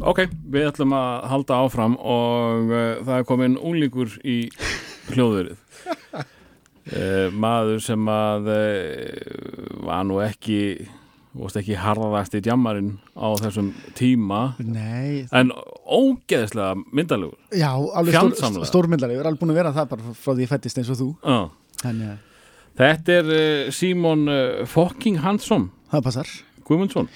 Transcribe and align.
Ok, 0.00 0.24
við 0.48 0.70
ætlum 0.70 0.94
að 0.96 1.26
halda 1.28 1.58
áfram 1.66 1.98
og 2.00 2.70
uh, 2.72 3.02
það 3.04 3.18
er 3.18 3.26
komin 3.28 3.58
úlíkur 3.60 4.14
í 4.24 4.36
hljóðurið 5.10 5.58
uh, 6.16 7.28
maður 7.44 7.82
sem 7.84 8.08
að 8.08 8.48
uh, 8.54 9.76
var 9.84 10.06
nú 10.08 10.22
ekki 10.24 10.88
vorst 11.36 11.60
ekki 11.60 11.76
harðast 11.80 12.38
í 12.38 12.40
djammarinn 12.44 12.94
á 13.16 13.28
þessum 13.40 13.68
tíma 13.96 14.40
Nei, 14.64 15.28
en 15.28 15.52
ógeðslega 15.84 16.72
myndalegur 16.88 17.36
já, 17.52 17.70
alveg 17.76 18.16
stór, 18.36 18.64
stórmyndari, 18.68 19.16
við 19.16 19.24
erum 19.26 19.32
alveg 19.34 19.44
búin 19.44 19.54
að 19.54 19.60
vera 19.60 19.76
það 19.76 19.92
bara 19.92 20.16
frá 20.16 20.32
því 20.32 20.46
ég 20.46 20.52
fættist 20.52 20.80
eins 20.80 20.92
og 20.92 21.00
þú. 21.02 21.08
Já. 21.20 21.38
Þannig 21.82 22.12
að 22.14 22.28
Þetta 22.72 23.16
er 23.20 23.30
uh, 23.36 24.64
Fokking 24.64 25.18
Hansson. 25.20 25.66
Það 25.92 26.04
passar. 26.06 26.28
Guðmundsson. 26.64 27.08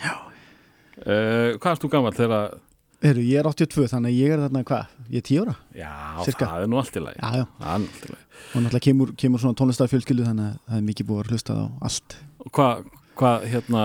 Uh, 1.01 1.57
Hvað 1.57 1.71
erst 1.71 1.85
þú 1.85 1.89
gammal 1.95 2.13
þegar 2.17 2.59
Heru, 3.07 3.23
Ég 3.23 3.39
er 3.41 3.49
82, 3.49 3.87
þannig 3.93 4.13
að 4.13 4.21
ég 4.21 4.35
er 4.35 4.43
þarna 4.45 4.63
hvað? 4.67 4.93
Ég 5.13 5.23
er 5.23 5.27
10 5.29 5.41
ára 5.45 5.55
Já, 5.79 5.93
Sirka. 6.27 6.51
það 6.51 6.67
er 6.67 6.71
nú 6.73 6.81
allt 6.83 6.97
í 6.99 7.03
lagi 7.05 7.23
Já, 7.23 7.31
já, 7.41 7.47
allt 7.77 8.03
í 8.03 8.13
lagi 8.13 8.23
og 8.27 8.63
náttúrulega 8.63 8.85
kemur, 8.87 9.15
kemur 9.21 9.43
svona 9.43 9.59
tónlistarfjölskyldu 9.59 10.27
þannig 10.27 10.47
að 10.51 10.61
það 10.67 10.79
er 10.81 10.85
mikið 10.91 11.09
búið 11.09 11.23
að 11.23 11.33
hlusta 11.33 11.57
á 11.57 11.65
allt 11.89 12.17
Og 12.43 12.53
Hvað, 12.57 12.85
hvað, 13.21 13.47
hérna 13.53 13.85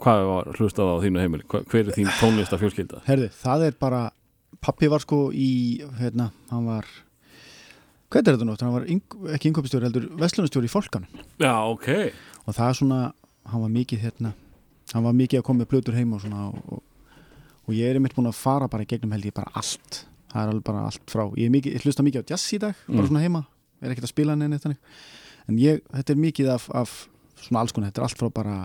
hvað 0.00 0.26
var 0.28 0.50
hlustað 0.58 0.92
á 0.92 0.96
þínu 1.04 1.22
heimili? 1.22 1.46
Hva, 1.50 1.60
hver 1.68 1.88
er 1.88 1.96
þín 1.96 2.12
tónlista 2.20 2.58
fjölskylda? 2.60 3.02
Herði, 3.08 3.28
það 3.36 3.66
er 3.68 3.76
bara 3.80 4.04
pappi 4.64 4.88
var 4.92 5.04
sko 5.04 5.26
í, 5.36 5.50
hérna, 5.98 6.30
hann 6.50 6.68
var 6.68 6.88
hvað 8.12 8.20
er 8.30 8.38
þetta 8.38 8.48
nátt? 8.48 8.64
Hann 8.64 8.74
var 8.76 8.88
yng, 8.88 9.02
ekki 9.34 9.50
yngöpistjóri, 9.50 9.88
heldur 9.88 10.08
vestlunastjóri 10.20 10.70
í 10.70 10.72
fólkanum 10.72 11.22
Já, 11.42 11.52
ok 11.68 11.90
og 12.44 12.56
það 12.56 12.66
er 12.68 12.78
svona, 12.80 13.02
hann 13.50 13.64
var 13.64 13.72
mikið 13.74 14.04
hérna, 14.06 14.34
hann 14.92 15.06
var 15.06 15.16
mikið 15.16 15.40
að 15.40 15.46
koma 15.48 15.62
með 15.64 15.70
blötur 15.72 15.98
heim 15.98 16.12
og 16.16 16.24
svona 16.24 16.48
og, 16.50 16.58
og, 16.68 16.82
og 17.66 17.72
ég 17.74 17.88
er 17.90 17.96
einmitt 17.98 18.14
búin 18.16 18.28
að 18.30 18.36
fara 18.38 18.68
bara 18.68 18.84
í 18.84 18.86
gegnum 18.90 19.12
held 19.14 19.24
ég 19.24 19.34
bara 19.34 19.50
allt 19.54 20.04
það 20.32 20.42
er 20.42 20.52
alveg 20.52 20.64
bara 20.66 20.84
allt 20.88 21.04
frá, 21.10 21.24
ég, 21.38 21.50
mikið, 21.54 21.74
ég 21.78 21.84
hlusta 21.86 22.02
mikið 22.04 22.24
á 22.26 22.30
jazz 22.34 22.52
í 22.52 22.58
dag, 22.58 22.74
bara 22.88 23.02
Mm. 23.02 23.08
svona 23.08 23.22
heima 23.22 23.44
er 23.82 23.90
ekkert 23.92 24.08
að 24.08 24.14
spila 24.14 24.34
neina 24.36 24.58
þannig 24.58 24.78
en 25.48 25.58
ég, 25.58 25.82
þetta 25.92 26.10
er 26.12 26.16
mikið 26.24 26.48
af, 26.54 26.68
af 26.74 27.08
svona 27.40 27.60
alls 27.60 27.72
konar, 27.72 27.90
þetta 27.92 28.00
er 28.02 28.06
allt 28.08 28.18
frá 28.18 28.30
bara 28.34 28.56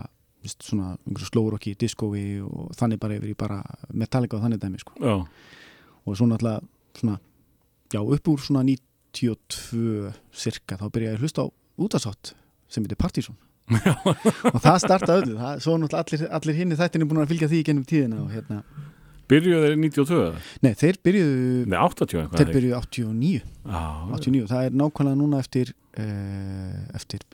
veist, 0.43 0.63
svona 0.63 0.97
einhverju 1.05 1.27
slórokki, 1.29 1.75
diskói 1.75 2.39
og 2.41 2.71
þannig 2.79 2.99
bara 2.99 3.17
yfir 3.19 3.33
í 3.33 3.37
bara 3.37 3.61
Metallica 3.93 4.37
og 4.37 4.43
þannig 4.45 4.59
dæmi 4.63 4.79
sko. 4.79 4.93
Já, 5.03 5.15
og 6.05 6.15
svo 6.15 6.25
náttúrulega 6.31 6.63
svona, 6.95 7.19
já, 7.93 7.99
upp 7.99 8.27
úr 8.31 8.39
svona 8.39 8.63
92 8.63 10.13
cirka, 10.31 10.77
þá 10.79 10.85
byrja 10.93 11.11
ég 11.11 11.17
að 11.19 11.23
hlusta 11.25 11.43
á 11.43 11.47
útasátt 11.79 12.33
sem 12.69 12.83
heitir 12.85 12.97
Partizón 12.99 13.35
og 14.53 14.61
það 14.63 14.77
starta 14.83 15.17
öllu, 15.19 15.35
það, 15.39 15.63
svo 15.65 15.75
náttúrulega 15.81 16.03
allir, 16.05 16.23
allir 16.39 16.57
hinn 16.59 16.77
þættinni 16.79 17.07
búin 17.09 17.21
að 17.23 17.33
fylgja 17.33 17.49
því 17.51 17.59
gennum 17.69 17.87
tíðina 17.89 18.21
og 18.23 18.31
hérna, 18.33 18.59
byrjuðu 19.29 19.61
þeir 19.65 19.75
í 19.75 19.81
92 19.85 20.19
eða? 20.25 20.43
nei, 20.65 20.71
þeir 20.79 21.01
byrjuðu 21.05 21.65
Nei, 21.69 21.79
80 21.79 22.21
eitthvað 22.23 22.39
þeir 22.43 22.53
byrjuðu 22.55 22.77
89, 22.79 23.41
Já, 23.69 23.81
89 24.19 24.47
það 24.53 24.69
er 24.69 24.77
nákvæmlega 24.83 25.19
núna 25.21 25.41
eftir 25.43 25.73
uh, 25.73 26.79
eftir 26.97 27.25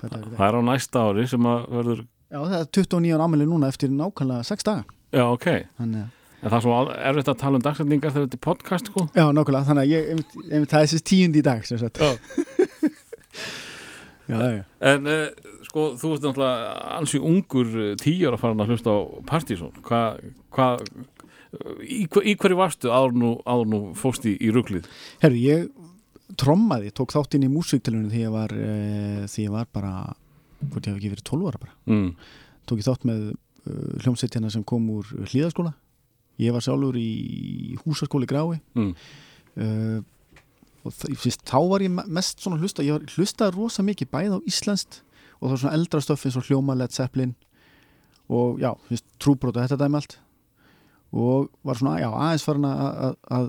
hvað 0.00 0.08
er 0.08 0.16
það 0.16 0.32
það? 0.34 0.46
er 0.48 0.58
á 0.58 0.62
næsta 0.70 1.04
ári 1.10 1.26
sem 1.30 1.50
að 1.52 1.68
verður 1.78 2.00
Já, 2.30 2.38
það 2.46 2.56
er 2.60 2.66
29 2.78 3.14
ára 3.16 3.26
ámæli 3.26 3.46
núna 3.50 3.68
eftir 3.70 3.90
nákvæmlega 3.90 4.46
6 4.46 4.66
daga. 4.68 4.84
Já, 5.10 5.24
ok. 5.26 5.46
Þannig 5.80 6.04
að 6.04 6.16
En 6.40 6.48
það 6.48 6.54
er 6.56 6.62
svo 6.64 6.76
erfitt 7.10 7.28
að 7.28 7.40
tala 7.42 7.58
um 7.58 7.64
dagsendingar 7.64 8.12
þegar 8.14 8.22
þetta 8.24 8.36
er 8.38 8.42
podcast, 8.46 8.86
sko. 8.88 9.02
Já, 9.12 9.24
nákvæmlega, 9.36 9.66
þannig 9.66 9.82
að 9.82 9.90
ég, 9.90 10.06
einmitt, 10.14 10.36
einmitt, 10.46 10.70
það 10.70 10.78
er 10.78 10.86
þessi 10.88 11.04
tíundi 11.10 11.42
í 11.42 11.44
dag 11.44 11.66
sem 11.68 11.80
sagt. 11.82 12.00
Já. 14.30 14.64
En 14.92 15.06
uh, 15.10 15.50
sko, 15.66 15.86
þú 16.00 16.12
ert 16.16 16.24
náttúrulega 16.26 16.74
ansi 16.98 17.20
ungur 17.20 17.70
uh, 17.74 17.90
tíu 18.00 18.28
ára 18.30 18.38
farin 18.40 18.62
að 18.64 18.72
hlusta 18.74 18.94
á 18.94 18.98
Partizón 19.28 19.74
Hvað, 19.86 20.20
hvað 20.54 20.84
í, 21.82 22.04
hver- 22.06 22.26
í 22.30 22.34
hverju 22.38 22.58
varstu 22.60 22.92
áður 22.94 23.68
nú, 23.72 23.80
fóst 23.98 24.26
í, 24.30 24.36
í 24.38 24.52
ruglið? 24.54 24.86
Herru, 25.24 25.40
ég 25.42 25.68
trommaði, 26.38 26.92
tók 26.94 27.10
þátt 27.16 27.34
inn 27.34 27.48
í 27.48 27.50
músiktilunum 27.50 28.10
því 28.12 28.20
ég 28.22 28.34
var, 28.34 28.52
uh, 28.54 29.24
því 29.26 29.46
ég 29.48 29.54
var 29.56 29.66
bara, 29.74 29.92
hvort 30.62 30.86
ég 30.86 30.92
hef 30.94 31.00
ekki 31.00 31.10
verið 31.16 31.26
12 31.32 31.48
ára 31.50 31.62
bara. 31.64 31.74
Mm. 31.90 32.12
Tók 32.70 32.78
ég 32.82 32.86
þátt 32.86 33.08
með 33.10 33.24
uh, 33.32 33.98
hljómsveitina 34.04 34.52
sem 34.54 34.62
kom 34.68 34.86
úr 34.94 35.10
hlýðaskóla. 35.26 35.74
Ég 36.40 36.54
var 36.54 36.62
sjálfur 36.64 36.96
í 36.96 37.74
húsaskóli 37.82 38.28
grái. 38.30 38.60
Mm. 38.78 38.92
Uh, 39.60 39.98
og 40.84 40.94
það, 40.96 41.14
fyrst, 41.20 41.42
þá 41.48 41.58
var 41.70 41.84
ég 41.84 41.92
me- 41.92 42.06
mest 42.08 42.40
svona 42.40 42.58
hlusta, 42.60 42.84
ég 42.86 42.96
var, 42.96 43.06
hlustaði 43.16 43.56
rosa 43.56 43.82
mikið 43.84 44.10
bæð 44.14 44.36
á 44.36 44.38
íslenskt 44.48 45.00
og 45.40 45.46
það 45.48 45.54
var 45.54 45.60
svona 45.64 45.76
eldra 45.78 46.00
stöff 46.04 46.26
eins 46.28 46.38
og 46.40 46.46
hljóma 46.48 46.76
Led 46.78 46.94
Zeppelin 46.96 47.34
og 48.30 48.60
já, 48.62 48.70
fyrst, 48.88 49.06
trúbrót 49.18 49.56
og 49.58 49.64
þetta 49.66 49.78
dæmi 49.80 49.98
allt. 49.98 50.18
Og 51.10 51.48
var 51.66 51.74
svona, 51.80 51.96
já, 51.98 52.06
aðeins 52.14 52.44
farin 52.46 52.66
að, 52.68 53.16
að, 53.34 53.48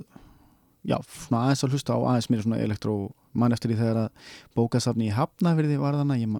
já, 0.90 0.97
svona 1.06 1.41
aðeins 1.46 1.64
að 1.68 1.75
hlusta 1.75 1.94
á 1.94 2.00
aðeins 2.02 2.30
mér 2.34 2.41
svona 2.46 2.62
elektró 2.66 2.96
mann 3.38 3.53
eftir 3.56 3.72
því 3.72 3.78
þegar 3.80 4.00
að 4.02 4.31
bókasafni 4.58 5.08
í 5.08 5.14
Hafnafyrði 5.16 5.78
var 5.80 5.96
þarna, 6.00 6.18
ég 6.20 6.34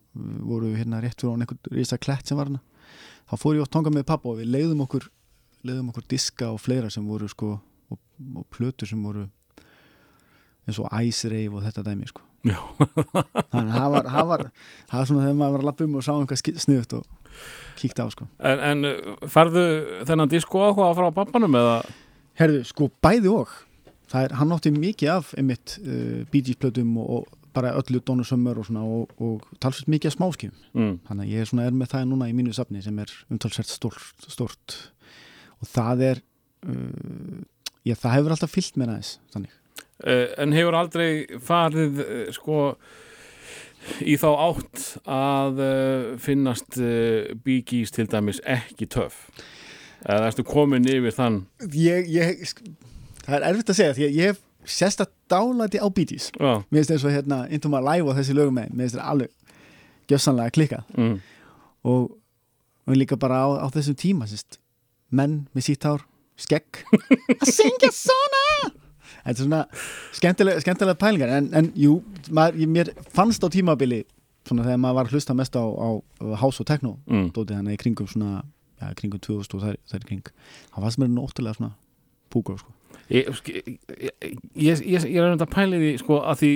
voru 0.44 0.74
hérna 0.76 1.00
rétt 1.04 1.22
fyrir 1.22 1.32
á 1.32 1.36
einhvern 1.38 1.76
risa 1.78 2.00
klett 2.02 2.28
sem 2.28 2.40
var 2.40 2.50
þarna. 2.50 2.64
Þá 3.30 3.36
fór 3.40 3.56
ég 3.56 3.64
oft 3.64 3.72
tanga 3.72 3.94
með 3.94 4.08
pappa 4.10 4.32
og 4.34 4.42
við 4.42 4.50
leiðum 4.52 4.82
okkur 4.88 5.06
leiðum 5.62 5.92
okkur 5.94 6.08
diska 6.10 6.50
og 6.52 6.60
fleira 6.60 6.90
sem 6.90 7.06
voru 7.06 7.30
sko 7.30 7.54
og, 7.94 8.00
og 8.36 8.48
plötur 8.52 8.90
sem 8.90 9.00
voru 9.06 9.28
eins 10.68 10.80
og 10.82 10.92
Rave 11.32 11.58
og 11.58 11.66
þetta 11.66 11.86
dæmi 11.88 12.10
sko. 12.10 12.22
Þannig 13.52 13.74
að 13.74 13.78
það 13.78 13.96
það 14.10 14.30
var 14.32 14.44
það 14.50 14.96
var 15.00 15.10
svona 15.10 15.26
þegar 15.26 15.36
maður 15.42 15.56
var 15.56 15.62
að 15.64 15.68
lappa 15.70 15.86
um 15.88 15.98
og 16.00 16.06
sá 16.06 16.12
einhvað 16.16 16.42
sniðut 16.66 16.96
og 16.98 17.10
kíkta 17.82 18.06
á 18.06 18.08
sko. 18.14 18.28
En, 18.52 18.64
en 18.72 18.88
uh, 18.90 19.28
færðu 19.32 19.66
þennan 20.10 20.32
disko 20.32 20.64
áhuga 20.68 20.94
frá 20.98 21.10
pappanum 21.16 21.58
eða? 21.60 21.76
Herðu, 22.42 22.64
sko 22.68 22.90
bæði 23.04 23.30
og 23.34 23.54
er, 24.18 24.34
hann 24.40 24.52
átti 24.56 24.74
mikið 24.76 25.14
af 25.14 25.32
einmitt 25.40 25.78
uh, 25.86 26.24
Bee 26.34 26.44
Gees 26.46 26.58
plötum 26.62 26.98
og, 27.02 27.14
og 27.22 27.38
bara 27.56 27.74
öllu 27.76 28.00
Donu 28.08 28.24
Summer 28.28 28.58
og 28.60 28.68
svona 28.68 28.84
og, 28.88 29.12
og 29.22 29.46
talsveit 29.64 29.90
mikið 29.92 30.12
af 30.14 30.18
smáskjum 30.18 30.58
Mm. 30.72 30.94
þannig 31.08 31.26
að 31.26 31.32
ég 31.34 31.42
er 31.44 31.50
svona 31.50 31.66
er 31.68 31.74
með 31.76 31.90
það 31.92 32.06
núna 32.08 32.30
í 32.32 32.36
mínu 32.38 32.54
safni 32.56 32.80
sem 32.84 33.00
er 33.04 33.10
umtalsvert 33.28 33.68
stórt, 33.68 34.06
stórt 34.32 34.76
og 35.60 35.68
það 35.68 36.04
er 36.08 36.22
uh, 36.64 37.42
já, 37.84 37.92
það 38.00 38.16
hefur 38.16 38.36
alltaf 38.38 38.54
fyllt 38.56 38.80
mér 38.80 38.94
aðeins 38.94 39.18
þannig 39.34 39.58
en 40.02 40.56
hefur 40.56 40.78
aldrei 40.78 41.40
farið 41.46 42.02
uh, 42.04 42.28
sko 42.34 42.60
í 44.06 44.16
þá 44.22 44.28
átt 44.30 44.84
að 45.10 45.62
uh, 45.66 46.06
finnast 46.22 46.78
Gees 46.78 47.94
til 47.94 48.08
dæmis 48.10 48.42
ekki 48.46 48.90
töff. 48.90 49.28
Eða 50.02 50.32
erstu 50.32 50.46
komin 50.46 50.88
yfir 50.90 51.14
þann? 51.14 51.44
Ég, 51.78 52.08
ég, 52.10 52.42
það 53.26 53.36
er 53.38 53.46
erfitt 53.52 53.74
að 53.74 53.78
segja 53.78 53.98
því 53.98 54.08
að 54.08 54.18
ég 54.18 54.32
hef 54.32 54.42
sérst 54.66 55.02
að 55.02 55.12
dálæti 55.32 55.82
á 55.82 55.88
bítís 55.90 56.30
mér 56.38 56.64
finnst 56.70 56.94
eins 56.94 57.06
og 57.06 57.14
hérna 57.14 57.44
Into 57.50 57.70
My 57.70 57.82
Life 57.82 58.10
og 58.10 58.18
þessi 58.18 58.36
lögum 58.38 58.58
með 58.58 58.74
mér 58.74 58.86
finnst 58.86 58.98
það 58.98 59.12
alveg 59.14 59.32
gjössanlega 60.12 60.56
klikkað. 60.58 60.90
Mm. 60.98 61.16
og, 61.88 62.12
og 62.86 62.98
líka 62.98 63.18
bara 63.18 63.44
á, 63.46 63.50
á 63.64 63.68
þessum 63.74 63.98
tíma 63.98 64.28
sérst, 64.30 64.60
menn 65.10 65.46
með 65.56 65.70
sítt 65.70 65.88
hár 65.88 66.06
skegg. 66.40 66.84
Að 67.42 67.54
syngja 67.54 67.92
svona 67.96 68.46
þetta 69.26 69.38
er 69.38 69.44
svona 69.46 69.66
skemmtilega, 70.18 70.60
skemmtilega 70.64 70.98
pælingar 71.02 71.30
en, 71.38 71.50
en 71.54 71.72
jú, 71.76 72.02
maður, 72.30 72.68
mér 72.68 72.92
fannst 73.14 73.44
á 73.44 73.48
tímabili 73.54 74.04
svona 74.48 74.64
þegar 74.66 74.78
maður 74.82 74.96
var 74.96 75.06
að 75.06 75.12
hlusta 75.16 75.34
mest 75.38 75.56
á, 75.56 75.64
á 75.64 75.90
house 76.42 76.62
og 76.64 76.68
techno 76.68 76.98
Mm. 77.08 77.32
dótið 77.32 77.56
hann 77.56 77.68
í 77.74 77.78
kringum 77.78 78.08
svona 78.08 78.44
í 78.82 78.96
kringum 78.98 79.20
2000 79.22 79.56
og 79.58 79.62
þær 79.92 80.02
í 80.02 80.08
kring 80.10 80.24
það 80.74 80.82
var 80.82 80.92
sem 80.92 81.04
er 81.04 81.22
ótrúlega 81.22 81.56
svona 81.56 81.74
púkur 82.34 82.58
sko. 82.58 82.72
ég, 83.12 83.28
ég, 83.48 83.76
ég, 84.56 84.82
ég, 85.06 85.16
er 85.16 85.36
að 85.36 85.46
pæli 85.52 85.78
því 85.82 85.92
sko 86.02 86.22
að 86.26 86.40
því 86.42 86.52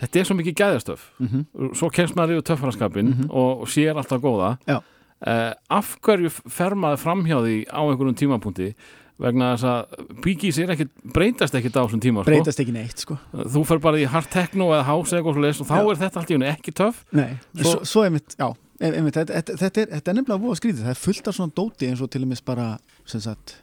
þetta 0.00 0.20
er 0.20 0.24
svo 0.28 0.36
mikið 0.36 0.54
gæðastöf 0.60 1.00
mm 1.20 1.26
-hmm. 1.28 1.74
svo 1.76 1.88
kemst 1.90 2.16
maður 2.16 2.36
yfir 2.38 2.48
töffaraskapin 2.50 3.08
Mhm. 3.14 3.30
og, 3.30 3.60
og 3.62 3.68
sér 3.68 3.96
alltaf 3.96 4.20
góða 4.20 4.58
uh, 4.68 5.52
af 5.70 5.96
hverju 6.02 6.30
fer 6.30 6.74
maður 6.74 6.96
framhjá 7.04 7.36
því 7.44 7.56
á 7.68 7.80
einhverjum 7.80 8.14
tímapunkti 8.16 8.74
vegna 9.20 9.52
þess 9.54 9.68
að 9.68 10.62
er 10.64 10.72
ekkit, 10.74 10.90
breytast 11.14 11.56
ekkit 11.58 11.76
á 11.76 11.82
þessum 11.84 12.02
tíma 12.02 12.24
sko. 12.24 12.30
breytast 12.30 12.62
ekki 12.62 12.74
neitt 12.74 13.04
sko. 13.04 13.18
þú 13.32 13.64
fer 13.68 13.82
bara 13.84 14.00
í 14.00 14.08
hard 14.08 14.30
techno 14.32 14.70
eða 14.72 14.86
house 14.88 15.12
eða 15.12 15.22
eitthvað 15.22 15.44
leis 15.44 15.60
og 15.60 15.68
þá 15.68 15.76
Já. 15.76 15.82
er 15.84 16.02
þetta 16.04 16.20
allt 16.20 16.30
í 16.30 16.36
henni 16.38 16.50
ekki 16.50 16.76
Nei, 17.12 17.30
Svo- 17.54 17.70
svo, 17.70 17.84
svo 17.84 18.04
einmitt, 18.08 18.36
já 18.38 18.48
einmitt, 18.80 19.16
þetta, 19.16 19.34
þetta, 19.36 19.56
þetta, 19.60 19.82
er, 19.82 19.90
þetta 19.96 20.10
er 20.10 20.16
nefnilega 20.16 20.42
búið 20.42 20.54
að 20.54 20.60
skrítið 20.60 20.86
það 20.86 20.94
er 20.94 21.00
fullt 21.00 21.28
af 21.28 21.36
svona 21.36 21.54
dóti 21.58 21.88
eins 21.90 22.00
og 22.00 22.10
til 22.10 22.22
og 22.24 22.30
meins 22.30 22.44
bara 22.44 22.66
sem 23.04 23.20
sagt 23.20 23.56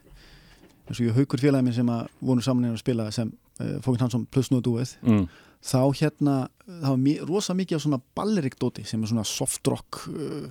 eins 0.88 1.00
og 1.00 1.08
ég 1.08 1.18
haukur 1.18 1.42
félagið 1.42 1.66
minn 1.66 1.78
sem 1.78 1.90
að 1.92 2.04
voru 2.22 2.46
saman 2.46 2.68
hérna 2.68 2.78
að 2.78 2.84
spila 2.84 3.08
sem 3.16 3.32
uh, 3.34 3.78
Fókin 3.84 4.04
Hansson 4.06 4.28
plus 4.30 4.52
nú 4.54 4.62
dúið 4.64 4.94
mm. 5.02 5.26
þá 5.66 5.82
hérna, 6.00 6.36
það 6.68 6.92
var 6.92 7.02
mi 7.02 7.16
rosa 7.24 7.58
mikið 7.58 7.80
af 7.80 7.86
svona 7.88 8.02
ballerik 8.20 8.60
dóti 8.62 8.86
sem 8.88 9.02
er 9.02 9.12
svona 9.12 9.26
soft 9.28 9.72
rock 9.72 10.04
uh, 10.12 10.48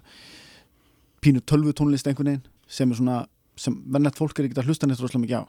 pínu 1.22 1.44
tölvu 1.46 1.75
tónlist 1.76 2.10
einhvern 2.10 2.34
veginn 2.34 2.44
sem 2.66 2.90
er 2.90 2.98
svona, 2.98 3.20
sem 3.56 3.76
vennlegt 3.92 4.18
fólk 4.18 4.38
er 4.38 4.48
ekki 4.48 4.58
að 4.60 4.66
hlusta 4.70 4.86
neitt 4.86 5.00
rosalega 5.00 5.24
mikið 5.26 5.40
á 5.40 5.44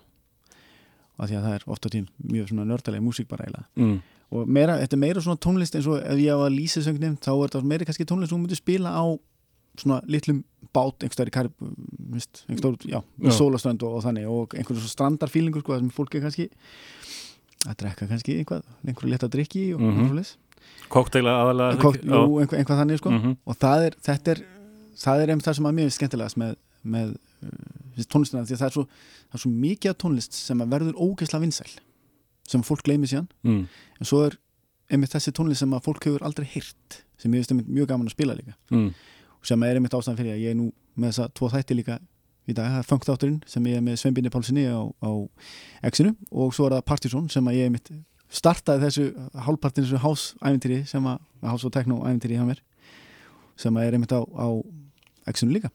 og 1.18 1.26
því 1.30 1.36
að 1.40 1.46
það 1.48 1.56
er 1.58 1.64
ofta 1.74 1.90
tím 1.90 2.06
mjög 2.30 2.48
svona 2.52 2.66
nördalega 2.70 3.04
músík 3.04 3.28
bara 3.28 3.46
eiginlega 3.46 3.66
Mm. 3.76 4.02
og 4.32 4.48
meira, 4.48 4.78
þetta 4.82 4.94
er 4.94 5.02
meira 5.02 5.22
svona 5.22 5.40
tónlist 5.40 5.76
eins 5.76 5.88
og 5.88 5.98
ef 6.04 6.18
ég 6.20 6.30
á 6.36 6.40
að 6.40 6.56
lýsa 6.58 6.84
söngum 6.86 7.18
þá 7.18 7.32
er 7.34 7.50
þetta 7.50 7.64
meira 7.64 7.86
kannski 7.86 8.06
tónlist 8.06 8.30
sem 8.30 8.40
myndir 8.42 8.58
spila 8.60 8.90
á 8.94 9.06
svona 9.78 10.02
litlum 10.10 10.44
bát 10.74 11.00
einhverstaðar 11.06 11.30
í 11.30 11.36
Karib 11.36 11.54
einhverstaðar, 11.62 12.78
já, 12.86 13.00
Já. 13.22 13.32
sólaströnd 13.38 13.84
og, 13.84 13.98
og 13.98 14.04
þannig 14.04 14.26
og 14.30 14.54
einhverjum 14.58 14.82
svo 14.84 14.90
strandarfílingur 14.94 15.62
sko, 15.62 15.78
sem 15.78 15.90
fólk 15.94 16.16
er 16.18 16.22
kannski 16.26 16.50
að 17.68 17.78
drekka 17.82 18.08
kannski 18.10 18.38
einhvað, 18.42 18.64
einhverju 18.86 19.12
leta 19.12 19.28
drikki 19.30 19.74
og 19.76 19.82
mm 19.82 20.10
-hmm. 20.10 20.36
Kokteila 20.90 21.32
aðalega 21.44 21.80
Kok, 21.82 21.96
jú, 22.04 22.40
einhver, 22.40 22.58
einhvað 22.60 22.80
þannig 22.82 22.98
sko 22.98 23.10
Mhm. 23.12 23.38
og 23.46 23.56
það 23.58 23.86
er, 23.86 23.94
þetta 24.02 24.32
er 24.32 24.44
það 24.98 25.22
er 25.24 25.30
einmitt 25.30 25.46
það 25.48 25.56
sem 25.56 25.66
að 25.66 25.74
mér 25.78 25.86
er 25.86 25.96
skemmtilegast 25.98 26.38
með, 26.38 26.56
með 26.84 27.18
tónlistina 28.08 28.44
því 28.46 28.56
að 28.56 28.62
það 28.62 28.68
er, 28.68 28.76
svo, 28.76 28.86
það 29.28 29.38
er 29.38 29.44
svo 29.44 29.52
mikið 29.66 29.96
tónlist 30.04 30.38
sem 30.38 30.64
verður 30.74 30.98
ógeðslega 30.98 31.44
vinsæl 31.46 31.70
sem 32.48 32.64
fólk 32.64 32.84
gleymi 32.88 33.10
síðan 33.10 33.28
mm. 33.44 33.64
en 34.00 34.10
svo 34.10 34.24
er 34.28 34.38
einmitt 34.92 35.14
þessi 35.14 35.34
tónlist 35.36 35.64
sem 35.64 35.74
að 35.76 35.86
fólk 35.88 36.08
hefur 36.08 36.26
aldrei 36.28 36.48
heyrt 36.48 37.02
sem 37.20 37.34
ég 37.34 37.42
veist 37.42 37.54
einmitt 37.54 37.72
mjög 37.72 37.90
gaman 37.92 38.10
að 38.10 38.16
spila 38.16 38.38
líka 38.38 38.56
Mm. 38.72 38.92
sem 39.44 39.64
er 39.64 39.80
einmitt 39.80 39.96
ástæðan 39.96 40.20
fyrir 40.20 40.36
að 40.36 40.44
ég 40.44 40.54
er 40.54 40.60
nú 40.60 40.72
með 40.98 41.12
þessa 41.12 41.28
tvo 41.34 41.50
þætti 41.54 41.78
líka 41.78 42.00
í 42.48 42.54
dag, 42.56 42.68
það 42.72 42.80
er 42.80 42.88
funkþátturinn 42.88 43.40
sem 43.48 43.66
ég 43.68 43.80
er 43.80 43.84
með 43.84 44.00
Sveinbjörni 44.02 44.32
Pálssoni 44.32 44.66
á, 44.72 44.80
á 45.04 45.12
X-inu 45.92 46.14
og 46.32 46.54
svo 46.56 46.68
er 46.68 46.78
það 46.78 46.86
Partizón 46.88 47.28
sem 47.32 47.48
að 47.48 47.58
ég 47.60 47.68
einmitt 47.68 47.92
startaði 48.28 48.88
þessu 48.88 49.06
hálfpartin 49.46 49.88
þessu 49.88 50.02
hásæventýri 50.04 50.80
sem 50.88 51.08
að 51.08 51.20
hás 51.48 51.66
og 51.68 52.48
mér 52.48 52.62
sem 53.58 53.78
að 53.78 53.88
er 53.88 53.98
einmitt 53.98 54.16
á, 54.16 54.22
á 54.24 54.48
X-inu 55.32 55.56
líka 55.56 55.72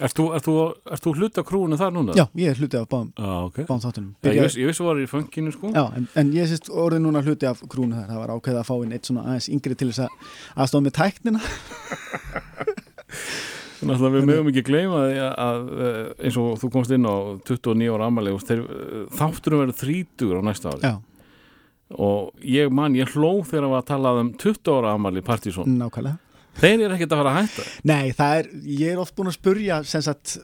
Ert 0.00 0.16
þú, 0.16 0.24
ert 0.36 0.46
þú, 0.46 0.54
ert 0.94 1.04
þú 1.04 1.12
hluta 1.18 1.42
krúinu 1.44 1.76
þar 1.80 1.92
núna? 1.92 2.14
Já, 2.16 2.24
ég 2.40 2.54
er 2.54 2.60
hluti 2.60 2.78
af 2.78 2.86
báðum, 2.88 3.10
ah, 3.20 3.44
ok. 3.50 3.58
báðum 3.68 3.82
þáttunum. 3.84 4.12
Já, 4.24 4.30
ég, 4.32 4.68
vissi 4.70 4.80
að 4.80 4.88
var 4.88 5.00
í 5.02 5.08
funkinu 5.10 5.52
sko. 5.52 5.72
Já, 5.76 5.82
en, 5.98 6.06
en 6.22 6.30
ég 6.36 6.48
sést 6.48 6.70
orðið 6.72 7.02
núna 7.04 7.22
hluti 7.26 7.48
af 7.50 7.60
krúnu 7.68 7.98
þar, 7.98 8.08
það 8.08 8.22
var 8.22 8.32
ákveðið 8.36 8.60
að 8.62 8.68
fá 8.70 8.74
inn 8.78 8.94
eitt 8.96 9.10
svona 9.10 9.26
aðeins 9.28 9.50
yngri 9.52 9.76
til 9.76 9.90
þess 9.90 10.04
að 10.06 10.10
aðstofa 10.64 10.86
með 10.86 10.96
tæknina. 11.00 11.42
Þannig 13.80 14.02
að 14.04 14.16
við 14.16 14.26
mögum 14.28 14.48
ekki 14.50 14.64
gleyma 14.68 15.04
að, 15.04 15.12
að 15.40 15.70
eh, 15.84 16.00
eins 16.26 16.40
og 16.40 16.48
þú 16.60 16.72
komst 16.72 16.92
inn 16.96 17.08
á 17.08 17.16
29 17.48 17.92
ára 17.94 18.08
ammali 18.10 18.34
þátturum 18.40 19.62
verður 19.64 19.78
30 19.80 20.36
á 20.36 20.40
næsta 20.48 20.74
ári. 20.74 20.82
Já, 20.84 20.94
og 21.96 22.32
ég 22.46 22.72
man, 22.72 22.96
ég 22.96 23.08
hló 23.16 23.40
þegar 23.44 23.78
að 23.78 23.86
tala 23.88 24.16
um 24.20 24.34
20 24.38 24.74
ára 24.76 24.96
ammali 24.96 25.24
Partizón 25.26 25.78
nákvæmlega 25.80 26.29
þeir 26.60 26.84
eru 26.86 26.96
ekkert 26.96 27.14
að 27.14 27.22
fara 27.22 27.32
að 27.32 27.38
hætta. 27.40 27.66
Nei, 27.90 28.12
það 28.16 28.40
er, 28.40 28.50
ég 28.80 28.92
er 28.92 29.02
oft 29.02 29.16
búin 29.16 29.30
að 29.30 29.38
spurja 29.38 29.80
sagt, 29.88 30.36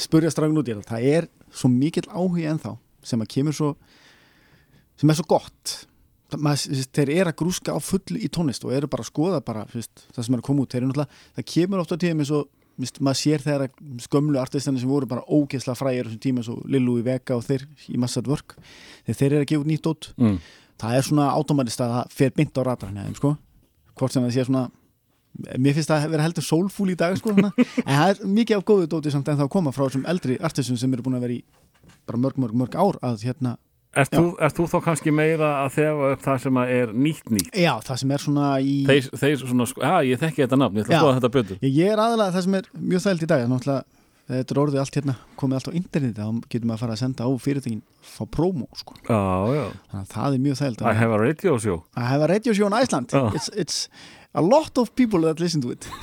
spurja 0.00 0.32
strákun 0.34 0.60
út 0.60 0.70
í 0.70 0.74
þetta. 0.74 0.90
Það 0.94 1.08
er 1.14 1.30
svo 1.50 1.70
mikill 1.72 2.06
áhugi 2.08 2.48
ennþá 2.50 2.74
sem 3.06 3.22
að 3.22 3.32
kemur 3.36 3.56
svo 3.56 3.70
sem 5.00 5.12
er 5.12 5.18
svo 5.18 5.26
gott. 5.30 5.76
Maður, 6.30 6.84
þeir 6.94 7.10
eru 7.16 7.32
að 7.32 7.38
grúska 7.40 7.74
á 7.74 7.78
fullu 7.82 8.20
í 8.22 8.28
tónlist 8.30 8.64
og 8.66 8.74
eru 8.76 8.90
bara 8.90 9.02
að 9.02 9.10
skoða 9.10 9.40
bara, 9.42 9.64
veist, 9.72 10.04
það 10.14 10.26
sem 10.26 10.36
er 10.36 10.42
að 10.42 10.46
koma 10.46 10.66
út. 10.66 10.76
Náttúrulega, 10.76 11.22
það 11.38 11.48
kemur 11.54 11.82
ofta 11.82 11.98
tíðum 11.98 12.22
eins 12.22 12.34
og 12.36 12.48
maður 13.02 13.18
sér 13.18 13.44
þegar 13.44 13.66
að 13.66 14.02
skömmlu 14.04 14.40
artistana 14.40 14.80
sem 14.80 14.90
voru 14.90 15.08
bara 15.10 15.24
ógeðslega 15.28 15.78
frægir 15.78 16.08
þessum 16.08 16.22
tíma 16.22 16.42
eins 16.42 16.50
og 16.52 16.62
Lillu 16.70 16.96
í 17.00 17.04
Vega 17.04 17.36
og 17.36 17.44
þeir 17.44 17.66
í 17.90 18.00
Massad 18.00 18.28
Work 18.30 18.56
þegar 19.04 19.18
þeir 19.18 19.30
eru 19.30 19.42
að 19.42 19.50
gefa 19.50 19.64
út 19.64 19.70
nýtt 19.70 19.88
út 19.90 20.08
mm. 20.16 20.36
það 20.80 20.96
er 20.96 21.08
svona 21.08 21.26
automatist 21.34 21.82
að 21.84 21.96
það 21.96 22.14
fer 22.16 22.36
bynd 22.38 22.60
á 22.60 22.62
ratarinn 22.70 23.02
eða 23.02 23.16
sko, 23.18 23.32
hvort 24.00 24.14
sem 24.14 24.24
það 24.26 24.36
sé 24.36 24.46
svona 24.48 24.64
mér 25.56 25.76
finnst 25.76 25.90
það 25.90 26.04
að 26.04 26.14
vera 26.16 26.26
heldur 26.26 26.46
soulful 26.46 26.90
í 26.90 26.98
dag 26.98 27.16
sko, 27.18 27.34
en 27.38 27.52
það 27.86 28.12
er 28.12 28.22
mikið 28.38 28.58
af 28.58 28.68
góðu 28.68 28.90
dóti 28.90 29.14
samt 29.14 29.30
en 29.30 29.40
það 29.40 29.48
að 29.48 29.54
koma 29.56 29.72
frá 29.74 29.86
þessum 29.86 30.06
eldri 30.10 30.38
artistum 30.42 30.78
sem 30.80 30.94
eru 30.94 31.06
búin 31.06 31.18
að 31.20 31.26
vera 31.26 31.38
í 31.38 31.42
bara 32.08 32.20
mörg, 32.20 32.40
mörg, 32.40 32.56
mörg 32.64 32.78
ár 32.78 32.98
að 33.06 33.26
hérna, 33.28 33.56
Ert 33.90 34.12
þú, 34.14 34.26
ert 34.38 34.54
þú 34.54 34.64
þá 34.70 34.76
kannski 34.84 35.10
meira 35.10 35.48
að 35.64 35.72
þefa 35.74 36.10
upp 36.14 36.20
það 36.22 36.42
sem 36.44 36.58
að 36.62 36.72
er 36.76 36.90
nýtt 36.94 37.30
nýtt? 37.34 37.56
Já, 37.58 37.72
það 37.82 37.96
sem 38.02 38.12
er 38.14 38.22
svona 38.22 38.50
í 38.62 38.74
þeir, 38.86 39.08
þeir 39.18 39.40
svona, 39.40 39.64
sko, 39.66 39.82
já 39.82 39.94
ég 40.06 40.20
þekki 40.20 40.44
þetta 40.44 40.58
nafn 40.60 40.78
ég 40.78 40.84
ætla 40.84 40.94
að 40.94 41.02
skoða 41.02 41.16
þetta 41.16 41.30
betur. 41.36 41.58
Ég, 41.66 41.72
ég 41.74 41.90
er 41.90 42.02
aðalega 42.04 42.36
það 42.36 42.44
sem 42.46 42.54
er 42.60 42.68
mjög 42.92 43.02
þælt 43.06 43.24
í 43.26 43.28
dag 43.32 43.42
er 43.42 43.50
náttúrulega, 43.50 43.98
þetta 44.30 44.54
er 44.54 44.60
orðið 44.62 44.82
allt 44.84 44.98
hérna 45.00 45.16
komið 45.42 45.58
allt 45.58 45.70
á 45.74 45.78
interneti, 45.80 46.14
þá 46.20 46.52
getur 46.54 46.70
maður 46.70 46.76
að 46.78 46.84
fara 46.84 46.94
að 46.94 47.02
senda 47.02 47.26
á 47.26 47.30
fyrirtækin 47.42 47.82
fá 48.12 48.22
promo, 48.38 48.70
sko. 48.78 48.94
Já, 49.10 49.18
já, 49.58 49.64
þannig 49.90 50.04
að 50.04 50.14
það 50.14 50.38
er 50.38 50.44
mjög 50.46 50.60
þælt 50.62 50.86
I 50.86 50.94
have 51.00 51.18
a 51.18 51.20
radio 51.24 51.58
show. 51.66 51.82
I 51.98 52.06
have 52.06 52.22
a 52.22 52.30
radio 52.30 52.54
show 52.54 52.70
in 52.70 52.78
Iceland. 52.78 53.10
Já. 53.10 53.26
it's, 53.34 53.50
it's 53.58 53.88
a 54.34 54.42
lot 54.42 54.78
of 54.78 54.94
people 54.94 55.20
that 55.22 55.40
listen 55.40 55.60
to 55.62 55.70
it. 55.70 55.88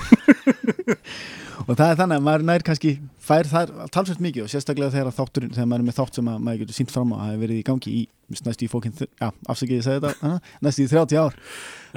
Og 1.68 1.76
það 1.76 1.90
er 1.90 1.98
þannig 2.00 2.20
að 2.20 2.24
maður 2.24 2.44
nær 2.48 2.64
kannski 2.64 2.92
fær 3.24 3.48
þar 3.50 3.72
talsvægt 3.92 4.22
mikið 4.24 4.46
og 4.46 4.52
sérstaklega 4.52 4.94
þegar, 4.94 5.16
þátturinn, 5.18 5.52
þegar 5.56 5.68
maður 5.68 5.82
er 5.82 5.88
með 5.88 5.96
þátt 5.98 6.20
sem 6.20 6.30
að 6.32 6.38
maður 6.46 6.62
getur 6.62 6.78
sínt 6.78 6.94
fram 6.94 7.12
á 7.12 7.16
að 7.18 7.24
hafa 7.26 7.40
verið 7.42 7.58
í 7.58 7.64
gangi 7.68 7.92
í 7.92 8.04
næstu 8.46 8.68
í 8.68 8.70
fókin, 8.72 8.94
já, 8.96 9.28
afsakið 9.52 9.76
ég 9.76 9.84
segi 9.84 9.98
þetta 9.98 10.12
hana, 10.22 10.38
næstu 10.64 10.86
í 10.86 10.92
30 10.94 11.20
ár. 11.20 11.36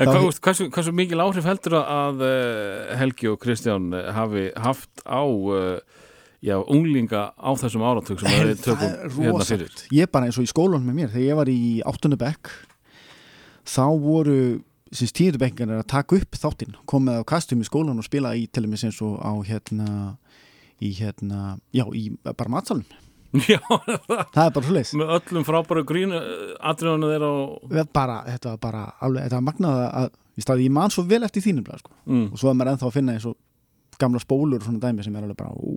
Hvað, 0.00 0.26
hversu, 0.46 0.66
hversu 0.74 0.94
mikil 0.96 1.22
áhrif 1.22 1.46
heldur 1.46 1.76
að 1.82 2.24
uh, 2.26 2.94
Helgi 2.98 3.30
og 3.30 3.38
Kristján 3.42 3.90
eh, 3.94 4.10
hafi 4.16 4.46
haft 4.64 5.04
á 5.06 5.22
uh, 5.22 5.78
já, 6.42 6.56
unglinga 6.58 7.28
á 7.36 7.50
þessum 7.60 7.84
áratug 7.86 8.24
sem 8.24 8.32
það 8.32 8.64
tökum 8.64 9.20
hérna 9.20 9.46
fyrir? 9.52 9.78
Ég 9.94 10.10
bara 10.10 10.30
eins 10.30 10.40
og 10.40 10.48
í 10.48 10.50
skólanum 10.50 10.88
með 10.88 10.98
mér 11.02 11.14
þegar 11.14 11.28
ég 11.28 11.40
var 11.44 11.52
í 11.52 11.60
áttunubekk 11.86 12.54
þá 13.70 13.86
voru 14.02 14.40
síns 14.94 15.14
tíundubekkingar 15.14 15.82
að 15.82 15.90
taka 15.92 16.18
upp 16.18 16.38
þáttinn 16.38 16.78
komið 16.90 17.20
á 17.22 17.30
kastum 17.30 17.62
í 17.62 17.68
skólan 17.68 18.00
og 18.00 18.06
spila 18.06 18.34
í 18.38 18.46
til 18.50 18.64
dæmis 18.66 18.84
eins 18.86 18.98
og 19.06 19.20
á 19.22 19.32
hérna 19.46 20.16
í 20.80 20.90
hérna, 20.96 21.58
já, 21.76 21.84
í 21.94 22.08
bara 22.24 22.50
matsalum 22.50 22.86
Já, 23.46 23.60
það 23.62 24.40
er 24.42 24.54
bara 24.56 24.64
svo 24.64 24.74
leis 24.74 24.90
með 24.98 25.12
öllum 25.14 25.44
frábæru 25.46 25.84
grín 25.86 26.14
atriðunum 26.16 27.12
þeirra 27.12 27.28
og 27.30 27.76
bara, 27.94 28.16
þetta 28.26 28.54
var 28.56 28.62
bara 28.64 28.80
alveg, 28.98 29.28
þetta 29.28 29.38
var 29.38 29.46
magnað 29.46 29.82
að, 29.86 30.08
í 30.34 30.44
staði, 30.44 30.66
ég 30.66 30.74
man 30.74 30.90
svo 30.90 31.04
vel 31.06 31.22
eftir 31.26 31.44
þínum 31.44 31.68
sko. 31.78 31.94
mm. 32.10 32.24
og 32.32 32.42
svo 32.42 32.50
er 32.50 32.58
maður 32.58 32.72
ennþá 32.72 32.88
að 32.88 32.96
finna 32.96 33.14
eins 33.14 33.28
og 33.30 33.36
gamla 34.00 34.22
spólur 34.22 34.58
og 34.58 34.66
svona 34.66 34.82
dæmi 34.82 35.06
sem 35.06 35.14
er 35.14 35.28
alveg 35.28 35.38
bara 35.38 35.54
ú. 35.54 35.76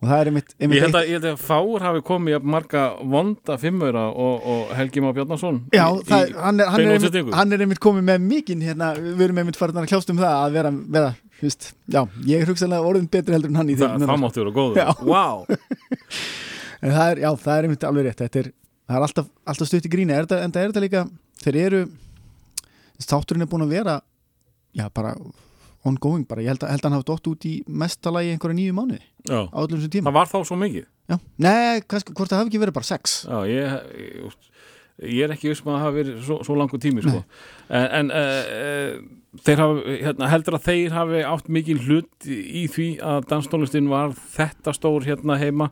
Og 0.00 0.08
það 0.08 0.16
er 0.16 0.30
einmitt, 0.30 0.52
einmitt 0.56 0.78
Ég 0.78 0.84
held 0.86 0.96
að, 0.96 1.08
ég 1.10 1.18
held 1.18 1.28
að 1.30 1.40
fáur 1.44 1.84
hafi 1.84 2.04
komið 2.08 2.36
jafn 2.36 2.52
marga 2.54 2.84
vonda 3.14 3.56
fimmura 3.60 4.06
og, 4.10 4.46
og 4.52 4.70
Helgi 4.78 5.02
Má 5.04 5.10
Bjarnason 5.16 5.62
Já, 5.76 5.86
það, 6.08 6.36
hann, 6.40 6.62
er, 6.62 6.70
hann, 6.72 6.84
er 6.84 6.94
einmitt, 6.94 7.34
hann 7.36 7.56
er 7.56 7.64
einmitt 7.66 7.82
komið 7.84 8.06
með 8.08 8.22
mikinn 8.30 8.64
hérna, 8.64 8.94
við 8.96 9.26
erum 9.28 9.42
einmitt 9.42 9.60
farin 9.60 9.82
að 9.82 9.90
kljást 9.92 10.12
um 10.14 10.22
það 10.22 10.36
að 10.38 10.56
vera, 10.56 10.72
vera 10.96 11.12
Just, 11.40 11.70
já, 11.88 12.02
ég 12.28 12.42
er 12.42 12.48
hugsanlega 12.50 12.84
orðin 12.84 13.06
betri 13.08 13.32
heldur 13.32 13.48
en 13.48 13.56
hann 13.62 13.70
í 13.72 13.76
Það, 13.80 13.94
þeim 13.96 14.10
það 14.10 14.18
máttu 14.20 14.42
vera 14.42 14.50
góður. 14.52 14.90
Wow. 15.08 15.46
en 16.84 16.92
það 16.92 17.04
er, 17.06 17.20
já, 17.22 17.30
það 17.40 17.54
er 17.54 17.68
einmitt 17.68 17.86
alveg 17.88 18.08
rétt. 18.10 18.20
Er, 18.26 18.50
það 18.90 18.98
er 18.98 19.06
alltaf, 19.06 19.30
alltaf 19.48 19.70
stutt 19.70 19.88
í 19.88 19.92
er 20.04 20.26
þetta, 20.26 20.40
en 20.44 20.52
það 20.52 20.60
er 20.66 20.74
þetta 20.74 20.82
líka, 20.84 21.04
þeir 21.40 21.58
eru 21.62 21.80
þátturinn 23.08 23.46
er 23.46 23.50
búin 23.50 23.64
að 23.64 23.72
vera 23.72 23.96
já, 24.76 24.84
bara 24.92 25.14
ongoing 25.88 26.26
bara, 26.28 26.42
ég 26.44 26.52
held 26.52 26.64
að, 26.64 26.74
held 26.74 26.82
að 26.82 26.88
hann 26.88 26.96
hafi 26.98 27.08
dótt 27.08 27.30
út 27.30 27.46
í 27.48 27.54
mestalagi 27.66 28.34
einhverja 28.34 28.58
nýju 28.58 28.76
mánuði 28.76 29.04
Já. 29.24 29.40
á 29.48 29.58
öllum 29.62 29.78
þessum 29.78 29.94
tíma. 29.94 30.10
Það 30.10 30.18
var 30.18 30.30
þá 30.30 30.38
svo 30.48 30.58
mikið? 30.60 30.88
Já. 31.10 31.16
Nei, 31.40 31.80
kannski, 31.88 32.14
hvort 32.16 32.32
það 32.32 32.42
hafi 32.42 32.52
ekki 32.52 32.62
verið 32.64 32.76
bara 32.76 32.88
sex? 32.90 33.14
Já, 33.24 33.38
ég, 33.48 33.78
ég, 34.00 34.34
ég 35.08 35.22
er 35.24 35.32
ekki 35.34 35.54
með 35.54 35.62
að 35.62 35.70
það 35.70 35.86
hafi 35.86 35.98
verið 36.00 36.18
svo, 36.26 36.36
svo 36.46 36.58
langur 36.60 36.82
tími 36.82 37.04
sko. 37.06 37.22
en, 37.80 37.86
en 38.00 38.12
uh, 38.20 38.90
þeir 39.46 39.62
hafi, 39.64 39.96
hérna, 40.04 40.32
heldur 40.34 40.58
að 40.58 40.66
þeir 40.68 40.96
hafi 40.98 41.22
átt 41.30 41.48
mikil 41.56 41.78
hlut 41.86 42.28
í 42.28 42.66
því 42.74 42.90
að 43.12 43.30
danstónlistin 43.32 43.88
var 43.92 44.12
þetta 44.36 44.76
stór 44.76 45.08
hérna 45.08 45.40
heima. 45.40 45.70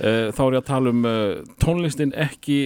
Uh, 0.00 0.32
þá 0.32 0.42
er 0.46 0.56
ég 0.56 0.64
að 0.64 0.70
tala 0.72 0.94
um 0.96 1.04
uh, 1.04 1.52
tónlistin 1.60 2.16
ekki 2.16 2.62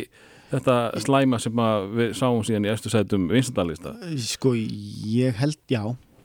þetta 0.54 0.78
slæma 1.02 1.40
sem 1.42 1.62
við 1.96 2.14
sáum 2.18 2.42
síðan 2.46 2.68
í 2.68 2.72
eftir 2.72 2.92
sætum 2.94 3.28
vinsendalista 3.32 3.94
Sko, 4.20 4.54
ég 4.54 5.34
held, 5.40 5.58
já 5.70 5.82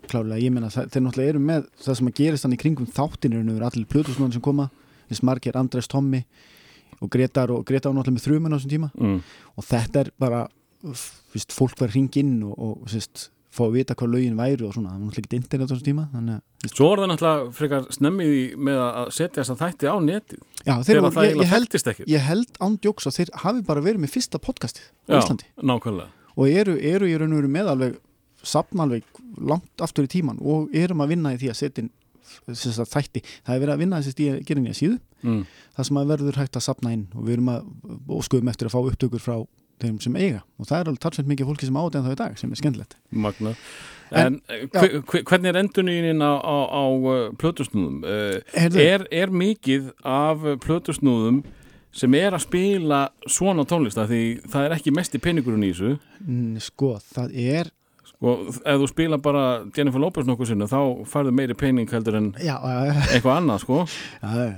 klálega, 0.10 0.42
ég 0.42 0.51
meina, 0.56 0.68
það- 0.74 0.89
þeir 0.94 1.04
náttúrulega 1.06 1.34
eru 1.36 1.39
með 1.39 1.66
það 1.86 1.98
sem 2.00 2.08
að 2.12 2.18
gerist 2.20 2.44
hann 2.48 2.54
í 2.58 2.62
kringum 2.62 2.88
þáttinir 2.98 3.39
en 3.44 3.50
allir 3.70 3.86
plötusmann 3.89 4.34
sem 4.34 4.42
koma, 4.42 4.70
þess 5.10 5.24
margir 5.24 5.56
Andres 5.60 5.88
Tommi 5.88 6.24
og 7.01 7.10
Gretar 7.13 7.51
og 7.54 7.66
Gretar 7.66 7.94
var 7.94 8.01
náttúrulega 8.04 8.18
með 8.20 8.28
þrumun 8.28 8.54
á 8.54 8.58
þessum 8.60 8.74
tíma. 8.75 8.92
Mm. 9.00 9.22
og 9.58 9.63
þetta 9.70 10.00
er 10.06 10.12
bara 10.20 10.48
fyrst, 11.34 11.51
fólk 11.56 11.78
var 11.80 11.92
hring 11.94 12.10
inn 12.20 12.42
og, 12.44 12.56
og 12.60 12.88
fyrst, 12.89 13.30
fá 13.50 13.63
að 13.66 13.74
vita 13.80 13.96
hvað 13.98 14.12
lögin 14.13 14.38
væri 14.38 14.66
og 14.68 14.74
svona, 14.75 14.92
það 14.94 15.00
var 15.00 15.06
náttúrulega 15.08 15.25
ekki 15.25 15.39
internet 15.39 15.66
á 15.66 15.72
þessum 15.74 15.88
tíma 15.89 16.04
þannig 16.13 16.42
Svo 16.75 16.89
er 16.94 17.00
það 17.01 17.10
náttúrulega 17.13 17.54
frekar 17.56 17.88
snemmið 17.96 18.34
í 18.36 18.44
með 18.68 18.78
að 18.84 19.10
setja 19.16 19.42
þess 19.42 19.54
að 19.56 19.62
þætti 19.63 19.89
á 19.89 19.96
netið. 20.04 20.39
Já, 20.68 20.74
þeir 20.84 21.00
það 21.16 21.25
ég, 21.25 21.39
ég, 21.39 21.50
held, 21.54 21.68
held 22.28 22.60
ándjóks 22.68 23.08
að 23.10 23.16
þeir 23.20 23.30
hafi 23.46 23.62
bara 23.70 23.84
verið 23.86 24.04
með 24.04 24.13
fyrsta 24.18 24.42
podcastið 24.44 24.86
á 25.08 25.12
Já, 25.16 25.20
Íslandi. 25.24 25.48
nákvæmlega. 25.63 26.10
Og 26.36 26.50
eru, 26.51 26.75
eru 26.78 27.08
í 27.10 27.16
raun 27.20 27.34
og 27.34 27.96
veru 28.39 28.48
með 28.48 28.48
alveg 28.48 28.50
sapna 28.53 28.86
alveg 28.88 29.22
langt 29.50 29.84
aftur 29.84 30.08
í 30.08 30.12
tíman 30.12 30.41
og 30.41 30.74
erum 30.75 31.03
að 31.03 31.15
vinna 31.15 31.34
í 31.36 31.39
því 31.41 31.51
að 31.51 31.60
setja 31.60 31.88
þætti, 32.89 33.24
það 33.46 33.55
er 33.55 33.62
verið 33.63 33.74
að 33.74 33.79
vinna 33.84 34.01
gera 34.46 34.62
nýja 34.63 34.77
síðu, 34.77 34.98
mm. 35.25 35.39
það 35.75 35.88
sem 35.88 36.01
að 36.01 36.12
verður 36.13 36.41
hægt 36.41 36.60
að 36.60 36.65
sapna 36.65 36.91
inn 36.93 37.08
og 37.15 37.24
við 37.25 37.38
erum 37.38 37.53
að 37.53 37.72
og 38.08 38.27
skoðum 38.27 38.51
eftir 38.51 38.69
að 38.69 38.75
fá 38.75 38.79
upptökur 38.84 39.24
frá 39.24 39.38
þeim 39.79 40.00
sem 40.03 40.17
eiga. 40.19 40.43
Og 40.60 40.67
það 40.67 40.81
er 40.81 40.91
alveg 40.91 41.03
talsveit 41.05 41.29
mikið 41.29 41.50
fólki 41.50 41.69
sem 41.69 41.79
átt 41.79 41.96
en 41.96 42.05
þá 42.05 42.12
í 42.12 42.19
dag 42.19 42.36
sem 42.39 42.51
er 42.51 42.60
skemmtilegt. 42.60 42.98
Magna 43.15 43.55
En, 44.10 44.39
en 44.50 44.69
hve, 44.74 45.01
hve, 45.05 45.22
hvernig 45.22 45.51
er 45.51 45.60
endunínin 45.60 46.24
á, 46.25 46.34
á, 46.41 46.58
á 46.65 46.84
uh, 46.89 47.29
plötusnúðum? 47.38 48.01
Heyrðu. 48.55 48.81
er, 48.81 49.05
er 49.13 49.29
mikið 49.29 49.91
af 50.01 50.46
plötusnúðum 50.65 51.43
sem 51.93 52.15
er 52.17 52.34
að 52.34 52.46
spila 52.46 53.03
svona 53.29 53.65
tónlista 53.69 54.08
því 54.10 54.24
það 54.50 54.65
er 54.65 54.75
ekki 54.77 54.93
mest 54.98 55.17
í 55.17 55.22
peningurinn 55.22 55.65
í 55.65 55.72
þessu. 55.74 55.93
Sko, 56.65 56.96
það 57.13 57.38
er 57.38 57.72
og 58.22 58.50
ef 58.52 58.82
þú 58.82 58.88
spila 58.92 59.18
bara 59.24 59.44
Jennifer 59.78 60.02
Lopez 60.04 60.28
nokkuð 60.28 60.50
sinni 60.52 60.68
þá 60.68 60.80
farðu 61.08 61.32
meiri 61.38 61.56
pening 61.56 61.88
heldur 61.94 62.18
en 62.20 62.32
Já, 62.42 62.58
já, 62.60 62.80
eitthvað 63.16 63.38
annað 63.40 63.62
sko. 63.64 63.78
Já, 64.24 64.30
já. 64.50 64.54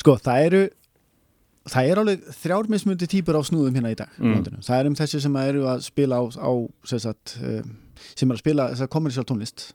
Sko, 0.00 0.16
það 0.24 0.44
eru 0.48 0.62
það 1.70 1.90
er 1.92 2.00
alveg 2.02 2.22
þrjár 2.40 2.70
mismundi 2.72 3.06
típur 3.12 3.36
á 3.38 3.42
snúðum 3.46 3.76
hérna 3.78 3.92
í 3.92 3.98
dag 4.00 4.14
Mm. 4.18 4.42
það 4.64 4.78
er 4.80 4.88
um 4.90 4.96
þessi 4.98 5.20
sem 5.22 5.36
eru 5.42 5.66
að 5.70 5.84
spila 5.86 6.18
á, 6.18 6.22
á 6.40 6.50
sem, 6.88 6.98
sagt, 7.04 7.36
um, 7.44 7.76
sem 8.16 8.30
er 8.30 8.34
að 8.38 8.42
spila 8.42 8.68
þess 8.72 8.86
að 8.86 8.90
kommersial 8.96 9.26
tónlist. 9.28 9.68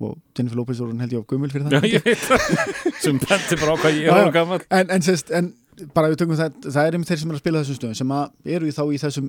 Og 0.00 0.12
Jennifer 0.38 0.56
Lopez 0.60 0.78
voru 0.78 0.94
held 0.98 1.10
ég 1.14 1.22
á 1.22 1.26
gummul 1.26 1.50
fyrir 1.50 1.72
Já, 1.74 1.80
það 1.82 1.88
ég. 1.90 2.04
veit. 2.06 2.20
Það 2.22 3.00
sem 3.04 3.16
benti 3.18 3.56
bara 3.58 3.74
á 3.74 3.76
hvað 3.82 3.96
ég 3.98 4.06
Já, 4.06 4.12
er 4.14 4.28
já. 4.28 4.32
gammal 4.36 4.60
en, 4.70 4.92
en, 4.94 5.02
en 5.40 5.48
bara 5.94 6.08
við 6.12 6.18
tökum 6.22 6.38
það 6.38 6.56
það 6.68 6.86
er 6.88 6.96
um 6.98 7.04
þeir 7.08 7.20
sem 7.22 7.28
eru 7.32 7.38
að 7.38 7.42
spila 7.44 7.60
þessum 7.62 7.78
stöðum 7.78 7.98
sem 8.00 8.14
að 8.16 8.54
eru 8.56 8.68
í 8.68 8.74
þá 8.76 8.82
í 8.94 8.98
þessum, 9.02 9.28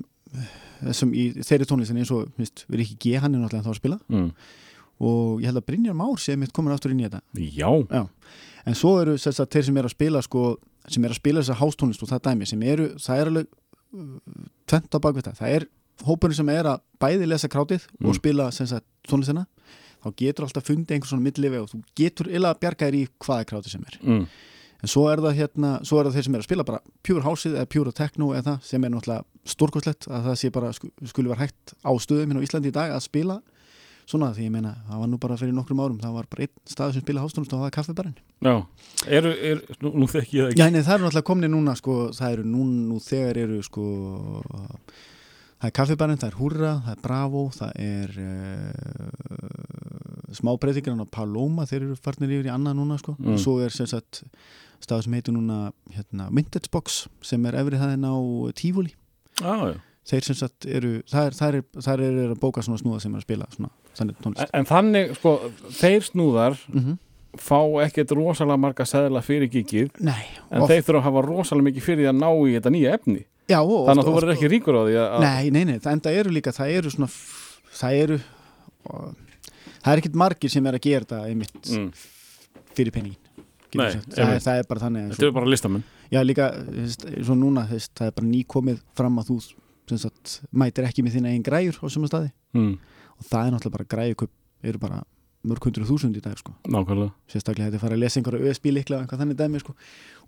þessum 0.80 1.14
í 1.14 1.24
þeirri 1.44 1.68
tónlistin 1.70 2.00
eins 2.02 2.12
og 2.14 2.28
minnst, 2.40 2.64
við 2.68 2.76
erum 2.78 2.84
ekki 2.86 2.98
G 3.04 3.20
hann 3.22 3.34
er 3.36 3.42
náttúrulega 3.44 3.66
þá 3.66 3.72
að 3.74 3.80
spila. 3.80 3.98
Mm. 4.08 4.30
og 5.00 5.40
ég 5.40 5.48
held 5.48 5.60
að 5.62 5.66
Brynjar 5.70 5.94
Már 5.96 6.18
sé 6.20 6.34
mitt 6.36 6.52
komin 6.52 6.74
aftur 6.74 6.92
inn 6.92 7.00
í 7.00 7.06
þetta. 7.08 7.20
Já, 7.56 7.70
en 8.68 8.74
svo 8.76 8.96
eru 9.00 9.14
sérst, 9.16 9.40
þeir 9.48 9.64
sem 9.70 9.76
eru 9.80 9.88
að 9.88 9.94
spila 9.96 10.20
sko, 10.26 10.42
sem 10.88 11.04
eru 11.04 11.14
að 11.16 11.20
spila 11.22 11.40
þessa 11.44 11.56
hástónlist 11.62 12.02
og 12.04 12.10
það 12.10 12.24
dæmi 12.28 12.48
sem 12.50 12.62
eru, 12.68 12.88
það 13.00 13.22
er 13.22 13.30
alveg 13.32 13.46
uh, 13.96 14.10
tvent 14.68 14.92
á 14.92 14.98
bakvið 15.00 15.30
það, 15.30 15.40
er 15.56 15.66
hópurinn 16.04 16.36
sem 16.36 16.48
er 16.52 16.68
að 16.74 16.82
bæði 17.00 17.26
lesa 17.30 17.48
krátið 17.52 17.86
Mm. 18.00 18.08
og 18.08 18.14
spila 18.20 18.50
sem 18.52 18.66
sagt, 18.68 18.86
tónlistina. 19.08 19.46
Þá 20.00 20.08
getur 20.16 20.44
alltaf 20.46 20.64
fundið 20.64 20.94
einhvern 20.96 21.10
svona 21.10 21.24
millifi 21.26 21.58
og 21.60 21.66
þú 21.72 21.80
getur 21.96 22.28
illa 22.32 22.52
að 22.54 22.60
bjarga 22.62 22.86
þér 22.88 22.94
í 22.96 23.02
hvaða 23.20 23.44
krátið 23.50 23.72
sem 23.74 23.82
er. 23.88 23.98
Mm. 24.00 24.22
En 24.82 24.88
svo 24.88 25.06
er 25.12 25.20
það 25.20 25.36
hérna, 25.40 25.70
svo 25.84 26.00
er 26.00 26.08
það 26.08 26.16
þeir 26.18 26.24
sem 26.28 26.34
er 26.34 26.40
að 26.44 26.48
spila 26.48 26.64
bara 26.70 26.80
pure 27.06 27.22
hásið 27.26 27.56
eða 27.60 27.68
pure 27.74 27.92
techno 27.92 28.30
eða 28.34 28.44
það 28.50 28.58
sem 28.70 28.84
er 28.84 28.90
náttúrulega 28.94 29.24
stórkostlegt 29.54 30.08
að 30.08 30.28
það 30.30 30.36
sé 30.42 30.50
bara 30.56 30.72
sku- 30.76 30.92
skuli 31.12 31.28
var 31.32 31.42
hægt 31.44 31.74
á 31.84 31.90
stöðum 32.00 32.28
hérna 32.32 32.40
á 32.40 32.46
Íslandi 32.48 32.72
í 32.72 32.76
dag 32.76 32.90
að 32.96 33.04
spila 33.06 33.40
svona 34.10 34.32
því 34.34 34.42
ég 34.48 34.50
meina, 34.50 34.72
það 34.88 34.98
var 35.04 35.08
nú 35.12 35.18
bara 35.22 35.36
fyrir 35.38 35.54
nokkrum 35.54 35.80
árum 35.84 36.00
það 36.02 36.14
var 36.16 36.26
bara 36.32 36.42
einn 36.42 36.54
stað 36.66 36.92
sem 36.96 37.02
spila 37.04 37.22
hástónlist 37.22 37.52
og 37.54 37.60
það 37.60 37.66
var 37.68 37.74
kaffibarinn. 37.76 38.16
Já, 38.42 38.54
eru, 39.06 39.30
er, 39.38 39.60
nú, 39.84 39.92
nú 40.02 40.08
þekki 40.10 40.34
ég 40.34 40.42
það 40.42 40.50
ekki. 40.50 40.58
Já, 40.64 40.70
nei, 40.74 40.82
það 40.82 40.94
eru 40.96 41.04
náttúrulega 41.06 41.28
komni 41.30 41.50
núna 41.52 41.76
sko, 41.78 41.94
það 42.16 42.32
eru 42.34 42.44
nú, 42.50 42.64
nú 42.90 42.98
þegar 43.04 43.38
eru 43.44 43.60
sko 43.62 43.84
það 45.60 45.68
er 45.68 45.76
kaffibarinn, 45.78 46.18
það 46.18 46.30
er 46.32 46.38
Hurra, 46.40 46.72
það 46.88 46.96
er 46.96 47.04
Bravo 47.04 47.44
það 47.54 47.70
er 47.86 48.18
uh, 48.24 49.30
smábreytingar 50.34 50.98
á 51.00 51.06
Paloma, 51.10 51.66
þeir 51.68 51.86
eru 51.88 51.96
farnir 52.00 52.32
yfir 52.34 52.48
í 52.50 52.54
annað 52.54 52.78
núna 52.80 52.98
sko, 53.00 53.16
Mm. 53.18 53.34
og 53.34 53.38
svo 53.42 53.58
er 53.64 53.70
sem 53.70 53.86
sagt 53.86 54.22
stað 54.80 55.04
sem 55.06 55.14
heitir 55.18 55.36
núna 55.36 55.58
hérna, 55.94 56.30
Vintage 56.34 56.70
Box 56.72 57.04
sem 57.26 57.44
er 57.46 57.58
efrið 57.60 57.82
hæðin 57.84 58.08
á 58.08 58.14
Tífúli 58.58 58.94
Já, 59.40 59.54
já. 59.70 59.76
Þeir 60.10 60.24
sem 60.26 60.36
sagt 60.40 60.66
eru, 60.66 60.94
það 61.06 61.26
er, 61.28 61.34
það 61.36 61.54
er, 61.54 61.62
það 61.76 62.00
er, 62.06 62.16
er 62.24 62.32
að 62.32 62.40
bóka 62.40 62.62
svona 62.64 62.80
snúða 62.80 63.02
sem 63.04 63.12
er 63.14 63.20
að 63.20 63.26
spila 63.28 63.46
svona, 63.52 63.68
þannig 63.98 64.16
En, 64.16 64.22
tónlist. 64.24 64.54
En 64.56 64.66
þannig, 64.66 65.12
sko, 65.20 65.34
þeir 65.80 66.06
snúðar 66.08 66.56
mm 66.72 66.98
fá 67.38 67.58
ekkert 67.84 68.10
rosalega 68.16 68.58
marga 68.58 68.86
seðla 68.88 69.20
fyrir 69.22 69.50
gigið 69.52 69.90
Nei, 70.02 70.24
en 70.50 70.64
oft- 70.64 70.72
þeir 70.72 70.82
þurfa 70.82 70.98
að 70.98 71.04
hafa 71.06 71.22
rosalega 71.26 71.66
mikið 71.68 71.84
fyrir 71.86 72.00
því 72.02 72.08
að 72.10 72.18
ná 72.18 72.30
í 72.34 72.54
þetta 72.56 72.72
nýja 72.74 72.94
efni. 72.98 73.20
Já, 73.50 73.58
og 73.62 73.86
þannig 73.86 74.02
að 74.02 74.08
þú 74.08 74.14
verður 74.16 74.34
ekki 74.34 74.50
ríkur 74.50 74.78
á 74.78 74.82
því 74.86 74.96
að 74.98 75.20
Nei, 75.20 75.50
nei, 75.50 75.64
nei, 75.64 75.78
það 75.78 75.92
enda 75.92 76.12
eru 76.20 76.30
líka, 76.34 76.54
það 76.54 76.72
eru 76.78 76.90
svona, 76.90 77.08
það 77.80 77.98
eru, 78.04 78.18
og, 78.90 79.14
það 79.82 79.92
er 79.92 80.02
ekkert 80.02 80.18
margir 80.24 80.50
sem 80.50 80.66
er 80.66 80.78
að 80.78 80.84
gera 80.86 81.04
þetta 81.06 81.20
einmitt 81.30 81.70
mm, 81.70 81.88
fyrir 82.74 82.94
penningin. 82.94 83.29
Nei, 83.78 83.90
það, 84.10 84.34
er, 84.34 84.40
það 84.44 84.58
er 84.58 84.66
bara 84.68 84.80
þannig. 84.80 85.08
þetta 85.14 85.26
eru 85.28 85.36
bara 85.38 85.50
listamenn 85.52 85.84
Já, 86.10 86.20
líka, 86.26 86.48
svo 87.22 87.36
núna, 87.38 87.66
veist, 87.70 87.92
það 87.94 88.06
er 88.10 88.16
bara 88.18 88.26
nýkomið 88.26 88.80
fram 88.98 89.18
að 89.22 89.28
þú, 89.30 89.36
sagt, 90.00 90.40
mætir 90.50 90.88
ekki 90.88 91.04
með 91.06 91.16
þína 91.20 91.30
einn 91.34 91.44
græjur 91.46 91.78
á 91.78 91.86
suma 91.90 92.10
staði 92.10 92.32
mm, 92.58 92.72
og 93.20 93.24
það 93.30 93.46
er 93.46 93.54
náttúrulega 93.54 93.76
bara 93.78 93.88
græjukup, 93.94 94.32
eru 94.62 94.78
bara 94.82 95.02
mörg 95.40 95.64
hundru 95.64 95.86
þúsund 95.88 96.18
í 96.18 96.20
dag, 96.20 96.34
sko. 96.36 96.52
Nákvæmlega 96.68 97.14
Sérstaklega 97.32 97.70
þetta 97.70 97.78
er 97.78 97.80
að 97.80 97.84
fara 97.86 97.96
að 97.96 98.02
lesa 98.02 98.18
einhverja 98.20 98.50
USB 98.50 98.66
líklega, 98.74 99.06
eitthvað 99.06 99.22
þannig 99.22 99.38
dæmi, 99.38 99.60
sko. 99.62 99.72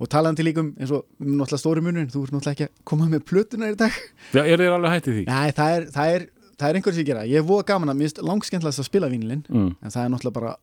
Og 0.01 0.09
talandi 0.09 0.47
líka 0.47 0.63
um, 0.63 0.71
eins 0.81 0.93
og, 0.97 1.03
um 1.21 1.35
náttúrulega 1.37 1.61
stóri 1.61 1.83
munurinn, 1.85 2.09
þú 2.09 2.23
ert 2.25 2.33
náttúrulega 2.33 2.55
ekki 2.57 2.65
að 2.71 2.87
koma 2.89 3.09
með 3.13 3.25
plötuna 3.29 3.69
í 3.69 3.77
dag. 3.77 3.99
Já, 4.33 4.41
eru 4.47 4.65
þeir 4.65 4.77
alveg 4.79 4.95
hættið 4.95 5.19
því? 5.19 5.25
Nei, 5.29 5.53
það 5.59 5.75
er, 5.77 5.85
það 5.99 6.15
er, 6.17 6.25
það 6.57 6.69
er 6.71 6.79
einhverjum 6.81 6.97
sem 7.03 7.09
gera. 7.11 7.27
Ég 7.29 7.43
er 7.43 7.47
voða 7.51 7.67
gaman 7.75 7.93
að 7.93 7.99
mér 8.01 8.09
finnst 8.09 8.23
langskemmtilegast 8.31 8.81
að 8.81 8.89
spila 8.89 9.11
vínilinn 9.13 9.45
Mm, 9.53 9.69
en 9.83 9.93
það 9.93 10.07
er 10.07 10.15
náttúrulega 10.15 10.39
bara 10.41 10.55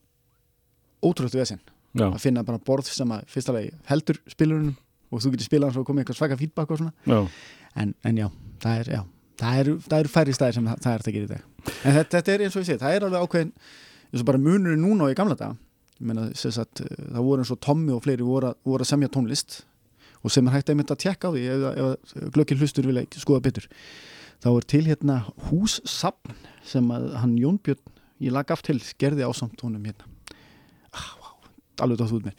ótrúlegt 1.06 1.38
vesinn 1.38 1.62
já, 1.94 2.06
að 2.06 2.20
finna 2.22 2.42
bara 2.46 2.58
borð 2.58 2.86
sem 2.92 3.10
að 3.16 3.24
fyrsta 3.26 3.52
lagi 3.56 3.70
heldur 3.90 4.20
spilurinn 4.30 4.76
og 5.10 5.22
þú 5.24 5.32
getur 5.34 5.48
spilað 5.48 5.78
og 5.80 5.86
komið 5.88 6.04
eitthvað 6.04 6.18
svaka 6.20 6.36
feedback 6.38 6.70
og 6.70 6.78
svona. 6.78 6.92
Já. 7.06 7.20
En, 7.82 7.94
en 8.04 8.16
já, 8.20 8.28
það 8.62 8.80
er, 8.84 8.90
er, 8.94 9.70
það 9.88 9.96
er 10.04 10.08
færri 10.12 10.34
stæðir 10.36 10.54
sem 10.58 10.68
það, 10.70 10.82
það 10.84 10.92
er 10.94 11.00
að 11.06 11.14
gera 11.16 11.24
í 11.24 11.30
dag. 11.32 11.48
En 11.84 11.96
þetta, 11.96 12.10
þetta 12.20 12.32
er 12.36 12.44
eins 12.46 12.56
og 12.56 12.62
ég 12.62 12.68
segi, 12.70 12.80
það 12.84 12.94
er 12.98 13.06
alveg 13.08 13.24
ákveðin 13.26 13.50
eins 14.10 14.22
og 14.22 14.28
bara 14.30 14.42
munurinn 14.42 14.84
núna 14.84 15.06
og 15.08 15.12
í 15.14 15.18
gamla 15.18 15.36
dag 15.38 15.58
meina, 16.00 16.28
sagt, 16.34 16.80
eh, 16.80 16.94
það 17.12 17.26
voru 17.26 17.42
eins 17.44 17.50
og 17.52 17.58
Tommy 17.60 17.92
og 17.92 18.00
fleiri 18.06 18.24
voru, 18.24 18.48
að- 18.54 18.62
voru 18.70 18.86
að 18.86 18.88
semja 18.88 19.10
tónlist 19.12 19.58
og 20.24 20.32
sem 20.32 20.46
er 20.48 20.54
hægt 20.54 20.70
einmitt 20.72 20.90
að 20.94 21.02
tjekka 21.04 21.28
á 21.28 21.32
því 21.34 21.42
ef, 21.52 21.66
ef, 21.70 22.14
ef 22.24 22.30
glöggin 22.34 22.58
hlustur 22.62 22.86
vilja 22.88 23.04
skoða 23.20 23.42
betur. 23.44 23.66
Þá 24.40 24.48
er 24.56 24.66
til 24.72 24.84
hérna 24.88 25.18
hússapn 25.50 26.34
sem 26.64 26.88
að 26.94 27.10
hann 27.20 27.36
Jónbjörn 27.40 27.82
ég 28.24 28.32
lag 28.32 28.50
aft 28.54 28.64
til 28.70 28.78
gerði 29.00 29.26
ásamt 29.28 29.60
honum 29.64 29.84
hérna 29.84 30.06
wow, 31.80 31.86
alveg 31.86 31.98
dótt 32.02 32.12
út 32.20 32.28
mér 32.28 32.34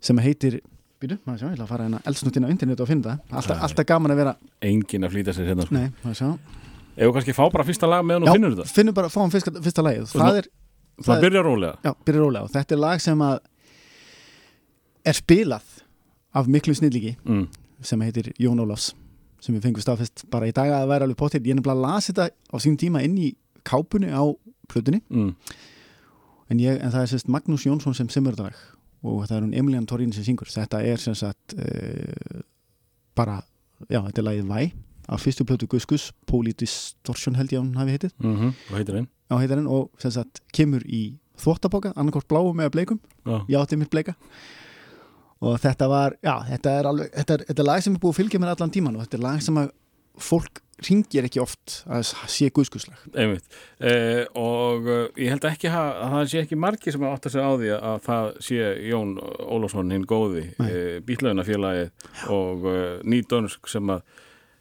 sem 0.00 0.18
heitir 0.22 0.60
býtu, 1.00 1.16
maður 1.26 1.38
sjá, 1.40 1.46
ég 1.48 1.54
ætla 1.56 1.64
að 1.66 1.72
fara 1.72 1.84
hérna 1.88 2.00
eldsnúttina 2.10 2.46
á 2.46 2.50
internet 2.50 2.80
og 2.82 2.88
finna 2.90 3.02
það. 3.08 3.18
Alltaf, 3.38 3.60
alltaf 3.68 3.86
gaman 3.86 4.10
að 4.14 4.16
vera 4.22 4.32
Engin 4.66 5.06
að 5.06 5.12
flýta 5.14 5.34
sér 5.36 5.46
hérna 5.52 5.66
sko. 5.66 5.74
nei, 5.74 5.90
maður 6.02 6.18
sjá. 6.18 6.30
Við 6.98 7.12
kannski 7.14 7.34
fá 7.38 7.44
bara 7.54 7.64
fyrsta 7.68 7.86
lag 7.86 8.02
meðan 8.06 8.26
þú 8.26 8.32
finnur 8.34 8.56
þetta? 8.58 8.72
finnum 8.74 8.94
bara, 8.94 9.08
fáum 9.14 9.30
fyrsta, 9.30 9.52
fyrsta 9.62 9.82
lagið. 9.86 10.08
Svona- 10.10 10.30
það 10.32 10.38
er, 10.42 10.48
Það 10.98 11.06
það- 11.14 11.22
byrja 11.22 11.42
rólega. 11.46 11.74
Já, 11.84 11.92
byrja 12.04 12.20
rólega. 12.24 12.42
Og 12.42 12.50
þetta 12.50 12.72
er 12.74 12.78
lag 12.82 13.00
sem 13.00 13.18
að 13.22 13.38
er 15.06 15.14
spilað 15.14 15.62
af 16.34 16.46
miklu 16.50 16.74
snilliki 16.74 17.14
mm, 17.24 17.44
sem 17.86 18.00
heitir 18.02 18.32
Jón 18.42 18.58
Ólafs 18.64 18.90
sem 19.40 19.54
við 19.54 19.68
fengum 19.68 19.84
staðfest 19.84 20.24
bara 20.32 20.48
í 20.50 20.52
dag 20.52 20.66
að 20.66 20.82
það 20.82 20.90
væri 20.90 21.06
alveg 21.06 21.20
potið 21.20 21.46
ég 21.52 21.54
nefnilega 21.60 21.84
las 21.86 22.08
þetta 22.10 22.26
á 22.34 22.56
sín 22.58 22.76
tíma 22.80 23.02
inn 23.06 23.14
í 23.22 23.28
kápunni 23.68 24.10
á 24.10 24.22
plötunni. 24.68 25.00
Mm, 25.08 25.30
en, 26.50 26.60
ég, 26.62 26.80
en 26.82 26.92
það 26.94 27.04
er 27.04 27.12
sérst 27.12 27.30
Magnús 27.32 27.66
Jónsson 27.66 27.94
sem 27.96 28.08
þetta 28.10 28.48
lag. 28.48 28.58
Og 29.06 29.22
það 29.28 29.36
er 29.36 29.44
hún 29.46 29.54
Emilian 29.54 29.86
Torín 29.86 30.12
sem 30.14 30.24
syngur. 30.26 30.48
Þetta 30.50 30.80
er 30.82 30.98
sem 31.02 31.14
sagt 31.14 31.54
uh, 31.54 32.40
bara, 33.18 33.40
já 33.86 34.00
þetta 34.08 34.22
er 34.22 34.26
lagið 34.30 34.48
Væ. 34.50 34.72
Af 35.08 35.22
fyrstu 35.24 35.44
plötu 35.48 35.68
Gus 35.70 35.86
Gus 35.88 36.10
Polydistortion 36.28 37.38
held 37.38 37.52
ég 37.54 37.60
að 37.60 37.64
hún 37.64 37.78
hafi 37.80 37.94
heitið. 37.96 38.12
Mm 38.20 38.52
Hvað 38.68 38.80
heitir 38.82 38.98
einn? 39.00 39.08
á 39.28 39.34
heitarinn 39.36 39.68
og 39.68 39.90
sem 40.00 40.12
sagt 40.12 40.40
kemur 40.56 40.84
í 40.88 41.18
þvóttaboka, 41.38 41.92
annarkort 42.00 42.28
bláum 42.30 42.60
eða 42.60 42.72
bleikum. 42.72 42.98
Já, 43.28 43.44
ég 43.52 43.58
átti 43.60 43.76
mitt 43.76 43.90
bleika. 43.92 44.14
Og 45.44 45.58
þetta 45.62 45.88
var, 45.90 46.16
já, 46.24 46.34
þetta 46.48 46.72
er 46.78 46.88
alveg 46.90 47.10
þetta 47.14 47.34
er, 47.36 47.44
þetta 47.50 47.62
er 47.62 47.68
lag 47.68 47.82
sem 47.84 47.94
er 47.94 48.00
búið 48.02 48.14
að 48.14 48.18
fylgja 48.22 48.40
mér 48.42 48.52
allan 48.54 48.72
tíman 48.74 48.96
og 48.96 49.04
þetta 49.04 49.18
er 49.18 49.22
lag 49.22 49.44
sem 49.44 49.60
að 49.60 49.68
fólk 50.18 50.62
ringir 50.86 51.26
ekki 51.26 51.40
oft 51.42 51.80
að 51.90 52.04
sé 52.30 52.48
guðskuslag. 52.54 53.00
Einmitt. 53.18 53.46
Eh, 53.82 54.22
og 54.38 54.86
uh, 54.86 55.00
ég 55.18 55.32
held 55.34 55.46
ekki 55.50 55.70
að, 55.72 55.88
að 56.04 56.14
það 56.14 56.30
sé 56.32 56.42
ekki 56.44 56.58
margir 56.62 56.94
sem 56.94 57.06
átt 57.08 57.26
að 57.26 57.34
segja 57.34 57.48
á 57.50 57.54
því 57.58 57.72
að 57.78 57.98
það 58.06 58.30
sé 58.46 58.70
Jón 58.86 59.12
Ólafsson 59.48 59.90
hinn 59.94 60.06
góði 60.08 60.44
eh, 60.62 60.96
bílaunafélagið 61.08 62.08
og 62.34 62.68
uh, 62.70 62.80
nýdönsk 63.02 63.70
sem 63.72 63.94
að 63.96 64.06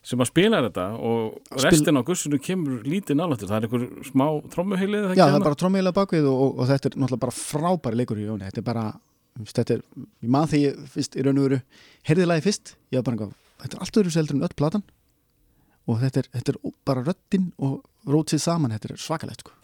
sem 0.08 0.22
að 0.24 0.30
spila 0.30 0.62
þetta 0.64 0.84
og 1.04 1.34
Spil- 1.50 1.64
restin 1.66 2.00
á 2.00 2.08
gussinu 2.08 2.38
kemur 2.40 2.84
lítið 2.88 3.18
nálættur 3.20 3.50
það 3.50 3.58
er 3.58 3.66
einhver 3.68 4.06
smá 4.08 4.26
trommuheilið 4.54 5.08
já, 5.18 5.26
það 5.26 5.36
er 5.36 5.44
bara 5.50 5.58
trómiðilega 5.60 5.98
bakvið 5.98 6.28
og, 6.32 6.38
og, 6.46 6.54
og 6.64 6.70
þetta 6.70 6.88
er 6.88 6.96
náttúrulega 7.02 7.24
bara 7.26 7.36
frábæri 7.36 8.00
leikur 8.00 8.22
í 8.22 8.28
Jóni. 8.30 8.48
Þetta 8.48 8.62
er 8.62 8.68
bara, 8.70 8.86
þetta 9.52 9.76
er 9.76 9.82
ég 10.24 10.32
man 10.38 10.48
þegar 10.48 10.64
ég 10.64 10.94
fyrst 10.94 11.18
í 11.20 11.26
raun 11.28 11.42
og 11.42 11.50
veru 11.50 11.60
heyrði 12.08 12.30
lagi 12.32 12.46
fyrst, 12.48 12.72
ég 12.96 13.02
var 13.02 13.06
bara 13.10 13.18
eitthvað, 13.18 13.36
þetta 13.66 13.76
er 13.78 13.84
allt 13.84 14.00
öðru 14.02 14.16
seldur 14.16 14.38
en 14.40 14.48
öll 14.48 14.56
platan 14.64 14.86
og 15.88 16.02
þetta 16.04 16.24
er, 16.24 16.32
þetta 16.36 16.54
er 16.54 16.76
bara 16.88 17.06
röddinn 17.08 17.48
og 17.64 17.80
rótsið 18.08 18.44
saman, 18.44 18.76
þetta 18.76 18.94
er 18.94 19.02
svakalegt 19.02 19.46
sko. 19.46 19.56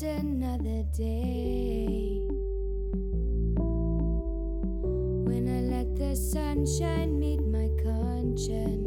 Just 0.00 0.20
another 0.20 0.82
day. 0.96 2.20
When 5.26 5.48
I 5.48 5.60
let 5.60 5.96
the 5.96 6.16
sunshine 6.16 7.18
meet 7.18 7.40
my 7.40 7.68
conscience. 7.82 8.79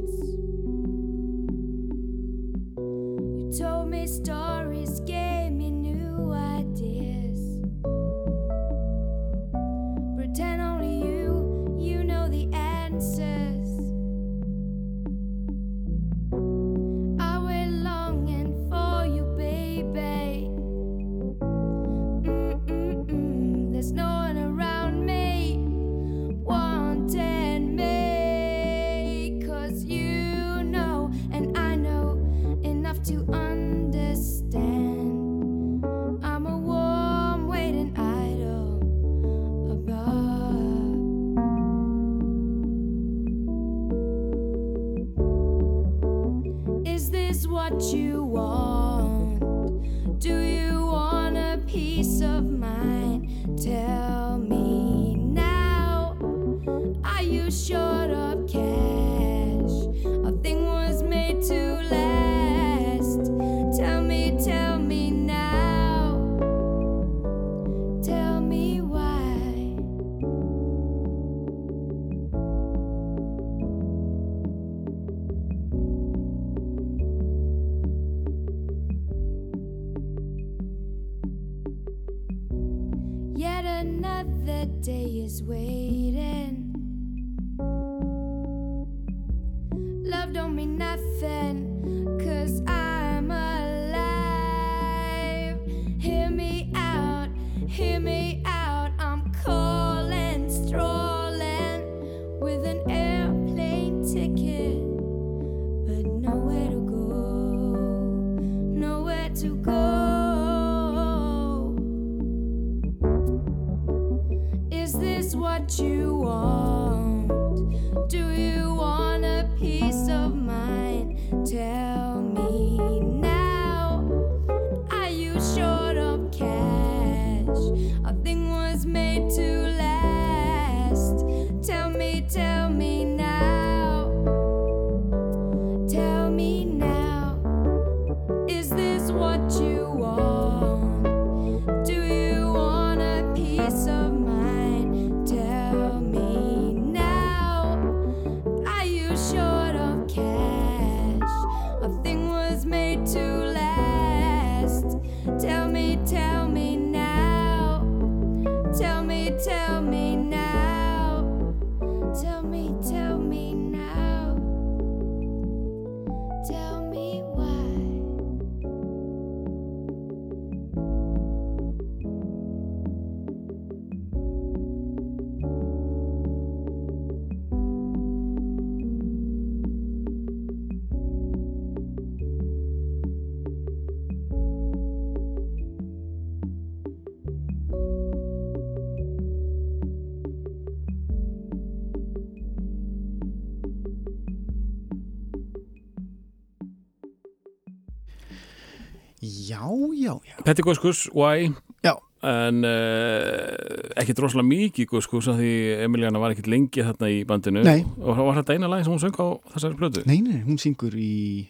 Petty 200.44 200.62
Guskus, 200.62 201.08
Why 201.16 201.54
Já. 201.84 201.94
en 202.24 202.64
uh, 202.68 203.92
ekki 204.00 204.16
droslega 204.18 204.46
mikið 204.48 204.90
Guskus 204.92 205.30
af 205.32 205.40
því 205.40 205.54
Emiliana 205.86 206.20
var 206.20 206.34
ekkit 206.36 206.50
lengi 206.52 206.84
þarna 206.84 207.10
í 207.12 207.22
bandinu 207.28 207.64
Nei. 207.64 207.82
og 208.02 208.20
var 208.20 208.42
þetta 208.42 208.58
eina 208.58 208.72
lag 208.72 208.84
sem 208.84 208.92
hún 208.92 209.02
söng 209.04 209.16
á 209.20 209.28
þessari 209.56 209.80
plötu 209.80 210.04
Nei, 210.10 210.20
nei, 210.26 210.42
hún 210.44 210.60
syngur 210.60 210.96
í 211.00 211.48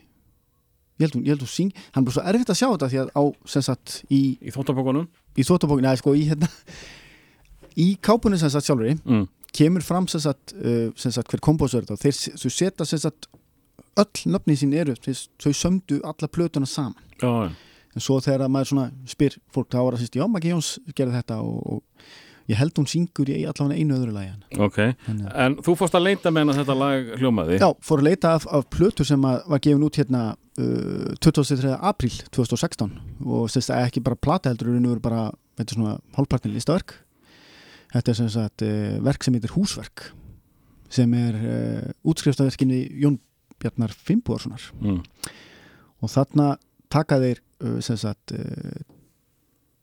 Ég 1.01 1.07
held 1.07 1.17
hún, 1.17 1.25
ég 1.25 1.33
held 1.33 1.45
hún 1.45 1.49
syng 1.49 1.73
Hann 1.95 2.05
er 2.05 2.15
svo 2.15 2.25
erfitt 2.29 2.53
að 2.53 2.59
sjá 2.61 2.67
þetta 2.67 2.91
því 2.91 3.01
að 3.01 3.13
á, 3.17 3.23
sem 3.55 3.65
sagt, 3.65 3.95
í, 4.13 4.21
í 4.37 4.53
þóttabókunum 4.53 5.09
í 5.33 5.47
þóttabókinu, 5.47 5.89
eða 5.89 6.01
sko, 6.03 6.13
í 6.13 6.27
hérna 6.29 6.49
í 7.81 7.87
kápunni 7.97 8.37
sem 8.37 8.53
sagt 8.53 8.69
sjálfur 8.69 8.93
mm. 8.93 9.27
kemur 9.57 9.85
fram 9.85 10.05
sem 10.11 10.21
sagt, 10.21 10.53
uh, 10.61 10.91
sem 10.99 11.13
sagt 11.13 11.33
hver 11.33 11.41
kompósur 11.41 11.81
þetta 11.81 11.97
þeir 11.97 12.37
þau 12.37 12.49
setja 12.53 12.89
sem 12.89 13.01
sagt 13.01 13.31
öll 13.97 14.33
nöfni 14.33 14.57
sín 14.57 14.73
eru, 14.77 14.93
þau 15.01 15.53
sömdu 15.53 16.01
alla 16.05 16.29
plötuna 16.29 16.69
saman 16.69 17.01
Já, 17.17 17.49
já. 17.49 17.72
En 17.93 18.03
svo 18.03 18.19
þegar 18.23 18.51
maður 18.51 18.91
spyr 19.09 19.39
fólk 19.53 19.71
þá 19.71 19.79
var 19.79 19.95
það 19.97 20.05
sýst, 20.05 20.19
já, 20.19 20.27
Maggi 20.29 20.53
Jóns 20.53 20.75
gerði 20.97 21.19
þetta 21.19 21.39
og, 21.45 21.59
og 21.77 22.07
ég 22.51 22.59
held 22.59 22.75
hún 22.79 22.87
syngur 22.89 23.29
í 23.31 23.43
allavega 23.47 23.79
einu 23.79 23.97
öðru 23.97 24.15
lagi 24.15 24.31
hann 24.33 24.63
ok 24.65 24.79
En 25.45 25.57
þú 25.63 25.75
fórst 25.79 25.95
að 25.95 26.07
leita 26.09 26.31
með 26.31 26.43
hennar 26.43 26.59
þetta 26.59 26.75
lag 26.79 27.11
hljómaði 27.21 27.59
Já, 27.61 27.69
fór 27.87 28.03
að 28.03 28.09
leita 28.09 28.33
af, 28.37 28.47
af 28.51 28.67
plötu 28.73 29.05
sem 29.07 29.27
að, 29.27 29.37
var 29.53 29.63
gefin 29.63 29.85
út 29.87 29.99
hérna 29.99 30.23
uh, 30.33 31.13
23. 31.23 31.71
apríl 31.79 32.17
2016 32.35 32.91
og 33.23 33.47
sérst 33.53 33.71
að 33.73 33.87
ekki 33.87 34.03
bara 34.03 34.19
plata 34.19 34.51
heldur 34.51 34.73
en 34.75 34.89
bara, 35.03 35.29
þetta 35.59 35.69
er 35.69 35.79
svona 35.79 35.95
hálfpartin 36.17 36.55
listaverk 36.55 36.97
þetta 37.93 38.11
er 38.11 38.19
sem 38.19 38.33
sagt 38.33 38.65
uh, 38.67 38.99
verk 39.05 39.23
sem 39.23 39.37
heitir 39.37 39.55
Húsverk 39.55 40.09
sem 40.93 41.15
er 41.17 41.39
uh, 41.39 41.87
útskriftaverkinni 42.11 42.83
Jón 43.01 43.21
Bjarnar 43.61 43.95
Fimbúarssonar 43.95 44.67
mm. 44.81 44.99
og 46.03 46.11
þarna 46.11 46.57
taka 46.93 47.17
þeir 47.21 47.41
sem 47.83 47.97
sagt 47.99 48.33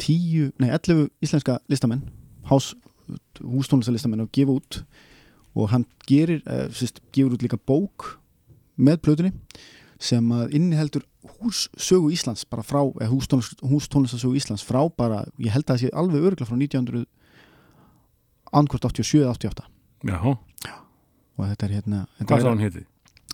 tíu, 0.00 0.50
nei 0.60 0.70
11 0.72 1.08
íslenska 1.24 1.58
listamenn 1.70 2.06
hás, 2.48 2.72
hústónlista 3.40 3.92
listamenn 3.94 4.24
og 4.24 4.32
gefa 4.34 4.56
út. 4.56 4.80
Og 5.58 5.70
hann 5.72 5.84
gerir, 6.06 6.44
sérst, 6.70 7.00
gefur 7.12 7.34
út 7.34 7.42
líka 7.42 7.58
bók 7.58 8.12
með 8.78 9.00
plötunni 9.04 9.32
sem 10.00 10.24
að 10.32 10.54
inniheldur 10.56 11.02
hússögu 11.40 12.12
Íslands 12.14 12.46
bara 12.48 12.62
frá, 12.64 12.80
eða 13.02 13.10
hústónlistasögu 13.10 14.38
Íslands 14.38 14.64
frá 14.64 14.80
bara, 14.88 15.24
ég 15.36 15.52
held 15.52 15.66
að 15.66 15.74
það 15.74 15.82
sé 15.82 15.90
alveg 16.00 16.28
örgla 16.30 16.46
frá 16.48 16.56
1900 16.56 17.04
annarkvort 18.56 18.86
87 18.88 19.20
eða 19.20 19.34
88 19.34 19.66
Já, 20.08 20.78
og 21.36 21.44
þetta 21.50 21.66
er 21.66 21.74
hérna 21.76 22.00
þetta 22.16 22.30
hvað 22.30 22.46
þá 22.46 22.50
hún 22.50 22.64
heiti? 22.64 22.84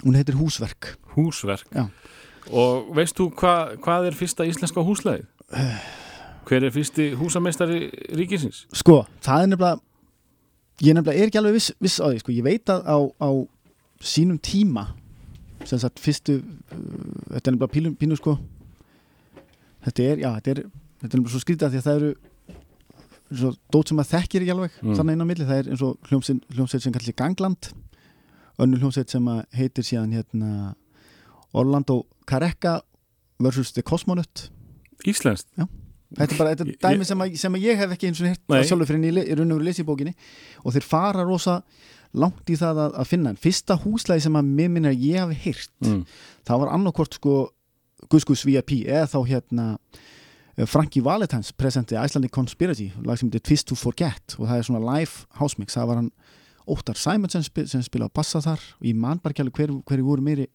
hún 0.02 0.18
heitir 0.18 0.36
Húsverk. 0.40 0.90
Húsverk? 1.14 1.68
Já. 1.70 1.86
Og 2.52 2.90
veist 2.96 3.16
þú 3.18 3.30
hva, 3.40 3.54
hvað 3.82 4.06
er 4.11 4.14
fyrsta 4.18 4.46
íslenska 4.46 4.85
húslegið? 4.87 5.26
Hver 6.46 6.64
er 6.68 6.70
fyrsti 6.74 7.09
húsameistari 7.18 7.88
ríkisins? 8.14 8.64
Sko, 8.74 9.00
það 9.24 9.42
er 9.42 9.50
nefnilega 9.50 9.80
ég 10.87 10.94
nefnilega 10.94 11.18
er 11.22 11.30
ekki 11.30 11.40
alveg 11.40 11.56
viss, 11.56 11.72
viss 11.82 11.98
á 11.98 12.06
því 12.12 12.20
sko. 12.22 12.32
ég 12.37 12.44
veit 12.46 12.70
að 12.70 12.85
á, 12.87 12.96
á 13.18 13.30
sínum 14.04 14.38
tíma 14.38 14.87
sem 15.66 15.80
sagt 15.82 15.98
fyrstu 15.98 16.37
uh, 16.38 16.44
þetta 17.32 17.50
er 17.50 17.56
nefnilega 17.56 17.72
pínu, 17.72 17.94
pínu 17.98 18.18
sko 18.20 18.37
þetta 19.87 20.02
er, 20.06 20.22
já, 20.22 20.30
þetta 20.37 20.50
er 20.52 20.61
þetta 20.62 21.11
er 21.11 21.11
nefnilega 21.16 21.32
svo 21.35 21.42
skrítið 21.42 21.66
að 21.66 21.74
því 21.74 21.80
að 21.80 21.87
það 21.88 22.00
eru 22.00 22.14
svo 23.40 23.52
dót 23.74 23.90
sem 23.90 23.98
að 24.04 24.11
þekkir 24.14 24.44
ekki 24.44 24.54
alveg 24.54 24.74
Mm. 24.82 24.94
þannig 25.00 25.16
inn 25.16 25.24
á 25.26 25.30
milli, 25.32 25.46
það 25.48 25.59
er 25.62 25.70
eins 25.72 25.82
og 25.82 26.11
hljómsveit, 26.11 26.82
sem 26.85 26.92
kallir 26.94 27.16
Gangland 27.18 27.70
önnur 28.62 28.78
hljómsveit 28.85 29.11
sem 29.11 29.26
heitir 29.56 29.82
síðan 29.85 30.12
hérna 30.14 30.50
Orlando 31.54 32.06
Careca 32.26 32.80
versus 33.40 33.72
The 33.72 33.82
Cosmonaut. 33.82 34.48
Íslenskt? 35.06 35.48
Þetta 36.16 36.32
er 36.32 36.38
bara 36.38 36.54
þetta 36.54 36.66
Ég- 36.70 36.78
dæmi 36.80 37.04
sem, 37.04 37.18
að, 37.20 37.37
sem 37.37 37.52
að 37.54 37.64
ég 37.66 37.76
hef 37.76 37.90
ekki 37.96 38.06
eins 38.09 38.20
og 38.22 38.28
hirt 38.30 38.40
Nei. 38.48 38.62
sjálfur 38.64 38.87
fyrir 38.87 39.12
le- 39.12 39.24
í 39.26 39.35
raun 39.37 39.50
og 39.52 39.59
veru 39.59 39.66
lesi 39.66 39.82
í 39.82 39.87
bókinni. 39.87 40.14
Og 40.64 40.72
þeir 40.72 40.82
fara 40.87 41.24
rosa 41.26 41.62
langt 42.14 42.46
í 42.48 42.56
það 42.56 42.78
að, 42.87 42.94
að 43.02 43.06
finna 43.11 43.30
en 43.30 43.37
fyrsta 43.37 43.76
húslæði 43.82 44.22
sem 44.22 44.32
að 44.38 44.46
mér 44.56 44.70
minna 44.70 44.92
ég 44.94 45.18
hafi 45.20 45.35
heyrt 45.35 45.70
Mm. 45.82 46.04
það 46.46 46.61
var 46.62 46.68
annarkvort 46.72 47.14
sko 47.18 47.50
Guskus 48.09 48.44
VIP 48.46 48.85
eða 48.87 49.06
þá 49.11 49.18
hérna 49.26 49.78
eh, 50.56 50.64
Frankie 50.66 51.02
Valentines 51.02 51.50
presenti 51.52 51.96
Icelandic 51.96 52.30
Conspiracy 52.32 52.92
lag 53.04 53.18
sem 53.18 53.28
heitir 53.28 53.42
Twist 53.42 53.66
to 53.68 53.74
Forget. 53.74 54.37
Og 54.38 54.46
það 54.48 54.59
er 54.59 54.62
svona 54.62 54.94
live 54.98 55.26
house 55.40 55.56
mix. 55.59 55.74
Það 55.74 55.87
var 55.88 55.96
hann 55.96 56.11
Óttar 56.68 56.96
Simonsen 56.96 57.42
sem 57.66 57.82
spila 57.82 58.06
á 58.06 58.11
bassa 58.14 58.38
þar. 58.40 58.61
Og 58.80 58.87
ég 58.87 58.94
man 58.94 59.18
bara 59.18 59.32
ekki 59.35 59.42
alveg 59.44 59.54
hver, 59.59 59.82
hverju 59.85 60.04
voru 60.06 60.22
meiri 60.22 60.46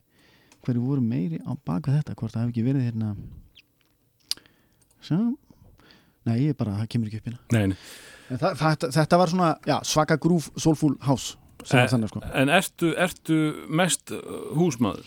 hverju 0.66 0.82
voru 0.86 1.02
meiri 1.06 1.40
á 1.46 1.52
baka 1.66 1.92
þetta 1.98 2.16
hvort 2.20 2.34
það 2.36 2.46
hef 2.46 2.54
ekki 2.54 2.66
verið 2.68 2.88
hérna 2.90 3.14
Sjá 5.02 5.18
Nei, 6.22 6.36
ég 6.44 6.52
er 6.54 6.58
bara, 6.60 6.76
það 6.84 6.90
kemur 6.94 7.10
ekki 7.10 7.20
upp 7.22 7.30
hérna 7.32 7.40
Nei, 7.56 7.72
nei. 7.72 7.78
En 8.32 8.40
það, 8.40 8.60
það, 8.60 8.84
þetta 8.96 9.18
var 9.22 9.32
svona, 9.32 9.48
já, 9.68 9.78
svaka 9.90 10.18
grúf 10.22 10.52
soulful 10.62 10.94
house 11.08 11.38
sem 11.66 11.82
Eh, 11.82 11.90
þannig 11.92 12.12
sko 12.12 12.22
En 12.38 12.50
ertu, 12.54 12.92
ertu 12.98 13.40
mest 13.70 14.14
uh, 14.16 14.22
húsmaður? 14.58 15.06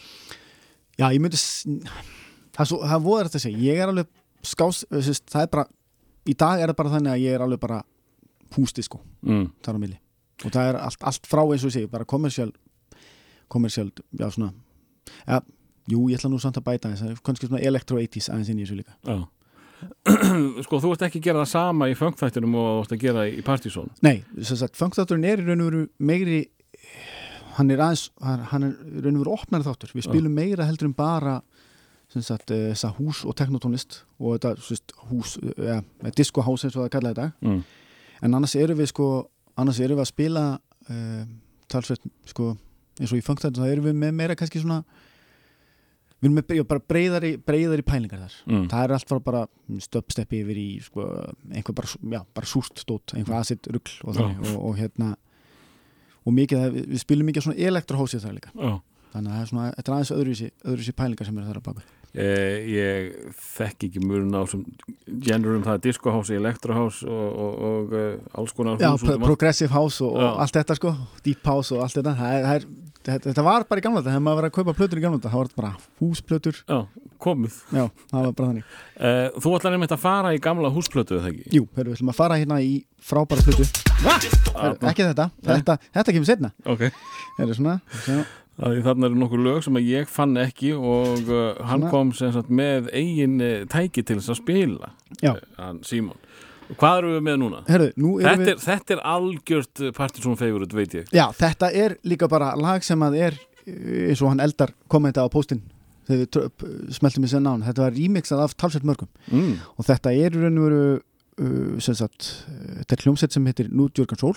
Já, 0.99 1.09
ég 1.15 1.23
myndi 1.23 1.39
það, 1.39 2.69
svo, 2.71 2.81
það 2.87 3.07
voru 3.07 3.27
þetta 3.31 3.41
að 3.41 3.47
segja, 3.47 3.63
ég 3.67 3.81
er 3.83 3.91
alveg 3.91 4.11
skás, 4.47 4.83
sérst, 5.03 5.25
það 5.33 5.47
er 5.47 5.51
bara 5.55 5.65
í 6.31 6.35
dag 6.39 6.61
er 6.63 6.71
það 6.71 6.79
bara 6.83 6.93
þannig 6.97 7.15
að 7.15 7.23
ég 7.25 7.35
er 7.39 7.43
alveg 7.47 7.63
bara 7.65 7.81
hústi 8.59 8.85
sko, 8.87 9.01
Mm. 9.25 9.47
þar 9.65 9.79
á 9.79 9.83
milli 9.83 9.97
og 10.45 10.51
það 10.53 10.69
er 10.69 10.77
allt, 10.85 11.01
allt 11.09 11.27
frá 11.31 11.41
eins 11.47 11.63
og 11.65 11.71
ég 11.71 11.75
segi, 11.79 11.89
bara 11.91 12.05
kommersial 12.05 12.51
kommersial, 13.51 13.89
já 14.19 14.27
svona 14.35 14.51
ja, 15.27 15.41
jú, 15.91 16.09
ég 16.11 16.19
ætla 16.19 16.31
nú 16.33 16.41
samt 16.43 16.57
að 16.61 16.67
bæta 16.71 16.91
þess 16.93 17.03
að 17.11 17.23
kannski 17.27 17.49
svona 17.51 17.63
electro 17.63 17.99
80s 18.01 18.31
aðeins 18.33 18.51
inn 18.53 18.61
í 18.61 18.67
þessu 18.67 18.79
líka 18.81 18.95
Já. 19.05 19.19
sko, 20.65 20.79
þú 20.81 20.93
ert 20.95 21.03
ekki 21.09 21.21
að 21.21 21.27
gera 21.29 21.43
það 21.43 21.51
sama 21.51 21.89
í 21.93 21.97
fangþættinum 21.99 22.55
og 22.57 22.69
þú 22.71 22.85
ert 22.87 22.93
að 22.97 23.03
gera 23.03 23.25
í 23.29 23.43
partysón. 23.45 23.91
Nei, 24.07 24.23
sem 24.41 24.57
sagt, 24.57 24.79
funkþátturinn 24.81 25.27
er 25.29 25.43
í 25.43 25.47
raun 25.49 25.61
og 25.65 25.69
veru 25.69 25.83
meiri 25.99 26.39
hann 27.59 27.71
er 27.71 27.83
aðeins, 27.85 28.07
hann 28.51 28.65
er 28.67 28.73
í 28.89 29.03
raun 29.05 29.19
og 29.19 29.25
veru 29.27 29.35
opnari 29.37 29.67
þáttur, 29.67 29.93
við 29.95 30.07
spilum 30.09 30.35
meira 30.35 30.65
heldur 30.69 30.89
en 30.89 30.97
bara 30.97 31.37
sem 32.15 32.23
sagt, 32.23 32.51
eh, 32.55 32.71
þessa 32.73 32.93
hús 32.97 33.25
og 33.27 33.35
teknotónlist 33.39 34.01
og 34.21 34.37
þetta 34.39 34.55
sagt, 34.63 34.93
hús, 35.11 35.37
ja, 35.59 35.81
disco 36.17 36.43
house 36.47 36.67
eins 36.69 36.77
og 36.79 36.85
það 36.87 36.93
kallað 36.97 37.15
í 37.17 37.21
dag 37.21 37.33
Mm. 37.45 37.63
en 38.23 38.35
annars 38.39 38.55
erum 38.57 38.79
við 38.79 38.89
sko 38.93 39.09
annars 39.59 39.81
erum 39.81 39.99
við 39.99 40.05
að 40.05 40.13
spila 40.13 40.45
uh, 40.91 41.25
talsveit 41.69 42.01
sko 42.31 42.55
eins 43.01 43.13
og 43.13 43.19
í 43.21 43.25
funkþáttur 43.27 43.65
þá 43.65 43.73
erum 43.75 43.89
við 43.91 43.99
með 44.05 44.15
meira 44.21 44.37
kannski 44.39 44.63
svona 44.63 44.83
við 46.25 46.29
erum 46.31 46.37
með 46.39 46.55
já, 46.57 46.65
breyðari, 46.89 47.33
breyðari 47.45 47.85
pælingar 47.85 48.23
þar 48.25 48.37
Mm. 48.47 48.69
það 48.73 48.85
er 48.87 48.95
allt 48.97 49.09
frá 49.11 49.19
bara 49.25 49.43
stöpsteppi 49.89 50.41
yfir 50.45 50.61
í 50.63 50.69
sko, 50.85 51.05
einhver 51.53 51.75
bara, 51.77 51.89
já, 52.15 52.21
bara 52.35 52.47
súrt 52.49 52.81
stótt 52.81 53.15
einhver 53.17 53.37
acid 53.41 53.67
rugl 53.73 53.99
og, 54.05 54.17
og, 54.21 54.57
og 54.71 54.79
hérna 54.79 55.15
og 56.25 56.33
mikið, 56.33 56.65
við, 56.73 56.87
við 56.95 57.03
spilum 57.03 57.29
mikið 57.29 57.45
svona 57.49 57.61
elektrohósið 57.69 58.25
þar 58.25 58.37
líka 58.39 58.55
Já. 58.57 58.73
þannig 59.13 59.29
að 59.31 59.35
það 59.35 59.43
er 59.43 59.51
svona, 59.53 59.67
þetta 59.77 59.91
er 59.91 59.97
aðeins 59.99 60.15
öðruvísi, 60.17 60.49
öðruvísi 60.65 60.95
pælingar 60.97 61.29
sem 61.29 61.39
eru 61.43 61.51
þar 61.51 61.61
að 61.61 61.67
baka 61.69 61.83
Eh, 62.15 62.59
ég 62.71 63.33
þekk 63.35 63.89
ekki 63.89 64.01
mörun 64.07 64.37
á 64.39 64.47
sem 64.47 64.61
generum 65.27 65.65
það 65.67 65.81
er 65.81 65.81
disco 65.89 66.13
house, 66.15 66.31
electro 66.31 66.77
house 66.77 67.03
og, 67.03 67.25
og, 67.27 67.55
og 67.69 67.95
uh, 67.99 68.39
alls 68.39 68.55
konar 68.55 68.79
já, 68.79 68.93
um 68.95 69.25
progressive 69.25 69.75
house 69.75 69.99
og, 70.07 70.15
og 70.15 70.39
allt 70.45 70.55
þetta 70.55 70.77
sko 70.79 70.93
deep 71.27 71.43
house 71.51 71.75
og 71.75 71.83
allt 71.83 71.99
þetta. 71.99 72.13
Það 72.21 72.37
er, 72.37 72.47
það 72.47 73.17
er, 73.19 73.25
þetta, 73.27 73.45
var 73.49 73.67
bara 73.67 73.83
í 73.83 73.87
gamla 73.89 74.03
þetta 74.05 74.13
þegar 74.13 74.23
maður 74.29 74.39
var 74.41 74.47
að 74.47 74.55
kaupa 74.61 74.77
plötur 74.79 75.01
í 75.01 75.03
gamla 75.03 75.19
þetta 75.19 75.33
það 75.33 75.43
var 75.43 75.51
bara 75.59 75.73
húsplötur. 76.05 76.61
Já, 76.71 77.11
komið. 77.27 77.59
já, 77.75 77.83
það 78.13 78.29
var 78.29 78.39
bara 78.39 78.53
þannig. 78.53 78.71
Uh, 78.95 79.43
þú 79.43 79.57
ætlar 79.59 79.77
einmitt 79.81 79.97
að 79.99 80.03
fara 80.05 80.33
í 80.37 80.41
gamla 80.47 80.71
húsplötu, 80.77 81.19
eða 81.19 81.33
ekki? 81.35 81.51
jú, 81.59 81.67
við 81.75 81.93
ætlum 81.97 82.15
að 82.15 82.21
fara 82.21 82.39
hérna 82.39 82.61
í 82.63 82.77
frábæra 83.03 83.43
plötu. 83.43 83.67
Heru, 84.05 84.79
ekki 84.87 85.03
þetta, 85.03 85.29
þetta, 85.43 85.79
þetta 85.99 86.15
kemur 86.15 86.29
setna 86.29 86.55
Ok. 86.69 86.87
Heru, 87.41 87.59
svona, 87.59 87.79
sjá, 88.05 88.23
Er 88.63 88.77
þarna 88.85 89.09
eru 89.09 89.17
nokkur 89.19 89.41
lög 89.43 89.65
sem 89.67 89.75
ég 89.83 90.07
fann 90.07 90.37
ekki 90.39 90.71
og 90.79 91.25
uh, 91.27 91.57
hann 91.67 91.89
kom 91.91 92.13
sagt 92.15 92.53
með 92.55 92.87
eigin 92.95 93.41
uh, 93.43 93.65
tæki 93.67 94.05
til 94.07 94.21
þess 94.21 94.31
að 94.31 94.39
spila 94.43 94.93
uh, 95.27 95.41
hann 95.59 95.81
Símon. 95.87 96.21
Og 96.71 96.79
hvað 96.81 96.99
eru 97.03 97.11
við 97.17 97.25
með 97.27 97.41
núna? 97.43 97.63
herru, 97.69 97.89
nú 98.01 98.13
Þetta 98.23 98.37
við 98.41 98.51
er, 98.55 98.61
þetta 98.63 98.95
er 98.95 99.01
algjört 99.11 99.83
partysón 99.99 100.39
favorite, 100.41 100.77
veit 100.79 100.95
ég. 100.97 101.11
Já, 101.13 101.27
þetta 101.37 101.69
er 101.77 101.97
líka 102.09 102.29
bara 102.31 102.55
lag 102.57 102.87
sem 102.87 103.03
að 103.05 103.19
er 103.27 103.37
eh, 103.67 104.07
eins 104.13 104.23
og 104.25 104.31
hann 104.33 104.41
eldar 104.41 104.73
kommenta 104.89 105.27
á 105.27 105.29
póstinn 105.35 105.61
þegar 106.07 106.23
við 106.23 106.31
tr- 106.37 106.49
p- 106.61 106.71
smeltum 106.97 107.27
í 107.27 107.33
senn 107.35 107.47
án 107.51 107.67
þetta 107.67 107.85
var 107.85 107.95
remixað 107.99 108.45
af 108.47 108.55
talsveit 108.61 108.87
mörgum. 108.89 109.11
Mm. 109.33 109.59
og 109.77 109.87
þetta 109.91 110.13
er 110.15 110.39
í 110.39 110.41
raun 110.45 110.59
og 110.63 110.67
veru 110.71 110.81
uh, 110.95 111.81
sem 111.85 111.99
sagt, 112.01 112.31
þetta 112.81 112.97
er 112.97 113.05
hljómsett 113.09 113.35
sem 113.37 113.47
heitir 113.51 113.69
New 113.73 113.91
Jörgen 113.99 114.21
Soul 114.23 114.37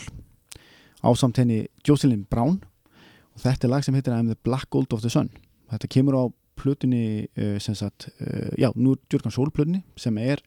ásamt 1.06 1.38
henni 1.40 1.68
Jocelyn 1.88 2.26
Brown 2.32 2.60
og 3.38 3.44
þetta 3.46 3.68
er 3.68 3.74
lag 3.76 3.86
sem 3.86 3.96
heitir 3.98 4.16
I'm 4.18 4.32
the 4.32 4.40
Black 4.48 4.70
Gold 4.74 4.94
of 4.98 5.04
the 5.06 5.12
Sun 5.14 5.30
þetta 5.72 5.90
kemur 5.94 6.18
á 6.18 6.24
plötunni 6.58 7.28
uh, 7.38 7.58
sem 7.62 7.76
sagt, 7.78 8.08
uh, 8.18 8.50
já, 8.58 8.72
New 8.76 8.96
Jörgen 9.14 9.34
Soul 9.34 9.52
plötunni 9.54 9.84
sem 10.00 10.18
er 10.18 10.42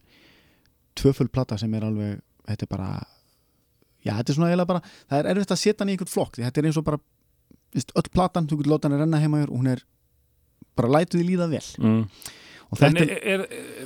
tvöfull 0.99 1.31
plata 1.31 1.57
sem 1.61 1.73
er 1.79 1.87
alveg, 1.87 2.19
þetta 2.51 2.67
er 2.67 2.73
bara 2.73 2.91
já, 4.03 4.15
þetta 4.17 4.33
er 4.33 4.39
svona 4.41 4.51
eiginlega 4.51 4.73
bara 4.73 4.83
það 5.07 5.17
er 5.21 5.31
erfitt 5.35 5.55
að 5.55 5.63
setja 5.63 5.85
hann 5.85 5.93
í 5.93 5.97
einhvern 5.97 6.11
flokk 6.17 6.41
þetta 6.41 6.61
er 6.65 6.69
eins 6.71 6.81
og 6.81 6.87
bara 6.89 6.99
veist, 7.77 7.95
öll 7.95 8.11
platan, 8.11 8.49
þú 8.51 8.59
getur 8.61 8.73
láta 8.75 8.89
hann 8.91 8.99
að 8.99 9.05
renna 9.05 9.23
heima 9.23 9.43
hér 9.45 9.53
og 9.55 9.61
hún 9.63 9.71
er 9.77 9.85
bara 10.79 10.91
lætu 10.99 11.21
því 11.21 11.27
líða 11.31 11.51
vel 11.55 11.65
Mm. 11.79 12.03
þetta 12.79 13.03
er, 13.03 13.13
er, 13.27 13.41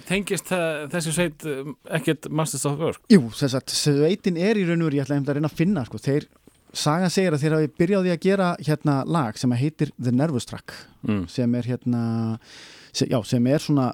tengist 0.08 0.48
það, 0.50 0.80
þessi 0.92 1.12
sveit 1.16 1.44
um, 1.48 1.70
ekkert 1.96 2.26
Masters 2.28 2.66
of 2.68 2.80
Work? 2.80 3.04
Jú, 3.12 3.22
þess 3.32 3.56
að 3.56 3.72
sveitin 3.72 4.36
er 4.36 4.60
í 4.60 4.64
raun 4.68 4.82
og 4.84 4.90
veru, 4.90 4.98
ég 4.98 5.06
ætla 5.06 5.16
að 5.22 5.38
reyna 5.38 5.48
að 5.48 5.56
finna 5.60 5.84
sko, 5.88 6.00
þeir, 6.04 6.26
sagan 6.74 7.10
segir 7.12 7.32
að 7.36 7.42
þeir 7.44 7.54
hafi 7.58 7.68
byrjaði 7.80 8.12
að 8.14 8.22
gera 8.24 8.48
hérna 8.66 8.96
lag 9.06 9.36
sem 9.40 9.52
heitir 9.58 9.90
The 9.98 10.12
Nervous 10.14 10.46
Track 10.50 10.74
Mm. 11.04 11.26
sem 11.28 11.54
er 11.54 11.62
hérna 11.68 12.38
sem, 12.92 13.08
já, 13.10 13.18
sem 13.28 13.46
er 13.46 13.58
svona 13.60 13.90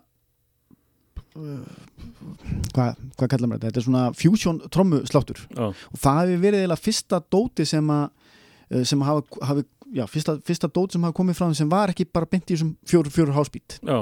hvað, 2.75 2.97
hvað 3.19 3.29
kallar 3.33 3.51
maður 3.51 3.61
þetta? 3.61 3.71
Þetta 3.71 3.81
er 3.81 3.87
svona 3.87 4.05
fusion 4.19 4.61
trommu 4.73 5.01
sláttur 5.09 5.41
Já. 5.55 5.69
og 5.71 5.99
það 6.03 6.21
hefur 6.25 6.43
verið 6.45 6.63
eiginlega 6.65 6.85
fyrsta 6.85 7.21
dóti 7.35 7.67
sem 7.69 7.91
að 7.95 8.05
uh, 8.07 8.85
sem 8.87 9.05
hafa, 9.07 9.25
hafi, 9.51 9.65
já, 9.99 10.05
fyrsta, 10.11 10.37
fyrsta 10.47 10.71
dóti 10.71 10.97
sem 10.97 11.07
hafa 11.07 11.19
komið 11.21 11.39
frá 11.41 11.51
sem 11.59 11.71
var 11.73 11.93
ekki 11.95 12.07
bara 12.11 12.29
beint 12.31 12.47
í 12.51 12.55
þessum 12.57 12.73
fjóru, 12.87 13.13
fjóru 13.15 13.35
hásbít 13.37 13.79
Já, 13.83 14.01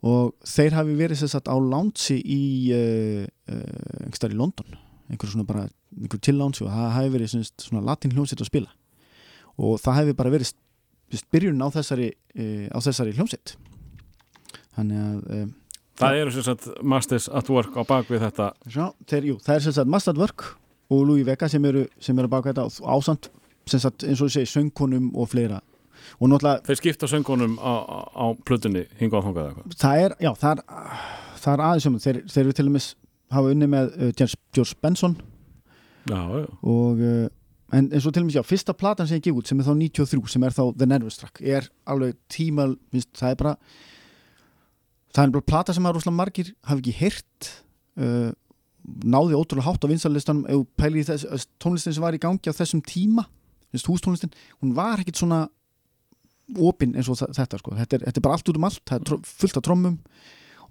og 0.00 0.32
þeir 0.48 0.76
hafi 0.78 0.96
verið 0.96 1.20
sem 1.24 1.28
sagt 1.32 1.48
á 1.52 1.56
lánsi 1.60 2.16
í 2.24 2.42
uh, 2.72 3.24
uh, 3.52 4.04
einhverstaðar 4.06 4.36
í 4.36 4.40
London. 4.40 4.78
Einhver 5.10 5.28
svona 5.32 5.44
bara, 5.48 5.66
einhver 5.96 6.22
til 6.22 6.36
lánsi 6.38 6.64
og 6.66 6.72
það 6.74 6.92
hafi 6.96 7.14
verið 7.16 7.32
sem 7.32 7.46
sagt, 7.46 7.66
svona 7.66 7.86
latin 7.86 8.14
hljómsett 8.14 8.42
að 8.42 8.50
spila. 8.50 8.70
Og 9.60 9.80
það 9.82 9.98
hefði 10.00 10.16
bara 10.20 10.34
verið 10.34 10.54
byrjun 11.34 11.64
á 11.64 11.68
þessari, 11.74 12.12
uh, 12.38 12.66
á 12.70 12.78
þessari 12.84 13.16
hljómsett 13.16 13.56
þannig 14.76 15.00
að 15.02 15.34
uh, 15.34 15.48
það 16.00 16.20
eru 16.22 16.34
sem 16.34 16.46
sagt 16.46 16.68
Masters 16.82 17.28
at 17.28 17.50
Work 17.52 17.76
á 17.76 17.82
bakvið 17.88 18.24
þetta. 18.28 18.50
Sjá, 18.70 18.86
þeir, 19.10 19.30
jú, 19.32 19.38
það 19.44 19.56
er 19.56 19.64
sem 19.66 19.76
sagt 19.76 19.92
Mustard 19.92 20.20
Work 20.20 20.46
og 20.90 21.02
Louis 21.06 21.26
Vega 21.26 21.48
sem 21.50 21.66
eru, 21.68 21.84
sem 22.02 22.18
eru 22.18 22.30
að 22.30 22.36
baka 22.36 22.52
þetta 22.52 22.92
ásamt 22.94 23.30
sem 23.70 23.82
sagt 23.82 24.06
eins 24.06 24.22
og 24.22 24.30
þú 24.30 24.36
segir 24.38 24.50
söngkonum 24.50 25.10
og 25.14 25.28
fleira. 25.30 25.60
Og 26.18 26.30
náttúrulega 26.30 26.64
Þeir 26.66 26.78
skipta 26.80 27.08
söngunum 27.10 27.58
á, 27.60 27.72
á, 27.84 27.98
á 28.16 28.24
plötunni 28.46 28.86
hinga 28.98 29.20
á 29.20 29.24
þangað 29.26 29.50
eitthvað? 29.50 29.76
Það 29.82 30.04
er, 30.04 30.14
já, 30.24 30.30
það 30.40 30.54
er, 30.54 30.86
það 31.42 31.52
er 31.52 31.64
aðeins 31.66 31.88
um, 31.90 31.98
þeir, 32.00 32.20
þeir 32.32 32.42
eru 32.44 32.56
til 32.56 32.66
og 32.66 32.74
með 32.76 32.86
hafa 33.36 33.52
unni 33.54 33.68
með 33.70 33.92
uh, 33.92 34.12
George 34.16 34.78
Benson 34.80 35.18
Já, 36.08 36.20
já, 36.40 36.46
og 36.64 37.00
uh, 37.04 37.28
en 37.76 37.88
eins 37.92 38.06
og 38.08 38.14
til 38.14 38.24
og 38.24 38.28
með, 38.28 38.38
já, 38.40 38.46
fyrsta 38.46 38.74
platan 38.74 39.08
sem 39.08 39.20
ég 39.20 39.28
gef 39.28 39.36
út 39.40 39.50
sem 39.50 39.60
er 39.60 39.66
þá 39.66 39.74
93, 39.76 40.20
sem 40.32 40.46
er 40.46 40.56
þá 40.56 40.62
The 40.74 40.88
Nervous 40.88 41.20
Track 41.20 41.42
er 41.44 41.68
alveg 41.90 42.16
tímal, 42.32 42.76
minnst, 42.94 43.12
það 43.18 43.34
er 43.34 43.40
bara 43.42 43.54
það 45.14 45.24
er 45.24 45.34
bara 45.36 45.48
plata 45.52 45.74
sem 45.76 45.86
að 45.86 45.98
rosalega 45.98 46.18
margir 46.18 46.52
hafi 46.70 46.84
ekki 46.84 46.96
heyrt 47.00 47.50
uh, 48.00 48.30
náði 49.04 49.38
ótrúlega 49.38 49.68
hátt 49.68 49.86
á 49.86 49.90
vinsarlistanum 49.92 50.66
pælir 50.78 51.02
í 51.02 51.06
þess, 51.10 51.46
tónlistin 51.62 51.94
sem 51.94 52.04
var 52.04 52.16
í 52.16 52.22
gangi 52.22 52.50
á 52.50 52.56
þessum 52.56 52.82
tíma, 52.86 53.26
minnst, 53.70 53.90
hústónlistin 53.90 54.32
hún 54.62 54.74
var 54.78 55.02
ekkit 55.02 55.20
svona 55.20 55.44
opinn 56.58 56.96
eins 56.98 57.10
og 57.12 57.20
þetta 57.20 57.60
sko, 57.60 57.76
þetta 57.78 57.98
er, 57.98 58.06
þetta 58.08 58.18
er 58.18 58.24
bara 58.24 58.38
allt 58.38 58.50
út 58.50 58.58
um 58.58 58.66
allt, 58.66 58.82
það 58.88 59.02
er 59.04 59.26
fullt 59.30 59.60
af 59.60 59.66
trommum 59.66 59.98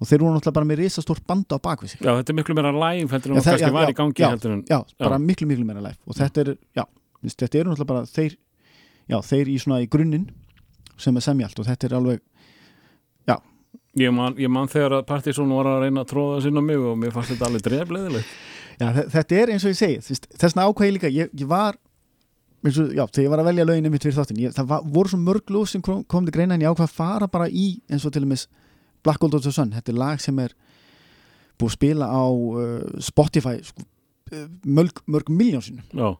og 0.00 0.08
þeir 0.08 0.22
voru 0.24 0.32
náttúrulega 0.38 0.56
bara 0.58 0.68
með 0.70 0.80
risastórt 0.80 1.26
banda 1.28 1.56
á 1.56 1.60
bakvið 1.60 1.92
sig. 1.94 2.00
Já, 2.00 2.14
þetta 2.16 2.32
er 2.32 2.38
miklu 2.40 2.54
meira 2.56 2.72
live 2.72 3.10
heldur 3.12 3.34
en 3.34 3.36
Já, 3.36 3.42
það 3.44 3.50
kannski 3.50 3.68
já, 3.68 3.74
var 3.76 3.84
já, 3.84 3.90
í 3.92 3.98
gangi 4.00 4.22
já. 4.24 4.28
heldur 4.32 4.52
en 4.56 4.62
já, 4.70 4.78
bara 5.04 5.18
miklu 5.20 5.46
miklu 5.50 5.66
meira 5.68 5.82
live. 5.84 5.98
Og 6.08 6.16
þetta 6.16 6.40
er, 6.46 6.52
já, 6.80 6.84
þetta 7.28 7.60
eru 7.60 7.70
náttúrulega 7.74 7.90
bara 7.92 8.06
þeir, 8.08 8.36
já, 9.12 9.18
þeir 9.30 9.52
í 9.52 9.58
svona 9.60 9.80
í 9.84 9.88
grunninn 9.92 10.26
sem 11.00 11.16
er 11.20 11.24
semjalt 11.28 11.58
og 11.60 11.68
þetta 11.68 11.86
er 11.90 11.98
alveg 12.00 12.20
ég 13.98 14.12
man, 14.14 14.36
ég 14.38 14.46
man 14.52 14.68
þegar 14.70 14.92
að 15.00 15.06
Partizón 15.08 15.50
var 15.50 15.66
að 15.66 15.80
reyna 15.82 16.04
að 16.04 16.10
tróða 16.12 16.42
sinna 16.44 16.60
mig 16.62 16.78
og 16.78 16.92
mér 17.00 17.10
fannst 17.10 17.32
þetta 17.32 17.48
alveg 17.48 17.64
drefleðilegt 17.64 18.28
já, 18.78 18.86
þe- 18.94 19.06
þetta 19.16 19.38
er 19.40 19.50
eins 19.50 19.64
og 19.66 19.72
ég 19.72 19.78
segi, 19.80 19.96
þess, 20.06 20.28
þessna 20.38 20.66
ákvæði 20.70 20.92
líka 20.94 21.10
ég, 21.10 21.32
ég 21.34 21.48
var 21.50 21.74
eins 22.62 22.78
og, 22.78 22.92
já, 22.94 23.02
þegar 23.10 23.24
ég 23.24 23.32
var 23.32 23.42
að 23.42 23.48
velja 23.50 23.66
löginu 23.66 23.90
mitt 23.90 24.06
fyrir 24.06 24.14
þáttin, 24.20 24.38
ég, 24.44 24.54
það 24.54 24.68
var, 24.70 24.84
voru 24.94 25.10
svo 25.10 25.18
mörg 25.24 25.50
lög 25.56 25.66
sem 25.72 25.82
kom, 25.82 26.04
kom 26.06 26.28
til 26.28 26.36
greina 26.38 26.54
en 26.54 26.62
ég 26.62 26.70
ákvað 26.70 26.86
að 26.86 26.94
fara 27.00 27.28
bara 27.34 27.48
í 27.50 27.66
eins 27.90 28.06
og 28.06 28.14
til 28.14 28.22
og 28.22 28.30
með 28.30 28.46
Black 29.04 29.22
Gold 29.22 29.36
of 29.38 29.44
the 29.44 29.52
Sun 29.54 29.72
þetta 29.76 29.92
er 29.92 30.00
lag 30.00 30.22
sem 30.22 30.38
er 30.42 30.54
búið 31.60 31.72
að 31.72 31.76
spila 31.76 32.08
á 32.08 32.24
uh, 32.24 33.00
Spotify 33.04 33.58
sko, 33.64 33.84
uh, 34.32 34.46
mörg, 34.64 35.02
mörg 35.10 35.30
miljónsinu 35.32 35.84
Já, 35.92 36.14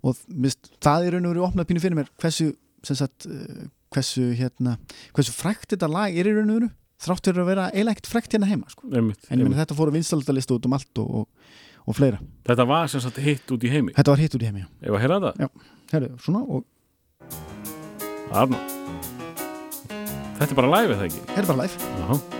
og 0.00 0.20
mist, 0.32 0.72
það 0.82 1.06
er 1.06 1.16
raun 1.16 1.28
og 1.28 1.34
verið 1.34 1.46
opnað 1.48 1.70
pínu 1.70 1.84
fyrir 1.84 1.98
mér 2.00 2.10
hversu, 2.20 2.50
sagt, 2.86 3.28
uh, 3.30 3.64
hversu 3.94 4.30
hérna, 4.38 4.76
hversu 5.16 5.34
frækt 5.34 5.74
þetta 5.74 5.90
lag 5.90 6.14
er 6.14 6.30
í 6.30 6.36
raun 6.36 6.52
og 6.52 6.60
veru 6.60 6.70
þrátt 7.00 7.30
fyrir 7.30 7.42
að 7.44 7.50
vera 7.50 7.68
ekkert 7.72 8.10
frækt 8.10 8.36
hérna 8.36 8.50
heima 8.50 8.70
sko. 8.72 8.88
einmitt, 8.90 9.24
en 9.28 9.38
einmitt. 9.38 9.58
þetta 9.62 9.78
fóru 9.78 9.94
vinstaltalista 9.94 10.56
út 10.56 10.68
um 10.68 10.76
allt 10.76 11.02
og, 11.02 11.22
og, 11.22 11.52
og 11.86 11.96
fleira, 11.96 12.20
Þetta 12.48 12.68
var 12.68 12.90
sem 12.92 13.04
sagt 13.04 13.22
hitt 13.24 13.54
út 13.54 13.64
í 13.64 13.72
heimi 13.72 13.96
þetta 13.96 14.14
var 14.14 14.24
hitt 14.24 14.36
út 14.36 14.44
í 14.44 14.50
heimi 14.50 14.64
já. 14.66 14.68
Ef 14.82 14.96
að 14.96 15.04
heyra 15.06 15.20
þetta, 15.26 15.50
Herru, 15.94 16.12
svona 16.26 16.44
og 16.46 16.66
Arna 18.30 18.99
Þetta 20.40 20.54
er 20.54 20.56
bara 20.62 20.70
live 20.72 20.94
eða 20.96 21.08
ekki? 21.10 21.24
Þetta 21.28 21.42
er 21.42 21.48
bara 21.52 21.62
live. 21.66 21.88
Já. 22.00 22.39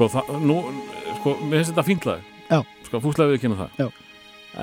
Sko, 0.00 0.06
það, 0.08 0.28
nú, 0.48 0.54
sko, 1.18 1.32
mér 1.44 1.58
finnst 1.58 1.70
þetta 1.74 1.82
fínlag. 1.84 2.20
Já. 2.46 2.62
Sko, 2.86 3.00
fúslega 3.04 3.34
við 3.34 3.42
kynna 3.42 3.58
það. 3.58 3.74
Já. 3.82 3.88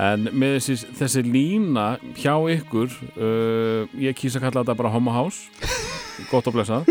En 0.02 0.24
með 0.34 0.56
þessi, 0.56 0.74
þessi 0.98 1.22
lína 1.28 1.84
hjá 2.18 2.32
ykkur, 2.56 2.96
uh, 3.12 3.94
ég 4.02 4.18
kýsa 4.18 4.40
að 4.40 4.48
kalla 4.48 4.64
þetta 4.64 4.76
bara 4.82 4.90
homohás, 4.96 5.38
gott 6.32 6.50
og 6.50 6.58
blessað, 6.58 6.90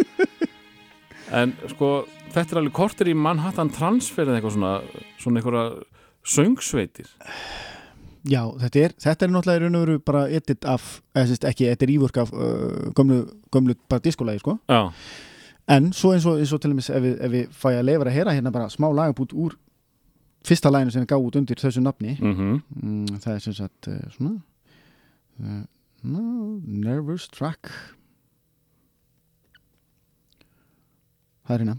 en 1.36 1.58
sko, 1.74 1.92
þetta 2.32 2.48
er 2.56 2.64
alveg 2.64 2.78
kortir 2.80 3.12
í 3.12 3.20
Manhattan 3.20 3.74
Transfer 3.76 4.24
eða 4.30 4.40
eitthvað 4.40 4.56
svona, 4.56 4.74
svona 5.20 5.44
einhverja 5.44 5.68
söngsveitir. 6.38 7.12
Já, 8.32 8.46
þetta 8.64 8.86
er, 8.86 9.00
þetta 9.10 9.28
er 9.28 9.36
náttúrulega 9.36 9.60
í 9.60 9.66
raun 9.66 9.82
og 9.82 9.88
veru 9.90 10.02
bara 10.08 10.28
edit 10.40 10.72
af, 10.72 11.02
eða 11.12 11.34
sérst 11.34 11.52
ekki, 11.52 11.68
þetta 11.74 11.92
er 11.92 11.98
ívörk 12.00 12.24
af 12.24 12.32
uh, 12.32 12.92
gömlu, 12.96 13.26
gömlu 13.52 13.76
bara 13.92 14.08
diskolægi, 14.08 14.48
sko. 14.48 14.62
Já. 14.72 14.86
En 15.68 15.90
svo 15.94 16.14
eins 16.16 16.26
og, 16.26 16.38
eins 16.40 16.54
og 16.56 16.62
til 16.64 16.72
dæmis 16.72 16.90
ef 16.90 17.02
við, 17.04 17.16
ef 17.26 17.32
við 17.34 17.48
fæ 17.52 17.70
að 17.76 17.84
leifra 17.90 18.12
að 18.12 18.16
heyra 18.16 18.36
hérna 18.38 18.52
bara 18.56 18.70
smá 18.72 18.88
lagabút 18.96 19.34
úr 19.36 19.56
fyrsta 20.48 20.72
læginu 20.72 20.94
sem 20.96 21.04
við 21.04 21.10
gáum 21.12 21.26
út 21.28 21.36
undir 21.36 21.60
þessu 21.60 21.82
nafni. 21.84 22.14
mhm. 22.22 22.62
Mm, 22.84 23.18
það 23.20 23.34
er 23.34 23.40
sem 23.44 23.54
sagt 23.58 23.88
uh, 23.92 23.98
svona 24.16 24.38
uh, 25.44 25.64
no, 26.04 26.22
Nervous 26.64 27.28
Track. 27.28 27.68
Það 31.48 31.54
er 31.56 31.60
hérna. 31.66 31.78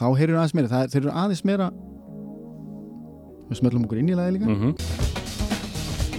Þá 0.00 0.04
heyrður 0.18 0.40
aðeins 0.40 0.54
meira. 0.54 0.68
Það 0.70 0.82
er, 0.82 0.90
þeir 0.94 1.02
eru 1.04 1.14
aðeins 1.22 1.44
meira 1.44 1.70
Við 3.50 3.58
smellum 3.58 3.84
okkur 3.86 3.98
inn 3.98 4.10
í 4.12 4.14
lagi 4.18 4.36
líka. 4.36 4.46
Mhm. 4.46 4.74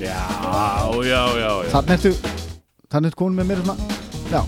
Já, 0.02 0.18
já, 1.06 1.22
já, 1.38 1.52
já. 1.62 1.70
Þannig 1.76 1.92
ertu 1.96 2.12
Þannig 2.92 3.12
ertu 3.12 3.20
komin 3.22 3.38
með 3.40 3.52
meira 3.52 3.64
svona 3.64 3.78
Já, 4.32 4.42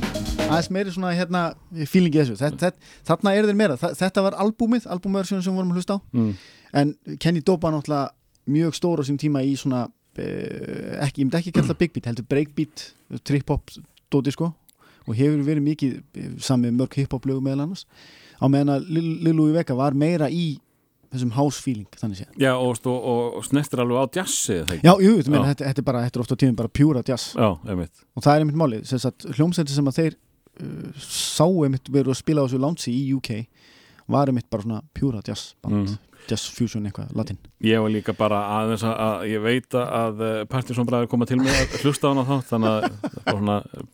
aðeins 0.47 0.69
meira 0.73 0.93
svona 0.93 1.11
hérna 1.15 1.43
Fílingi 1.89 2.19
þessu. 2.21 2.37
Þetta, 2.39 2.59
þetta, 2.67 2.91
Þarna 3.07 3.33
eru 3.37 3.49
þeir 3.49 3.59
meira. 3.59 3.77
Þetta 3.79 4.23
var 4.25 4.37
albúmið, 4.43 4.87
albúmversjónu 4.95 5.45
sem 5.45 5.53
við 5.53 5.61
vorum 5.61 5.73
að 5.73 5.79
hlusta 5.79 5.97
á. 5.97 5.99
Mm. 6.15 6.33
En 6.73 6.93
Kenny 7.21 7.43
Dopa 7.45 7.71
náttúrulega 7.73 8.13
Mjög 8.53 8.75
stór 8.75 8.99
á 8.99 9.03
sín 9.07 9.19
tíma 9.21 9.43
í 9.45 9.53
svona 9.55 9.85
eh, 10.19 10.99
ekki, 11.05 11.21
Ég 11.21 11.29
myndi 11.29 11.39
ekki 11.39 11.53
kalla 11.55 11.77
big 11.79 11.93
beat 11.95 12.09
Heldur 12.09 12.27
breakbeat, 12.27 12.89
trip-hop 13.23 13.71
dóti 14.11 14.33
sko. 14.35 14.51
Og 15.07 15.15
hefur 15.19 15.45
verið 15.47 15.67
mikið 15.69 15.95
eh, 16.19 16.35
Sami 16.43 16.73
mörg 16.75 16.99
hip-hop 16.99 17.29
lögum 17.29 17.47
meðal 17.47 17.67
annars. 17.67 17.87
Á 18.43 18.45
meðan 18.51 18.75
að 18.75 18.91
Lil 18.91 19.07
Lil 19.23 19.37
Louis 19.39 19.55
Vega 19.55 19.77
var 19.79 19.97
meira 19.97 20.29
í 20.31 20.57
Þessum 21.13 21.35
house 21.35 21.61
feeling 21.61 21.85
þannig 21.93 22.23
sé 22.23 22.25
já 22.41 22.55
og, 22.55 22.87
og, 22.89 23.35
og, 23.37 23.43
snertir 23.45 23.83
alveg 23.83 23.99
á 24.01 24.05
jazzið 24.17 24.71
Já, 24.79 24.95
jú, 24.97 25.11
þetta, 25.19 25.41
þetta, 25.45 25.67
þetta 25.67 25.81
er 25.83 25.85
bara, 25.85 25.99
þetta 26.07 26.17
er 26.17 26.23
ofta 26.23 26.37
tíðum 26.41 26.55
bara 26.57 26.71
pjúra 26.73 27.03
jazz. 27.05 27.35
Já, 27.37 27.51
og 27.53 28.23
það 28.25 28.31
er 28.31 28.41
einmitt 28.41 28.57
málið 28.57 28.87
sem 28.89 29.01
sagt, 29.03 29.27
hljómsætti 29.37 29.75
sem 29.75 29.91
að 29.91 29.99
þeir 29.99 30.15
sáu 30.99 31.63
einmitt 31.65 31.89
verið 31.89 32.13
að 32.13 32.19
spila 32.21 32.43
á 32.43 32.45
þessu 32.47 32.59
lánsi 32.61 32.93
í 32.93 33.13
UK 33.17 33.45
var 34.13 34.27
einmitt 34.29 34.49
bara 34.51 34.63
svona 34.65 34.81
pjúra 34.93 35.21
jazz 35.25 35.53
band, 35.63 35.87
Mhm. 35.89 35.97
jazz 36.27 36.49
fusion 36.55 36.85
eitthvað, 36.85 37.13
latin 37.15 37.37
Ég 37.63 37.81
var 37.81 37.89
líka 37.89 38.13
bara 38.15 38.41
aðeins 38.61 38.83
að, 38.83 38.95
að 38.99 39.23
ég 39.31 39.41
veit 39.43 39.69
að 39.79 40.21
uh, 40.21 40.45
Partiðsson 40.45 40.85
bræður 40.87 41.09
koma 41.09 41.25
til 41.25 41.37
mig 41.37 41.51
að 41.51 41.79
hlusta 41.83 42.07
á 42.07 42.11
hana 42.13 42.23
þá 42.27 42.35
þannig 42.51 43.49
að 43.49 43.87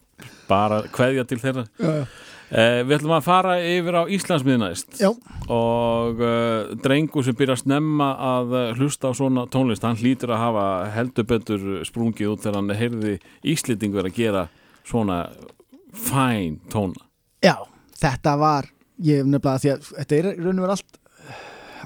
bara 0.50 0.82
kveðja 0.92 1.24
til 1.30 1.38
þeirra 1.40 1.64
já, 1.80 1.86
já. 1.86 2.04
uh, 2.04 2.82
Við 2.90 2.96
ætlum 2.98 3.16
að 3.18 3.24
fara 3.30 3.56
yfir 3.62 3.98
á 3.98 4.04
Íslandsmiði 4.10 4.60
næst 4.62 5.00
Já. 5.00 5.10
og 5.50 6.20
uh, 6.22 6.76
drengur 6.84 7.24
sem 7.26 7.38
byrja 7.38 7.56
að 7.56 7.64
snemma 7.64 8.10
að 8.34 8.58
hlusta 8.78 9.10
á 9.10 9.14
svona 9.18 9.46
tónlist 9.50 9.86
hann 9.86 9.96
hlýtur 10.02 10.34
að 10.36 10.44
hafa 10.44 10.66
heldur 10.98 11.24
betur 11.30 11.70
sprungið 11.88 12.34
út 12.34 12.44
þegar 12.44 12.60
hann 12.60 12.76
heyrði 12.82 13.16
Íslendingur 13.54 14.10
að 14.10 14.18
gera 14.18 14.48
svona 14.84 15.30
fæn 15.94 16.60
tóna 16.70 17.06
já, 17.44 17.56
þetta 18.00 18.38
var 18.40 18.70
ég 19.02 19.22
hef 19.22 19.30
nefnilega 19.30 19.60
því 19.64 19.72
að 19.74 19.92
þetta 19.98 20.18
er 20.20 20.30
raun 20.44 20.60
og 20.60 20.66
verið 20.68 20.76
allt 20.78 21.00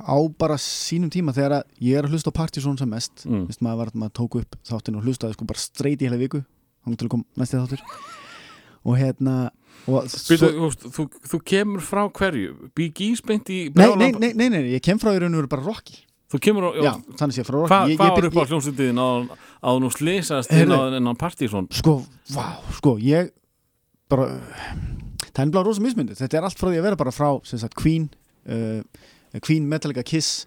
á 0.04 0.18
bara 0.42 0.56
sínum 0.58 1.12
tíma 1.14 1.34
þegar 1.36 1.60
að 1.60 1.64
ég 1.86 1.98
er 2.00 2.08
að 2.08 2.16
hlusta 2.16 2.32
á 2.34 2.38
Partizón 2.40 2.80
sem 2.80 2.90
mest. 2.90 3.26
Mm. 3.30 3.44
Vist, 3.48 3.62
maður, 3.62 3.78
var, 3.84 3.92
maður 3.94 4.14
tók 4.18 4.38
upp 4.42 4.56
þáttinn 4.66 4.98
og 4.98 5.06
hlustaði 5.06 5.36
sko 5.38 5.46
bara 5.48 5.62
streit 5.62 6.02
í 6.02 6.08
heila 6.10 6.18
viku 6.18 6.42
hann 6.84 6.98
til 6.98 7.06
að 7.08 7.12
kom 7.14 7.26
næsti 7.40 7.60
þáttur. 7.62 7.84
Og 8.84 8.98
hérna 9.00 9.36
og 9.88 10.08
Býtu, 10.10 10.40
þú, 10.50 10.64
veist, 10.66 10.88
þú, 10.98 11.06
þú 11.30 11.40
kemur 11.46 11.86
frá 11.86 12.02
hverju? 12.10 12.56
Biggies 12.76 13.22
beint 13.24 13.52
í 13.54 13.60
nei, 13.76 13.86
nei, 14.00 14.10
nei, 14.18 14.32
nei, 14.34 14.50
nei, 14.50 14.62
ég 14.74 14.84
kem 14.84 15.00
frá 15.00 15.14
í 15.14 15.22
raun 15.22 15.38
og 15.38 15.44
veru 15.44 15.52
bara 15.54 15.66
Rocky. 15.70 16.02
Þú 16.34 16.42
kemur 16.42 16.68
á, 16.68 16.70
já, 16.82 16.92
þannig 17.22 17.38
sé 17.38 17.46
frá 17.46 17.56
Rocky. 17.60 17.70
Hvað 17.72 17.94
Ég- 17.94 18.02
hva 18.02 18.10
ég 18.10 18.18
var 18.18 18.28
upp 18.28 18.34
á 18.34 18.42
ég- 18.42 18.52
hljómsveitin 18.52 19.02
að, 19.06 19.32
nú 19.86 19.94
slýsast 19.94 20.52
inn 20.58 20.74
á 20.74 21.14
Partíson? 21.22 21.70
sko, 21.70 22.00
vá, 22.34 22.48
sko, 22.80 22.98
ég 22.98 23.30
bara 24.14 24.30
það 25.34 25.44
er 25.48 25.54
bara 25.58 25.68
rosa 25.68 25.84
mismyndið, 25.84 26.20
þetta 26.24 26.40
er 26.42 26.48
allt 26.48 26.60
frá 26.62 26.70
því 26.72 26.80
að 26.82 26.88
vera 26.90 27.00
bara 27.04 27.14
frá 27.16 27.30
sagt 27.50 27.78
Queen 27.80 28.10
uh, 28.46 28.82
Queen, 29.42 29.70
Metallica, 29.70 30.06
Kiss 30.06 30.44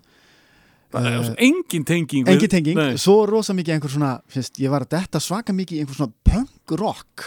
Uh, 0.97 1.35
engin 1.43 1.83
tenging 1.85 2.23
við- 2.25 2.31
engin 2.39 2.49
tenging, 2.49 2.77
Nei. 2.79 2.95
svo 2.97 3.27
rosa 3.29 3.53
mikið 3.53 3.75
einhver 3.75 3.91
svona, 3.93 4.13
fyrst, 4.33 4.57
ég 4.63 4.71
var 4.73 4.85
að 4.87 4.93
detta 4.95 5.21
svaka 5.21 5.53
mikið 5.53 5.77
í 5.77 5.81
einhver 5.83 5.97
svona 5.99 6.15
punk 6.25 6.73
rock. 6.79 7.25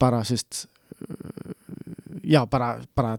Bara, 0.00 0.22
fyrst 0.26 0.64
uh, 0.96 1.52
já, 2.24 2.40
bara, 2.50 2.70
bara 2.98 3.12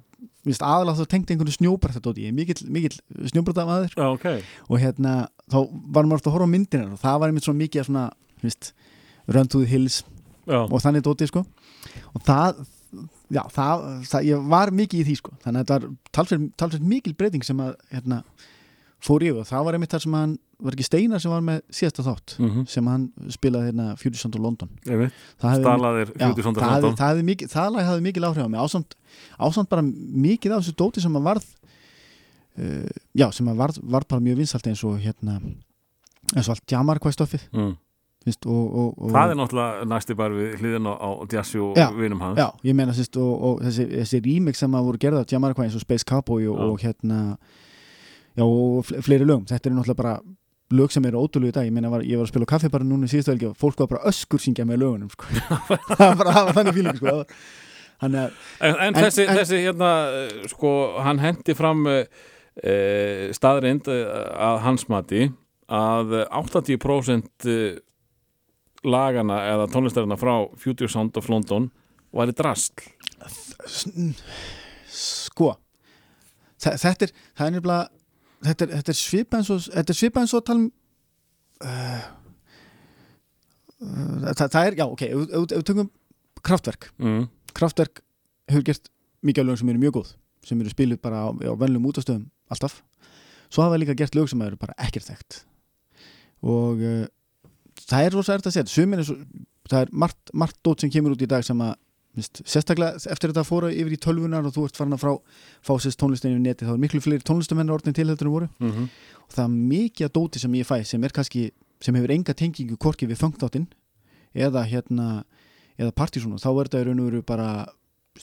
aðalega 0.49 0.97
þá 0.97 1.11
tengdi 1.13 1.35
einhvern 1.37 1.55
snjóbrættadóti 1.55 2.25
ég 2.25 2.33
er 2.33 2.35
mikill, 2.35 2.65
mikill 2.73 2.97
snjóbrættamaður 3.31 3.93
Já, 3.95 4.07
ok. 4.17 4.27
Og 4.67 4.81
hérna, 4.81 5.13
þá 5.53 5.57
var 5.69 6.09
maður 6.09 6.17
alltaf 6.19 6.31
að 6.33 6.35
horfa 6.39 6.49
á 6.49 6.53
myndinar 6.57 6.91
og 6.97 7.01
það 7.05 7.21
var 7.21 7.31
einmitt 7.31 7.47
svona 7.47 7.61
mikið 7.61 7.83
af 7.85 7.89
svona, 7.91 8.05
Run 9.29 9.47
to 9.53 9.61
the 9.61 9.69
Hills 9.69 10.01
Já, 10.49 10.63
og 10.65 10.79
þannig 10.81 11.05
dótið 11.05 11.31
sko 11.31 11.45
og 12.13 12.25
það, 12.27 12.61
já, 13.29 13.41
það, 13.55 13.87
það 14.11 14.29
ég 14.29 14.51
var 14.53 14.73
mikið 14.75 15.01
í 15.01 15.07
því 15.09 15.17
sko, 15.21 15.33
þannig 15.43 15.59
að 15.59 15.65
þetta 15.65 15.79
var 15.79 16.53
talsveit, 16.59 16.87
mikil 16.95 17.15
breyting 17.17 17.45
sem 17.45 17.59
að 17.63 17.75
hérna, 17.93 18.21
fór 19.03 19.23
ég 19.23 19.37
og 19.39 19.47
það 19.47 19.65
var 19.67 19.77
einmitt 19.77 19.93
þar 19.95 20.05
sem 20.05 20.15
hann 20.17 20.37
var 20.59 20.75
ekki 20.75 20.85
Steinar 20.89 21.21
sem 21.23 21.31
var 21.31 21.43
með 21.45 21.61
síðasta 21.71 22.03
þátt 22.03 22.33
mm 22.35 22.65
sem 22.67 22.87
hann 22.91 23.05
spilaði 23.31 23.69
hérna 23.69 23.85
Sound 24.19 24.35
of 24.35 24.41
London. 24.43 24.69
-hmm. 24.83 25.13
það 25.39 25.61
Stalaðir 25.61 26.09
fjúti 26.09 26.43
það, 26.43 26.73
hefði, 26.73 26.91
það, 26.99 27.21
hefði 27.21 27.47
það 27.53 27.87
hafði 27.87 28.03
mikil 28.03 28.25
áhrif 28.27 28.43
á 28.43 28.49
mig 28.49 28.59
ásamt, 28.59 28.95
ásamt 29.39 29.69
bara 29.69 29.81
mikið 29.81 30.51
af 30.51 30.63
þessu 30.63 30.75
dóti 30.75 31.01
sem 31.01 31.15
að 31.15 31.23
varð 31.29 31.45
uh, 32.59 32.89
já, 33.15 33.31
sem 33.31 33.47
að 33.47 33.55
varð, 33.55 33.79
varð 33.83 34.07
bara 34.07 34.21
mjög 34.21 34.41
vinsalt 34.43 34.67
eins 34.67 34.83
og 34.83 34.99
hérna 34.99 35.39
eins 36.35 36.49
og 36.49 36.55
allt 36.55 36.73
Jamarquai-stoffið 36.73 37.47
mm. 37.53 37.73
Finnst, 38.25 38.45
og, 38.45 38.65
og, 38.75 38.89
og, 38.99 39.11
Það 39.15 39.31
er 39.33 39.37
náttúrulega 39.39 39.85
næsti 39.93 40.15
bara 40.19 40.35
við 40.35 40.57
hliðin 40.59 40.89
á, 40.91 40.93
á 40.99 41.09
Jazzy 41.31 41.61
og 41.63 41.77
vinum 41.99 42.19
hans 42.25 42.39
Já, 42.41 42.47
ég 42.67 42.75
meina 42.75 42.93
sérst 42.97 43.15
og, 43.21 43.31
og 43.49 43.61
þessi, 43.67 43.85
þessi 44.01 44.19
remix 44.25 44.59
sem 44.63 44.75
að 44.75 44.89
voru 44.89 44.99
gerða 45.01 45.23
á 45.23 45.29
Jamiroquai 45.31 45.65
eins 45.69 45.77
og 45.79 45.85
Space 45.85 46.05
Cowboy 46.09 46.47
og, 46.51 46.59
Já. 46.59 46.65
og 46.67 46.83
hérna 46.83 47.19
já 48.39 48.43
og 48.45 48.83
fle- 48.87 49.01
fleiri 49.03 49.25
lögum, 49.27 49.47
þetta 49.49 49.69
er 49.71 49.73
náttúrulega 49.77 50.01
bara 50.03 50.17
lög 50.69 50.91
sem 50.93 51.05
eru 51.09 51.23
ótrúlega 51.25 51.49
í 51.49 51.55
dag, 51.55 51.65
ég 51.65 51.73
meina 51.73 51.89
var, 51.89 52.03
ég 52.05 52.19
var 52.19 52.27
að 52.27 52.33
spila 52.33 52.45
kaffi 52.51 52.69
bara 52.69 52.85
núna 52.85 53.07
í 53.07 53.11
síðustu 53.11 53.31
velgi 53.33 53.47
og 53.49 53.55
fólk 53.57 53.79
var 53.81 53.89
bara 53.95 54.11
öskur 54.11 54.39
syngja 54.43 54.67
með 54.69 54.83
lögunum 54.83 55.09
sko. 55.09 55.25
það 55.97 56.03
var 56.03 56.19
bara 56.19 56.43
þannig 56.59 56.75
fíling 56.77 56.99
sko. 56.99 57.15
En, 58.05 58.15
en, 58.15 58.29
En- 58.85 58.95
þessi, 58.99 59.25
en- 59.25 59.39
þessi 59.41 59.63
hérna 59.65 59.89
eh, 60.13 60.35
sko, 60.51 60.69
hann 61.03 61.19
hendi 61.23 61.55
fram 61.57 61.81
uh, 61.89 62.03
staðrind 63.35 63.89
uh, 63.91 64.03
að 64.51 64.59
hans 64.67 64.85
mati 64.91 65.25
að 65.69 66.13
eh, 66.21 66.37
80% 66.37 67.49
eh, 67.49 67.77
lagana 68.87 69.41
eða 69.51 69.67
tónlistarina 69.73 70.15
frá 70.19 70.33
Future 70.57 70.89
Sound 70.91 71.17
of 71.19 71.27
London 71.29 71.69
væri 72.15 72.33
drastl 72.37 72.85
sko 74.89 75.53
þe- 76.59 76.77
þetta 76.81 77.07
er, 77.07 77.11
er 77.39 77.51
nefnilega 77.55 77.89
þetta 78.47 78.65
er, 78.65 78.71
þetta 78.79 78.93
er 78.93 78.99
svipað 79.01 79.41
eins 79.41 79.51
og 79.53 79.65
þetta 79.67 79.93
er 79.95 79.99
svipað 79.99 80.23
eins 80.25 80.33
og 80.35 80.41
að 80.41 80.47
tala 80.49 80.59
um 80.59 80.69
uh, 81.65 82.07
uh, 83.83 84.31
það, 84.33 84.45
það 84.55 84.63
er, 84.69 84.79
já 84.79 84.85
ok 84.87 85.03
ef 85.09 85.25
við 85.53 85.67
tökum 85.69 85.91
kraftverk 86.45 86.89
mm. 87.01 87.27
Kraftwerk 87.57 88.03
hefur 88.49 88.63
gert 88.69 88.89
mikið 89.25 89.41
af 89.43 89.47
lögum 89.49 89.59
sem 89.63 89.71
eru 89.73 89.81
mjög 89.83 89.95
góð 89.99 90.11
sem 90.47 90.61
eru 90.63 90.71
spiluð 90.71 90.99
bara 91.03 91.25
á, 91.25 91.27
á 91.35 91.53
venlum 91.59 91.83
útastöðum 91.89 92.27
alltaf. 92.49 92.77
Svo 93.51 93.61
hafa 93.65 93.75
þeir 93.75 93.81
líka 93.83 93.95
gert 93.99 94.15
lög 94.15 94.29
sem 94.31 94.41
eru 94.45 94.57
bara 94.61 94.73
ekkert 94.81 95.09
þekkt. 95.09 95.39
Og 96.47 96.79
uh, 96.79 97.03
það 97.89 98.05
er 98.05 98.17
rosa 98.17 98.33
erfitt 98.33 98.49
að 98.51 98.57
segja 98.57 98.97
er 98.97 99.05
svo, 99.07 99.15
það 99.69 99.85
er 99.85 99.93
margt, 100.05 100.33
margt 100.33 100.59
dót 100.65 100.81
sem 100.81 100.91
kemur 100.93 101.15
út 101.15 101.25
í 101.25 101.29
dag 101.29 101.45
sem 101.45 101.61
að 101.65 101.75
Vist, 102.17 102.41
sérstaklega 102.49 102.97
eftir 103.13 103.29
þetta 103.29 103.43
að 103.43 103.47
fóra 103.47 103.69
yfir 103.69 103.93
í 103.93 103.99
tölvunar 104.01 104.47
og 104.47 104.53
þú 104.55 104.63
ert 104.65 104.79
farin 104.79 104.95
að 104.95 105.03
frá, 105.03 105.11
fá 105.61 105.71
sérst 105.77 105.99
tónlistinu 106.01 106.39
í 106.39 106.41
neti 106.41 106.65
þá 106.65 106.71
er 106.73 106.79
miklu 106.81 107.01
fleiri 107.05 107.25
tónlistumennar 107.25 107.77
orðin 107.77 107.95
til 107.95 108.07
heldur 108.07 108.27
en 108.27 108.33
voru. 108.33 108.47
Mm 108.57 108.71
-hmm. 108.71 108.87
og 109.27 109.35
það 109.35 109.43
er 109.43 109.53
mikið 109.73 110.07
að 110.07 110.15
dóti 110.17 110.39
sem 110.41 110.55
ég 110.57 110.65
fæ 110.65 110.83
sem 110.83 111.03
er 111.03 111.13
kannski, 111.13 111.51
sem 111.79 111.95
hefur 111.95 112.11
enga 112.11 112.33
tengingu 112.33 112.77
korki 112.77 113.05
við 113.05 113.21
fangtáttinn 113.21 113.67
eða 114.33 114.65
hérna, 114.65 115.23
eða 115.77 115.91
partysónu 115.91 116.41
þá 116.41 116.49
er 116.49 116.65
þetta 116.65 116.81
í 116.81 116.85
raun 116.87 116.99
og 116.99 117.05
veru 117.05 117.21
bara 117.21 117.67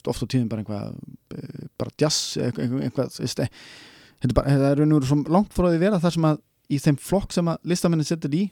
oft 0.05 0.23
á 0.23 0.27
tíðum 0.27 0.49
bara 0.49 0.61
einhvað 0.61 0.95
eh, 1.37 1.67
bara 1.77 1.91
jazz, 1.97 2.37
einhvað, 2.37 3.19
eh, 3.19 3.49
þetta 4.19 4.43
er 4.43 4.59
þetta 4.59 4.71
í 4.71 4.79
raun 4.79 4.93
og 4.93 5.01
veru 5.01 5.23
langt 5.31 5.53
frá 5.53 5.71
því 5.71 5.79
vera 5.79 5.99
þar 5.99 6.13
sem 6.13 6.25
að 6.25 6.37
í 6.69 6.77
þeim 6.77 6.97
flokk 6.97 7.31
sem 7.31 7.47
að 7.47 7.57
listamennin 7.63 8.05
setur 8.05 8.35
í 8.35 8.51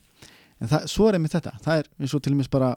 en 0.62 0.68
það, 0.72 0.86
svo 0.92 1.08
er 1.10 1.18
einmitt 1.18 1.36
þetta, 1.36 1.52
það 1.66 1.82
er 1.82 1.90
eins 2.00 2.14
og 2.16 2.22
til 2.24 2.34
og 2.34 2.40
meins 2.40 2.52
bara 2.54 2.76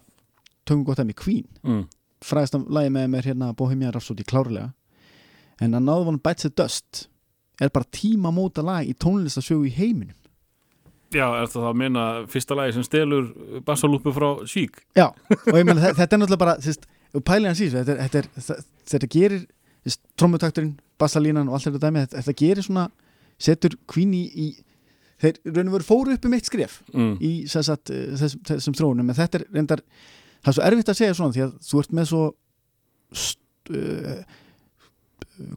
tökum 0.69 0.85
gott 0.85 0.99
að 1.03 1.07
mig 1.11 1.17
Queen. 1.21 1.47
Mm. 1.65 1.85
fræðast 2.25 2.55
af 2.59 2.65
lagi 2.75 2.91
með 2.91 3.07
mér 3.13 3.27
hérna 3.31 3.53
Bohemian 3.55 3.93
Rhapsody 3.95 4.25
klárlega. 4.27 4.73
En 5.63 5.75
Another 5.75 6.09
One 6.09 6.19
Bites 6.19 6.43
the 6.43 6.51
Dust 6.51 7.09
er 7.61 7.71
bara 7.71 7.87
tímamóta 7.95 8.63
lag 8.63 8.87
í 8.87 8.95
tónlistasögu 8.95 9.67
í 9.69 9.75
heiminum. 9.75 10.15
Já, 11.15 11.25
er 11.41 11.47
það 11.49 11.65
að 11.71 11.77
minna 11.81 12.03
fyrsta 12.29 12.55
lagi 12.59 12.75
sem 12.77 12.85
stelur 12.85 13.31
bassalúpu 13.65 14.13
frá 14.13 14.27
sík 14.45 14.83
Já, 14.99 15.07
og 15.31 15.55
ég 15.57 15.65
meina 15.65 15.81
þe- 15.81 15.95
þetta 15.97 16.13
er 16.15 16.21
náttúrulega 16.21 16.43
bara 16.43 16.57
þvist, 16.61 16.83
í 17.65 17.69
þessu, 17.71 17.79
þetta, 17.79 17.95
þetta, 18.03 18.23
þetta, 18.37 18.57
þetta 18.93 19.09
gerir 19.15 19.47
þvist, 19.87 20.03
trommutakturinn, 20.21 20.75
bassalínan 21.01 21.49
og 21.49 21.55
allt 21.57 21.65
þetta 21.71 21.81
dæmi, 21.87 22.03
þetta, 22.05 22.21
þetta 22.27 22.37
gerir 22.43 22.67
svona 22.67 22.85
setur 23.41 23.79
Queen 23.89 24.13
í, 24.19 24.21
í 24.37 24.47
þeir 25.23 25.41
raun 25.51 25.71
og 25.71 25.77
veru 25.77 25.89
fóru 25.89 26.17
upp 26.17 26.29
um 26.29 26.37
eitt 26.37 26.49
skref 26.49 26.81
mm. 26.93 27.15
í 27.25 27.33
sagt, 27.51 27.93
eh, 27.95 28.15
þessum, 28.19 28.43
þessum 28.53 28.79
þróunum 28.79 29.13
en 29.13 29.19
þetta 29.19 29.41
er 29.41 29.47
reyndar, 29.55 29.85
það 30.43 30.53
er 30.53 30.59
svo 30.59 30.67
erfitt 30.71 30.93
að 30.93 31.01
segja 31.01 31.19
svona 31.19 31.37
því 31.37 31.45
að 31.47 31.55
þú 31.69 31.83
ert 31.83 31.95
með 31.99 32.11
svo 32.13 32.25
uh, 33.75 34.19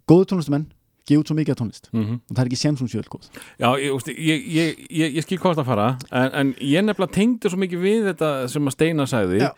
góðu 0.10 0.30
tónlistumenn 0.32 0.70
gefa 1.08 1.24
út 1.24 1.32
svo 1.32 1.38
mikið 1.38 1.58
tónlist 1.60 1.90
Mm 1.92 2.20
og 2.20 2.36
það 2.36 2.42
er 2.44 2.50
ekki 2.50 2.60
sem 2.62 2.78
svona 2.78 2.94
sjöld 2.94 3.10
góð 3.12 3.28
Já, 3.60 3.70
ég, 3.82 4.10
ég, 4.18 4.48
ég, 4.56 4.82
ég, 4.90 5.16
ég 5.18 5.26
skil 5.26 5.40
hvað 5.42 5.60
það 5.62 5.70
fara 5.72 5.88
en, 6.12 6.30
en 6.42 6.54
ég 6.60 6.86
nefnilega 6.86 7.16
tengdi 7.18 7.52
svo 7.52 7.60
mikið 7.62 7.84
við 7.86 8.08
þetta 8.12 8.32
sem 8.52 8.70
að 8.70 8.76
Steina 8.78 9.08
sagði 9.10 9.42
Já. 9.42 9.50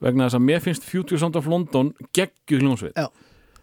vegna 0.00 0.28
þess 0.28 0.38
að 0.38 0.46
mér 0.46 0.62
finnst 0.64 0.86
Future 0.86 1.20
Sound 1.20 1.36
of 1.40 1.48
London 1.50 1.92
geggju 2.16 2.60
hljómsveit 2.60 2.96
Já. 2.96 3.08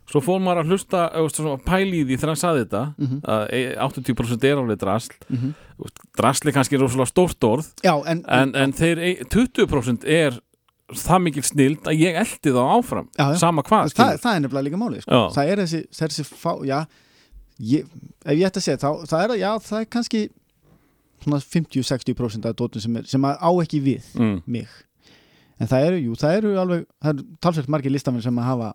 Svo 0.07 0.21
fór 0.23 0.39
maður 0.39 0.61
að 0.63 0.69
hlusta 0.71 0.99
veist, 1.19 1.35
svona, 1.35 1.57
pæli 1.67 1.97
í 1.99 2.05
því 2.07 2.15
þegar 2.17 2.29
hann 2.31 2.39
sagði 2.39 2.61
þetta 2.63 2.83
Mhm. 2.97 3.17
að 3.27 3.41
e- 3.51 3.75
80% 3.75 4.43
er 4.47 4.57
alveg 4.61 4.77
drasl 4.79 5.11
mm 5.29 5.37
-hmm. 5.37 5.53
drasl 6.17 6.47
er 6.47 6.53
kannski 6.55 6.77
rosalega 6.79 7.11
stórt 7.11 7.43
orð 7.43 7.67
Já, 7.83 7.93
en, 8.07 8.23
en, 8.27 8.55
en 8.55 8.71
þeir 8.73 8.97
e- 8.99 9.23
20% 9.27 10.05
er 10.07 10.39
það 10.95 11.19
mikil 11.21 11.43
snild 11.43 11.83
að 11.83 11.99
ég 11.99 12.15
eldi 12.15 12.53
þá 12.55 12.63
áfram 12.79 13.09
Já, 13.19 13.25
já. 13.33 13.37
sama 13.37 13.61
hvað 13.61 13.83
það, 13.83 13.89
skilur. 13.91 14.17
það 14.23 14.35
er 14.35 14.39
nefnilega 14.39 14.63
líka 14.69 14.77
málið 14.79 15.01
sko. 15.01 15.29
Það 15.35 15.47
er 15.51 15.57
þessi, 15.57 15.81
þessi 15.91 16.23
fá, 16.23 16.51
já, 16.65 16.85
ég, 17.59 17.83
ef 18.25 18.31
ég 18.37 18.45
ætti 18.47 18.59
að 18.61 18.63
segja 18.63 18.77
þá, 18.77 18.91
það 19.05 19.23
er, 19.23 19.29
að- 19.35 19.63
það 19.67 19.79
er 19.81 19.85
kannski 19.85 20.29
svona 21.23 21.39
50-60% 21.43 22.45
af 22.45 22.55
dótum 22.55 22.79
sem, 22.81 22.95
er, 22.95 23.03
sem 23.03 23.21
að 23.21 23.37
á 23.43 23.49
ekki 23.61 23.81
við 23.83 24.03
mm. 24.15 24.41
mig 24.47 24.67
en 25.59 25.67
það 25.67 25.85
eru, 25.87 25.97
jú, 25.99 26.15
það 26.15 26.37
eru 26.37 26.55
alveg 26.61 26.85
það 27.03 27.09
eru 27.13 27.23
talsveit 27.41 27.67
margir 27.67 27.91
listamenn 27.91 28.21
sem 28.23 28.37
að 28.39 28.43
hafa 28.45 28.73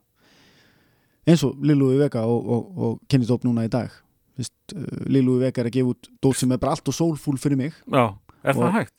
eins 1.27 1.43
og 1.47 1.59
Lilúi 1.63 1.99
Vega 2.01 2.25
og, 2.27 2.49
og, 2.51 2.79
og 2.79 2.97
Kenny 3.09 3.27
Dope 3.29 3.47
núna 3.49 3.67
í 3.69 3.71
dag 3.73 3.91
Vist, 4.39 4.55
uh, 4.75 4.87
Lilúi 5.13 5.39
Vega 5.43 5.61
er 5.63 5.69
að 5.71 5.77
gefa 5.77 5.93
út 5.93 6.09
dót 6.25 6.39
sem 6.41 6.53
er 6.55 6.59
bara 6.63 6.73
allt 6.77 6.89
og 6.89 6.97
soulful 6.97 7.39
fyrir 7.39 7.59
mig 7.61 7.73
Já, 7.93 8.09
er 8.43 8.57
Og- 8.57 8.63
það 8.65 8.73
hægt? 8.81 8.93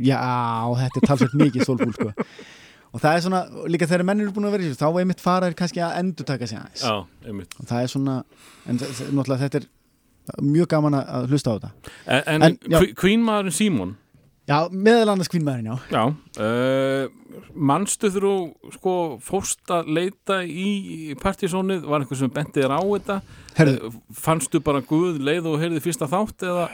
já, 0.00 0.16
þetta 0.80 0.96
er 1.02 1.06
talsveit 1.10 1.34
mikið 1.36 1.64
soulful 1.68 1.92
sko. 1.92 2.12
og 2.92 3.00
það 3.02 3.16
er 3.16 3.20
svona, 3.26 3.40
líka 3.68 3.86
þegar 3.86 4.06
mennir 4.08 4.24
eru 4.26 4.32
búin 4.34 4.48
að 4.48 4.54
vera 4.56 4.64
í 4.64 4.70
þessu, 4.70 4.80
þá 4.80 5.00
er 5.02 5.04
mitt 5.10 5.20
faraðir 5.22 5.54
kannski 5.58 5.82
að 5.84 5.98
endur 6.00 6.26
taka 6.26 6.46
sig 6.48 6.58
aðeins 6.58 6.82
Já, 6.88 6.94
einmitt 7.28 7.54
og 7.60 7.68
það 7.68 7.82
er 7.84 7.92
svona 7.92 8.14
en 8.66 8.80
náttúrulega 8.80 9.42
þetta 9.44 9.60
er 9.60 9.68
mjög 10.42 10.66
gaman 10.72 10.96
að- 11.02 11.28
hlusta 11.30 11.52
á 11.52 11.54
þetta 11.60 11.70
En, 12.06 12.22
en, 12.26 12.42
En, 12.48 12.58
já. 12.72 12.78
en 12.80 12.94
Queen 12.96 13.22
maðurinn 13.28 13.52
Simon 13.60 13.92
já, 14.50 14.58
meðal 14.74 15.12
annars 15.14 15.30
kvínmaðurinn, 15.30 15.70
já 15.70 15.78
Já, 15.94 16.02
uh, 16.42 17.40
manstu 17.54 18.10
þú 18.12 18.32
sko 18.76 18.94
fórst 19.24 19.70
að 19.72 19.90
leita 19.96 20.40
í 20.44 21.14
partysónið, 21.22 21.86
var 21.88 22.02
einhver 22.04 22.18
sem 22.20 22.30
benti 22.34 22.62
þér 22.64 22.74
á 22.76 22.80
þetta 22.82 23.20
Herðu, 23.60 23.76
Eh, 23.90 23.98
fannstu 24.14 24.60
bara 24.64 24.80
guð 24.86 25.18
leið 25.22 25.46
og 25.50 25.60
heyrði 25.62 25.82
fyrsta 25.84 26.06
þátt 26.10 26.44
eða, 26.46 26.68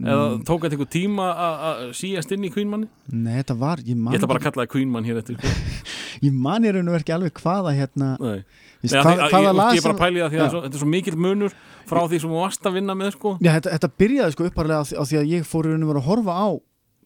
eða 0.00 0.26
tók 0.46 0.62
þetta 0.64 0.76
einhver 0.76 0.90
tíma 0.94 1.26
að- 1.34 1.80
síast 1.98 2.32
inn 2.32 2.44
í 2.46 2.50
Queen 2.54 2.70
manni? 2.70 2.88
nei, 3.12 3.40
þetta 3.42 3.56
var, 3.58 3.78
ég 3.84 3.96
man 3.96 4.14
Ég 4.14 4.20
ætla 4.20 4.28
bara 4.30 4.40
að 4.40 4.46
kalla 4.48 4.64
það 4.66 4.72
Queen 4.74 4.90
mann 4.90 5.04
hér 5.04 5.18
eftir 5.22 5.36
sko. 5.38 5.50
ég 6.26 6.32
man 6.32 6.64
í 6.64 6.72
raun 6.72 6.88
og 6.88 6.98
ekki 7.00 7.14
alveg 7.16 7.34
hvaða 7.42 7.74
hérna 7.76 8.16
Nei. 8.20 8.42
Vist, 8.80 8.94
Nei, 8.94 9.02
hvað, 9.04 9.18
ég, 9.20 9.44
ég, 9.44 9.76
ég 9.76 9.82
bara 9.84 9.98
pæli 10.00 10.20
það 10.22 10.30
því 10.32 10.38
að 10.40 10.54
þetta 10.56 10.74
er 10.74 10.80
svo 10.80 10.86
mikill 10.88 11.16
munur 11.20 11.52
frá 11.90 12.00
því 12.08 12.20
sem 12.22 12.30
þú 12.32 12.38
varst 12.40 12.64
að 12.64 12.76
vinna 12.78 12.94
með 12.96 13.10
sko. 13.12 13.32
Já, 13.44 13.50
þetta, 13.58 13.74
þetta 13.76 13.90
byrjaði 14.00 14.32
sko 14.32 14.46
upparlega 14.48 14.80
á, 14.80 14.84
því- 14.88 15.20
að 15.20 15.32
ég 15.34 15.44
fór 15.50 15.66
í 15.68 15.72
raun 15.74 15.84
og 15.84 15.90
veru 15.90 16.00
að 16.00 16.08
horfa 16.08 16.32
á 16.40 16.48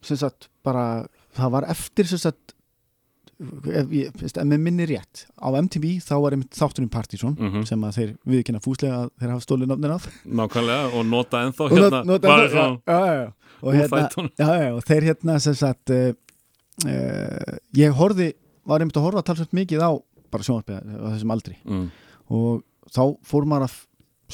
sem 0.07 0.19
sagt 0.21 0.49
bara, 0.65 1.05
það 1.37 1.53
var 1.57 1.67
eftir 1.73 2.07
sem 2.09 2.21
sagt 2.21 2.53
ef 3.35 3.89
ég, 3.91 4.11
veist, 4.15 4.37
ef 4.39 4.45
mér 4.47 4.61
minni 4.63 4.85
rétt 4.87 5.25
á 5.35 5.51
MTV 5.59 5.97
þá 6.05 6.13
var 6.23 6.35
einmitt 6.37 6.55
þátturinn 6.55 6.91
Partizón 6.93 7.33
mm 7.35 7.65
sem 7.67 7.81
að 7.83 7.97
þeir 7.97 8.11
viðkynna 8.31 8.61
fúslega 8.63 9.01
að 9.01 9.09
þeir 9.19 9.33
hafa 9.33 9.43
stólið 9.43 9.71
nafnin 9.73 9.95
af 9.97 10.05
Nákvæmlega 10.39 10.85
og 10.95 11.09
nota 11.09 11.41
ennþá 11.43 11.65
Og 11.67 11.73
hérna 11.75 11.89
not- 11.89 12.07
nota- 12.13 12.31
já, 12.31 12.47
svona 12.53 12.79
já, 12.87 13.15
já. 13.19 13.25
Og, 13.65 13.73
hérna, 13.75 14.29
já, 14.39 14.71
og 14.75 14.83
þeir 14.87 15.07
hérna 15.09 15.35
sem 15.43 15.57
sagt 15.59 15.91
uh, 15.91 16.13
uh, 16.85 17.57
ég 17.75 17.91
horfi 17.99 18.29
var 18.65 18.79
einmitt 18.81 18.97
að 18.99 19.07
horfa 19.09 19.25
talsvægt 19.27 19.55
mikið 19.57 19.83
á 19.83 19.91
bara 20.31 20.43
sjónvarpið 20.47 20.95
á 20.95 21.07
þessum 21.15 21.35
aldri 21.35 21.57
mm. 21.65 21.85
og 22.31 22.63
þá 22.95 23.03
fór 23.27 23.47
maður 23.49 23.67
að 23.67 23.75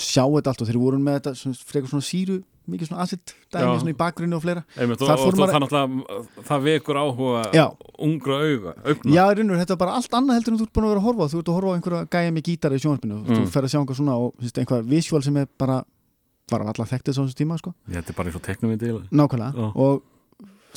sjá 0.01 0.23
þetta 0.23 0.53
allt 0.53 0.61
og 0.63 0.69
þeir 0.69 0.79
voru 0.81 1.01
með 1.01 1.17
þetta 1.19 1.33
svona, 1.41 1.57
frekar 1.67 1.91
svona 1.91 2.05
síru, 2.07 2.37
mikið 2.71 2.89
svona 2.89 3.01
acid 3.05 3.33
dæmi 3.53 3.75
svona 3.81 3.93
í 3.93 3.97
bakgrunni 3.99 4.35
og 4.37 4.41
fleira 4.43 4.63
Einmitt, 4.77 5.01
og, 5.01 5.07
Þar 5.07 5.19
og, 5.19 5.27
og 5.27 5.51
það 5.51 5.61
náttúrulega 5.63 6.45
það 6.49 6.65
vekur 6.67 6.99
áhuga 7.01 7.41
Já. 7.55 7.65
ungra 8.07 8.37
auga 8.41 8.73
augna. 8.85 9.13
Já, 9.15 9.23
rinnur, 9.37 9.57
þetta 9.61 9.75
er 9.77 9.81
bara 9.83 9.95
allt 9.99 10.11
annað 10.19 10.37
heldur 10.39 10.53
en 10.55 10.59
þú 10.61 10.67
ert 10.67 10.73
búin 10.75 10.85
að 10.87 10.93
vera 10.95 11.01
að 11.01 11.07
horfa 11.09 11.29
þú 11.31 11.39
ert 11.41 11.51
að 11.51 11.57
horfa 11.59 11.71
á 11.71 11.75
einhverja 11.77 12.09
gæja 12.15 12.31
með 12.37 12.45
gítar 12.49 12.71
í 12.75 12.81
sjónvarpinu 12.83 13.17
Mm. 13.21 13.35
þú 13.35 13.47
fer 13.53 13.63
að 13.67 13.71
sjá 13.73 13.79
einhver 13.81 13.95
svona 14.01 14.15
og 14.17 14.33
veist, 14.41 14.57
einhver 14.57 14.83
visual 14.87 15.21
sem 15.23 15.37
er 15.37 15.47
bara 15.57 15.83
var 16.51 16.65
alltaf 16.67 16.89
þekktið 16.91 17.13
svo 17.15 17.23
þessu 17.27 17.37
tíma 17.39 17.55
sko. 17.61 17.73
Þetta 17.87 18.09
er 18.11 18.15
bara 18.17 18.27
eins 18.27 18.35
og 18.35 18.41
teknum 18.43 18.71
við 18.73 18.79
til 18.79 18.97
nákvæmlega 19.15 19.71
og, 19.75 20.01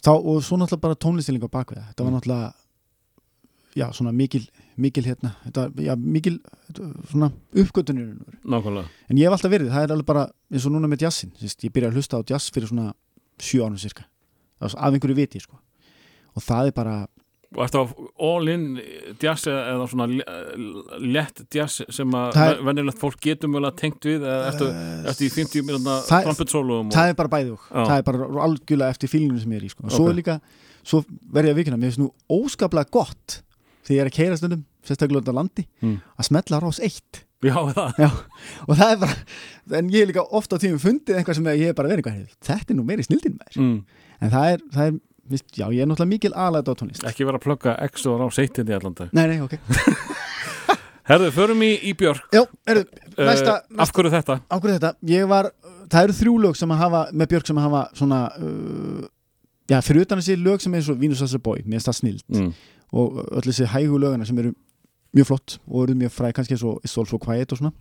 þá, 0.05 0.11
og 0.14 0.36
svo 0.47 0.55
náttúrulega 0.61 0.80
bara 0.84 0.95
tónlistilling 1.03 1.42
á 1.42 1.51
bakvið 1.51 1.78
það. 1.80 1.88
þetta 1.90 2.05
var 2.05 2.12
Mm. 2.12 2.18
náttúrulega 2.20 2.53
já, 3.74 3.86
svona 3.92 4.12
mikil, 4.14 4.45
mikil 4.76 5.04
hérna 5.06 5.34
þetta, 5.46 5.66
já, 5.84 5.94
mikil 5.96 6.38
svona 7.10 7.30
uppgötunir 7.54 8.14
Nákvæmlega 8.44 8.86
en 9.10 9.16
ég 9.20 9.24
hef 9.28 9.36
alltaf 9.36 9.50
verið, 9.54 9.70
það 9.74 9.82
er 9.88 9.92
alveg 9.94 10.06
bara 10.06 10.26
eins 10.52 10.66
og 10.66 10.72
núna 10.74 10.88
með 10.90 11.04
jazzin, 11.06 11.32
Sist, 11.40 11.62
ég 11.64 11.72
byrja 11.74 11.90
að 11.92 11.98
hlusta 12.00 12.18
á 12.18 12.26
jazz 12.26 12.50
fyrir 12.54 12.68
svona 12.70 12.92
sjö 13.38 13.64
ánum 13.66 13.78
cirka 13.78 14.04
af 14.60 14.74
einhverju 14.92 15.14
viti 15.18 15.40
sko. 15.40 15.58
og 16.34 16.42
það 16.42 16.66
er 16.70 16.72
bara 16.72 16.94
ertu 17.54 17.78
á 17.78 17.84
all 18.18 18.48
in 18.50 18.80
jazz 19.22 19.46
eða 19.46 19.86
svona 19.86 20.08
le- 20.10 20.24
létt 20.98 21.44
jazz 21.54 21.82
sem 21.94 22.10
að 22.10 22.32
Það 22.34 22.50
er- 22.50 22.62
venjulegt 22.66 22.98
fólk 22.98 23.20
getur 23.22 23.48
mjög 23.52 23.76
tengt 23.78 24.00
við 24.02 24.24
ertu, 24.26 24.66
ertu 25.06 25.22
í 25.28 25.30
50 25.30 25.62
minúna 25.62 26.00
Það- 26.08 26.24
trompetsólum 26.26 26.90
það 26.90 27.08
er 27.12 27.14
bara 27.14 27.28
bæði 27.28 27.52
og 27.54 27.60
Já. 27.70 27.84
það 27.86 27.98
er 27.98 28.02
bara 28.02 28.18
algjörlega 28.48 28.90
eftir 28.90 29.08
fílingum 29.12 29.38
sem 29.40 29.50
ég 29.52 29.56
er 29.62 29.66
í 29.68 29.70
sko. 29.70 29.84
og 29.84 29.90
svo 29.92 30.08
Ok. 30.08 30.10
er 30.10 30.18
líka, 30.22 30.40
svo 30.82 31.04
verð 31.32 31.46
ég 31.46 31.52
að 31.54 31.60
vikina 31.62 31.76
mér 31.76 31.92
finnst 31.92 32.02
nú 32.02 32.10
óskaplega 32.28 32.90
gott 32.90 33.42
þegar 33.85 33.95
ég 33.97 34.03
er 34.05 34.11
að 34.11 34.16
keira 34.18 34.37
stundum, 34.41 34.64
sérstaklega 34.85 35.30
á 35.32 35.39
landi 35.39 35.66
Mm. 35.85 35.97
að 36.18 36.28
smetla 36.30 36.61
rás 36.64 36.80
eitt. 36.82 37.24
Já, 37.45 37.55
það? 37.76 37.99
Já, 38.01 38.09
og 38.68 38.76
það 38.78 38.93
er 38.95 39.01
bara 39.03 39.78
en 39.78 39.89
ég 39.93 40.03
er 40.03 40.09
líka 40.12 40.22
ofta 40.32 40.57
á 40.57 40.62
tímum 40.62 40.80
fundið 40.80 41.18
eitthvað 41.18 41.37
sem 41.37 41.45
ég 41.53 41.68
er 41.68 41.74
bara 41.76 41.91
verið 41.93 42.01
eitthvað, 42.07 42.37
þetta 42.49 42.72
er 42.72 42.78
nú 42.78 42.85
meiri 42.89 43.05
snildin 43.05 43.35
með 43.37 43.59
mm. 43.61 43.74
en 44.24 44.30
það 44.32 44.47
er, 44.55 44.62
það 44.72 44.87
er 44.89 44.95
vist, 45.35 45.45
já, 45.57 45.66
ég 45.72 45.82
er 45.85 45.91
náttúrulega 45.91 46.12
mikil 46.14 46.32
aðlægt 46.32 46.70
á 46.72 46.74
tónlist 46.80 47.05
Ekki 47.11 47.26
vera 47.28 47.37
að 47.41 47.45
plugga 47.45 47.74
X 47.91 48.07
og 48.09 48.16
rá 48.22 48.26
seittið 48.32 48.72
í 48.72 48.76
allan 48.78 48.97
dag. 48.97 49.12
Nei, 49.12 49.26
nei, 49.28 49.39
ok. 49.45 49.59
Herðu, 51.05 51.28
förum 51.37 51.61
í, 51.66 51.72
í 51.85 51.93
Björk. 52.01 52.30
Já, 52.32 52.45
erðu, 52.70 52.87
Eh, 53.14 53.26
næsta, 53.28 53.59
Af 53.78 53.93
hverju 53.95 54.11
þetta? 54.11 54.35
á 54.51 54.57
hverju 54.59 54.74
þetta? 54.78 54.89
Ég 55.07 55.26
var, 55.30 55.51
það 55.93 56.07
eru 56.09 56.14
þrjú 56.18 56.32
lög 56.43 56.57
sem 56.59 56.72
að 56.74 56.80
hafa 56.80 57.03
með 57.12 57.28
Björk 57.30 57.47
sem 57.47 57.59
að 57.61 57.66
hafa 57.68 57.82
svona 58.01 58.20
uh, 58.41 59.05
já, 59.70 59.76
fyrir 59.87 60.03
utan 60.09 60.18
þessi 60.18 60.35
lög 60.41 60.64
sem 60.64 60.74
er 60.74 60.82
svo 60.82 60.97
Venus 60.99 61.22
as 61.22 61.35
a 61.37 61.39
Boy, 61.39 61.61
mér 61.68 61.78
er 61.78 61.85
það 61.87 61.99
snild 62.01 62.24
Mm. 62.32 62.49
Og 62.95 63.18
öll 63.24 63.49
þessi 63.49 63.66
hægu 63.72 63.99
lögana 63.99 64.26
sem 64.28 64.38
eru 64.38 64.55
mjög 65.14 65.28
flott 65.30 65.59
og 65.66 65.84
eru 65.86 65.97
mjög 65.99 66.14
fræ 66.14 66.32
kannski 66.36 66.57
eins 66.57 66.64
og 66.66 66.80
It's 66.86 66.97
All 66.99 67.09
So 67.11 67.18
Quiet 67.22 67.53
og 67.55 67.61
svona 67.61 67.72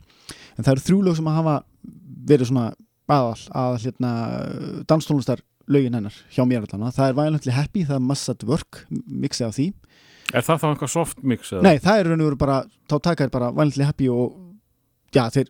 en 0.58 0.66
það 0.66 0.74
eru 0.76 0.86
þrjú 0.88 1.00
lög 1.08 1.18
sem 1.20 1.30
að 1.30 1.40
hafa 1.40 1.56
verið 2.30 2.50
svona 2.50 2.68
aðal, 3.12 3.40
aðal 3.52 3.82
hérna 3.84 4.12
danstónlistar 4.90 5.42
lögin 5.70 5.96
hennar 5.98 6.16
hjá 6.34 6.44
mér 6.48 6.66
allan 6.68 6.92
það 6.92 7.10
er 7.10 7.18
Violently 7.20 7.54
Happy, 7.56 7.86
það 7.88 7.98
er 8.00 8.06
Massad 8.10 8.44
Work 8.48 8.84
mixið 8.92 9.48
af 9.48 9.58
því, 9.58 9.68
Er 10.34 10.42
það 10.42 10.62
þá 10.62 10.68
eitthvað 10.70 10.90
soft 10.94 11.24
mix? 11.24 11.50
Eða? 11.52 11.62
nei 11.66 11.78
það 11.84 12.00
er 12.00 12.08
raun 12.10 12.22
og 12.24 12.28
veru 12.30 12.38
bara 12.40 12.58
þá 12.90 12.96
taka 13.04 13.26
þér 13.26 13.32
bara 13.34 13.50
Violently 13.52 13.84
Happy 13.88 14.08
og 14.10 14.38
já 15.14 15.26
þeir 15.30 15.50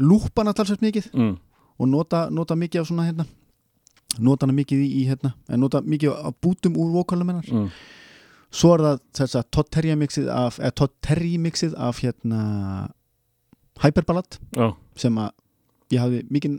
lúpana 0.00 0.54
talsvægt 0.56 0.84
mikið 0.84 1.08
mm. 1.12 1.32
og 1.78 1.88
nota, 1.90 2.28
nota 2.30 2.56
mikið 2.56 2.80
af 2.84 2.88
svona 2.88 3.08
hérna 3.10 3.26
nota 4.22 4.46
hana 4.46 4.54
mikið 4.56 4.84
í, 4.84 5.02
hérna 5.08 5.34
en 5.48 5.60
nota 5.60 5.82
mikið 5.82 6.14
af 6.14 6.38
bútum 6.44 6.78
úr 6.78 6.94
vokalum 7.00 7.32
hennar 7.32 7.50
Mm. 7.52 7.68
Svo 8.52 8.74
er 8.76 8.84
það 8.86 8.98
þess 9.18 9.38
að 9.40 9.46
Todd 9.56 9.70
Terry 9.74 9.94
mixið 10.02 10.28
af, 10.32 10.58
eða 10.60 10.74
Todd 10.82 10.98
Terry 11.04 11.36
mixið 11.40 11.78
af 11.80 12.02
hérna 12.04 12.42
Hyperballad 13.82 14.38
Já. 14.56 14.68
sem 14.98 15.16
að 15.18 15.32
ég 15.92 16.04
hafði 16.04 16.20
mikil 16.32 16.52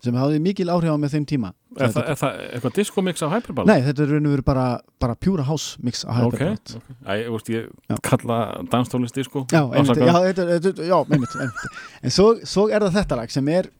sem 0.00 0.16
hafði 0.16 0.38
mikil 0.40 0.70
áhrif 0.72 0.94
á 0.96 0.98
með 1.00 1.16
þeim 1.16 1.26
tíma 1.28 1.50
Er, 1.78 1.92
það, 1.94 2.06
það 2.18 2.38
eitthvað 2.48 2.72
disco 2.80 3.02
mix 3.06 3.22
af 3.22 3.30
Hyperball? 3.30 3.66
Nei, 3.68 3.76
þetta 3.84 4.02
er 4.02 4.08
raun 4.10 4.24
og 4.26 4.32
veru 4.34 4.44
bara, 4.48 4.64
bara 5.02 5.14
pure 5.14 5.44
house 5.46 5.78
mix 5.86 6.00
af 6.02 6.16
Hyperballad 6.18 6.72
ok. 6.80 6.88
Æ, 7.04 7.10
ég, 7.20 7.28
veist, 7.30 7.50
ég 7.52 7.68
Já. 7.92 7.96
kalla 8.08 8.38
danstónlist 8.72 9.20
disco 9.20 9.44
Já, 9.52 9.60
einmitt, 9.68 10.00
já, 10.00 10.16
þetta, 10.24 10.72
já, 10.88 10.96
einmitt, 11.04 11.36
einmitt. 11.36 11.76
En 12.02 12.14
svo, 12.16 12.32
svo 12.42 12.66
er 12.72 12.82
það 12.88 12.96
þetta 12.98 13.20
lag 13.20 13.34
sem 13.36 13.52
er 13.54 13.70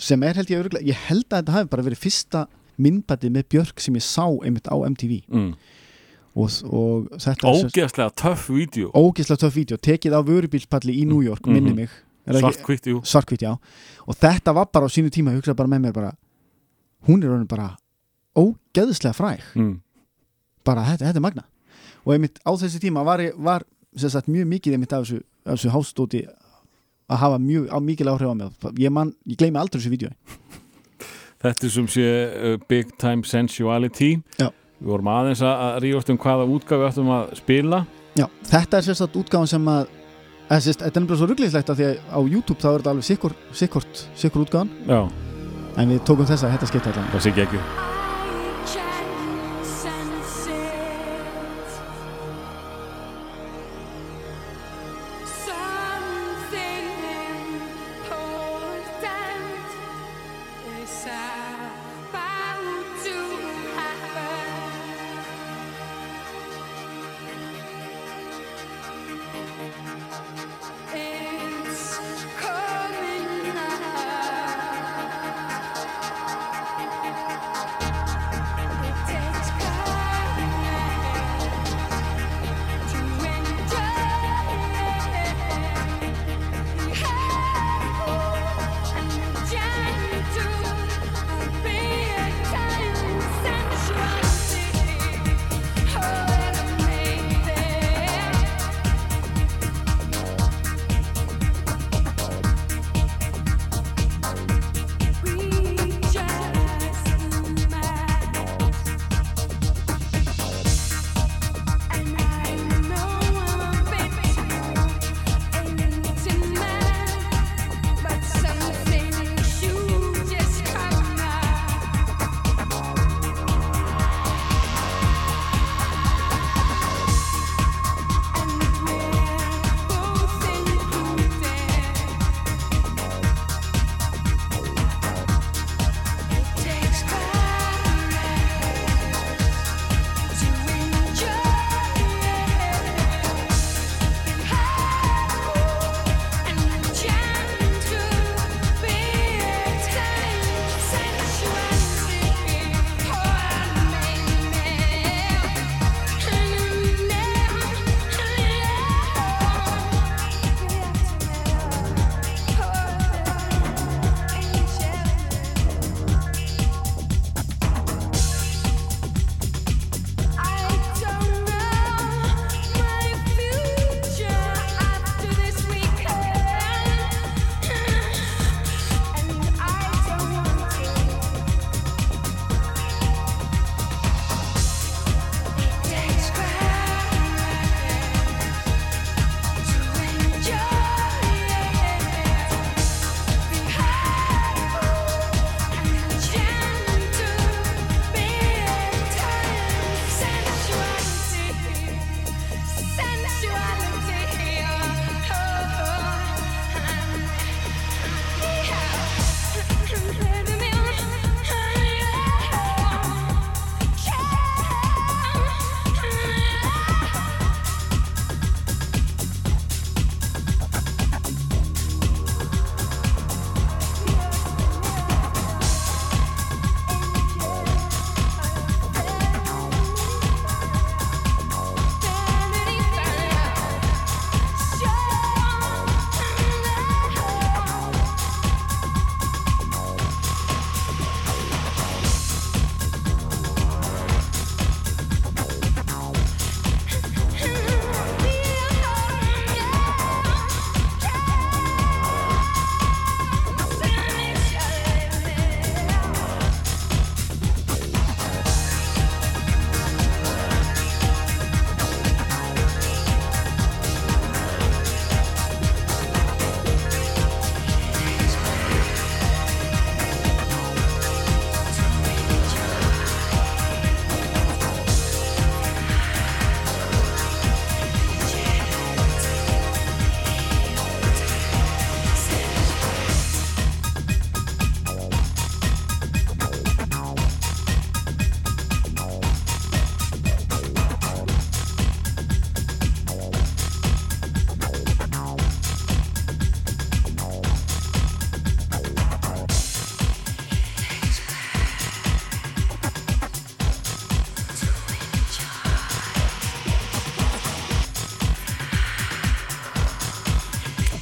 sem 0.00 0.24
er 0.24 0.40
held 0.40 0.54
ég 0.54 0.62
öruglega, 0.62 0.88
ég 0.88 1.04
held 1.10 1.26
að 1.28 1.42
þetta 1.42 1.56
hafi 1.58 1.70
bara 1.74 1.86
verið 1.90 2.02
fyrsta 2.06 2.46
myndbætið 2.80 3.34
með 3.34 3.48
Björk 3.52 3.84
sem 3.84 3.98
ég 3.98 4.06
sá 4.06 4.24
einmitt 4.24 4.70
á 4.72 4.76
MTV 4.80 5.18
mm. 5.28 5.50
Og, 6.36 6.50
og 6.70 7.08
þetta 7.18 7.50
Ógeðslega 7.50 8.10
töff 8.14 8.48
vídeo. 8.50 8.90
Ógeðslega 8.94 9.42
töff 9.44 9.54
vídeo, 9.56 9.76
tekið 9.76 10.14
á 10.14 10.20
vörubílspalli 10.22 10.94
í 11.02 11.06
New 11.06 11.20
York, 11.26 11.46
minni 11.46 11.70
Mhm. 11.70 11.76
mig. 11.76 11.90
Svartkvitt, 12.30 12.86
jú. 12.86 13.00
Svartkvít, 13.02 13.42
já. 13.42 13.56
Og 14.06 14.14
þetta 14.14 14.54
var 14.54 14.66
bara 14.72 14.86
á 14.86 14.90
sínu 14.92 15.10
tíma, 15.10 15.32
ég 15.32 15.40
hugsaði 15.42 15.56
bara 15.56 15.68
með 15.68 15.80
mér 15.86 15.92
bara 15.92 16.12
hún 17.08 17.22
er 17.24 17.30
orðin 17.30 17.48
bara 17.48 17.76
ógeðslega 18.36 19.14
fræg. 19.16 19.40
Mm. 19.56 19.80
bara 20.64 20.84
þetta, 20.84 21.06
þetta 21.08 21.16
er 21.16 21.20
magna 21.24 21.44
og 22.04 22.12
einmitt 22.14 22.38
á 22.46 22.50
þessi 22.52 22.78
tíma 22.80 23.02
var, 23.04 23.18
var 23.36 23.62
sagt, 23.96 24.28
mjög 24.28 24.46
mikið 24.46 24.72
einmitt 24.76 24.92
af 24.92 25.04
þessu, 25.06 25.22
af 25.46 25.56
þessu 25.58 25.70
hástóti 25.74 26.20
að 27.10 27.16
hafa 27.16 27.38
mjög, 27.38 27.68
á 27.72 27.78
mikil 27.80 28.06
áhrif 28.12 28.28
á 28.30 28.34
mig. 28.36 28.52
Ég, 28.78 28.90
man, 28.92 29.14
ég 29.26 29.36
gleymi 29.40 29.58
aldrei 29.58 29.80
þessu 29.80 29.90
vídeo. 29.90 30.10
Þetta 31.40 31.66
er 31.66 31.70
sem 31.70 31.86
sé 31.88 32.04
uh, 32.04 32.56
Big 32.68 32.92
Time 33.00 33.24
Sensuality. 33.24 34.22
Já. 34.38 34.50
Við 34.80 34.92
vorum 34.94 35.10
aðeins 35.12 35.42
að 35.44 35.64
að 35.66 35.78
rífast 35.84 36.12
um 36.12 36.20
hvaða 36.20 36.46
útgáfi 36.56 36.80
við 36.80 36.88
ættum 36.88 37.10
að 37.12 37.32
spila. 37.36 37.80
Já, 38.16 38.26
þetta 38.50 38.78
er 38.78 38.86
sérstætt 38.88 39.18
útgáðan 39.20 39.52
sem 39.52 39.70
að 39.70 39.94
þetta 40.50 40.88
er 40.88 40.96
nefnilega 40.96 41.20
svo 41.20 41.30
rugglíslegt 41.30 41.70
að 41.70 41.80
því 41.80 41.88
að 41.90 42.00
á 42.10 42.20
YouTube 42.32 42.58
þá 42.58 42.68
er 42.70 42.80
þetta 42.80 42.94
alveg 42.96 43.08
sikkur 44.24 44.44
útgáðan 44.46 44.74
Já, 44.88 45.00
en 45.76 45.94
við 45.94 46.04
tókum 46.08 46.26
þessa, 46.32 46.50
þetta 46.56 46.72
skipta 46.72 46.94
allan. 46.94 47.10
Það 47.14 47.26
sé 47.26 47.34
ekki 47.34 47.46
ekki 47.46 47.98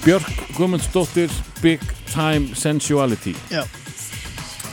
Björk 0.09 0.39
Guðmundsdóttir 0.57 1.33
Big 1.61 1.83
Time 2.09 2.55
Sensuality 2.57 3.35
Já. 3.53 3.61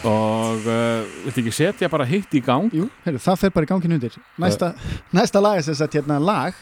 og 0.08 0.64
uh, 0.64 1.02
viltu 1.26 1.42
ekki 1.42 1.52
setja 1.58 1.90
bara 1.92 2.06
hitt 2.08 2.32
í 2.32 2.40
gang 2.40 2.70
Jú, 2.72 2.86
heyrðu, 3.04 3.20
það 3.26 3.42
fer 3.42 3.52
bara 3.58 3.68
í 3.68 3.70
gangin 3.74 3.98
undir 3.98 4.16
Næsta, 4.40 4.70
næsta 5.12 5.42
lag 5.44 5.60
er 5.60 5.68
sem 5.68 5.76
sagt 5.76 6.00
hérna 6.00 6.22
lag 6.24 6.56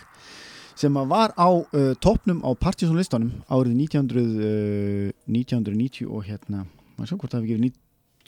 sem 0.74 0.97
að 0.97 1.13
var 1.13 1.36
á 1.38 1.53
uh, 1.53 1.93
toppnum 2.01 2.41
á 2.41 2.49
Partisan 2.57 2.97
listanum 2.97 3.45
árið 3.45 3.78
1900, 3.78 4.26
uh, 4.41 5.13
1990 5.30 6.09
og 6.09 6.26
hérna, 6.32 6.65
maður 6.97 7.13
sjá 7.13 7.17
hvort 7.19 7.38
það 7.38 7.45
hefði 7.45 7.53
gefið 7.53 7.80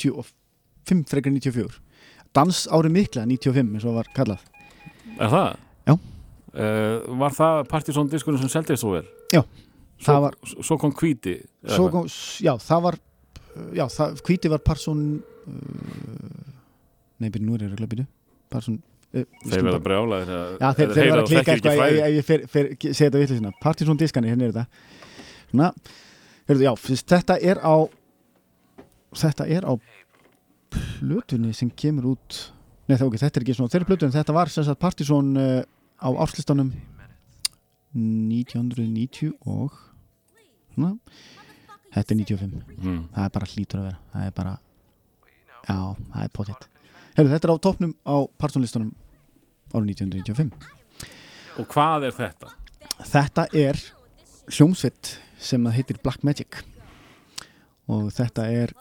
95 0.06 1.06
frekar 1.10 1.38
94 1.42 1.82
Dans 2.38 2.64
árið 2.70 2.98
mikla 3.00 3.26
95 3.34 3.80
eins 3.80 3.90
og 3.90 3.98
var 3.98 4.14
kallað 4.14 4.46
Er 5.18 5.26
það? 5.40 5.52
Já. 5.90 5.98
Uh, 6.54 7.14
var 7.26 7.34
það 7.34 7.68
Partisón 7.74 8.14
diskurinn 8.14 8.46
sem 8.46 8.60
seldist 8.60 8.86
svo 8.86 8.94
vel? 9.00 9.08
Já, 9.34 9.42
Svo, 9.96 10.12
það 10.12 10.22
var- 10.26 10.38
Svo 10.68 10.78
kom 10.82 10.92
hvað? 11.86 11.92
kom, 11.94 12.08
já, 12.46 12.54
það 12.66 12.82
var 12.88 12.98
já, 13.80 13.86
það, 13.96 14.18
hvíti 14.28 14.52
var 14.52 14.60
Parson 14.68 15.04
uh, 15.48 16.52
nei, 17.24 17.30
byrju, 17.32 17.46
nú 17.48 17.56
er 17.56 17.64
ég 17.64 17.72
að 17.88 17.92
byrju. 17.96 18.08
Parson 18.52 18.76
uh, 19.16 19.24
Þeir 19.46 19.64
verða 19.70 19.80
brjálaðir 19.86 20.32
Já, 20.60 20.68
þeir, 20.80 20.92
var 21.14 21.22
að 21.24 21.30
klika 21.32 21.54
eitthvað 21.56 21.80
ef 21.80 22.00
ef 22.10 22.18
ég 22.20 22.28
fer- 22.28 22.48
fer- 22.52 22.72
segja 22.82 22.98
þetta 23.08 23.22
vitlega 23.24 23.40
sinna 23.40 23.54
Partisan 23.64 24.02
diskani, 24.02 24.32
hérna 24.34 24.50
er 24.50 24.56
þetta. 24.56 24.68
Svona, 25.54 25.70
heyrðu, 26.50 26.66
já, 26.68 26.74
fyrst, 26.86 27.08
þetta 27.16 27.38
er 27.54 27.62
á 27.64 27.76
þetta 29.16 29.48
er 29.56 29.64
á 29.64 29.74
plötunni 31.00 31.54
sem 31.56 31.70
kemur 31.72 32.12
út 32.16 32.42
Nei, 32.86 33.00
það, 33.00 33.08
ok, 33.08 33.16
þetta 33.24 33.40
er 33.40 33.44
ekki 33.48 33.54
svona 33.58 33.72
þeirri 33.74 33.88
plötunni, 33.90 34.14
þetta 34.14 34.34
var 34.36 34.52
Partisan 34.78 35.32
uh, 35.42 35.64
á 35.98 36.10
árslistanum 36.22 36.68
1990 37.96 39.34
og 39.48 39.76
svona, 40.76 40.94
þetta 41.96 42.16
er 42.16 42.22
95 42.22 42.56
mm. 42.78 43.02
það 43.16 43.28
er 43.28 43.36
bara 43.40 43.52
hlítur 43.54 43.82
að 43.82 43.90
vera 43.90 44.00
það 44.14 44.30
er 44.30 44.38
bara, 44.40 44.56
já, 45.66 45.78
það 46.14 46.24
er 46.24 46.32
Heyrðu, 47.16 47.32
þetta 47.32 47.48
er 47.48 47.54
á 47.56 47.64
toppnum 47.64 47.92
á 48.04 48.16
Partisan-listanum 48.44 48.92
árið 49.72 49.92
1995 50.04 50.74
Og 51.56 51.68
hvað 51.72 52.10
er 52.10 52.16
þetta? 52.18 52.50
Þetta 53.08 53.46
er 53.56 53.80
hljómsveit 54.52 55.14
sem 55.40 55.64
að 55.68 55.78
heitir 55.78 56.02
Black 56.04 56.26
Magic 56.28 56.60
og 57.92 58.10
þetta 58.14 58.50
er 58.52 58.74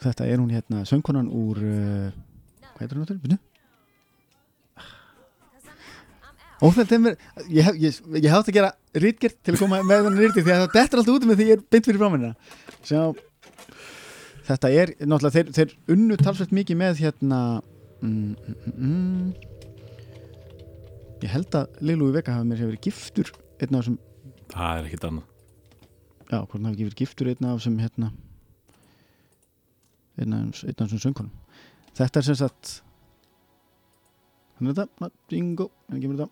þetta 0.00 0.28
er 0.30 0.40
hún 0.40 0.54
hérna 0.54 0.84
söngkonan 0.88 1.28
úr 1.28 1.60
uh, 1.60 2.16
hvað 2.72 2.82
heitir 2.84 2.98
hún 2.98 3.06
áttur? 3.06 3.20
Og 6.64 6.72
þetta 6.72 6.96
er 6.96 7.16
ég 7.52 7.66
ég, 7.82 7.96
ég 8.16 8.30
hef 8.30 8.38
átt 8.38 8.48
að 8.48 8.56
gera 8.56 8.72
rítgert 8.96 9.36
til 9.44 9.52
að 9.54 9.60
koma 9.60 9.82
með 9.84 10.06
þannig 10.06 10.22
rítgert 10.24 10.46
því 10.46 10.54
að 10.54 10.62
þetta 10.64 10.80
er 10.80 11.00
alltaf 11.02 11.16
út 11.16 11.26
með 11.28 11.36
því 11.40 11.46
ég 11.50 11.56
er 11.58 11.64
beint 11.74 11.88
fyrir 11.88 12.00
fráminna 12.00 12.30
Sjá, 12.86 13.02
þetta 14.46 14.70
er 14.72 14.88
náttúrulega 15.02 15.36
þeir, 15.36 15.48
þeir 15.58 15.70
unnu 15.96 16.16
talsveit 16.20 16.54
mikið 16.56 16.76
með 16.80 17.02
hérna 17.04 17.40
mm, 18.00 18.08
mm, 18.08 18.56
mm, 18.56 18.76
mm. 18.86 19.28
ég 21.26 21.34
held 21.34 21.60
að 21.60 21.80
Lilu 21.90 22.08
í 22.08 22.16
Vega 22.16 22.36
hafa 22.38 22.48
mér 22.48 22.62
hefur 22.62 22.72
verið 22.72 22.86
giftur 22.88 23.28
einn 23.60 23.74
af 23.74 23.80
þessum, 23.82 23.98
Það 24.46 24.78
er 24.78 24.84
ekkit 24.86 25.04
annað. 25.08 25.26
Já, 26.26 26.38
hann 26.38 26.66
hafi 26.66 26.74
ekki 26.74 26.86
verið 26.86 27.00
giftur 27.00 27.30
einn 27.32 27.46
af 27.48 27.58
þessum 27.58 27.78
hérna 27.82 28.08
einn 30.16 30.36
af 30.36 30.64
þessum 30.64 31.02
söngkonum. 31.02 31.34
Þetta 31.96 32.20
er 32.20 32.26
sem 32.28 32.38
sagt 32.38 32.76
hann 34.58 34.70
er 34.72 34.76
þetta, 34.80 35.10
bingo. 35.30 35.70
Hann 35.90 36.00
kemur 36.02 36.16
þetta 36.20 36.30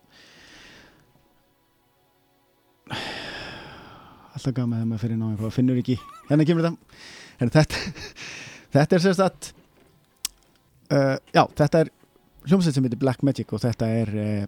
alltaf 4.34 4.54
gama 4.56 4.76
þegar 4.78 4.88
maður 4.90 5.02
fyrir 5.04 5.18
ná 5.20 5.26
eitthvað 5.30 5.52
finnur 5.54 5.78
ekki, 5.80 5.94
hérna 6.28 6.46
kemur 6.48 6.66
þetta 6.66 7.02
Heru, 7.40 7.50
þetta, 7.56 7.80
þetta 8.74 8.96
er 8.98 9.02
sem 9.04 9.14
sagt 9.18 9.48
uh, 10.92 11.16
já, 11.34 11.42
þetta 11.60 11.80
er 11.84 11.90
hljómsveit 12.48 12.76
sem 12.76 12.84
heitir 12.86 13.00
Black 13.00 13.24
Magic 13.26 13.54
og 13.56 13.62
þetta 13.62 13.88
er 14.02 14.12
uh, 14.14 14.44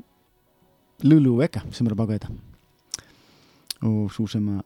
Lulu 1.06 1.36
Vega 1.40 1.62
sem 1.76 1.86
er 1.88 1.92
að 1.94 2.00
baka 2.00 2.16
þetta. 2.16 2.30
Og 3.86 4.06
svo 4.14 4.24
sem 4.30 4.44
að 4.54 4.62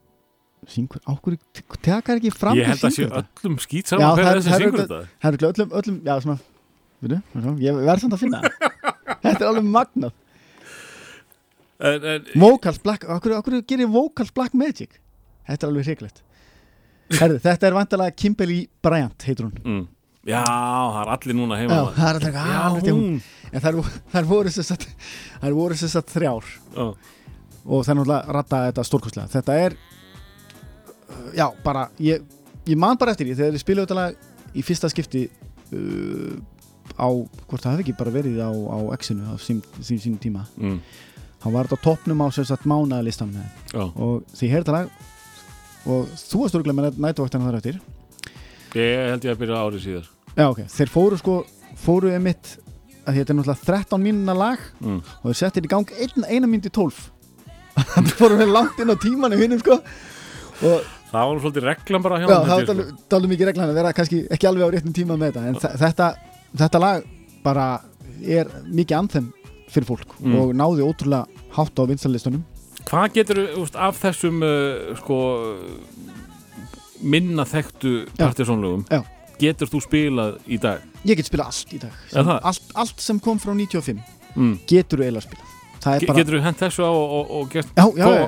syngur, 0.71 1.01
ákveður 1.09 1.39
tekar 1.83 2.19
ekki 2.21 2.31
fram 2.35 2.59
Ég 2.61 2.69
held 2.69 2.85
að 2.87 2.93
sé 2.95 3.07
þetta? 3.09 3.23
öllum 3.41 3.57
skýt 3.65 3.91
saman 3.91 4.05
það 4.05 4.19
hver 4.21 4.27
er- 4.27 4.31
er 4.31 4.43
þessi 4.45 4.61
syngur 4.61 4.83
þetta. 4.85 5.01
Það 5.25 5.31
er 5.39 5.49
öllum, 5.51 5.73
öllum, 5.81 6.01
já 6.07 6.15
svona 6.27 6.39
Veitu, 7.01 7.53
ég 7.65 7.79
verð 7.81 8.03
samt 8.05 8.13
að 8.13 8.21
finna. 8.27 8.41
Þetta 9.25 9.39
er 9.39 9.49
alveg 9.51 9.69
magnað. 9.77 10.17
En, 11.81 12.03
en, 12.05 12.27
Vocals 12.37 12.81
Black, 12.85 13.07
okkur, 13.09 13.39
okkur 13.39 13.63
gerir 13.65 13.89
Vocals 13.89 14.35
Black 14.37 14.57
Magic? 14.59 14.99
Þetta 15.49 15.67
er 15.67 15.73
alveg 15.73 15.89
hriglegt 15.89 16.21
þetta 17.19 17.69
er 17.69 17.77
vantalega 17.77 18.15
Kimberly 18.15 18.65
Bryant 18.83 19.27
heitur 19.27 19.49
hún. 19.49 19.63
Mm. 19.65 19.87
Já, 20.29 20.43
það 20.45 20.99
er 21.01 21.11
allir 21.15 21.37
núna 21.39 21.57
heima 21.57 21.77
Já, 21.77 21.85
það 21.97 22.09
er 22.09 22.19
alltaf 22.19 22.83
Já, 22.85 22.91
hún. 22.93 23.23
En 23.51 23.63
þær, 23.65 23.79
þær 24.13 24.27
voru 24.29 24.53
sem 24.53 24.67
sagt 24.69 24.85
þær 25.41 25.57
voru 25.57 25.79
sem 25.81 25.91
sagt 25.91 26.13
þrjár. 26.15 26.51
Já. 26.77 26.85
og 27.65 27.85
það 27.85 27.91
er 27.93 27.99
náttúrulega 27.99 28.35
ratta 28.37 28.61
þetta 28.69 28.85
stórkostlega. 28.89 29.33
Þetta 29.33 29.57
er 29.65 29.77
já, 31.37 31.47
bara, 31.65 31.89
ég, 32.01 32.23
ég 32.69 32.79
man 32.79 33.01
bara 33.01 33.15
eftir 33.15 33.29
því 33.29 33.39
þegar 33.41 33.59
ég 33.59 33.65
spilaði 33.65 33.89
þetta 33.89 33.99
lag 33.99 34.55
í 34.55 34.65
fyrsta 34.67 34.91
skipti 34.93 35.27
uh, 35.27 36.39
á, 36.97 37.09
hvort 37.47 37.62
það 37.62 37.72
hefði 37.74 37.84
ekki 37.86 37.97
bara 38.01 38.14
verið 38.14 38.41
á, 38.43 38.51
á 38.51 38.78
X-inu 38.97 39.30
á 39.30 39.34
sín, 39.41 40.18
tíma 40.22 40.47
mm. 40.57 40.78
þá 41.43 41.47
var 41.55 41.68
þetta 41.68 41.78
á 41.78 41.86
toppnum 41.86 42.24
á 42.24 42.26
sem 42.34 42.49
sagt 42.49 42.66
mánaðalistanum 42.70 43.45
Já. 43.72 43.84
og 43.84 44.24
því 44.34 44.51
heyrði 44.55 44.76
lag 44.76 44.91
og 45.91 46.11
þú 46.16 46.43
varst 46.43 46.59
örgulega 46.59 46.80
með 46.80 47.01
nætuvaktina 47.01 47.49
þar 47.49 47.61
eftir 47.61 47.80
Ég 48.78 49.09
held 49.11 49.24
ég 49.26 49.32
að 49.34 49.41
byrja 49.41 49.62
árið 49.64 49.86
síðar 49.86 50.11
já, 50.36 50.45
ok, 50.47 50.61
þeir 50.70 50.93
fóru 50.93 51.20
sko 51.20 51.38
fóru 51.80 52.12
emitt 52.14 52.57
að 53.09 53.16
þetta 53.16 53.32
er 53.32 53.38
náttúrulega 53.38 53.66
13 53.66 54.05
mínuna 54.05 54.36
lag 54.36 54.62
mm. 54.82 55.01
og 55.22 55.26
þeir 55.30 55.41
settir 55.41 55.66
í 55.66 55.72
gang 55.72 55.91
ein, 55.97 56.28
eina 56.28 56.51
myndi 56.51 56.70
12 56.70 57.03
það 57.95 58.14
fórum 58.18 58.43
við 58.43 58.55
langt 58.55 58.80
inn 58.82 58.93
á 58.93 58.97
tímanu 59.01 59.38
hinnum 59.41 59.62
sko 59.62 59.80
og 59.80 60.97
Það 61.11 61.26
var 61.26 61.41
svolítið 61.43 61.64
reglan 61.66 62.03
bara 62.05 62.18
hjá 62.20 62.26
já, 62.28 62.34
honum, 62.34 62.51
það 62.51 63.14
var 63.16 63.22
sko. 63.24 63.30
mikið 63.32 63.49
reglan 63.49 63.70
að 63.72 63.78
vera 63.80 63.93
kannski 63.99 64.18
ekki 64.30 64.47
alveg 64.47 64.62
á 64.62 64.72
réttum 64.76 64.95
tíma 64.95 65.16
með 65.18 65.32
þetta 65.32 65.47
en 65.49 65.57
þe- 65.59 65.70
þetta, 65.80 66.09
þetta 66.57 66.81
lag 66.83 67.05
bara 67.45 67.81
er 68.25 68.51
mikið 68.69 68.97
anþem 68.99 69.29
fyrir 69.71 69.87
fólk 69.87 70.17
Mm. 70.21 70.35
og 70.37 70.51
náði 70.55 70.83
ótrúlega 70.85 71.27
hátt 71.57 71.79
á 71.79 71.83
vinstallistunum 71.89 72.43
Hvað 72.91 73.13
getur 73.15 73.39
úst, 73.61 73.77
af 73.77 73.99
þessum 74.03 74.41
uh, 74.43 74.97
sko 74.99 75.17
minna 77.01 77.45
þekktu 77.49 77.93
partysónlögum 78.19 78.85
getur 79.41 79.71
þú 79.73 79.81
spilað 79.85 80.35
í 80.53 80.59
dag? 80.61 80.83
ég 81.07 81.17
get 81.17 81.29
spilað 81.31 81.47
allt 81.53 81.71
í 81.73 81.79
dag 81.81 81.95
það? 82.13 82.41
allt, 82.51 82.67
allt 82.75 83.01
sem 83.01 83.21
kom 83.21 83.39
frá 83.41 83.55
95 83.57 84.01
Mm. 84.37 84.61
getur 84.71 85.01
þú 85.01 85.07
eiginlega 85.09 85.27
spilað 85.27 85.47
Ge 85.81 86.07
bara 86.07 86.19
Getur 86.21 86.35
þú 86.37 86.41
hent 86.45 86.59
þessu 86.61 86.83
á 86.85 86.91
og, 86.93 87.13
og, 87.17 87.31
og 87.41 87.47
gert 87.51 87.67
já, 87.75 87.85
já, 87.97 88.05
já? 88.05 88.27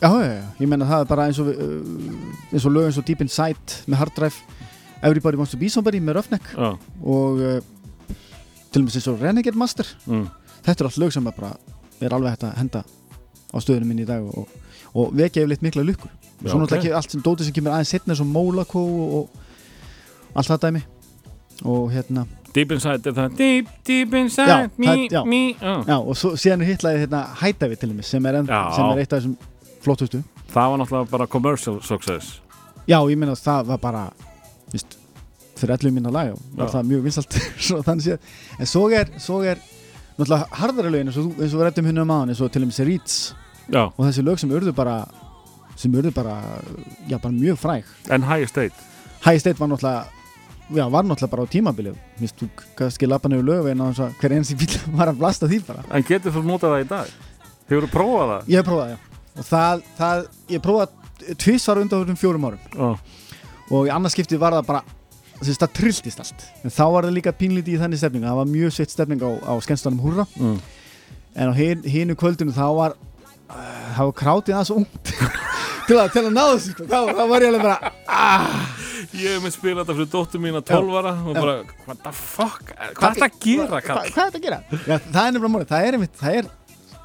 Já, 0.00 0.08
já, 0.08 0.30
já, 0.32 0.44
ég 0.58 0.68
menna 0.72 0.86
það 0.88 1.00
er 1.04 1.08
bara 1.12 1.26
eins 1.28 1.38
og 1.38 1.50
uh, 1.52 2.52
eins 2.52 2.64
og 2.66 2.72
lög 2.74 2.86
eins 2.88 2.98
og 2.98 3.04
Deep 3.06 3.20
Inside 3.20 3.76
með 3.86 4.00
Hard 4.00 4.14
Drive 4.16 4.40
Everybody 5.02 5.36
Wants 5.38 5.52
to 5.54 5.58
Be 5.60 5.68
Somebody 5.70 6.00
með 6.02 6.18
Roughneck 6.18 6.46
Já. 6.56 6.70
og 7.04 7.38
uh, 7.38 7.58
til 8.72 8.82
og 8.82 8.88
með 8.88 8.96
eins 8.98 9.08
og 9.12 9.20
Renegade 9.22 9.58
Master 9.58 9.86
Mm. 10.06 10.26
þetta 10.66 10.82
er 10.84 10.88
allt 10.90 10.98
lög 11.02 11.12
sem 11.14 11.26
er 11.26 11.36
bara 11.36 11.52
er 12.00 12.14
alveg 12.14 12.30
hægt 12.34 12.44
að 12.48 12.56
henda 12.58 12.82
á 13.54 13.56
stöðunum 13.62 13.88
minni 13.92 14.02
í 14.04 14.08
dag 14.08 14.22
og, 14.26 14.48
og 14.94 15.12
vekja 15.16 15.42
yfirleitt 15.44 15.62
mikla 15.64 15.82
lukkur 15.86 16.10
svo 16.44 16.58
náttúrulega 16.60 16.82
ekki 16.82 16.92
allt 16.98 17.10
sem 17.14 17.22
dótið 17.24 17.48
sem 17.48 17.54
kemur 17.56 17.72
aðeins 17.74 17.92
setna 17.94 18.12
eins 18.14 18.20
og 18.22 18.28
Molako 18.30 18.82
og, 18.82 19.14
og 19.18 20.36
allt 20.38 20.50
það 20.52 20.60
dæmi 20.66 20.82
og 21.64 21.88
hérna, 21.90 22.26
Deep 22.54 22.70
Inside 22.76 23.10
er 23.10 23.14
það 23.16 23.36
Deep, 23.38 23.68
deep 23.86 24.14
inside 24.14 24.48
Já, 24.48 24.58
me, 24.78 24.86
það- 24.86 25.08
já. 25.12 25.22
me 25.26 25.40
já. 25.54 25.72
já, 25.88 25.96
og 25.98 26.16
svo, 26.16 26.30
síðan 26.38 26.62
er 26.62 26.70
hitlaði 26.72 27.00
hérna 27.06 27.22
Hætavi 27.40 27.76
til 27.76 27.90
dæmis 27.90 28.06
sem 28.14 28.26
er, 28.26 28.38
enn, 28.42 28.46
sem 28.46 28.84
er 28.92 28.98
eitt 29.02 29.12
af 29.12 29.22
þessum 29.22 29.34
flottustu 29.82 30.20
Það 30.52 30.70
var 30.70 30.78
náttúrulega 30.82 31.10
bara 31.10 31.26
commercial 31.26 31.80
success 31.82 32.40
Já, 32.88 33.00
ég 33.10 33.16
meina 33.18 33.34
að 33.34 33.42
það 33.42 33.66
var 33.72 33.78
bara 33.82 34.04
víst, 34.72 34.98
fyrir 35.58 35.74
11 35.78 35.94
minna 35.96 36.12
lag 36.14 36.34
var 36.54 36.68
Já. 36.68 36.74
það 36.76 36.90
mjög 36.92 37.06
vinsalt 37.08 37.38
en 38.60 38.66
svo 38.66 38.88
er, 38.94 39.10
svo 39.18 39.40
er 39.42 39.62
náttúrulega 40.18 40.60
harðara 40.60 40.92
lögin 40.92 41.10
eins 41.10 41.18
og, 41.20 41.32
eins 41.38 41.54
og 41.54 41.60
við 41.60 41.66
rættum 41.68 41.88
hérna 41.90 42.04
um 42.04 42.14
aðan 42.16 42.34
eins 42.34 42.42
og 42.44 42.52
til 42.52 42.64
dæmis 42.64 42.82
Reeds 42.86 43.18
Já, 43.68 43.82
og 43.88 44.04
þessi 44.06 44.24
lög 44.24 44.38
sem 44.40 44.52
urðu 44.54 44.72
bara 44.76 45.00
sem 45.78 45.94
urðu 45.94 46.10
bara, 46.14 46.38
já 47.06 47.18
bara 47.22 47.34
mjög 47.34 47.58
fræg. 47.60 47.90
En 48.10 48.24
High 48.26 48.48
State 48.50 48.74
High 49.22 49.38
State 49.38 49.58
var 49.60 49.68
náttúrulega 49.70 50.06
já, 50.74 50.88
var 50.90 51.04
náttúrulega 51.04 51.30
bara 51.30 51.44
á 51.44 51.52
tímabilið. 51.52 51.98
Vist, 52.18 52.38
þú 52.40 52.48
kannski 52.78 53.08
lappa 53.08 53.30
nefnir 53.30 53.46
lögin 53.46 53.84
og 53.84 54.00
hver 54.20 54.34
einsi 54.36 54.56
bíl 54.58 54.74
var 54.98 55.12
að 55.12 55.20
blasta 55.20 55.50
því 55.50 55.60
bara. 55.66 55.84
En 55.94 56.06
getur 56.06 56.34
þú 56.34 56.44
notað 56.46 56.74
það 56.74 56.84
í 56.84 56.88
dag? 56.94 57.12
Hefur 57.68 57.86
þú 57.86 57.92
prófað 57.92 58.32
það? 58.32 58.50
ég 58.54 58.66
prófað, 58.66 58.94
já. 58.94 58.98
Og 59.38 59.46
það, 59.46 59.86
það 59.98 60.24
ég 60.54 60.64
prófað 60.64 61.36
tvisvar 61.44 61.82
undan 61.82 62.04
þessum 62.04 62.20
fjórum 62.22 62.48
árum. 62.48 62.66
Já, 62.72 62.88
og 63.70 63.88
í 63.88 63.92
annars 63.92 64.14
skipti 64.16 64.38
var 64.40 64.56
það 64.58 64.66
bara 64.70 64.82
þess, 65.40 65.58
það 65.60 65.74
trilltist 65.80 66.22
allt 66.24 66.46
en 66.64 66.74
þá 66.74 66.84
var 66.94 67.08
það 67.08 67.16
líka 67.18 67.34
pínlítið 67.36 67.76
í 67.76 67.80
þannig 67.82 68.00
stefning 68.02 68.26
það 68.28 68.40
var 68.40 68.50
mjög 68.54 68.74
sveitt 68.76 68.94
stefning 68.94 69.22
á, 69.22 69.30
á 69.48 69.52
skemmstanum 69.64 70.00
húrra 70.02 70.24
mm. 70.38 70.56
en 71.36 71.52
á 71.52 71.54
hin, 71.58 71.84
hinu 71.86 72.16
kvöldinu 72.18 72.54
þá 72.56 72.64
var 72.78 72.96
uh, 72.96 73.86
það 73.96 74.10
var 74.10 74.16
krátið 74.22 74.56
aðeins 74.58 74.74
ungt 74.78 75.12
til 75.88 75.96
að, 76.00 76.10
til 76.16 76.24
að 76.26 76.32
ná 76.34 76.42
þessu 76.54 76.74
sko. 76.74 76.88
þá, 76.90 76.98
þá 77.16 77.22
var 77.32 77.44
ég 77.46 77.52
alveg 77.52 77.64
bara 77.68 77.92
ah, 78.08 78.74
Ég 79.18 79.38
hef 79.38 79.40
með 79.40 79.52
spilað 79.54 79.78
þetta 79.86 79.94
fyrir 79.96 80.08
dóttur 80.12 80.40
mín 80.42 80.56
að 80.58 80.64
12 80.68 80.96
ára 81.00 81.12
og 81.22 81.36
bara, 81.38 81.52
what 81.86 82.00
the 82.04 82.10
fuck 82.12 82.72
hvað 82.98 83.06
er 83.08 83.14
þetta 83.16 83.28
að 83.28 83.38
gera, 83.44 83.78
kall? 83.86 84.00
hvað 84.02 84.04
er 84.04 84.12
þetta 84.18 84.40
að 84.40 84.44
gera? 84.44 84.58
Já, 84.74 84.96
það 84.98 85.20
er 85.22 85.32
nefnilega 85.32 85.52
mórið, 85.54 85.70
það 85.70 85.86
er 85.86 85.96
einmitt 85.96 86.18
það 86.20 86.36
er 86.40 86.50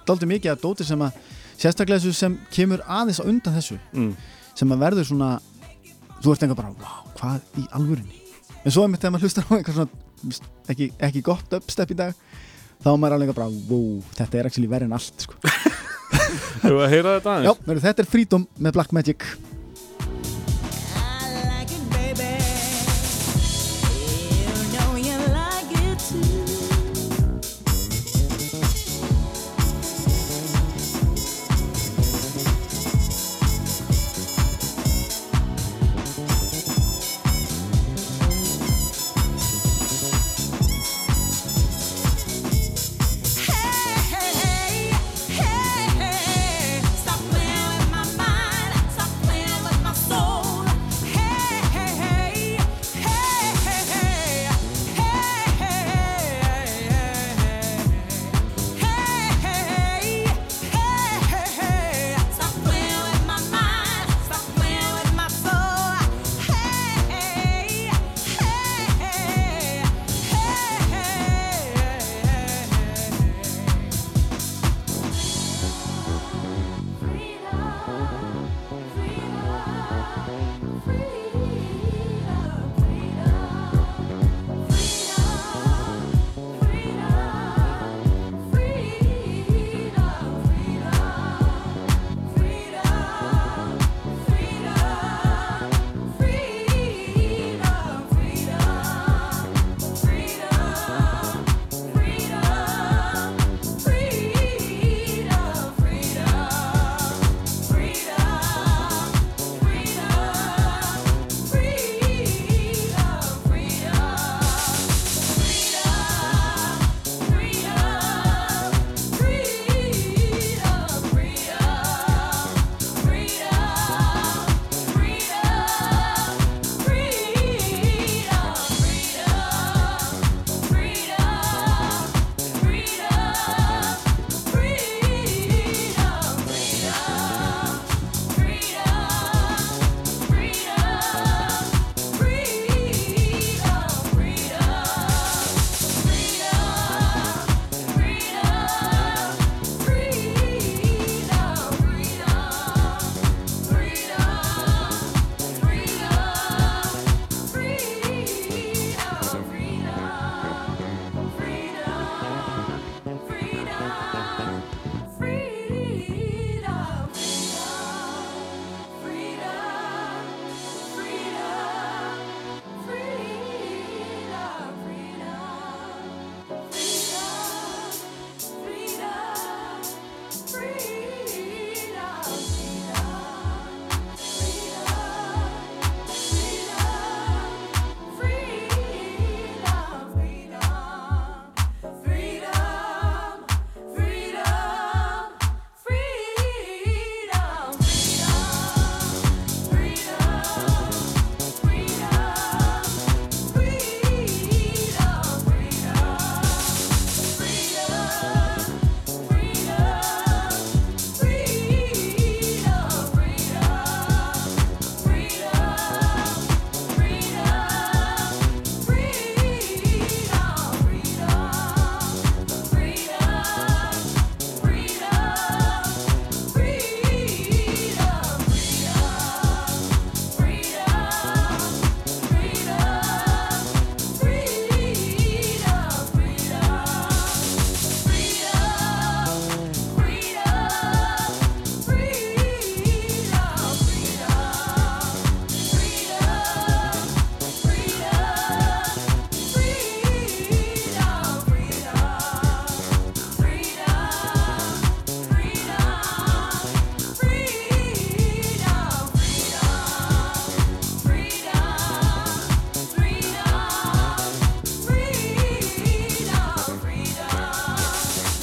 dálítið 0.09 0.31
mikið 0.33 0.51
að 0.51 0.63
dóti 0.65 0.87
sem 0.89 1.05
að 1.05 1.21
sérstaklega 1.63 2.01
þessu 2.03 2.17
sem 2.17 2.35
kemur 2.51 2.83
aðeins 2.91 3.21
á 3.23 3.29
undan 3.29 3.55
þessu 3.55 3.77
Mm. 3.93 4.09
sem 4.59 4.73
að 4.75 4.81
verður 4.83 5.07
svona 5.13 5.29
þú 6.23 6.33
ert 6.35 6.45
enga 6.47 6.57
bara, 6.57 6.73
wow, 6.79 7.03
hvað 7.19 7.61
í 7.61 7.65
alvörunni 7.77 8.19
en 8.63 8.71
svo 8.71 8.85
einmitt 8.85 9.03
þegar 9.03 9.15
maður 9.15 9.27
hlustar 9.27 9.47
á 9.49 9.53
eitthvað 9.57 9.77
svona 9.79 10.71
ekki, 10.71 10.89
ekki 11.03 11.23
gott 11.25 11.55
uppstep 11.59 11.91
í 11.91 11.97
dag 11.99 12.13
þá 12.83 12.89
er 12.93 12.99
maður 13.01 13.17
alveg 13.17 13.35
bara, 13.35 13.49
wow, 13.69 13.89
þetta 14.17 14.39
er 14.39 14.49
actually 14.49 14.69
verið 14.71 14.89
en 14.89 14.95
allt 14.97 15.23
sko. 15.27 15.37
Hefur 16.63 16.81
að 16.83 16.91
heyra 16.93 17.13
þetta 17.17 17.33
Já, 17.43 17.51
aðeins? 17.51 17.65
verður, 17.67 17.83
þetta 17.87 18.03
er 18.03 18.09
Freedom 18.09 18.45
með 18.63 18.75
Black 18.77 18.95
Magic 18.95 19.25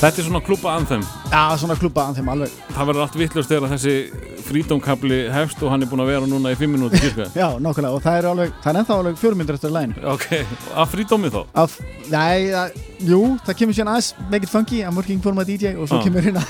Þetta 0.00 0.22
er 0.22 0.24
svona 0.24 0.40
klúpa 0.40 0.70
anþem 0.78 1.02
Já, 1.28 1.40
svona 1.60 1.74
klúpa 1.76 2.06
þeim 2.16 2.28
alveg. 2.32 2.52
Það 2.72 2.86
verður 2.88 3.02
allt 3.04 3.16
vittlust 3.20 3.50
þegar 3.52 3.72
þessi 3.74 3.94
frídómkabli 4.46 5.18
hefst 5.34 5.60
og 5.60 5.74
hann 5.74 5.84
er 5.84 5.90
búin 5.90 6.00
að 6.06 6.08
vera 6.14 6.30
núna 6.30 6.54
í 6.54 6.56
fimm 6.58 6.72
minúti 6.76 7.00
Já, 7.36 7.48
nákvæmlega, 7.60 7.92
og 7.92 8.00
það 8.06 8.16
er 8.22 8.28
alveg, 8.30 8.54
það 8.64 8.72
er 8.72 8.80
ennþá 8.80 8.96
alveg 9.02 9.20
fjórmyndir 9.20 9.58
eftir 9.60 9.74
læginu 9.76 10.06
Ok, 10.14 10.26
að 10.72 10.90
frídómi 10.94 11.32
þá? 11.34 11.40
Af, 11.64 11.76
nei, 12.08 12.48
að, 12.62 12.80
jú, 13.12 13.20
það 13.44 13.58
kemur 13.60 13.76
síðan 13.78 13.92
aðeins 13.92 14.10
Make 14.32 14.48
it 14.48 14.54
funky, 14.56 14.80
I'm 14.88 14.96
working 14.96 15.20
for 15.22 15.36
my 15.36 15.44
DJ 15.44 15.76
og 15.76 15.90
svo 15.92 16.00
Já. 16.00 16.06
kemur 16.08 16.24
hérna 16.24 16.46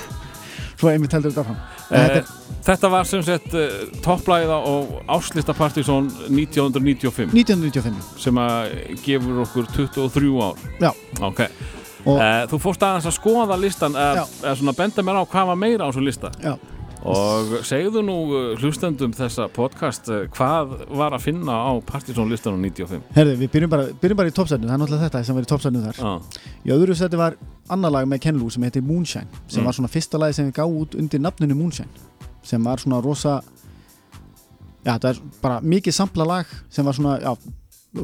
svo 0.81 0.89
einmitt 0.89 1.13
heldur 1.13 1.35
þetta 1.35 1.43
fram 1.51 1.61
Eh, 1.91 2.21
þetta 2.63 2.87
var 2.87 3.03
sem 3.03 3.19
sagt 3.27 3.51
uh, 3.51 3.65
topplæða 3.99 4.61
og 4.63 4.93
áslista 5.11 5.51
Partizón 5.51 6.05
1995 6.31 7.33
1995 7.35 7.97
sem 8.23 8.39
að 8.39 8.77
gefur 9.03 9.41
okkur 9.43 9.67
23 9.75 10.29
ár. 10.39 10.61
Já. 10.79 10.87
Ok, 11.19 11.41
Og- 11.43 11.49
uh, 12.05 12.43
þú 12.51 12.59
fórst 12.63 12.83
aðeins 12.87 13.07
að 13.09 13.17
skoða 13.19 13.57
listan 13.61 13.93
eða 13.97 14.21
Já. 14.21 14.25
eða 14.43 14.55
svona 14.61 14.73
benda 14.77 15.03
mér 15.07 15.19
á 15.21 15.23
hvað 15.25 15.49
var 15.51 15.59
meira 15.61 15.85
á 15.85 15.89
þessu 15.91 16.03
lista 16.05 16.31
Já. 16.41 16.53
og 17.01 17.53
segðu 17.65 18.01
nú 18.05 18.15
hlustendum 18.61 19.13
þessa 19.17 19.47
podcast 19.53 20.09
hvað 20.35 20.75
var 20.97 21.15
að 21.17 21.23
finna 21.25 21.55
á 21.57 21.71
Partizón 21.85 22.29
listanum 22.29 22.61
95 22.61 23.01
Herði, 23.15 23.35
við 23.41 23.51
byrjum 23.55 23.71
bara, 23.73 23.87
byrjum 24.01 24.19
bara 24.21 24.29
í 24.29 24.35
toppsætinu, 24.37 24.69
það 24.69 24.75
er 24.77 24.83
náttúrulega 24.83 25.07
þetta 25.09 25.23
sem 25.25 25.35
var 25.39 25.47
í 25.47 25.49
toppsætinu 25.49 25.81
þar. 25.87 26.01
Já, 26.01 26.41
Í 26.65 26.73
öðru 26.75 26.95
seti 26.99 27.17
var 27.17 27.37
annar 27.73 27.91
lag 27.95 28.05
með 28.11 28.21
Ken 28.27 28.37
Lou 28.37 28.49
sem 28.53 28.63
heitir 28.67 28.83
Moonshine, 28.85 29.25
sem 29.47 29.61
Mm. 29.63 29.65
var 29.65 29.73
svona 29.79 29.89
fyrsta 29.89 30.19
lagi 30.21 30.33
sem 30.37 30.51
við 30.51 30.59
gáum 30.59 30.77
út 30.83 30.93
undir 30.99 31.19
nafninu 31.21 31.55
Moonshine, 31.57 31.89
sem 32.43 32.63
var 32.63 32.77
svona 32.77 33.01
rosa, 33.01 33.41
já, 34.85 34.93
það 34.99 35.09
er 35.11 35.19
bara 35.41 35.59
mikið 35.61 35.93
sampla 35.97 36.25
lag 36.27 36.45
sem 36.69 36.85
var 36.85 36.93
svona, 36.93 37.17
já, 37.21 37.33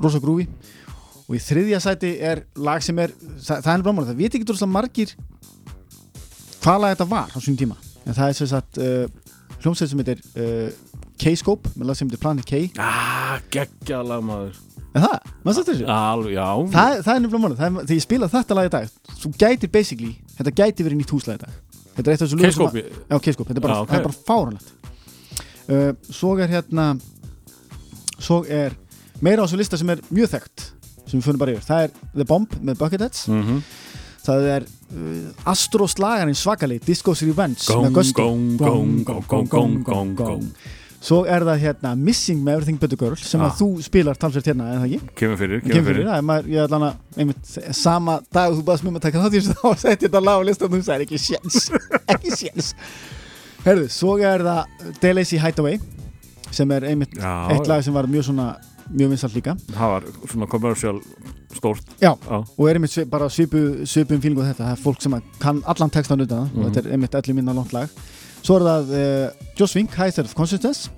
rosa 0.02 0.20
grúfi. 0.20 0.48
Og 1.28 1.36
í 1.36 1.42
þriðja 1.44 1.80
sæti 1.84 2.14
er 2.24 2.46
lag 2.56 2.84
sem 2.86 3.00
er, 3.04 3.12
það, 3.44 3.64
það 3.66 3.72
er 3.74 3.86
blámar, 3.86 4.08
það 4.08 4.22
veit 4.22 4.38
ekki 4.38 4.48
droslega 4.48 4.72
margir 4.72 5.16
hvað 6.64 6.84
lag 6.84 6.94
þetta 6.96 7.10
var 7.12 7.34
á 7.36 7.38
svona 7.38 7.60
tíma. 7.60 7.76
En 8.08 8.16
það 8.16 8.30
er 8.32 8.38
sem 8.38 8.50
sagt 8.52 8.80
uh, 8.80 9.34
hljómsveit 9.60 9.92
sem 9.92 10.04
heitir 10.04 10.24
uh, 10.40 10.70
K-Scope, 11.20 11.74
með 11.76 11.90
lag 11.90 12.00
sem 12.00 12.08
heitir 12.08 12.22
Planet 12.24 12.48
K. 12.48 12.64
ah, 12.80 13.38
geggjala 13.54 14.22
maður 14.24 14.56
En 14.96 15.04
það, 15.04 15.32
maður 15.44 15.58
sætti 15.58 15.74
þessu? 15.74 15.88
Alveg, 15.94 16.34
já 16.34 16.46
það, 16.74 17.00
það 17.06 17.14
er 17.14 17.26
er, 17.28 17.56
þegar 17.60 17.94
ég 17.98 18.04
spila 18.06 18.30
þetta 18.32 18.58
lag 18.58 18.70
í 18.70 18.74
dag 18.74 19.16
þú 19.22 19.32
gætir 19.44 19.72
basically, 19.74 20.14
þetta 20.38 20.54
gæti 20.62 20.86
verið 20.88 21.02
nýtt 21.02 21.14
húslag 21.14 21.38
í 21.38 21.44
dag 21.44 21.58
þetta 21.98 22.06
er 22.08 22.14
eitt 22.14 22.24
af 22.24 22.32
þessu 22.32 22.40
K-skóp, 23.26 23.50
þetta 23.50 23.60
er 23.60 23.66
bara, 23.66 23.76
Já, 23.76 23.84
ok. 23.84 23.92
það 23.92 24.00
er 24.00 24.08
bara 24.08 24.20
fáranlegt 24.30 24.72
uh, 25.68 25.92
svo 26.08 26.34
er 26.38 26.54
hérna 26.56 26.88
svo 28.18 28.40
er 28.48 28.78
meira 29.22 29.44
á 29.44 29.46
þessu 29.46 29.60
lista 29.62 29.80
sem 29.82 29.94
er 29.94 30.02
mjög 30.10 30.34
þekkt 30.38 30.68
sem 31.08 31.20
við 31.20 31.26
fyrir 31.30 31.42
bara 31.44 31.56
yfir, 31.58 31.68
það 31.68 31.86
er 31.88 31.94
The 32.14 32.26
Bomb 32.28 32.58
með 32.62 32.82
Bucketheads, 32.84 33.28
mm 33.32 33.62
það 34.28 34.46
er 34.52 34.64
uh, 34.68 35.52
Astro 35.54 35.86
slagarinn 35.88 36.36
svakali 36.36 36.82
Disco's 36.84 37.22
Revenge 37.24 37.64
Gong, 37.64 37.86
með 37.86 37.94
gong. 40.18 40.50
svo 41.00 41.22
er 41.32 41.46
það 41.48 41.62
hérna 41.62 41.94
Missing 41.96 42.42
með 42.44 42.58
Everything 42.58 42.80
But 42.82 42.92
The 42.92 43.00
Girl 43.00 43.16
sem 43.22 43.40
Ah. 43.40 43.48
að 43.48 43.62
þú 43.62 43.68
spilar 43.86 44.20
talsvert 44.20 44.50
hérna, 44.52 44.68
en 44.74 44.82
það 44.82 44.88
ekki? 44.90 45.14
Kemur 45.22 45.40
fyrir, 45.40 45.62
Kemur 45.64 45.76
fyrir, 45.78 45.86
fyrir 45.94 46.10
það 46.10 46.18
er 46.20 46.26
maður, 46.28 46.50
ég 46.52 46.66
ætla 46.66 46.80
hana 46.82 46.92
einmitt, 47.24 47.54
sama 47.80 48.18
dag 48.36 48.52
þú 48.58 48.66
baðast 48.68 48.84
mér 48.84 48.92
um 48.92 49.00
að 49.00 49.06
taka 49.08 49.24
þátt 49.24 49.38
í 49.38 49.40
þessu 49.40 49.56
þá 49.62 49.86
setti 49.86 50.10
þetta 50.10 50.44
listan 50.50 50.68
og 50.68 50.76
þú 50.76 50.84
sagði 50.90 51.08
ekki 51.08 51.22
séns 51.24 51.72
ekki 52.18 52.36
séns. 52.42 52.74
Herðu, 53.64 53.88
svo 53.96 54.18
er 54.20 54.44
það 54.44 54.92
Delacy 55.06 55.40
Hideaway 55.40 55.80
sem 56.52 56.72
er 56.76 56.84
einmitt 56.92 57.16
Já, 57.16 57.32
eitt 57.56 57.68
lag 57.72 57.80
sem 57.88 57.96
var 57.96 58.12
mjög 58.12 58.28
svona 58.34 58.58
mjög 58.92 59.10
vinsalt 59.14 59.34
líka. 59.36 59.56
Það 59.74 59.92
var 59.94 60.04
svona 60.32 60.48
commercial 60.52 61.02
stórt. 61.58 61.86
Já. 62.02 62.14
Já. 62.30 62.38
og 62.58 62.70
er 62.70 62.76
einmitt 62.80 63.10
bara 63.10 63.30
svipu, 63.30 63.86
svipum 63.86 64.22
fílingu 64.22 64.44
þetta, 64.46 64.64
það 64.68 64.72
er 64.78 64.84
fólk 64.84 65.02
sem 65.02 65.16
kann 65.40 65.64
allan 65.66 65.90
textan 65.90 66.22
utan 66.22 66.46
það 66.46 66.52
Mhm. 66.54 66.66
og 66.66 66.72
þetta 66.72 66.86
er 66.86 66.92
einmitt 66.94 67.16
allir 67.16 67.36
minna 67.36 67.54
langt 67.54 67.74
lag. 67.74 67.90
Svo 68.44 68.56
er 68.58 68.62
það 68.68 68.92
uh, 68.94 69.32
Joss 69.58 69.76
Vink, 69.76 69.92
High 69.98 70.20
of 70.20 70.34
Consciousness 70.36 70.90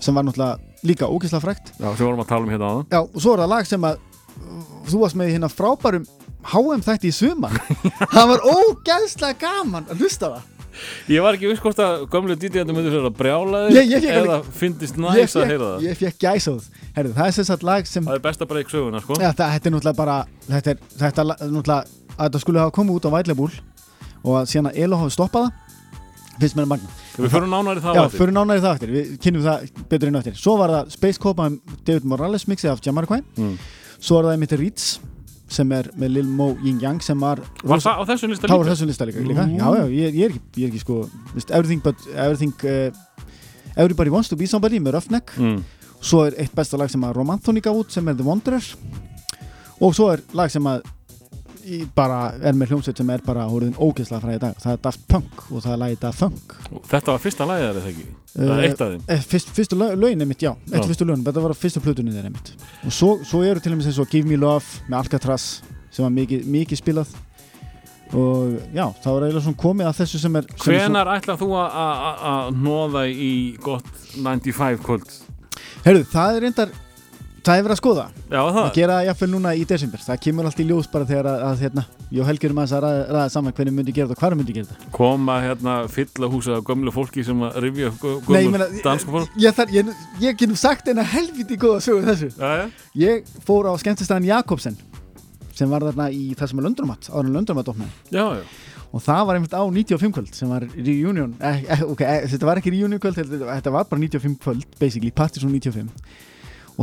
sem 0.00 0.14
var 0.14 0.22
náttúrulega 0.24 0.58
líka 0.84 1.06
ógislega 1.06 1.40
frækt 1.42 1.72
Já, 1.78 1.94
sem 1.96 2.06
vorum 2.06 2.20
að 2.24 2.28
tala 2.28 2.42
um 2.46 2.50
hérna 2.50 2.70
áðan. 2.70 2.86
Já, 2.90 3.00
og 3.02 3.20
svo 3.22 3.34
er 3.34 3.42
það 3.44 3.48
lag 3.54 3.66
sem 3.66 3.84
að 3.84 3.96
uh, 3.96 4.62
þú 4.88 5.00
varst 5.02 5.16
með 5.16 5.32
hérna 5.34 5.48
frábærum 5.52 6.06
HM 6.42 6.80
þætti 6.82 7.06
í 7.06 7.14
sumar. 7.14 7.52
Það 8.16 8.28
var 8.32 8.40
ógæðslega 8.50 9.36
gaman 9.38 9.84
að 9.92 10.00
hlusta 10.02 10.30
það 10.32 10.48
Ég 11.12 11.22
var 11.24 11.36
ekki 11.36 11.48
viss 11.50 11.62
hvort 11.64 11.80
að 11.84 12.04
gömlu 12.12 12.36
DJ-andur 12.38 12.76
myndir 12.76 12.94
fyrir 12.94 13.08
að 13.10 13.16
brjála 13.18 13.62
þig 13.72 14.06
eða 14.12 14.38
fyndist 14.60 14.96
ég 14.96 15.02
næs 15.04 15.36
að 15.36 15.50
heyra 15.50 15.66
það. 15.72 15.82
ég 15.88 15.98
fékk 16.00 16.18
gæsað 16.24 16.68
Herðu, 16.96 17.12
það 17.16 17.26
er 17.26 17.34
sem 17.38 17.48
sagt 17.48 17.66
lag 17.66 17.86
sem 17.88 18.04
Það 18.08 18.18
er 18.18 18.24
besta 18.26 18.48
breyk 18.48 18.70
söguna, 18.72 19.00
sko. 19.04 19.16
Ja, 19.20 19.32
það, 19.32 19.52
þetta 19.56 19.68
er 19.70 19.74
náttúrulega 19.76 19.98
bara 20.00 20.16
þetta 20.48 20.70
er, 20.74 20.80
þetta 21.02 21.22
er 21.22 21.28
náttúrulega 21.52 21.78
að 21.82 22.24
þetta 22.26 22.42
skulle 22.44 22.64
hafa 22.64 22.74
komið 22.78 22.98
út 22.98 23.08
á 23.08 23.14
Vætlebúl 23.16 23.52
og 24.22 24.32
að 24.40 24.48
síðan 24.52 24.70
að 24.72 24.80
Elo 24.86 24.98
hafi 25.02 25.14
stoppað 25.16 25.48
það 26.32 26.40
finnst 26.42 26.56
mér 26.58 26.68
magna 26.72 26.88
Við 27.12 27.28
förum 27.34 27.50
nánari 27.52 27.80
það 27.84 27.98
Já, 27.98 28.02
fyrir 28.16 28.32
nánari 28.36 28.62
það 28.64 28.74
eftir, 28.78 28.92
við 28.96 29.08
kynum 29.22 29.42
það 29.44 29.64
betur 29.90 30.08
inn 30.08 30.16
á 30.16 30.20
eftir. 30.22 30.36
Svo 30.40 30.54
var 30.56 30.72
það 30.72 30.92
Space 30.94 31.20
Copa 31.20 31.48
um 31.50 31.58
David 31.84 32.06
Morales 32.08 32.46
mixið 32.48 32.72
af 32.72 32.80
Jamiroquai 32.86 33.20
Mm. 33.36 33.56
Svo 34.02 34.18
er 34.18 34.24
það 34.30 34.32
einmitt 34.38 34.54
Ritz 34.58 34.86
sem 35.54 35.72
er 35.76 35.90
með 35.98 36.14
Lil 36.16 36.26
Mo 36.28 36.48
Ying 36.64 36.80
Yang 36.82 37.02
sem 37.06 37.20
var 37.22 37.40
Var 37.62 37.82
það 37.84 38.00
á 38.00 38.02
þessum 38.10 38.32
lista 38.32 38.48
Það 38.48 38.58
var 38.58 38.64
líka? 38.66 38.74
þessum 38.74 38.90
lista 38.90 39.06
líka, 39.08 39.24
líka. 39.28 39.46
Nú. 39.46 39.58
Já, 39.60 39.68
já, 39.78 39.84
ég, 39.92 40.16
ég, 40.16 40.24
er 40.24 40.34
ekki, 40.34 40.42
ég 40.56 40.64
er 40.66 40.72
ekki 40.72 40.82
sko 40.82 40.98
veist, 41.34 41.50
Everything 41.52 41.82
but 41.84 41.96
everything 42.14 42.54
uh, 42.64 42.90
Everybody 43.76 44.10
wants 44.12 44.28
to 44.32 44.36
be 44.36 44.46
somebody 44.50 44.80
með 44.80 44.98
Roughneck 44.98 45.32
Mm. 45.38 45.62
Svo 46.02 46.24
er 46.26 46.34
eitt 46.42 46.50
besta 46.58 46.76
lag 46.80 46.90
sem 46.90 47.04
að 47.06 47.14
Romanthony 47.20 47.60
gaf 47.62 47.76
út 47.78 47.92
sem 47.94 48.08
er 48.10 48.16
The 48.18 48.24
Wanderer 48.26 48.64
Og 49.82 49.94
svo 49.96 50.08
er 50.12 50.22
lag 50.36 50.50
sem 50.50 50.66
að 50.66 50.82
bara 51.94 52.18
er 52.42 52.52
með 52.58 52.72
hljómsveit 52.72 52.96
sem 53.02 53.10
er 53.14 53.22
bara 53.26 53.44
hóruðin 53.50 53.76
ógeðslega 53.78 54.20
fræði 54.24 54.40
dag. 54.42 54.54
Það 54.62 54.72
er 54.72 54.80
Daft 54.86 55.02
Punk 55.08 55.42
og 55.50 55.62
það 55.62 55.72
er 55.72 55.80
lagið 55.82 56.00
Daft 56.04 56.18
Funk. 56.22 56.54
Þetta 56.90 57.12
var 57.14 57.22
fyrsta 57.22 57.46
lagið 57.50 57.66
þeirra, 57.68 57.84
ekki? 57.92 58.06
Það 58.32 58.52
er 58.56 58.64
eitt 58.68 58.80
af 58.86 58.92
þeim. 58.92 59.02
Eh, 59.12 59.24
Fyrst, 59.32 59.50
fyrstu 59.56 59.76
lög, 59.76 59.92
lögin 60.00 60.24
einmitt, 60.24 60.40
já, 60.42 60.52
eitt 60.72 60.86
fyrstu 60.88 61.04
lögin 61.08 61.24
þetta 61.26 61.42
var 61.44 61.54
fyrstu 61.58 61.82
plötunni 61.84 62.14
þeir 62.14 62.28
einmitt. 62.30 62.52
Og 62.86 62.92
svo, 62.96 63.10
svo 63.28 63.42
eru 63.44 63.60
til 63.60 63.72
og 63.74 63.78
með 63.82 63.90
eins 63.92 63.98
og 64.00 64.08
Give 64.10 64.28
Me 64.28 64.36
Love 64.40 64.64
með 64.88 64.98
Alcatraz 65.02 65.44
sem 65.92 66.02
var 66.06 66.14
mikið, 66.16 66.46
mikið 66.48 66.80
spilað. 66.80 67.12
Og 68.12 68.58
já, 68.76 68.84
það 69.00 69.12
var 69.14 69.24
eiginlega 69.24 69.44
svona 69.46 69.60
komið 69.62 69.86
að 69.88 69.98
þessu 70.02 70.18
sem 70.20 70.34
er 70.36 70.46
sem 70.60 70.72
er 70.74 70.80
Hvenar 70.82 71.10
ætlað 71.14 71.38
þú 71.40 71.46
að- 71.56 71.76
að 71.82 72.24
að 72.32 72.48
hnóða 72.60 73.04
í 73.08 73.30
gott 73.64 73.86
95 74.16 74.82
kvöld? 74.84 75.12
heyrðu, 75.86 76.04
það 76.12 76.36
er 76.36 76.40
reyndar 76.44 76.72
það 77.42 77.58
er 77.58 77.64
verið 77.66 77.74
að 77.74 77.80
skoða, 77.80 78.04
Já, 78.30 78.38
að 78.42 78.52
það 78.56 78.68
gera 78.76 78.96
það 78.98 79.06
jafnvel 79.08 79.28
núna 79.32 79.52
í 79.58 79.64
desember, 79.72 80.02
það 80.06 80.20
kemur 80.26 80.48
allt 80.48 80.60
í 80.62 80.66
ljós 80.68 80.88
bara 80.92 81.08
þegar 81.08 81.28
að, 81.32 81.42
að 81.48 81.62
hérna, 81.64 81.84
ég 82.12 82.22
og 82.22 82.28
Helgi 82.30 82.48
erum 82.48 82.60
aðeins 82.62 82.74
að 82.76 82.84
ræða, 82.86 83.02
ræða 83.16 83.32
saman 83.34 83.56
hvernig 83.56 83.76
myndi 83.78 83.94
gera 83.96 84.10
þetta 84.10 84.18
og 84.18 84.22
hvar 84.22 84.36
myndi 84.38 84.56
gera 84.56 84.68
þetta. 84.70 84.90
Koma 84.98 85.38
hérna 85.42 85.74
fylla 85.90 86.30
húsa 86.32 86.56
af 86.58 86.64
gömlu 86.70 86.94
fólki 86.94 87.24
sem 87.26 87.42
að 87.48 87.58
rifja 87.66 87.90
upp 87.90 88.00
gö- 88.06 88.14
Nei, 88.36 88.40
ég 88.44 88.48
gömlu 88.48 88.54
meina, 88.58 88.82
danskupól 88.86 89.24
ég, 89.26 89.36
ég, 89.46 89.56
þar, 89.58 89.74
ég, 89.74 89.92
ég 90.22 90.38
get 90.38 90.52
nú 90.52 90.58
sagt 90.62 90.88
eina 90.92 91.02
helviti 91.02 91.58
góða 91.58 91.82
sögur 91.82 92.06
þessu. 92.12 92.30
Já, 92.38 92.50
já. 92.62 92.66
Ég 93.02 93.32
fór 93.46 93.70
á 93.70 93.74
skemmtistæðan 93.82 94.28
Jakobsen 94.30 94.76
sem 95.52 95.68
var 95.68 95.84
þarna 95.84 96.10
í 96.14 96.30
það 96.38 96.52
sem 96.52 96.60
er 96.62 96.68
Löndramatt 96.68 97.10
áður 97.10 97.26
en 97.28 97.34
Löndramatt 97.40 97.68
opnaði. 97.74 97.90
Já, 98.14 98.24
já. 98.38 98.44
Og 98.92 99.00
það 99.00 99.22
var 99.28 99.38
einmitt 99.38 99.54
á 99.56 99.62
95 99.64 100.12
kvöld 100.12 100.34
sem 100.36 100.50
var 100.52 100.66
reunion 100.76 101.30
eh, 101.40 101.62
eh, 101.64 101.82
ok, 101.88 102.02
eh, 102.04 102.26
þetta 102.28 102.44
var 102.48 102.58
ekki 102.60 102.72
reunion 102.74 103.00
kvöld 103.00 103.16
þetta, 103.16 103.38
þetta 103.56 103.72
var 103.72 103.86
bara 103.88 104.00
95 104.02 104.36
kvöld, 104.42 104.66
basically, 104.80 105.10
Partisan 105.16 105.48
95 105.48 105.88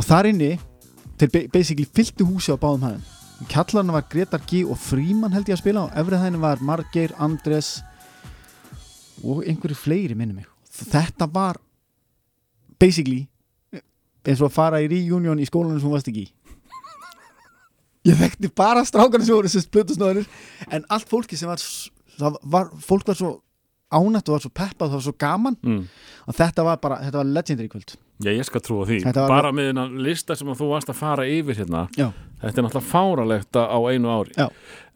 og 0.00 0.06
þar 0.08 0.30
inni 0.32 0.50
þeir 1.20 1.30
ba- 1.34 1.46
basically 1.58 1.84
fylltu 1.84 2.24
húsi 2.28 2.52
á 2.52 2.56
báðum 2.56 2.86
hæðum. 2.88 3.02
Kjallarna 3.50 3.92
var 3.98 4.06
Gretar 4.12 4.40
G 4.48 4.62
og 4.68 4.76
Fríman 4.80 5.32
held 5.32 5.48
ég 5.48 5.56
að 5.56 5.62
spila 5.62 5.86
og 5.86 5.94
efrið 5.96 6.22
hæðinu 6.24 6.40
var 6.42 6.60
Margeir, 6.64 7.12
Andres 7.20 7.78
og 9.24 9.42
einhverju 9.44 9.76
fleiri 9.76 10.16
minni 10.16 10.34
mig. 10.40 10.46
Þetta 10.72 11.28
var 11.32 11.56
basically 12.80 13.26
eins 14.24 14.40
og 14.40 14.50
að 14.50 14.56
fara 14.56 14.80
í 14.84 14.88
reunion 14.92 15.40
í 15.40 15.48
skólanum 15.48 15.80
sem 15.80 15.88
þú 15.88 15.94
varst 15.94 16.08
ekki 16.12 16.26
í. 16.26 16.32
Ég 18.08 18.16
þekkti 18.16 18.48
bara 18.56 18.80
strákarnir 18.88 19.26
sem 19.28 19.36
voru 19.36 19.48
sérst 19.52 19.68
plötusnöðunir 19.72 20.28
en 20.72 20.84
allt 20.88 21.08
fólki 21.08 21.36
sem 21.36 21.48
var, 21.50 21.60
var 22.48 22.70
fólk 22.80 23.08
var 23.08 23.16
svo 23.18 23.34
ánætt 23.92 24.28
og 24.30 24.36
var 24.38 24.44
svo 24.46 24.52
peppað 24.56 24.86
og 24.86 24.92
það 24.94 24.98
var 25.00 25.04
svo 25.08 25.16
gaman. 25.20 25.56
Mm. 25.64 25.82
og 26.28 26.36
þetta 26.38 26.64
var 26.64 26.78
bara, 26.80 27.00
þetta 27.04 27.20
var 27.20 27.28
legendary 27.36 27.68
kvöld 27.72 27.96
Já, 28.20 28.32
ég 28.36 28.44
skal 28.48 28.60
trúa 28.64 28.88
því 28.88 29.02
Bara 29.16 29.52
með 29.56 29.70
þennan 29.70 29.94
lista 30.04 30.36
sem 30.36 30.50
þú 30.56 30.72
varst 30.74 30.90
að 30.92 30.98
fara 31.00 31.28
yfir 31.30 31.62
hérna 31.62 31.86
Já. 31.96 32.10
Þetta 32.40 32.56
er 32.56 32.64
náttúrulega 32.64 32.88
fáralegt 32.88 33.56
á 33.60 33.78
einu 33.92 34.08
ári 34.12 34.32
Já. 34.36 34.46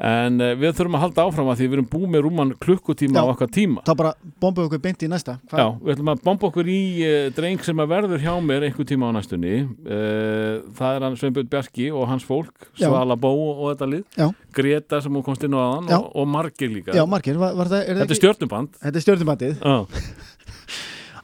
En 0.04 0.40
uh, 0.40 0.54
við 0.56 0.72
þurfum 0.78 0.96
að 0.96 1.02
halda 1.04 1.24
áfram 1.28 1.50
að 1.52 1.58
því 1.60 1.66
við 1.68 1.76
erum 1.76 1.88
búið 1.92 2.12
með 2.14 2.22
rúman 2.24 2.52
klukkutíma 2.64 3.20
Já. 3.20 3.24
á 3.24 3.32
okkar 3.34 3.50
tíma 3.52 3.84
þá 3.84 3.92
bara 4.00 4.12
bombuðu 4.40 4.70
okkur 4.70 4.82
beint 4.86 5.04
í 5.04 5.10
næsta 5.12 5.36
Hva? 5.50 5.58
Já, 5.60 5.66
við 5.84 5.92
ætlum 5.94 6.12
að 6.14 6.22
bomba 6.24 6.48
okkur 6.48 6.70
í 6.72 6.78
uh, 7.04 7.18
dreng 7.36 7.66
sem 7.66 7.82
að 7.84 7.92
verður 7.92 8.24
hjá 8.24 8.32
mér 8.48 8.66
einhver 8.68 8.88
tíma 8.88 9.12
á 9.12 9.16
næstunni 9.18 9.54
uh, 9.64 10.64
Það 10.80 10.96
er 10.98 11.06
hann 11.06 11.18
Sveinbjörn 11.20 11.50
Bjarki 11.52 11.90
og 11.94 12.08
hans 12.10 12.24
fólk. 12.26 12.68
Svala 12.80 13.16
Bó 13.20 13.30
og 13.34 13.66
þetta 13.74 13.88
lið. 13.92 14.34
Greta 14.54 15.00
sem 15.04 15.14
hún 15.14 15.24
komst 15.26 15.44
inn 15.46 15.54
á 15.54 15.60
aðan 15.60 15.90
og, 15.98 16.08
og 16.16 16.28
margir 16.30 16.72
líka 16.72 16.94
Já, 16.96 17.04
margir, 17.10 17.38
var, 17.40 17.54
var 17.58 17.70
það, 17.70 17.84
er 17.84 18.00
Þetta 18.02 18.16
er 18.16 18.20
stjórnuband 18.20 18.78
Þetta 18.80 19.00
er 19.00 19.04
stjórnumandið 19.06 19.56
Já. 19.60 19.76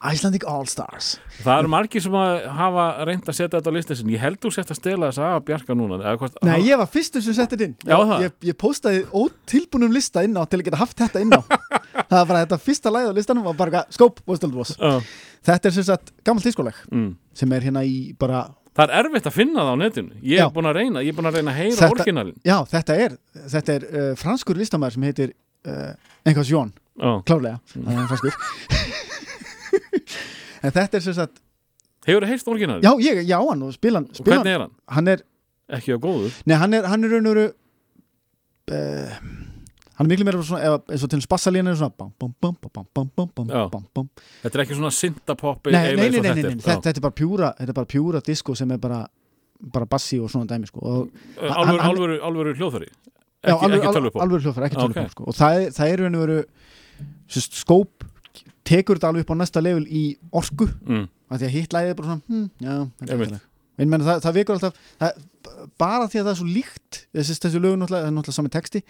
Icelandic 0.01 0.46
All 0.48 0.64
Stars 0.70 1.18
Það 1.42 1.59
eru 1.59 1.70
margir 1.72 2.01
sem 2.01 2.14
að 2.16 2.46
hafa 2.57 2.84
reynd 3.05 3.26
að 3.28 3.36
setja 3.36 3.59
þetta 3.59 3.72
á 3.72 3.76
listin 3.76 3.98
sin 3.98 4.12
Ég 4.14 4.22
held 4.22 4.38
þú 4.40 4.53
sett 4.55 4.70
að 4.72 4.78
stela 4.78 5.11
þess 5.11 5.22
að 5.26 5.34
Bjarka 5.51 5.76
núna 5.76 6.14
hvort, 6.16 6.38
Nei, 6.46 6.55
ég 6.64 6.80
var 6.80 6.88
fyrstur 6.88 7.24
sem 7.24 7.36
setti 7.36 7.59
þetta 7.59 7.66
inn 7.68 7.74
Já, 7.84 7.96
það. 7.98 8.24
ég, 8.24 8.36
ég 8.48 8.59
postaði 8.61 9.03
ótilbúnum 9.12 9.92
lista 9.92 10.24
inn 10.24 10.38
á 10.40 10.42
til 10.48 10.62
að 10.62 10.70
geta 10.70 10.80
haft 10.80 11.03
þetta 11.03 11.24
inn 11.24 11.36
á 11.36 11.40
Það 12.11 12.16
var 12.16 12.30
bara 12.30 12.44
þetta 12.46 12.61
fyrsta 12.64 12.94
læð 12.94 13.11
á 13.12 13.14
listanum 13.18 13.51
var 13.51 13.59
bara 13.61 13.84
was 14.57 14.72
Já. 14.72 14.94
Þetta 15.51 15.68
er 15.68 15.76
sem 15.76 15.86
sagt 15.90 16.14
gammalt 16.24 16.48
tískoleg 16.48 16.80
mm. 16.88 17.12
sem 17.36 17.53
er 17.53 17.68
hérna 17.68 17.84
í 17.84 18.14
bara 18.16 18.46
Það 18.70 18.86
er 18.86 19.11
erfitt 19.11 19.28
að 19.28 19.36
finna 19.36 19.66
það 19.66 19.76
á 19.76 19.76
netinu 19.82 20.16
Ég 20.22 20.40
Já. 20.40 20.46
er 20.46 20.55
búin 20.57 20.70
að 20.70 20.80
reyna, 20.80 21.05
ég 21.05 21.12
er 21.12 21.18
búin 21.18 21.28
að 21.28 21.38
reyna 21.40 21.53
að 21.53 21.61
heyra 21.61 21.92
orginalin 21.92 22.40
Já, 22.46 22.57
þetta 22.72 22.96
er, 23.05 23.20
þetta 23.53 23.76
er 23.76 23.86
uh, 23.90 24.11
franskur 24.16 24.61
listamæður 24.61 24.96
sem 24.96 25.09
heitir 25.11 25.36
uh, 25.68 25.92
einhvers 26.24 26.53
Jón 26.55 26.72
Já. 26.96 27.12
klárlega, 27.26 27.61
þannig 27.74 27.92
að 27.92 28.01
hann 28.01 28.12
faskur 28.14 29.07
en 30.64 30.74
þetta 30.74 30.98
er 31.00 31.04
sem 31.06 31.16
sagt 31.18 31.40
Hefur 32.06 32.24
það 32.24 32.30
heist 32.32 32.48
orginal? 32.48 32.78
já, 32.80 32.90
ég, 33.04 33.18
já, 33.28 33.36
hann 33.44 33.62
og 33.66 33.74
spila 33.76 34.00
hann, 34.00 34.08
Og 34.18 34.24
hvernig 34.26 34.54
er 34.54 34.62
hann? 34.64 34.72
hann 34.96 35.08
er, 35.12 35.22
Ekki 35.76 35.92
á 35.94 35.98
góður? 36.00 36.32
nei, 36.48 36.56
hann 36.56 36.74
er, 36.78 36.88
hann 36.88 37.04
er 37.04 37.12
raun 37.14 37.28
og 37.30 37.34
veru 37.36 37.46
uh, 38.70 39.20
hann 40.00 40.06
er 40.06 40.10
miklu 40.14 40.24
meira 40.26 40.40
svona, 40.46 40.78
eins 40.88 41.04
og 41.04 41.10
til 41.12 41.20
spassalínu 41.24 41.74
svona 41.76 41.92
bam, 41.92 42.12
bam, 42.18 42.32
bam, 42.40 42.56
bam, 42.62 42.86
bam, 42.96 43.10
bam, 43.36 43.50
bam, 43.74 43.84
bam. 43.94 44.08
Þetta 44.42 44.56
er 44.58 44.64
ekki 44.64 44.78
svona 44.78 44.92
syntapoppi 44.96 45.74
Nei, 45.74 45.82
nei, 45.92 46.08
nei, 46.08 46.10
nei, 46.10 46.20
nei, 46.24 46.42
nei, 46.48 46.56
þetta, 46.56 46.78
þetta 46.88 46.96
er 47.02 47.04
bara 47.08 47.16
pjúra 47.20 47.52
þetta 47.60 47.74
er 47.74 47.78
bara 47.82 47.90
pjúra 47.94 48.22
disco 48.24 48.56
sem 48.58 48.72
er 48.76 48.80
bara 48.82 49.02
bara 49.60 49.84
bassi 49.92 50.16
og 50.16 50.30
svona 50.32 50.48
dæmi 50.48 50.70
sko. 50.70 50.80
hann- 51.36 51.50
Alvöru, 51.52 51.82
alvöru, 51.84 52.20
alvöru 52.24 52.54
hljóðfæri 52.56 52.88
já, 53.44 53.54
alveg 53.60 53.82
hljóðfæri, 53.84 54.70
ekki 54.70 54.80
tölvupop 54.80 55.10
sko. 55.12 55.24
og 55.28 55.36
það, 55.36 55.58
er- 55.66 55.74
það 55.76 55.96
raun 56.00 56.16
og 56.16 56.22
veru 56.24 56.38
skóp 57.28 57.99
tekur 58.70 58.98
þetta 59.00 59.10
alveg 59.10 59.26
upp 59.26 59.34
á 59.34 59.40
næsta 59.42 59.62
level 59.64 59.84
í 59.86 60.04
orku. 60.32 60.68
Mm. 60.86 61.06
því 61.30 61.46
að 61.46 61.54
hitt 61.56 61.74
lægið 61.76 61.92
er 61.92 61.98
bara 61.98 62.08
svona 62.10 62.22
hm, 62.30 62.48
já, 62.62 63.40
En 63.80 63.88
menn, 63.88 64.02
það, 64.04 64.18
það 64.20 64.34
vekur 64.36 64.56
alltaf 64.58 64.74
það, 65.00 65.20
bara 65.80 66.08
því 66.10 66.18
að 66.20 66.24
það 66.26 66.30
er 66.34 66.38
svo 66.40 66.48
líkt 66.50 66.98
þessi, 67.16 67.36
þessi 67.40 67.60
lögun 67.62 67.80
náttúrulega, 67.80 68.02
það 68.04 68.10
er 68.10 68.16
náttúrulega 68.16 68.36
sami 68.36 68.50
texti 68.52 68.82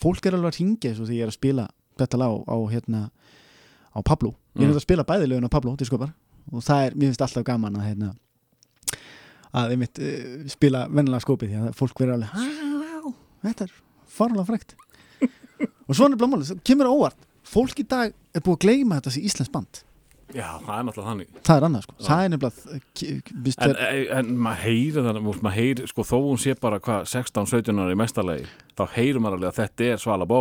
fólk 0.00 0.24
er 0.30 0.36
alveg 0.38 0.54
að 0.54 0.60
ringja 0.62 0.92
þessu 0.94 1.08
því 1.10 1.18
ég 1.18 1.26
er 1.26 1.32
að 1.32 1.36
spila 1.36 1.66
þetta 2.00 2.20
lag 2.22 2.32
á, 2.32 2.36
á 2.48 2.56
hérna 2.72 3.00
á 3.92 4.00
Pablo, 4.08 4.30
ég 4.56 4.64
er 4.64 4.70
Mm. 4.72 4.78
að 4.78 4.86
spila 4.86 5.04
bæði 5.04 5.28
lögun 5.28 5.48
á 5.50 5.52
Pablo 5.52 5.74
diskopar 5.76 6.14
og 6.48 6.64
það 6.64 6.86
er, 6.86 6.96
mér 6.96 7.10
finnst 7.12 7.26
alltaf 7.26 7.44
gaman 7.44 7.76
að 7.76 7.86
hérna 7.90 8.08
að 9.58 9.74
einmitt 9.76 10.00
uh, 10.00 10.48
spila 10.52 10.86
vennilega 10.88 11.24
skópið 11.24 11.52
því 11.52 11.60
að 11.60 11.76
fólk 11.78 12.00
verður 12.00 12.16
alveg 12.16 12.32
"Á, 12.32 13.04
þetta 13.48 13.68
er 13.68 13.72
farlega 14.16 14.48
frekt 14.48 14.74
og 15.88 15.92
svona 15.96 16.14
er 16.16 16.20
blámáli, 16.22 16.48
það 16.48 16.64
kemur 16.64 16.88
óvart 16.92 17.27
fólk 17.48 17.82
í 17.82 17.86
dag 17.88 18.14
er 18.34 18.44
búið 18.44 18.56
að 18.58 18.64
gleyma 18.66 18.98
þetta 19.00 19.14
sem 19.14 19.28
Íslands 19.28 19.52
band. 19.54 19.82
Já, 20.36 20.58
það 20.60 20.74
er 20.74 20.82
náttúrulega 20.84 21.08
þannig. 21.08 21.28
Það 21.46 21.54
er 21.56 21.64
annað 21.68 21.84
sko, 21.86 21.94
Já. 21.96 22.04
það 22.04 22.22
er 22.24 22.32
nefnilega 22.34 22.74
eh, 22.76 23.30
víst 23.46 23.62
En, 23.64 23.70
er- 23.72 24.10
en 24.18 24.32
maður 24.44 24.58
heyri 24.66 25.04
það, 25.06 25.20
maður 25.24 25.54
heyri, 25.56 25.86
sko, 25.88 26.04
þó 26.04 26.16
hún 26.26 26.40
sé 26.42 26.54
bara 26.60 26.80
hvað 26.84 27.06
16-17 27.08 27.80
ára 27.80 27.94
í 27.94 27.96
mestarlegi 27.96 28.50
þá 28.76 28.82
heyrir 28.98 29.22
maður 29.24 29.38
alveg 29.38 29.48
að 29.54 29.60
þetta 29.62 29.86
er 29.94 30.02
Svala 30.02 30.26
Bó 30.28 30.40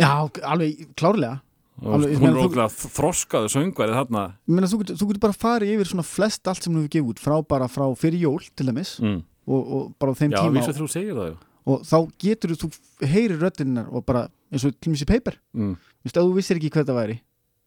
Já, 0.00 0.10
alveg 0.44 0.82
klárlega. 1.00 1.38
Alveg, 1.82 2.12
hún 2.20 2.28
er 2.28 2.36
þú- 2.36 2.44
óglega 2.44 2.68
þroskaðu 2.92 3.48
söngverið 3.54 3.96
þarna. 4.02 4.24
Ég 4.44 4.52
meina, 4.58 4.68
þú, 4.68 4.80
þú 4.92 5.08
getur 5.08 5.22
bara 5.24 5.38
farið 5.46 5.72
yfir 5.78 5.88
svona 5.88 6.04
flest 6.04 6.48
allt 6.52 6.62
sem 6.66 6.74
þú 6.74 6.82
hefur 6.82 6.92
gefið 6.92 7.14
út 7.14 7.22
frá 7.24 7.36
bara 7.54 7.68
frá 7.72 7.86
fyrir 7.96 8.20
jól 8.26 8.44
til 8.52 8.68
dæmis 8.68 8.98
mm. 9.00 9.16
og, 9.48 9.62
og 9.72 9.88
bara 9.98 10.12
á 10.12 10.16
þeim 10.20 10.36
Já, 10.36 10.42
tíma 10.42 10.60
vísu 10.60 10.74
og, 10.74 10.78
þú 10.82 10.90
segir 10.92 11.16
það 11.16 11.32
já. 11.32 11.36
og 11.72 11.88
þá 11.88 11.96
getur 12.26 12.52
þú, 12.60 12.68
þú 13.00 13.08
heyrir 13.16 13.40
röddinnar 13.40 13.88
og 13.88 14.04
bara 14.04 14.26
eins 14.52 14.66
og 14.68 14.76
mér 14.84 15.00
sé 15.00 15.08
paper. 15.08 15.40
Mm. 15.56 15.74
Veist, 16.02 16.16
ef 16.16 16.22
þú 16.22 16.34
vissir 16.36 16.58
ekki 16.60 16.70
hvað 16.74 16.88
það 16.90 16.98
væri 17.00 17.16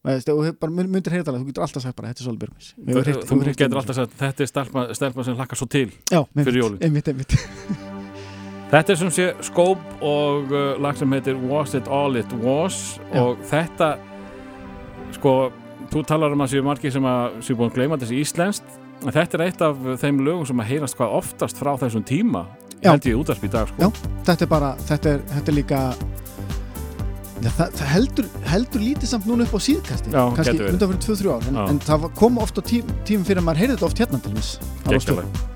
veist, 0.06 0.28
ef 0.28 0.36
þú 0.38 0.52
bara 0.62 0.72
myndir 0.86 1.12
heyra 1.16 1.24
það, 1.26 1.38
þú 1.40 1.46
getur 1.50 1.64
alltaf 1.66 1.82
sagt 1.86 1.96
bara 1.98 2.12
þetta 2.12 2.22
er 2.22 2.26
Sóli 2.28 2.40
Björgvins 2.42 2.68
Þú 2.76 3.02
heyrt- 3.02 3.26
Þú 3.26 3.38
getur 3.48 3.72
um 3.72 3.80
alltaf 3.82 3.96
sagt 4.00 4.16
þetta 4.20 4.44
er 4.46 4.50
stelpa, 4.52 4.86
stelpa 4.94 5.24
sem 5.26 5.36
hlakkar 5.40 5.58
svo 5.60 5.66
til 5.72 5.88
Já, 6.12 6.20
fyrir 6.44 6.60
jólin. 6.62 6.78
einmitt, 6.86 7.08
einmitt. 7.08 7.36
Þetta 8.70 8.92
er 8.92 8.98
sem 8.98 9.10
sé 9.14 9.26
Skóp 9.46 9.82
og 10.02 10.50
uh, 10.50 10.72
lag 10.82 10.96
sem 10.98 11.12
heitir 11.14 11.36
Was 11.46 11.74
It 11.78 11.86
All 11.86 12.16
It 12.18 12.32
Was 12.42 12.98
Já. 13.14 13.20
og 13.22 13.38
þetta 13.46 13.92
sko, 15.14 15.34
þú 15.92 16.02
talar 16.08 16.34
um 16.34 16.42
að 16.42 16.50
séu 16.56 16.64
margir 16.66 16.90
sem 16.94 17.06
að 17.06 17.36
séu 17.46 17.54
búin 17.58 17.70
að 17.70 17.76
gleyma 17.78 17.98
þessi 18.02 18.18
íslenskt 18.24 18.66
en 19.06 19.14
þetta 19.14 19.38
er 19.38 19.44
eitt 19.46 19.62
af 19.62 19.78
þeim 20.02 20.18
lögum 20.26 20.46
sem 20.50 20.62
að 20.64 20.70
heyrast 20.72 20.98
hvað 20.98 21.14
oftast 21.20 21.60
frá 21.62 21.76
þessum 21.78 22.02
tíma 22.08 22.42
Já. 22.82 22.90
held 22.92 23.06
ég 23.06 23.20
útarp 23.22 23.44
í 23.46 23.50
dag 23.54 23.70
sko. 23.70 23.86
Já. 23.86 24.10
þetta 24.26 24.44
er 24.46 24.50
bara, 24.50 24.72
þetta 24.90 25.12
er, 25.14 25.22
þetta 25.30 25.52
er 25.52 25.56
líka 25.60 25.80
Já, 27.36 27.50
það, 27.58 27.74
það 27.78 27.90
heldur, 27.92 28.30
heldur 28.48 28.80
lítið 28.86 29.10
samt 29.10 29.26
núna 29.28 29.44
upp 29.44 29.56
á 29.56 29.60
síðkasti 29.66 30.14
Já, 30.14 30.22
kannski 30.38 30.70
undan 30.70 30.94
fyrir 30.94 31.02
2-3 31.04 31.34
ár 31.34 31.50
en, 31.50 31.58
en 31.66 31.82
það 31.84 32.06
kom 32.16 32.40
oft 32.40 32.56
á 32.56 32.62
tím, 32.64 32.94
tímum 33.08 33.28
fyrir 33.28 33.42
að 33.42 33.48
maður 33.50 33.62
heyrði 33.64 33.76
þetta 33.76 33.90
oft 33.90 34.00
hérna 34.04 34.22
til 34.24 34.32
þess 34.38 35.55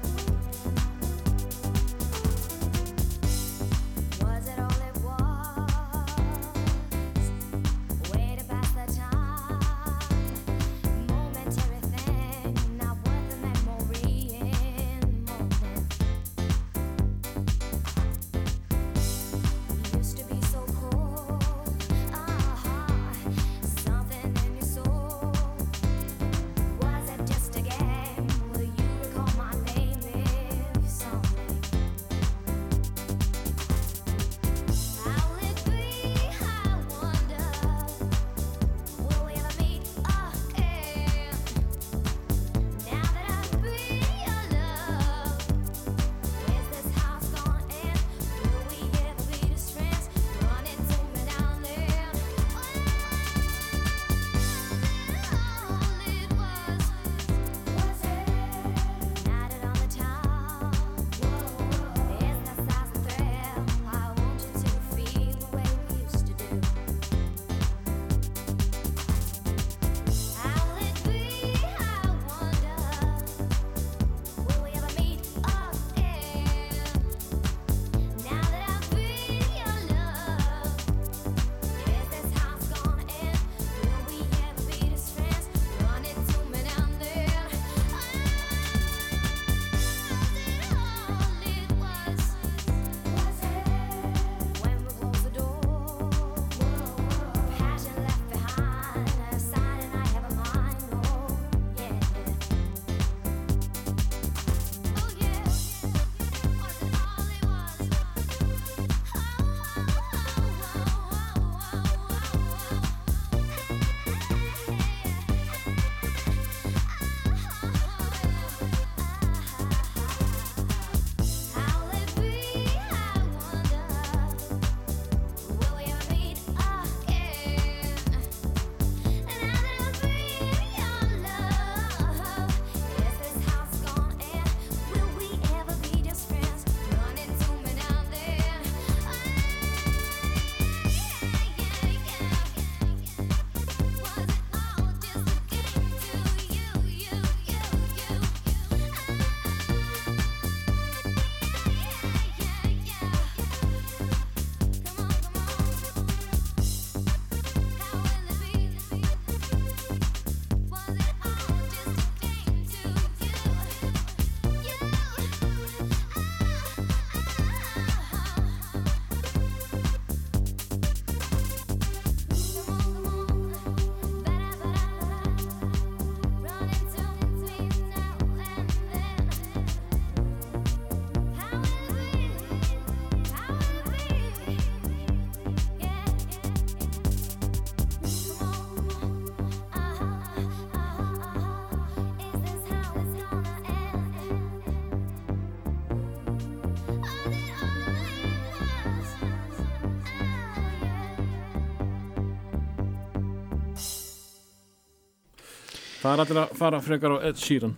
Það 206.11 206.16
er 206.18 206.22
allir 206.24 206.38
að 206.40 206.54
fara 206.58 206.78
frekar 206.82 207.12
á 207.14 207.18
Ed 207.28 207.36
Sheeran. 207.38 207.74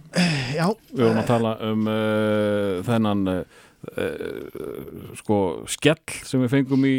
Já, 0.56 0.70
Við 0.88 1.02
vorum 1.02 1.18
að 1.20 1.26
tala 1.28 1.50
um 1.66 1.82
uh, 1.84 2.78
þennan 2.86 3.26
uh, 3.28 3.58
uh, 3.92 5.10
sko 5.18 5.40
skell 5.68 6.14
sem 6.24 6.40
við 6.40 6.54
fengum 6.54 6.86
í, 6.88 6.94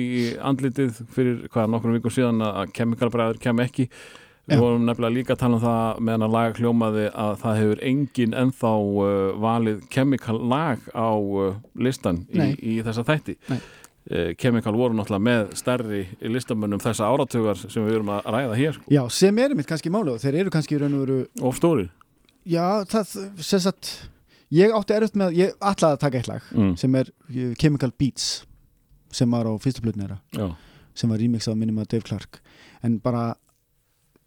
andlitið 0.45 0.99
fyrir 1.15 1.39
hvað 1.49 1.71
nokkrum 1.73 1.97
vikum 1.97 2.13
síðan 2.13 2.45
að 2.45 2.75
kemikalbræður 2.77 3.41
kem 3.41 3.63
ekki. 3.65 3.87
Við 4.45 4.61
vorum 4.61 4.85
nefnilega 4.85 5.15
líka 5.15 5.33
að 5.33 5.41
tala 5.41 5.57
um 5.57 5.63
það 5.63 6.03
meðan 6.05 6.27
að 6.27 6.35
laga 6.35 6.57
hljómaði 6.59 7.09
að 7.25 7.35
það 7.41 7.59
hefur 7.63 7.83
engin 7.89 8.37
ennþá 8.43 8.73
uh, 8.77 9.11
valið 9.47 9.83
kemikal 9.95 10.37
lag 10.53 10.85
á 10.93 11.09
listan 11.81 12.27
í, 12.29 12.51
í 12.61 12.81
þessa 12.85 13.07
þætti. 13.09 13.39
Nei. 13.49 13.57
Uh, 14.11 14.31
Chemical 14.39 14.77
voru 14.77 14.97
náttúrulega 14.97 15.25
með 15.27 15.53
stærri 15.59 16.03
listamönnum 16.21 16.81
þessa 16.83 17.09
áratugar 17.09 17.59
sem 17.63 17.83
við 17.85 17.99
erum 17.99 18.13
að 18.15 18.31
ræða 18.35 18.57
hér 18.59 18.77
sko. 18.77 18.87
já, 18.91 19.03
sem 19.09 19.43
er 19.43 19.55
mitt 19.57 19.69
kannski 19.69 19.91
máli 19.93 20.13
og 20.13 20.23
þeir 20.23 20.41
eru 20.43 20.53
kannski 20.53 20.79
raun 20.81 20.97
og 20.97 21.05
veru 21.05 21.19
og 21.41 21.59
stóri 21.59 21.89
Já, 22.43 22.83
það, 22.91 23.13
sem 23.39 23.61
sagt 23.63 23.91
ég 24.51 24.73
átti 24.75 24.95
erfitt 24.97 25.15
með, 25.19 25.37
ég 25.39 25.53
ætlaði 25.63 25.95
að 25.95 26.01
taka 26.01 26.19
eitt 26.19 26.27
lag 26.27 26.49
mm. 26.51 26.73
sem 26.79 26.97
er 26.99 27.11
eh, 27.31 27.53
Chemical 27.59 27.93
Beats 27.95 28.43
sem 29.13 29.31
var 29.31 29.47
á 29.47 29.53
fyrstu 29.61 29.93
Já, 29.93 30.47
sem 30.93 31.09
var 31.09 31.21
remixað 31.21 31.57
minnum 31.57 31.79
að 31.79 31.93
Dave 31.93 32.07
Clark 32.09 32.41
en 32.83 32.99
bara, 32.99 33.33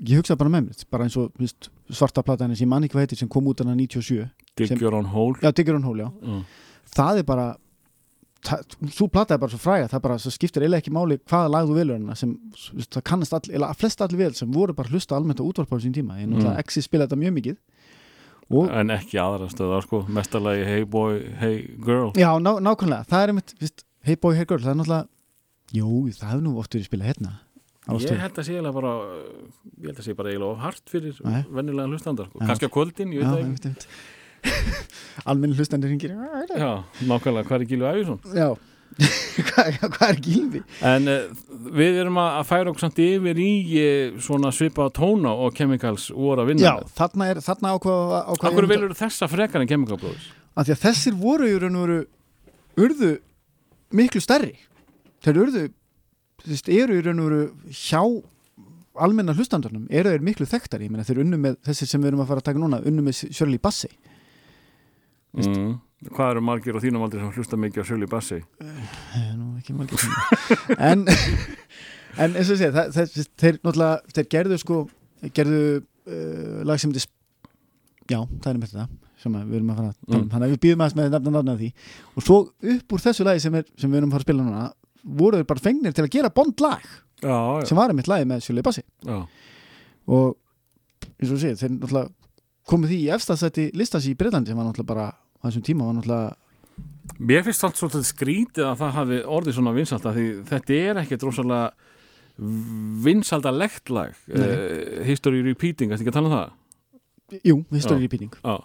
ég 0.00 0.22
hugsaði 0.22 0.40
bara 0.40 0.54
með 0.54 0.70
mér 0.70 0.86
bara 0.90 1.06
eins 1.06 1.18
og 1.20 1.32
veist, 1.38 1.68
svarta 1.90 2.24
platan 2.24 2.54
sem 2.56 2.64
ég 2.64 2.70
man 2.72 2.86
ekki 2.86 2.96
hvað 2.96 3.06
heitir 3.06 3.20
sem 3.20 3.28
kom 3.28 3.46
út 3.50 3.60
hana 3.60 3.76
97 3.76 4.24
Dig 4.56 4.68
Sem- 4.70 4.80
Your 4.80 4.96
Own 4.96 5.12
Hole 5.12 5.36
já, 5.42 5.52
Digger 5.52 5.76
on 5.76 5.84
Hole, 5.84 6.08
já, 6.08 6.10
mm. 6.22 6.42
það 6.96 7.20
er 7.20 7.28
bara 7.28 7.46
svo 8.46 9.08
plata 9.12 9.34
er 9.36 9.40
bara 9.42 9.52
svo 9.52 9.60
fræga 9.60 9.88
það 9.90 10.02
bara, 10.04 10.16
skiptir 10.18 10.62
eiginlega 10.64 10.82
ekki 10.84 10.92
máli 10.94 11.16
hvaða 11.22 11.52
lag 11.52 11.68
þú 11.70 11.76
velur 11.78 12.16
sem, 12.20 12.34
það 12.84 13.02
kannast 13.10 13.34
all, 13.36 13.42
eða 13.50 13.70
flest 13.78 14.04
allir 14.04 14.20
vel 14.22 14.34
sem 14.38 14.52
voru 14.52 14.76
bara 14.76 14.92
hlusta 14.92 15.16
almennt 15.16 15.42
á 15.42 15.44
útvarp 15.46 15.72
á 15.72 15.78
sín 15.82 15.94
tíma 15.96 16.20
ég 16.20 16.28
náttúrulega 16.30 16.54
Mm. 16.56 16.62
Exi 16.62 16.82
spilaði 16.84 17.08
þetta 17.10 17.20
mjög 17.22 17.34
mikið. 17.40 17.56
Og 18.56 18.70
en 18.70 18.92
ekki 18.94 19.18
aðra 19.18 19.48
stöðar 19.50 19.82
sko 19.82 20.04
mestarlagi 20.06 20.64
Hey 20.64 20.84
Boy, 20.84 21.18
Hey 21.40 21.56
Girl. 21.82 22.12
Já, 22.14 22.30
ná, 22.38 22.52
nákvæmlega, 22.62 23.08
það 23.10 23.22
er 23.24 23.32
einmitt 23.34 23.54
víst, 23.58 23.82
Hey 24.06 24.14
boy, 24.14 24.36
hey 24.38 24.44
girl, 24.46 24.62
það 24.62 24.70
er 24.70 24.78
náttúrulega 24.82 25.08
Jú, 25.74 25.88
það 26.14 26.30
hefur 26.30 26.44
nú 26.46 26.52
oft 26.60 26.76
verið 26.76 26.86
spilað 26.86 27.10
hérna 27.10 27.32
á 27.86 27.92
Ég 27.98 28.18
held 28.22 28.38
að 28.38 28.46
sé 28.46 28.54
eiginlega 28.54 28.74
bara 28.74 28.92
ég 29.82 29.88
held 29.90 29.98
að 29.98 30.06
sé 30.06 30.14
bara 30.18 30.30
eiginlega 30.30 30.52
of 30.52 30.62
hart 30.62 30.90
fyrir 30.90 31.18
vennilega 31.50 31.90
hlustandar 31.90 32.30
sko. 32.30 32.38
Kannski 32.42 32.66
á 32.66 32.74
kvöldin, 32.74 33.12
ég 33.14 33.22
veit 33.26 33.66
það 33.66 33.86
Almenni 35.26 35.56
hlustandi 35.58 35.90
ringir 35.90 36.12
Já, 36.12 36.72
nákvæmlega, 37.02 37.46
hvað 37.48 37.60
er 37.60 37.68
Gílu 37.70 37.88
Æfisson? 37.90 38.20
Já, 38.40 38.48
hvað, 39.50 39.78
hvað 39.96 40.08
er 40.08 40.20
gilvi? 40.24 40.62
En 40.86 41.10
uh, 41.10 41.44
við 41.76 42.00
erum 42.02 42.20
að 42.22 42.42
færa 42.48 42.70
okkur 42.72 42.86
samt 42.86 43.00
yfir 43.02 43.40
í 43.42 43.50
uh, 43.80 44.18
svona 44.22 44.52
svipa 44.54 44.88
tóna 44.94 45.34
og 45.34 45.56
Chemicals 45.56 46.08
voru 46.14 46.44
að 46.44 46.52
vinna 46.52 46.68
Já, 46.68 46.74
þarna 47.00 47.30
er, 47.32 47.42
þarna 47.44 47.74
ákvað 47.76 48.16
Akkur 48.36 48.68
velur 48.70 48.96
þessa 48.96 49.28
frekar 49.32 49.64
en 49.64 49.88
Brothers? 49.88 50.30
að 50.56 50.68
því 50.68 50.76
að 50.76 50.84
þessir 50.86 51.18
voru 51.20 51.48
í 51.50 51.58
raun 51.60 51.76
og 51.76 51.84
veru 51.84 51.98
urðu 52.86 53.12
miklu 53.96 54.22
stærri. 54.24 54.54
Þeir 55.24 55.42
urðu 55.44 55.66
þú 56.42 56.52
veist, 56.52 56.70
eru 56.72 56.96
í 56.96 57.04
raun 57.04 57.20
og 57.22 57.30
veru 57.30 57.74
hjá 57.76 58.02
almenna 58.96 59.34
hlustandurnum 59.36 59.88
eru 59.92 60.14
þeir 60.14 60.24
miklu 60.24 60.48
þekktari, 60.48 60.86
ég 60.88 60.92
meina 60.92 61.04
þeir 61.04 61.20
unnu 61.26 61.38
með 61.40 61.58
þessir 61.68 61.90
sem 61.90 62.00
við 62.00 62.12
erum 62.12 62.22
að 62.24 62.30
fara 62.30 62.42
að 62.42 62.48
taka 62.48 62.62
núna, 62.62 62.80
unnu 62.88 63.04
með 63.04 63.26
Shirley 63.28 63.60
Bassey 63.60 63.92
Mm. 65.36 65.74
Hvað 66.12 66.30
eru 66.34 66.42
margir 66.44 66.76
og 66.76 66.82
þínum 66.84 67.02
aldrei 67.06 67.20
sem 67.22 67.32
hlusta 67.36 67.56
mikið 67.60 67.82
á 67.82 67.84
Shirley 67.88 68.08
Bassey? 68.08 68.42
Eh, 68.62 69.30
nú 69.36 69.54
ekki 69.58 69.74
margir 69.76 70.00
en 70.78 71.04
en 72.22 72.36
eins 72.36 72.50
og 72.52 72.60
sé 72.60 72.68
það, 72.72 72.92
það, 72.94 73.16
þeir 73.42 73.58
þeir 74.16 74.28
gerðu 74.32 74.58
sko 74.62 74.78
gerðu 75.36 75.60
uh, 75.80 76.62
lag 76.68 76.80
sem 76.80 76.92
þetta 76.94 77.10
já, 78.12 78.20
það 78.40 78.50
er 78.52 78.60
með 78.62 78.72
þetta 78.72 78.86
sem 79.20 79.36
við 79.40 79.56
erum 79.58 79.70
að 79.72 79.78
fara 79.80 79.88
að 79.88 79.96
tala 79.96 80.16
um 80.16 80.22
Mm. 80.22 80.28
þannig 80.32 80.46
að 80.46 80.52
við 80.54 80.60
býðum 80.66 80.82
aðeins 80.84 80.96
með 81.00 81.08
nafna 81.16 81.32
nafna 81.34 81.54
því 81.60 81.68
og 82.20 82.24
svo 82.26 82.36
upp 82.76 82.92
úr 82.96 83.02
þessu 83.06 83.24
lagi 83.26 83.42
sem, 83.42 83.54
er, 83.58 83.64
sem 83.80 83.90
við 83.90 83.98
erum 84.00 84.10
að 84.12 84.16
fara 84.16 84.22
að 84.22 84.28
spila 84.28 84.44
núna 84.46 84.64
voru 85.20 85.40
þeir 85.40 85.48
bara 85.50 85.64
fengnir 85.64 85.96
til 85.96 86.04
að 86.04 86.12
gera 86.16 86.30
bond 86.36 86.60
lag 86.62 86.84
Já, 87.24 87.32
já, 87.32 87.64
sem 87.70 87.78
var 87.80 87.90
einmitt 87.90 88.08
lagi 88.12 88.28
með 88.28 88.44
Shirley 88.44 88.62
Bassi 88.66 88.84
já. 88.84 89.18
og 90.06 90.36
eins 91.16 91.32
og 91.32 91.40
sé 91.42 91.54
þeir 91.56 91.72
náttúrulega 91.78 92.12
komið 92.68 92.92
því 92.92 92.98
í 93.00 93.10
efstafsætti 93.16 93.64
listans 93.78 94.06
í 94.10 94.14
Breitlandi 94.18 94.52
sem 94.52 94.58
var 94.60 94.68
náttúrulega 94.68 94.92
bara 94.92 95.06
á 95.10 95.25
þessum 95.50 95.66
tíma 95.66 95.88
var 95.88 95.96
náttúrulega 95.98 96.34
Mér 97.16 97.44
finnst 97.46 97.64
allt 97.64 97.78
svolítið 97.78 98.02
skrítið 98.04 98.64
að 98.66 98.80
það 98.82 98.96
hafi 98.98 99.18
orðið 99.36 99.54
svona 99.56 99.72
vinsalda 99.76 100.12
því 100.12 100.24
þetta 100.50 100.78
er 100.82 100.98
ekkert 101.00 101.22
rosalega 101.24 101.68
vinsaldalegt 103.06 103.92
lag. 103.94 104.16
Uh, 104.28 105.04
History 105.06 105.40
Repeating, 105.46 105.94
ætti 105.94 106.04
ekki 106.04 106.12
að 106.12 106.18
tala 106.18 106.28
um 106.28 106.34
það? 106.34 106.50
jú, 107.42 107.64
history 107.72 108.04
repeating. 108.06 108.34
Já 108.42 108.60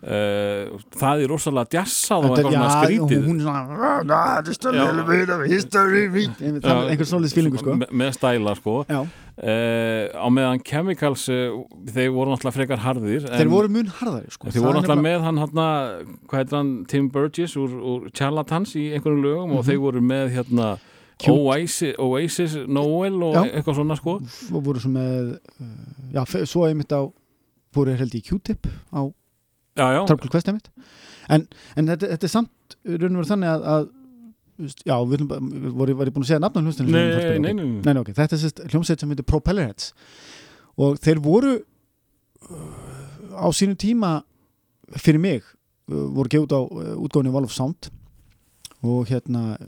Uh, 0.00 0.78
það 0.96 1.20
er 1.20 1.28
rosalega 1.28 1.68
djassað 1.74 2.22
og 2.24 2.30
eitthvað 2.38 2.54
svona 2.54 2.68
skrítið 2.80 3.24
hún 3.26 3.36
er 3.36 3.44
svona 3.44 4.14
"Ah, 4.16 4.40
just 4.46 4.64
a 4.64 4.70
Já. 4.72 4.86
little 4.86 5.04
bit 5.04 5.28
of 5.28 5.42
history 5.44 6.06
repeating 6.08 6.56
Það 6.64 6.70
er 6.86 6.88
einhver 6.94 7.08
svolítið 7.10 7.32
spilningu 7.34 7.58
sko 7.60 7.74
Me, 7.76 7.86
með 7.92 8.14
stæla 8.16 8.54
sko 8.56 8.78
uh, 8.80 8.96
á 9.44 10.26
meðan 10.32 10.62
Chemicals 10.64 11.26
uh, 11.28 11.52
þeir 11.84 12.10
voru 12.16 12.32
náttúrulega 12.32 12.56
frekar 12.56 12.80
harðir 12.80 13.28
en 13.28 13.36
Þeir 13.42 13.52
voru 13.52 13.68
mun 13.76 13.92
harðari 14.00 14.32
sko 14.32 14.48
þeir 14.48 14.64
voru 14.64 14.80
náttúrulega 14.80 15.04
með 15.04 15.20
hann 15.28 15.42
hérna, 15.44 15.66
hvað 16.32 16.40
heitir 16.40 16.56
hann, 16.62 16.72
Tim 16.88 17.10
Burgess 17.12 17.56
úr, 17.60 17.76
úr 17.92 18.08
Charlatans 18.16 18.72
í 18.80 18.86
einhverjum 18.96 19.20
lögum 19.24 19.52
og 19.52 19.60
Mhm. 19.60 19.68
þeir 19.68 19.80
voru 19.84 20.00
með 20.00 20.32
hérna. 20.38 20.70
Oasis, 21.28 21.94
Oasis 22.00 22.54
Noel 22.66 23.20
og 23.22 23.34
Já. 23.36 23.42
eitthvað 23.52 23.76
svona 23.76 23.96
sko 24.00 24.16
og 24.56 24.62
voru 24.64 24.80
svo 24.80 24.88
með 24.96 25.38
já, 26.14 26.24
svo 26.48 26.64
einmitt 26.64 26.88
á 26.88 27.04
voru 27.76 27.92
held 28.00 28.14
í 28.16 28.22
Q-tip 28.24 28.64
á 28.96 29.12
Trouble 30.08 30.30
Quest 30.32 30.50
einmitt. 30.50 30.70
En, 31.30 31.46
en 31.78 31.90
þetta, 31.92 32.10
þetta 32.14 32.28
er 32.28 32.32
samt 32.32 32.76
raun 32.84 33.14
og 33.14 33.20
verið 33.20 33.32
þannig 33.32 33.50
að, 33.52 33.66
að 33.74 33.88
já, 34.86 34.96
við 35.04 35.14
erum 35.18 35.30
bara, 35.30 35.44
við 35.50 35.76
voru, 35.78 35.96
var 35.98 36.10
ég 36.10 36.16
búin 36.16 36.24
að 36.26 36.30
segja 36.30 36.42
nafnum 36.42 36.68
hlustinu 36.68 36.92
nei, 36.92 37.04
nei, 37.04 37.20
nei, 37.20 37.52
nei. 37.54 37.68
nei, 37.80 37.92
nei, 37.92 38.00
ok, 38.02 38.10
þetta 38.16 38.36
er 38.36 38.42
sérst 38.42 38.62
hljómsveit 38.66 39.02
sem 39.02 39.12
heitir 39.12 39.28
Propellerheads. 39.28 39.92
Og 40.80 40.98
þeir 41.02 41.22
voru 41.24 41.54
uh, 41.60 42.66
á 43.36 43.48
sínum 43.56 43.78
tíma 43.80 44.18
fyrir 44.96 45.22
mig 45.22 45.44
uh, 45.44 46.08
voru 46.16 46.32
gefið 46.32 46.46
út 46.48 46.56
á 46.56 46.62
uh, 46.62 46.92
útgáfinni 46.98 47.34
Wall 47.34 47.48
of 47.48 47.54
Sound. 47.54 47.90
Og 48.80 49.10
hérna 49.10 49.58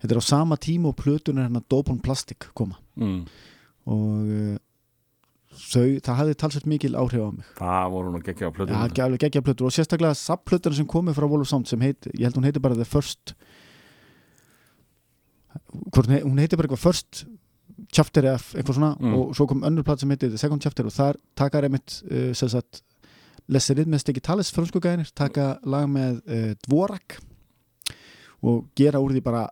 þetta 0.00 0.12
er 0.14 0.20
á 0.20 0.24
sama 0.24 0.56
tíma 0.56 0.90
og 0.90 0.98
plötunar 1.00 1.46
hérna 1.46 1.64
Dope 1.68 1.92
on 1.92 2.00
Plastic 2.02 2.50
koma. 2.56 2.80
Mm. 2.96 3.24
og 3.88 4.60
þau, 5.62 5.84
það 6.04 6.18
hafði 6.20 6.34
talsvægt 6.42 6.66
mikil 6.70 6.94
áhrif 6.98 7.22
á 7.22 7.30
mig. 7.32 7.46
Það 7.58 7.90
voru 7.94 8.12
nú 8.14 8.20
geggja 8.26 8.48
á 8.50 8.52
plötunum 8.56 8.84
ekki 8.88 9.02
alveg 9.04 9.22
geggja 9.26 9.42
plötur 9.46 9.68
og 9.68 9.74
sérstaklega 9.76 10.16
sapplötur 10.18 10.74
sem 10.76 10.86
komið 10.90 11.16
frá 11.18 11.28
Wall 11.30 11.44
of 11.44 11.48
Sound 11.50 11.66
sem 11.70 11.80
heit, 11.84 12.08
ég 12.16 12.26
held 12.28 12.36
hún 12.40 12.48
heiti 12.48 12.60
bara 12.62 12.74
The 12.78 12.84
First 12.88 13.34
hún 15.96 16.08
he- 16.10 16.22
hún 16.24 16.38
heiti 16.40 16.56
bara 16.56 16.68
eitthvað 16.68 16.82
First 16.86 17.24
Chapter 17.92 18.22
eða 18.22 18.38
eitthvað 18.56 18.76
svona 18.76 18.90
Mm. 19.00 19.14
og 19.16 19.34
svo 19.34 19.46
kom 19.48 19.62
önnur 19.62 19.82
plata 19.84 20.00
sem 20.00 20.10
heiti 20.10 20.28
The 20.28 20.38
Second 20.38 20.62
Chapter 20.62 20.86
og 20.86 20.92
þar 20.92 21.16
taka 21.36 21.60
einmitt 21.62 22.02
uh, 22.10 22.32
sem 22.32 22.48
sagt 22.48 22.82
Lesserid 23.48 23.88
með 23.90 24.00
Stegitalis 24.04 24.52
fransku 24.54 24.80
gæðinir 24.80 25.10
taka 25.14 25.58
lag 25.64 25.88
með 25.90 26.20
uh, 26.28 26.54
Dvorak 26.66 27.18
og 28.42 28.68
gera 28.76 29.00
úr 29.02 29.12
því 29.12 29.22
bara 29.22 29.48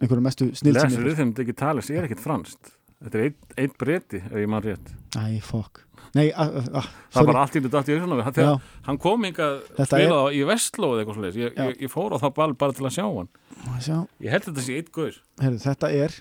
einhverju 0.00 0.22
mestu 0.22 0.50
snill 0.54 0.74
sem 0.76 0.90
Lesur 0.90 1.00
ég 1.02 1.06
Rhythm 1.16 1.32
Digitalis 1.34 1.90
er 1.90 2.04
ekkit 2.04 2.20
franskt 2.20 2.75
þetta 3.04 3.18
er 3.18 3.26
einn 3.26 3.58
ein 3.64 3.74
breyti 3.80 4.22
ef 4.22 4.38
ég 4.40 4.48
mann 4.50 4.64
rétt. 4.64 4.94
Æ, 5.16 5.40
fuck. 5.44 5.82
Nei, 6.16 6.30
a, 6.30 6.46
a, 6.46 6.82
það 7.12 7.22
er 7.22 7.28
bara 7.28 7.42
allt 7.44 7.56
í 7.58 7.60
þetta 7.66 7.92
í 7.92 7.96
Já, 7.96 8.30
þegar 8.38 8.60
hann 8.86 8.98
kom 9.02 9.26
er- 9.26 9.58
spilað 9.90 10.22
á 10.22 10.26
í 10.32 10.44
Vestló 10.48 10.92
eða 10.94 11.02
eitthvað 11.02 11.18
svoleiðis. 11.18 11.40
Ég, 11.42 11.58
ég, 11.58 11.80
ég 11.84 11.92
fór 11.92 12.14
á 12.14 12.18
það 12.22 12.36
ball 12.38 12.54
bara 12.56 12.76
til 12.76 12.86
að 12.86 12.94
sjá 12.96 13.04
hann. 13.04 13.28
Sjá? 13.82 13.98
Ég 14.22 14.32
held 14.32 14.46
þetta 14.48 14.64
sé 14.64 14.76
eitt 14.78 14.90
guður 14.94 15.18
þetta 15.62 15.90
er 15.92 16.14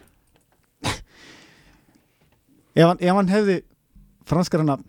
ef, 2.75 2.83
hann, 2.83 2.99
ef 2.99 3.13
hann 3.19 3.31
hefði 3.31 3.57
franskara 4.27 4.65
nafn 4.67 4.85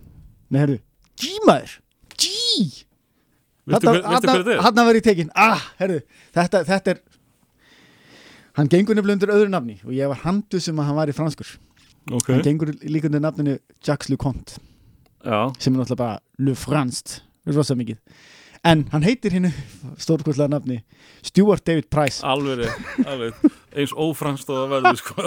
Nei, 0.47 0.61
heyrðu, 0.63 0.79
G 1.19 1.31
maður. 1.43 1.73
G. 2.15 2.31
Er? 3.67 4.61
Hann 4.63 4.77
verið 4.79 5.01
í 5.01 5.05
tekin 5.09 5.31
ah, 5.35 5.63
heyrðu, 5.81 6.01
þetta, 6.37 6.61
þetta 6.69 6.95
er 6.95 7.01
Hann 8.57 8.71
gengur 8.73 8.97
nefnilega 8.97 9.19
undir 9.19 9.33
öðru 9.35 9.51
nafni 9.53 9.75
og 9.83 9.91
ég 9.93 10.09
var 10.09 10.23
handu 10.23 10.61
sem 10.63 10.79
að 10.81 10.87
hann 10.89 10.97
var 10.97 11.11
í 11.11 11.17
franskur 11.17 11.51
ok, 12.11 12.31
Hann 12.33 12.45
gengur 12.47 12.73
líka 12.87 13.11
undir 13.11 13.23
nafninu 13.25 13.59
Jacques 13.85 14.11
Leconte 14.13 14.61
já, 15.25 15.53
sem 15.59 15.75
er 15.75 15.81
náttúrulega 15.83 16.01
bara 16.03 16.21
Le 16.39 16.55
Franskt 16.55 17.21
rosa 17.47 17.77
mikið. 17.79 17.99
En 18.67 18.87
hann 18.91 19.05
heitir 19.07 19.35
hinnu 19.35 19.53
stórkvöldslega 20.03 20.51
nafni 20.51 20.81
Stuart 21.27 21.63
David 21.67 21.87
Price. 21.91 22.23
Alveg, 22.27 22.67
alveg. 23.07 23.37
Eins 23.77 23.93
ófranst 23.95 24.51
og 24.51 24.59
það 24.65 24.73
verður 24.75 25.01
sko. 25.03 25.27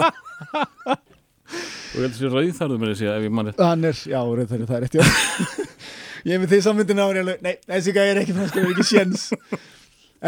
Og 1.90 1.98
ég 1.98 2.04
held 2.04 2.12
að 2.14 2.18
sé 2.20 2.28
rauðþarðu 2.30 2.76
með 2.78 2.92
þessi 2.92 3.06
ef 3.10 3.24
ég 3.24 3.32
mann 3.34 3.48
rétt. 3.48 3.62
Hann 3.64 3.86
er, 3.88 3.96
já, 4.06 4.20
reyndar, 4.22 4.60
það 4.68 4.76
er 4.76 4.84
rétt, 4.84 5.64
Ég 6.28 6.36
er 6.36 6.42
með 6.42 6.52
því 6.52 6.58
samvindin 6.66 7.00
á 7.00 7.06
hann, 7.08 7.30
nei, 7.42 7.54
þessi 7.64 7.94
gæði 7.96 8.12
er 8.12 8.20
ekki 8.20 8.36
franskur, 8.36 8.66
er 8.66 8.74
ekki 8.74 8.86
séns. 8.86 9.24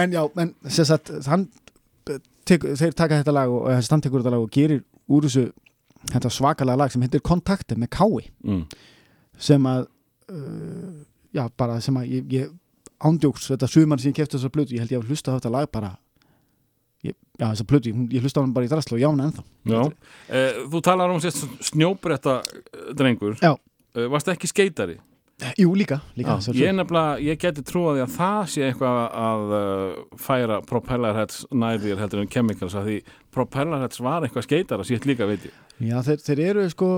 En 0.02 0.14
já, 0.16 0.22
en 0.42 0.54
sem 0.72 0.88
sagt, 0.88 1.12
hann 1.28 1.44
tek, 2.48 2.64
þeir 2.80 2.96
taka 2.96 3.20
þetta 3.20 3.36
lag 3.36 3.52
og 3.52 3.68
þessi 3.70 3.92
hann 3.94 4.02
tekur 4.02 4.24
þetta 4.24 4.32
lag 4.34 4.46
og 4.46 4.50
gerir 4.56 4.82
úr 5.12 5.28
þessu 5.28 5.44
þetta 6.10 6.32
svakalega 6.32 6.80
lag 6.80 6.92
sem 6.92 7.04
heitir 7.04 7.22
Kontakte 7.24 7.76
með 7.78 7.92
Kái 7.96 8.28
mm. 8.42 8.62
sem 9.38 9.68
að 9.68 9.86
uh, 10.32 11.02
já, 11.34 11.46
bara 11.58 11.80
sem 11.84 11.98
að 11.98 12.14
ég, 12.16 12.32
ég 12.32 12.52
ándjóks 13.02 13.50
þetta 13.52 13.70
sumar 13.70 14.02
sem 14.02 14.12
ég 14.12 14.20
kefti 14.20 14.38
þessar 14.38 14.54
blötu 14.54 14.76
ég 14.76 14.84
held 14.84 14.94
ég 14.94 15.02
að 15.02 15.12
hlusta 15.12 15.34
á 15.34 15.36
þetta 15.38 15.52
lag 15.52 15.70
bara 15.72 15.92
ég, 17.06 17.14
já, 17.38 17.46
þessar 17.46 17.68
blötu, 17.70 17.94
ég, 18.12 18.22
hlusta 18.22 18.42
á 18.42 18.44
hann 18.44 18.54
bara 18.56 18.68
í 18.68 18.72
draslu 18.72 18.98
og 18.98 19.04
jána 19.04 19.28
ennþá 19.28 19.46
Já. 19.72 19.82
Eh, 20.28 20.60
þú 20.72 20.82
talar 20.84 21.14
um 21.14 21.22
sérst 21.22 21.46
snjóbretta 21.72 22.40
drengur 22.98 23.38
Já. 23.42 23.54
Eh, 23.94 24.08
Varst 24.10 24.30
ekki 24.32 24.50
skeitari? 24.50 24.98
Jú, 25.59 25.72
líka, 25.74 25.98
líka 26.14 26.36
Já, 26.38 26.52
ég 26.54 26.74
nefnilega, 26.76 27.16
ég 27.24 27.40
geti 27.40 27.64
trúaði 27.66 28.04
að 28.04 28.12
það 28.14 28.42
sé 28.52 28.66
eitthvað 28.68 29.00
að 29.22 29.54
uh, 29.56 29.96
færa 30.20 30.60
propellerheads 30.68 31.42
nærðir 31.50 31.98
heldur 31.98 32.22
en 32.22 32.30
chemicals 32.30 32.76
að 32.78 32.88
því 32.90 32.98
propellerheads 33.34 34.02
var 34.04 34.26
eitthvað 34.26 34.46
skeitara 34.46 34.86
sétt 34.86 35.09
líka 35.09 35.26
veit 35.30 35.48
ég. 35.48 35.56
Já, 35.82 35.96
þeir, 36.06 36.22
þeir 36.28 36.42
eru 36.46 36.68
sko 36.70 36.90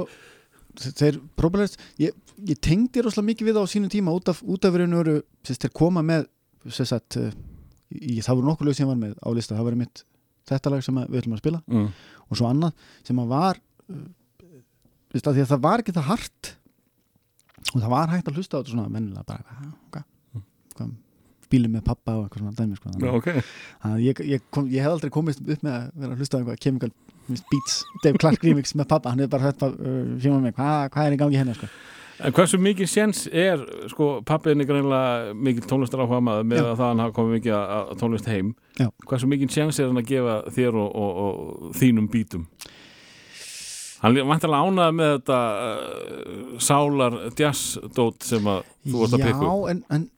þeir, 0.83 1.21
próbælast 1.39 1.81
ég, 2.03 2.17
ég 2.45 2.61
tengdi 2.65 3.05
rosalega 3.05 3.31
mikið 3.31 3.51
við 3.51 3.61
á 3.61 3.65
sínum 3.71 3.93
tíma 3.93 4.15
út 4.15 4.29
af, 4.33 4.43
út 4.43 4.67
af 4.67 4.77
raun 4.77 4.97
og 4.97 5.05
veru, 5.05 5.17
sérst, 5.47 5.65
þeir 5.65 5.77
koma 5.81 6.05
með 6.05 6.27
sérst 6.75 6.97
að 6.99 7.31
í, 7.95 8.19
það 8.21 8.41
voru 8.41 8.51
nokkur 8.51 8.69
lög 8.69 8.77
sem 8.77 8.85
ég 8.87 8.93
var 8.93 9.01
með 9.01 9.17
á 9.21 9.29
lista, 9.37 9.57
það 9.57 9.69
var 9.69 9.79
mitt 9.81 10.05
þetta 10.49 10.75
lag 10.75 10.85
sem 10.85 11.01
að 11.01 11.13
við 11.13 11.23
ætlum 11.23 11.37
að 11.37 11.43
spila 11.43 11.63
mm. 11.71 11.89
og 12.29 12.39
svo 12.39 12.51
annað 12.51 12.91
sem 13.07 13.23
að 13.23 13.33
var 13.33 13.61
uh, 13.93 14.05
að 15.15 15.31
því 15.31 15.45
að 15.45 15.51
það 15.53 15.65
var 15.65 15.83
ekki 15.83 15.97
það 15.97 16.09
hart 16.11 16.53
og 17.73 17.79
það 17.81 17.91
var 17.95 18.13
hægt 18.13 18.29
að 18.29 18.39
hlusta 18.41 18.57
á 18.57 18.59
þetta 18.61 18.75
svona 18.75 18.93
mennilega 18.93 19.27
bara, 19.27 19.45
"Ah, 19.49 19.73
hvað, 19.95 20.05
hvað 20.77 20.93
bílum 21.55 21.75
með 21.77 21.85
pappa 21.89 22.17
og 22.19 22.27
eitthvað 22.27 22.43
svona 22.43 22.59
dæmi 22.59 22.79
sko. 22.79 22.93
Þannig 22.95 23.17
ok 23.19 23.29
að 23.89 23.97
ég, 24.05 24.23
ég, 24.35 24.45
kom, 24.51 24.69
ég 24.73 24.85
hef 24.85 24.95
aldrei 24.97 25.11
komist 25.15 25.43
upp 25.45 25.65
með 25.65 25.75
að 25.75 25.91
vera 26.03 26.13
að 26.13 26.23
hlusta 26.23 26.37
á 26.37 26.39
einhvað 26.41 26.61
chemical 26.65 26.91
beats, 27.29 27.77
Dave 28.05 28.21
Clark 28.21 28.45
remix 28.45 28.75
með 28.77 28.89
pappa, 28.91 29.13
hann 29.15 29.25
er 29.25 29.31
bara 29.33 29.53
þetta 29.53 29.71
uh, 29.73 30.15
sem 30.21 30.41
mig, 30.43 30.55
hvað, 30.57 30.91
hvað 30.95 31.07
er 31.09 31.17
í 31.17 31.21
gangi 31.23 31.41
henni 31.41 31.57
sko. 31.57 31.71
En 32.25 32.35
hversu 32.37 32.61
mikið 32.63 32.87
séns 32.87 33.25
er 33.35 33.63
sko 33.91 34.21
pappiðin 34.27 34.63
er 34.63 34.69
greinlega 34.69 35.33
mikið 35.35 35.67
tónlistar 35.67 36.05
áhuga 36.05 36.21
maður 36.23 36.45
með 36.47 36.61
Já. 36.61 36.67
að 36.69 36.77
það 36.79 36.91
hann 36.93 37.03
hafa 37.03 37.15
komið 37.17 37.37
mikið 37.41 37.55
að 37.57 37.73
að 37.75 37.97
tónlist 38.03 38.29
heim 38.31 38.53
Já. 38.79 38.87
hversu 39.11 39.31
mikið 39.33 39.55
séns 39.57 39.81
er 39.83 39.91
hann 39.91 39.99
að 39.99 40.13
gefa 40.13 40.37
þér 40.55 40.79
og, 40.79 40.95
og, 40.95 41.19
og 41.25 41.75
þínum 41.81 42.07
bítum 42.13 42.47
Hann 44.05 44.19
vantilega 44.29 44.69
ánæði 44.69 44.97
með 44.99 45.13
þetta 45.15 45.41
uh, 45.65 46.57
sálar 46.61 47.19
jazzdót 47.41 48.27
sem 48.29 48.49
að 48.53 48.67
þú 48.85 48.99
varst 49.01 49.17
að 49.17 49.23
Já, 49.23 49.27
pikka 49.31 49.53
upp. 49.53 49.69
En, 49.73 49.83
en 49.97 50.09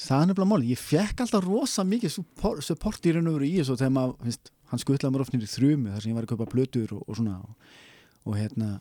það 0.00 0.22
er 0.24 0.30
nefnilega 0.30 0.50
máli, 0.50 0.70
ég 0.72 0.82
fekk 0.82 1.22
alltaf 1.24 1.44
rosa 1.46 1.84
mikið 1.86 2.14
support, 2.16 2.64
support 2.66 3.06
í 3.06 3.14
raun 3.14 3.30
og 3.30 3.36
veru 3.38 3.46
í 3.46 3.58
þessu 3.60 3.76
þegar 3.78 3.94
maður, 3.94 4.16
finnst, 4.26 4.52
hann 4.72 4.82
skutlaði 4.82 5.14
mér 5.14 5.24
oft 5.24 5.36
nýri 5.36 5.50
þrjumi 5.52 5.92
þar 5.92 6.02
sem 6.02 6.10
ég 6.10 6.18
var 6.18 6.26
að 6.26 6.32
kaupa 6.32 6.50
plötur 6.50 6.96
og, 6.96 7.04
og 7.06 7.20
svona. 7.20 7.36
Og, 7.44 7.76
og 8.26 8.38
hérna, 8.40 8.72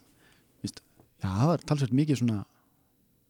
finnst, 0.63 0.81
já, 1.21 1.27
það 1.27 1.51
var 1.51 1.67
talsveit 1.69 1.95
mikið 2.01 2.23
svona 2.23 2.39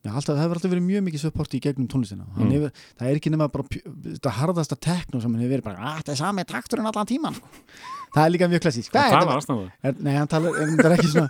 já, 0.06 0.12
alltaf, 0.16 0.32
það 0.36 0.42
hefur 0.46 0.58
alltaf 0.60 0.72
verið 0.74 0.86
mjög 0.88 1.02
mikið 1.10 1.22
support 1.26 1.56
í 1.58 1.60
gegnum 1.64 1.88
tónlistina 1.92 2.26
Mm. 2.38 2.52
hefur, 2.56 2.72
það 3.00 3.10
er 3.10 3.20
ekki 3.20 3.32
nema 3.34 3.48
bara 3.52 3.64
þetta 3.70 4.32
harðasta 4.40 4.78
tekno 4.80 5.22
sem 5.22 5.34
hann 5.34 5.42
hefur 5.44 5.56
verið 5.58 5.66
bara, 5.68 5.94
að 5.98 6.04
það 6.08 6.14
er 6.16 6.20
sami 6.22 6.46
takturinn 6.48 6.88
allan 6.92 7.10
tíman 7.10 7.36
það 8.16 8.24
er 8.26 8.32
líka 8.36 8.48
mjög 8.54 8.64
klassísk 8.64 8.92
Það 8.96 9.12
þetta? 9.12 9.36
aðstæða 9.36 9.66
Er- 9.84 10.00
Nei, 10.00 10.14
hann 10.18 10.28
talar, 10.32 10.56
en 10.64 10.78
það 10.80 10.92
er 10.92 10.96
ekki 10.98 11.12
svona 11.14 11.30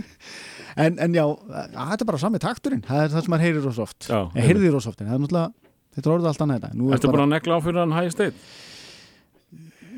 en, 0.84 0.98
en 1.02 1.14
já, 1.18 1.24
að, 1.26 1.74
þetta 1.74 2.04
er 2.04 2.10
bara 2.12 2.22
sami 2.22 2.38
takturinn, 2.42 2.84
það 2.86 3.02
er 3.04 3.12
það 3.16 3.24
sem 3.26 3.34
maður 3.34 3.44
heyrir 3.48 3.66
rosa 3.66 3.82
oft 3.88 4.06
það 4.06 5.14
er 5.14 5.22
náttúrulega 5.24 5.52
þetta 5.90 6.06
er 6.06 6.14
orðið 6.14 6.30
allt 6.30 6.42
annað 6.46 6.60
þetta 6.62 6.78
Nú 6.78 6.90
er 6.94 7.02
bara, 7.10 7.24
að 7.26 7.32
negla 7.34 7.58
á 7.58 7.60
fyrir 7.66 7.80
hann 7.82 7.96
hægist 7.98 8.20
einn? 8.22 8.36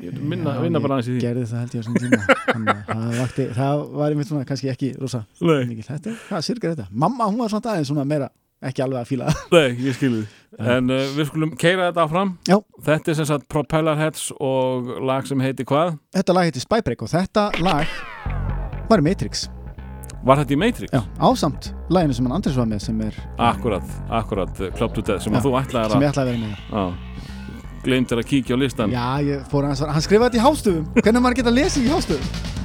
Ég 0.03 0.19
minna, 0.19 0.53
Já, 0.57 0.61
vinna 0.65 0.79
ég 0.79 0.85
bara 0.85 0.99
aðeins 0.99 1.09
í 1.09 1.15
því. 1.15 1.23
gerði 1.23 1.47
það 1.49 1.63
held 1.63 1.73
ég 1.73 1.79
á 1.79 1.83
þessum 1.83 1.97
tíma. 2.03 2.37
Þannig 2.51 2.71
að 2.75 2.93
það, 2.93 3.17
vakti, 3.21 3.47
það 3.57 3.83
var 4.03 4.13
einmitt 4.15 4.31
svona 4.31 4.47
kannski 4.49 4.71
ekki 4.73 4.93
rosa 4.99 5.25
mikið 5.41 5.89
þetta, 5.89 6.15
hvað 6.29 6.47
sirgar 6.47 6.75
þetta? 6.75 6.87
Mamma, 6.91 7.27
hún 7.31 7.43
var 7.43 7.53
svona 7.53 7.73
aðeins 7.73 7.91
svona 7.93 8.07
meira 8.07 8.29
ekki 8.63 8.83
alveg 8.85 9.01
að 9.01 9.09
fíla. 9.11 9.31
Það. 9.31 9.57
nei, 9.57 9.87
ég 9.87 9.97
skilu 9.97 10.21
því 10.23 10.41
En 10.61 10.91
uh, 10.93 11.01
við 11.17 11.25
skulum 11.31 11.55
keira 11.57 11.87
þetta 11.89 12.03
áfram. 12.05 12.35
Já. 12.45 12.59
Þetta 12.85 13.11
er 13.11 13.17
sem 13.17 13.27
sagt 13.31 13.47
Propellerheads 13.49 14.27
og 14.37 14.91
lag 15.01 15.25
sem 15.25 15.41
heiti 15.41 15.65
hvað? 15.65 15.97
Þetta 16.13 16.37
lag 16.37 16.47
heitir 16.49 16.63
Spybreak 16.63 17.01
og 17.01 17.09
þetta 17.09 17.49
lag 17.65 17.89
var 18.91 19.01
Matrix. 19.01 19.47
Var 20.23 20.39
þetta 20.39 20.55
í 20.55 20.59
Matrix? 20.61 20.93
Já, 20.93 21.01
ásamt 21.19 21.71
laginu 21.91 22.15
sem 22.15 22.27
hann 22.29 22.37
Andris 22.37 22.55
var 22.55 22.69
með 22.69 22.85
sem 22.85 23.01
er 23.03 23.17
Akkurat, 23.43 23.89
akkurat, 24.07 24.53
uh, 24.61 24.69
Club 24.77 24.93
to 24.95 25.03
Death 25.03 25.25
sem 25.25 25.35
Já, 25.35 25.41
þú 25.43 25.57
ætlaðir 25.59 25.91
sem 25.91 25.99
að 25.99 26.05
ég 26.05 26.13
ætlaði 26.13 26.23
að 26.23 26.31
vera 26.31 26.45
með 26.45 27.22
Já 27.83 27.89
Gleymdir 27.89 28.19
að 28.21 28.27
kíkja 28.29 28.55
á 28.55 28.59
listan 28.59 28.93
Já, 28.93 29.19
ég 29.27 29.43
fór 29.51 29.67
hans, 29.67 29.81
hann 29.83 30.03
skrifaði 30.03 30.37
þetta 30.37 30.39
í 30.39 30.43
hástöfum 30.47 30.85
Hvernig 31.01 31.23
maður 31.23 31.39
geta 31.41 31.51
að 31.51 31.57
lesa 31.59 31.81
í 31.83 31.89
hástöfum? 31.91 32.62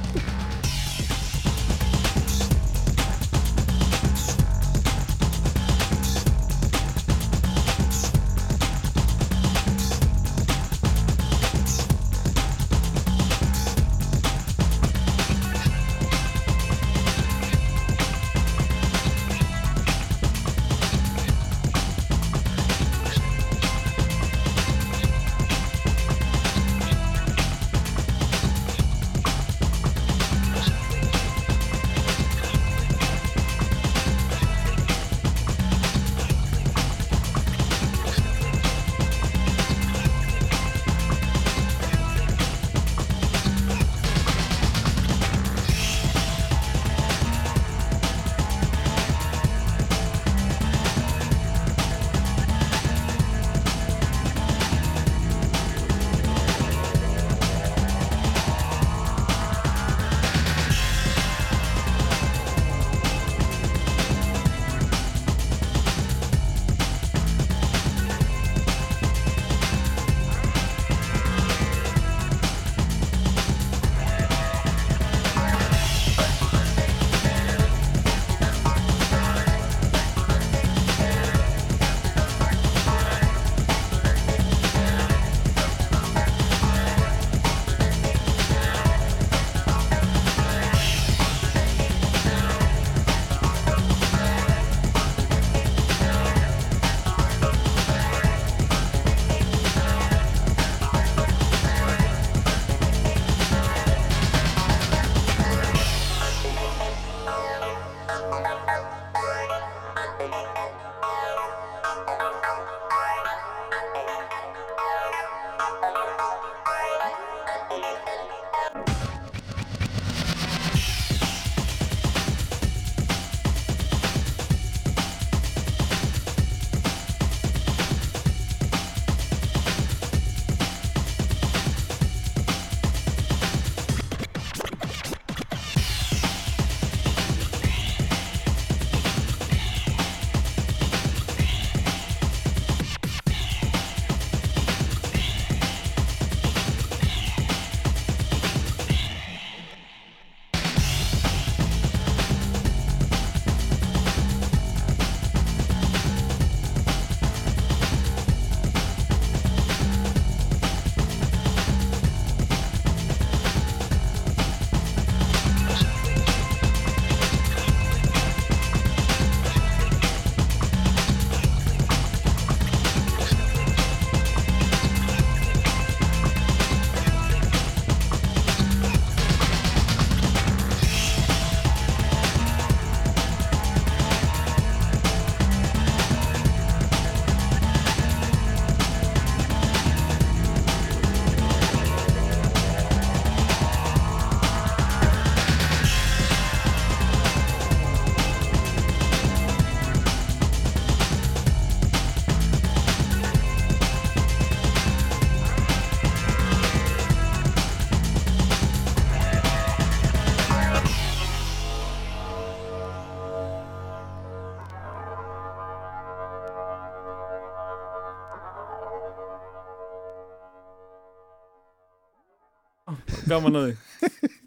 Gaman 223.31 223.59
að 223.61 223.69
því 223.69 224.29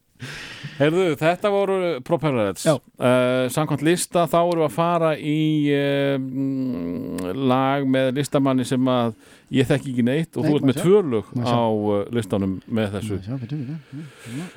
Heyrðu, 0.79 1.05
þetta 1.21 1.51
voru 1.53 1.77
Propellerheads 2.07 2.65
Já. 2.67 2.73
uh, 2.79 3.47
Samkvæmt 3.53 3.83
lista 3.87 4.25
þá 4.31 4.37
erum 4.41 4.63
við 4.63 4.67
að 4.69 4.77
fara 4.77 5.11
í 5.19 5.41
uh, 5.75 7.35
lag 7.53 7.87
með 7.91 8.13
listamanni 8.21 8.67
sem 8.69 8.89
að 8.91 9.13
ég 9.53 9.69
þekki 9.69 9.93
ekki 9.93 10.05
neitt 10.07 10.39
og 10.39 10.47
Nei, 10.47 10.49
þú 10.51 10.57
ert 10.59 10.69
með 10.71 10.79
sjá. 10.79 10.85
tvö 10.85 11.03
lög 11.15 11.33
Má 11.35 11.43
sjá. 11.45 11.57
á 11.59 11.65
uh, 11.67 11.99
listanum 12.17 12.55
með 12.67 12.97
þessu. 12.97 13.19
Já, 13.27 13.35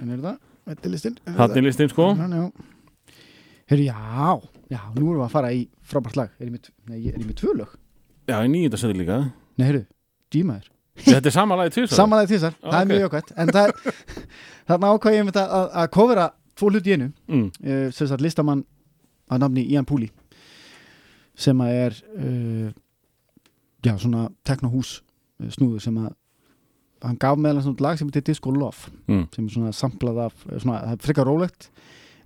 er 0.06 0.24
það? 0.28 0.38
Þetta 0.66 0.88
er 0.90 0.94
listin. 0.96 1.18
Þannig 1.26 1.60
er 1.62 1.68
listin 1.68 1.92
sko 1.92 2.08
Já, 2.14 2.30
já. 2.40 2.46
Heyrðu, 3.66 3.86
já, 3.90 4.30
já, 4.76 4.80
nú 4.94 5.10
erum 5.10 5.20
við 5.20 5.26
að 5.26 5.34
fara 5.34 5.50
í 5.58 5.66
frábært 5.82 6.20
lag. 6.20 6.34
Er 6.38 6.46
ég 6.48 6.54
með, 6.54 6.70
nei, 6.86 7.00
er 7.10 7.18
ég? 7.18 7.76
Já, 8.30 8.38
í 8.46 8.50
nýjönda 8.54 8.78
seti 8.82 8.98
líka 8.98 9.20
Nei, 9.58 9.66
heyrðu, 9.66 9.84
dímaður. 10.34 10.70
Þetta 10.96 11.28
er 11.30 11.36
samanlagi 11.36 11.74
tvisar 11.76 11.98
Samanlega 12.00 12.30
því 12.30 12.38
þessar, 12.38 12.54
það 12.64 12.78
er 12.80 12.90
mjög 12.92 13.02
jákvæmt. 13.06 13.32
En 13.42 13.50
það 13.52 13.72
þarna 14.70 14.92
ákvað 14.96 15.18
ég 15.18 15.32
að, 15.36 15.66
að 15.82 15.90
kofera 15.96 16.28
tvo 16.56 16.70
hluti 16.72 16.92
í 16.92 16.96
einu. 16.96 17.10
mm. 17.28 17.48
Uh, 17.66 17.88
sem 17.92 18.08
sagt 18.08 18.24
listamann 18.24 18.64
að 19.30 19.42
nafni 19.44 19.66
Ian 19.74 19.88
Pooley 19.88 20.12
sem 21.36 21.60
að 21.62 21.80
er 21.82 21.98
uh, 22.16 22.70
já, 23.84 23.96
svona 24.00 24.30
teknohús 24.48 25.02
uh, 25.42 25.50
snúður 25.52 25.84
sem 25.84 25.98
að 26.00 26.14
hann 27.06 27.20
gaf 27.22 27.38
meðal 27.38 27.62
svona 27.66 27.84
lag 27.86 28.00
sem 28.00 28.08
heitir 28.10 28.24
Disco 28.32 28.54
Love 28.56 28.94
Mm. 29.06 29.28
sem 29.36 29.46
er 29.46 29.52
svona 29.54 29.72
samplað 29.76 30.18
af 30.24 30.46
eh, 30.50 30.58
svona, 30.58 30.80
það 30.82 30.94
er 30.96 31.04
frekar 31.06 31.28
rólegt 31.30 31.68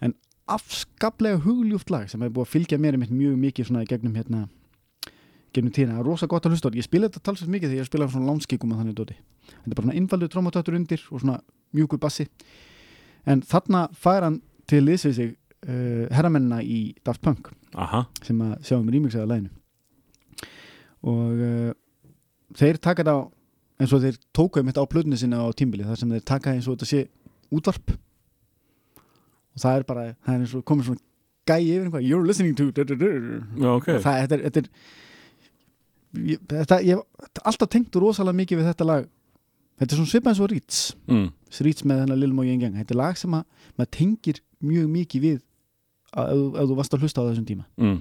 en 0.05 0.13
afskaplega 0.47 1.41
hugljúft 1.43 1.89
lag 1.91 2.05
sem 2.07 2.21
hefur 2.21 2.37
búið 2.37 2.45
að 2.47 2.53
fylgja 2.53 2.79
mér 2.79 2.95
mjög 3.01 3.35
mikið 3.41 3.67
svona 3.67 3.83
í 3.83 3.89
gegnum 3.89 4.15
hérna 4.15 4.45
gegnum 5.55 5.73
tíðina, 5.75 5.97
það 5.97 6.03
er 6.03 6.09
rosa 6.09 6.29
gott 6.29 6.45
að 6.45 6.55
hlusta 6.55 6.67
á 6.67 6.69
þetta. 6.69 6.81
ég 6.81 6.87
spila 6.87 7.09
þetta 7.09 7.25
talsveit 7.25 7.51
mikið 7.55 7.73
þegar 7.73 7.81
ég 7.83 7.89
spila 7.89 8.07
svona 8.09 8.29
lánskíkum 8.29 8.73
að 8.73 8.81
þannig 8.83 8.97
dóti, 8.99 9.17
þetta 9.49 9.71
er 9.71 9.75
bara 9.75 9.87
svona 9.87 9.99
innfaldur 9.99 10.31
trómatötur 10.33 10.77
undir 10.77 11.05
og 11.09 11.23
svona 11.23 11.39
mjúkur 11.75 12.01
bassi. 12.01 12.27
En 13.29 13.41
þarna 13.45 13.87
fær 13.93 14.25
hann 14.27 14.41
til 14.69 14.83
liðs 14.85 15.07
við 15.09 15.15
sig 15.17 15.33
uh, 15.67 16.05
herramennina 16.13 16.61
í 16.63 16.79
Daft 17.05 17.23
Punk 17.25 17.51
Aha, 17.75 18.05
sem 18.25 18.39
að 18.41 18.55
sjáum 18.65 18.89
rýmixaða 18.89 19.29
læginu. 19.29 19.51
Og 21.09 21.43
uh, 21.43 21.73
þeir 22.57 22.79
taka 22.81 23.03
þetta 23.03 23.17
á 23.17 23.21
eins 23.79 23.93
og 23.95 24.03
þeir 24.03 24.17
tóka 24.35 24.63
mitt 24.65 24.79
á 24.79 24.83
plötunni 24.89 25.19
sinna 25.19 25.43
á 25.45 25.47
tímbili 25.55 25.87
þar 25.87 25.99
sem 26.01 26.15
þeir 26.15 26.25
taka 26.27 26.53
eins 26.53 26.67
og 26.67 26.77
þetta 26.77 26.89
sé 26.89 27.03
útvarp. 27.55 27.93
Og 29.55 29.61
það 29.63 29.77
er 29.77 29.85
bara 29.87 30.07
það 30.25 30.33
er 30.33 30.41
eins 30.43 30.55
og 30.57 30.65
komið 30.67 30.89
svona 30.89 31.05
gæi 31.49 31.61
yfir 31.65 31.85
einhvað 31.87 32.07
you're 32.07 32.25
listening 32.25 32.57
to 32.57 32.69
da, 32.71 32.83
da, 32.83 32.97
da. 32.99 33.11
já 33.55 33.69
ok. 33.75 33.87
Og 33.95 34.03
það, 34.03 34.19
þetta 34.23 34.37
er, 34.37 34.43
þetta 34.47 34.63
er 34.63 34.71
ég, 36.17 36.41
þetta, 36.49 36.79
ég 36.85 37.01
alltaf 37.43 37.69
tengt 37.71 37.95
rosalega 38.01 38.39
mikið 38.41 38.61
við 38.61 38.69
þetta 38.71 38.87
lag. 38.87 39.09
Þetta 39.79 39.93
er 39.95 39.99
svona 40.01 40.11
svipað 40.11 40.31
eins 40.33 40.41
og 40.43 40.49
Ritz 40.51 40.79
mm. 41.07 41.27
Ritz 41.65 41.85
með 41.87 42.01
hennar 42.03 42.19
Lil 42.19 42.33
Mói 42.35 42.49
Gang. 42.59 42.75
Þetta 42.75 42.95
er 42.95 42.99
lag 42.99 43.19
sem 43.19 43.35
að 43.37 43.67
maður 43.79 43.91
tengir 43.95 44.41
mjög 44.59 44.89
mikið 44.91 45.23
við 45.23 45.37
að, 46.11 46.33
ef, 46.33 46.65
þú- 46.71 46.79
varst 46.79 46.95
að 46.97 47.05
hlusta 47.05 47.23
á 47.23 47.27
þessum 47.29 47.45
tíma. 47.47 47.67
Mm. 47.79 47.99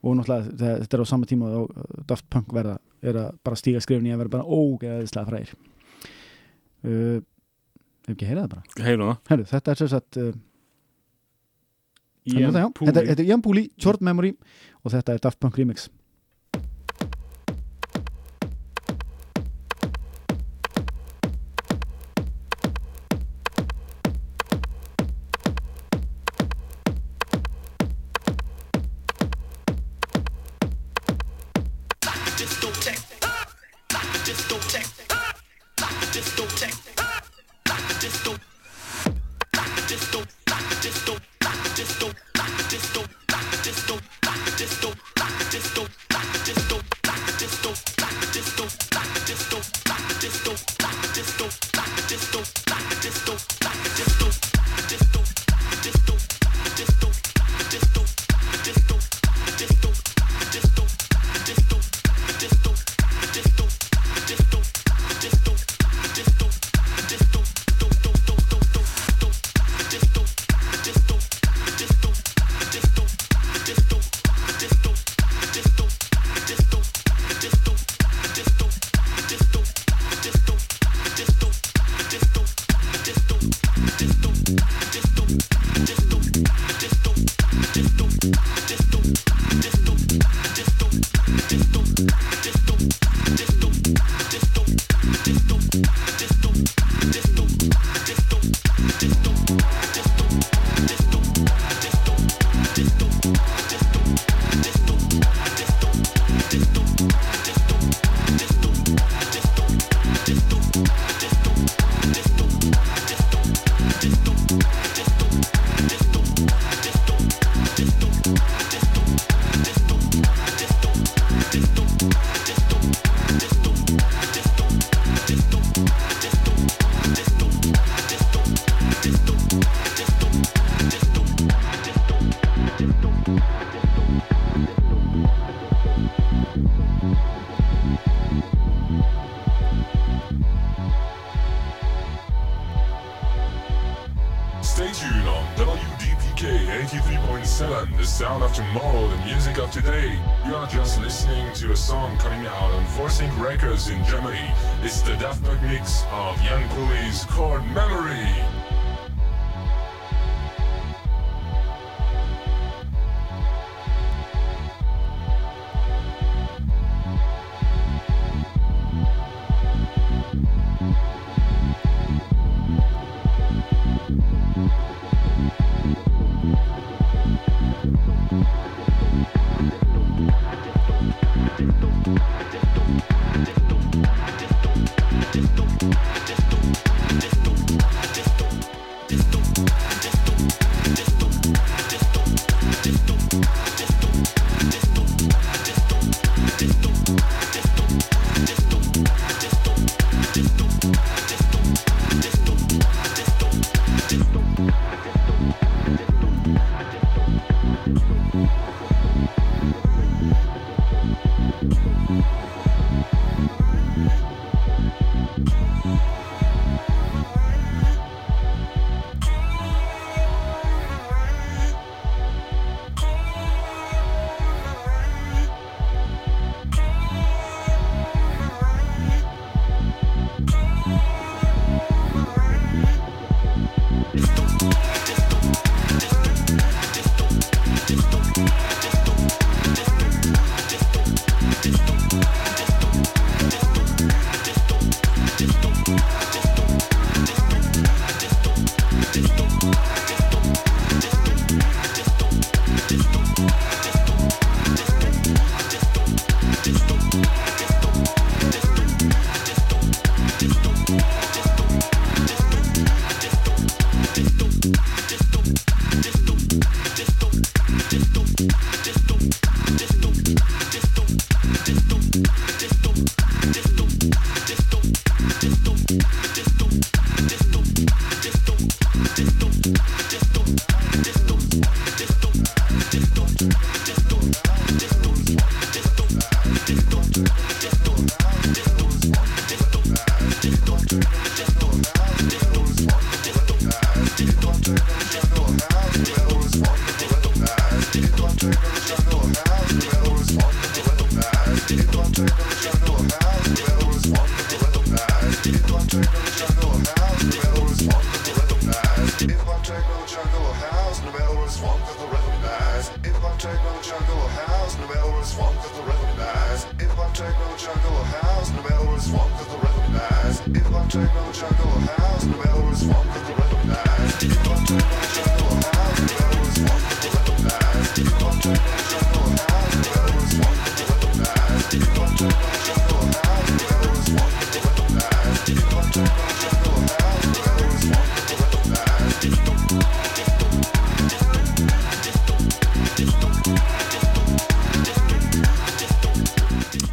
og 0.00 0.14
náttúrulega 0.16 0.76
þetta 0.80 0.96
er 0.96 1.02
á 1.04 1.06
sama 1.10 1.26
tíma 1.28 1.48
og 1.60 1.72
Daft 2.08 2.24
Punk 2.32 2.54
verða 2.56 2.78
er 3.04 3.18
að 3.20 3.34
bara 3.44 3.58
stíga 3.58 3.82
skrifin 3.84 4.06
í 4.08 4.14
að 4.14 4.22
vera 4.22 4.32
bara 4.32 4.46
ógeðislega 4.48 5.28
fræðir 5.28 5.50
uh, 6.84 7.18
hef 8.06 8.14
ekki 8.14 8.28
heyrað 8.28 8.46
það 8.46 8.54
bara? 8.54 8.86
Heyrðu 8.86 9.08
það. 9.10 9.18
Herru, 9.28 9.46
þetta 9.50 9.72
er 9.74 9.80
sem 9.80 9.90
sagt 9.92 10.20
uh, 10.20 10.30
Ian 12.30 12.72
Pooley. 12.76 13.04
er 13.12 13.22
Ian 13.26 13.44
Pooley, 13.44 13.68
Short 13.80 14.00
Memory 14.04 14.32
og 14.84 14.94
þetta 14.94 15.16
er 15.16 15.24
Daft 15.26 15.40
Punk 15.42 15.58
Remix 15.60 15.88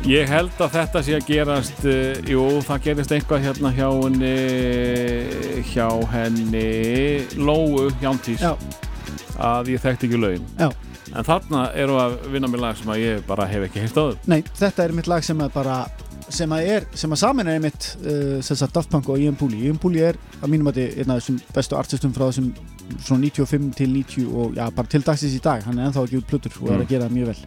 Ég 0.07 0.29
held 0.31 0.53
að 0.63 0.71
þetta 0.77 1.01
sé 1.03 1.15
að 1.17 1.25
gerast 1.27 1.81
uh, 1.84 2.19
Jú, 2.31 2.43
það 2.63 2.84
gerist 2.85 3.11
eitthvað 3.11 3.43
hérna 3.43 3.71
hjá 3.75 3.88
henni 3.91 5.63
hjá 5.67 5.88
henni 6.13 6.67
Lóu 7.41 7.89
Jántís 7.99 8.39
Já. 8.43 8.53
að 9.43 9.73
ég 9.73 9.84
þekkti 9.84 10.07
ekki 10.07 10.21
laun 10.21 10.45
Já. 10.61 10.69
En 11.17 11.23
þarna 11.27 11.65
eru 11.79 11.97
að 11.99 12.15
vinna 12.34 12.47
með 12.51 12.63
lag 12.63 12.79
sem 12.79 12.89
að 12.93 13.01
ég 13.03 13.21
bara 13.27 13.47
hef 13.51 13.65
ekki 13.67 13.84
heilt 13.84 13.99
áður 13.99 14.17
Nei, 14.31 14.39
þetta 14.59 14.85
er 14.88 14.95
mitt 14.95 15.09
lag 15.11 15.23
sem 15.27 15.43
að 15.43 15.51
bara 15.55 15.77
sem 16.27 16.51
að 16.55 16.69
er, 16.77 16.88
sem 16.99 17.13
að 17.15 17.21
saman 17.21 17.47
er 17.51 17.61
mitt 17.63 17.89
uh, 18.03 18.39
sem 18.43 18.59
sagt 18.59 18.75
Daft 18.79 18.91
Punk 18.91 19.11
og 19.11 19.19
Ian 19.23 19.35
Pooley 19.39 19.67
Ian 19.67 19.79
Pooley 19.79 20.07
er 20.09 20.19
að 20.41 20.51
mínum 20.53 20.71
að 20.71 20.81
einn 20.88 21.11
af 21.13 21.19
þessum 21.21 21.38
bestu 21.55 21.77
artistum 21.79 22.15
frá 22.15 22.25
þessum 22.29 22.49
svona 23.03 23.27
95 23.27 23.69
til 23.75 23.91
90 23.95 24.31
og 24.39 24.55
já, 24.55 24.65
bara 24.71 24.91
til 24.91 25.03
dagsins 25.07 25.35
í 25.35 25.43
dag 25.43 25.63
hann 25.67 25.79
er 25.79 25.89
ennþá 25.89 26.03
ekki 26.07 26.19
út 26.23 26.27
plötur 26.31 26.59
og 26.63 26.71
er 26.71 26.77
Mm. 26.77 26.84
að 26.88 26.91
gera 26.95 27.07
það 27.09 27.15
mjög 27.19 27.31
vel 27.34 27.39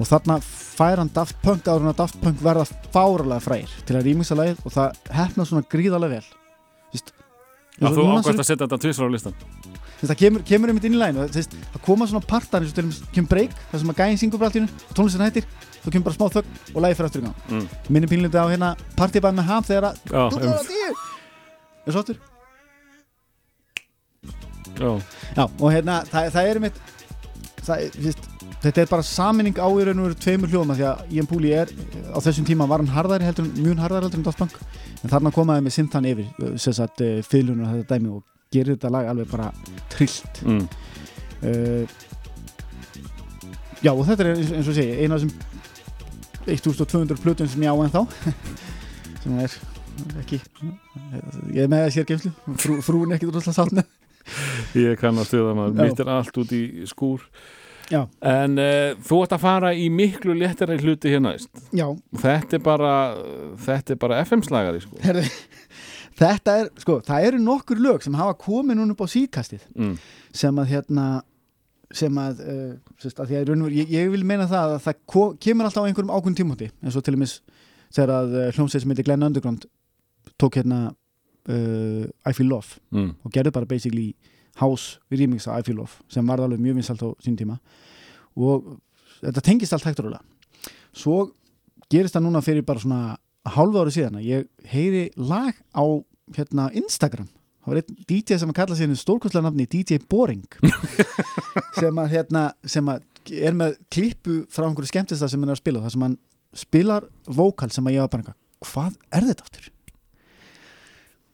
og 0.00 0.08
þarna 0.08 0.36
fær 0.80 1.02
hann 1.02 1.12
Daft 1.14 1.40
Punk 1.44 1.68
áður 1.68 1.86
en 1.86 1.92
að 1.92 1.98
Daft 2.00 2.20
Punk 2.24 2.42
verða 2.44 2.66
fáralega 2.94 3.44
frægir 3.44 3.72
til 3.86 3.98
að 3.98 4.06
rýmingsa 4.08 4.38
lagið 4.38 4.62
og 4.64 4.74
það 4.74 5.00
hefna 5.20 5.48
svona 5.48 5.68
gríðarlega 5.68 6.20
vel. 6.20 6.36
Já, 7.80 7.88
þú 7.94 8.06
ákvæmst 8.10 8.42
að 8.42 8.46
setja 8.48 8.66
þetta 8.66 8.78
tvisar 8.82 9.08
á 9.08 9.10
listan 9.12 9.36
það 10.00 10.16
kemur, 10.20 10.44
kemur 10.48 10.70
einmitt 10.72 10.86
inn 10.88 10.96
í 10.96 11.00
læginu 11.00 11.26
það, 11.32 11.56
koma 11.84 12.06
svona 12.08 12.24
partar 12.28 12.64
eins 12.64 12.72
og 12.72 12.76
til 12.76 12.84
dæmis 12.86 13.00
kemur 13.12 13.30
break 13.32 13.54
það 13.70 13.82
sem 13.82 13.92
að 13.92 14.00
gæðin 14.00 14.20
syngur 14.22 14.40
bara 14.40 14.50
allt 14.50 14.58
í 14.58 14.62
og 14.64 14.94
tónlistin 14.96 15.24
hættir 15.24 15.46
svo 15.80 15.92
kemur 15.92 16.06
bara 16.08 16.16
smá 16.16 16.26
þögn 16.36 16.74
og 16.74 16.84
lagið 16.84 16.98
fyrir 16.98 17.08
aftur 17.10 17.20
í 17.20 17.26
gang. 17.26 17.38
Mm. 17.50 17.66
minni 17.88 18.10
pínlindi 18.10 18.40
á 18.40 18.46
hérna 18.48 18.70
partybæð 18.96 19.36
með 19.36 19.48
ham 19.50 19.66
þegar 19.68 19.88
að 19.90 19.94
Já, 20.00 20.22
þú 20.32 20.40
um, 20.40 20.44
góða 20.46 20.64
tíu. 20.70 20.90
Er 21.84 21.96
svo 21.96 22.04
aftur 22.04 22.18
já, 24.80 24.90
já 25.36 25.44
og 25.44 25.68
hérna 25.74 26.00
það, 26.08 26.30
það 26.36 26.50
er 26.52 26.62
mitt 26.64 26.82
það, 27.60 27.76
er, 27.84 28.29
þetta 28.60 28.82
er 28.82 28.90
bara 28.90 29.06
saminning 29.06 29.56
á 29.56 29.68
í 29.70 29.84
raun 29.86 30.02
og 30.02 30.08
veru 30.08 30.18
tveimur 30.20 30.52
hljóma 30.52 30.76
því 30.76 30.86
að 30.90 31.14
Ian 31.16 31.28
Pooley 31.30 31.54
er 31.56 31.72
á 32.12 32.18
þessum 32.20 32.46
tíma 32.48 32.66
var 32.70 32.82
hann 32.82 32.92
harðari 32.92 33.28
heldur 33.28 33.46
en 33.46 33.54
mjög 33.56 33.82
harðari 33.84 34.08
heldur 34.08 34.20
en 34.20 34.26
Daft 34.26 34.40
Punk. 34.42 34.56
En 35.00 35.12
þarna 35.12 35.32
komaði 35.34 35.64
með 35.64 35.76
sintan 35.76 36.08
yfir 36.10 36.56
sem 36.60 36.76
sagt 36.76 37.02
uh, 37.04 37.20
fylgjunar 37.26 37.72
þetta 37.78 37.96
dæmi 37.96 38.12
og 38.16 38.24
gerir 38.52 38.76
þetta 38.76 38.92
lag 38.92 39.08
alveg 39.12 39.30
bara 39.30 39.48
trillt. 39.92 40.42
Mm. 40.44 40.66
uh, 41.48 41.84
já 43.80 43.92
og 43.94 44.04
þetta 44.08 44.26
er 44.26 44.32
eins, 44.34 44.68
og 44.68 44.76
segi 44.76 44.98
eina 45.00 45.16
af 45.16 45.24
þessum 45.24 45.34
1200 46.50 47.20
plötum 47.22 47.48
sem 47.48 47.62
ég 47.64 47.72
á 47.72 47.76
en 47.76 47.92
þá 47.94 48.02
sem 49.22 49.38
er 49.40 49.56
ekki 50.20 50.40
ég 51.52 51.64
er 51.64 51.70
með 51.70 51.86
að 51.86 51.94
sér 51.94 52.06
geimslu 52.08 52.32
Frú, 52.60 52.78
frúin 52.84 53.12
er 53.12 53.18
ekki 53.18 53.28
droslega 53.30 53.80
með. 53.80 53.96
Ég 54.78 55.00
kann 55.00 55.18
að 55.18 55.30
stuða 55.30 55.56
maður, 55.56 55.80
mitt 55.80 56.02
er 56.02 56.12
allt 56.12 56.36
út 56.40 56.52
í 56.54 56.62
skúr 56.88 57.24
Já. 57.90 58.04
En 58.22 58.58
uh, 58.58 58.92
þú 59.06 59.16
ert 59.24 59.32
að 59.34 59.42
fara 59.42 59.70
í 59.74 59.88
miklu 59.90 60.34
léttari 60.38 60.76
hluti 60.78 61.10
hérna 61.10 61.32
Þetta 62.22 62.56
er 62.58 62.62
bara 62.64 62.92
þetta 63.66 63.94
er 63.96 63.98
bara 64.04 64.20
FM-slagari 64.24 64.82
sko. 64.84 65.00
herði 65.02 65.24
þetta 66.20 66.54
er, 66.60 66.68
sko, 66.82 66.98
það 67.06 67.26
eru 67.30 67.38
nokkur 67.42 67.78
lög 67.80 68.02
sem 68.04 68.14
hafa 68.18 68.34
komið 68.38 68.76
núna 68.78 68.94
upp 68.94 69.02
á 69.02 69.08
síðkastið 69.08 69.62
mm. 69.74 69.94
sem 70.36 70.58
að 70.62 70.68
hérna 70.74 71.06
sem 71.90 72.18
að, 72.22 72.42
uh, 72.44 72.94
sérst, 73.02 73.18
að 73.24 73.32
veru- 73.66 73.72
ég, 73.74 73.88
ég 73.90 74.10
vil 74.12 74.22
meina 74.28 74.46
það 74.46 74.76
að 74.76 74.82
það 74.84 74.98
ko- 75.10 75.32
kemur 75.42 75.66
alltaf 75.66 75.82
á 75.82 75.88
einhverjum 75.90 76.12
ákveðum 76.14 76.36
tímúti 76.38 76.68
eins 76.84 76.94
og 77.00 77.02
til 77.06 77.16
og 77.16 77.22
mis 77.24 77.38
þegar 77.90 78.12
að 78.20 78.36
uh, 78.36 78.44
hljómsveit 78.54 78.84
sem 78.84 78.92
heitir 78.92 79.08
Glenn 79.08 79.26
Underground 79.26 79.66
tók 80.38 80.60
hérna 80.60 80.82
I 82.30 82.34
Feel 82.36 82.50
Love 82.52 82.78
Mm. 82.94 83.14
og 83.24 83.32
gerði 83.34 83.50
bara 83.56 83.66
basically 83.66 84.12
house 84.60 84.98
remix 85.10 85.46
af 85.48 85.60
I 85.60 85.66
Feel 85.66 85.78
Love 85.78 86.02
sem 86.08 86.26
var 86.26 86.42
alveg 86.42 86.60
mjög 86.60 86.80
vinsalt 86.80 87.02
á 87.04 87.08
sín 87.24 87.38
tíma. 87.38 87.58
Og 88.36 88.78
þetta 89.20 89.44
tengist 89.44 89.72
allt 89.76 89.86
hægt 89.88 90.00
og 90.02 90.08
rólega. 90.08 90.24
Svo 90.92 91.30
gerist 91.90 92.16
það 92.16 92.26
núna 92.26 92.42
fyrir 92.44 92.66
bara 92.66 92.82
svona 92.82 93.18
hálfa 93.50 93.84
ári 93.84 93.94
síðan 93.94 94.22
ég 94.24 94.48
heyri 94.70 95.10
lag 95.16 95.54
á 95.74 95.84
hérna 96.36 96.70
Instagram. 96.76 97.28
Það 97.60 97.72
var 97.72 97.80
einn 97.82 98.04
DJ 98.08 98.38
sem 98.40 98.50
að 98.50 98.56
kalla 98.56 98.76
sig 98.76 98.96
stórkostlega 98.96 99.44
nafni 99.44 99.66
DJ 99.68 100.00
Boring 100.08 100.46
sem 101.80 101.98
að 102.00 102.12
hérna 102.14 102.44
sem 102.64 102.86
að 102.88 103.04
er 103.28 103.56
með 103.56 103.76
klippu 103.92 104.44
frá 104.52 104.64
einhverju 104.66 104.90
skemmtista 104.90 105.28
sem 105.28 105.42
hann 105.42 105.52
er 105.52 105.58
að 105.58 105.62
spila 105.62 105.82
þar 105.84 105.94
sem 105.94 106.04
hann 106.06 106.16
spilar 106.56 107.06
vókal 107.28 107.68
sem 107.72 107.86
að 107.86 107.98
ég 107.98 108.06
var 108.06 108.12
bara 108.14 108.34
hvað 108.64 108.96
er 109.12 109.28
þetta 109.28 109.46
aftur? 109.46 109.68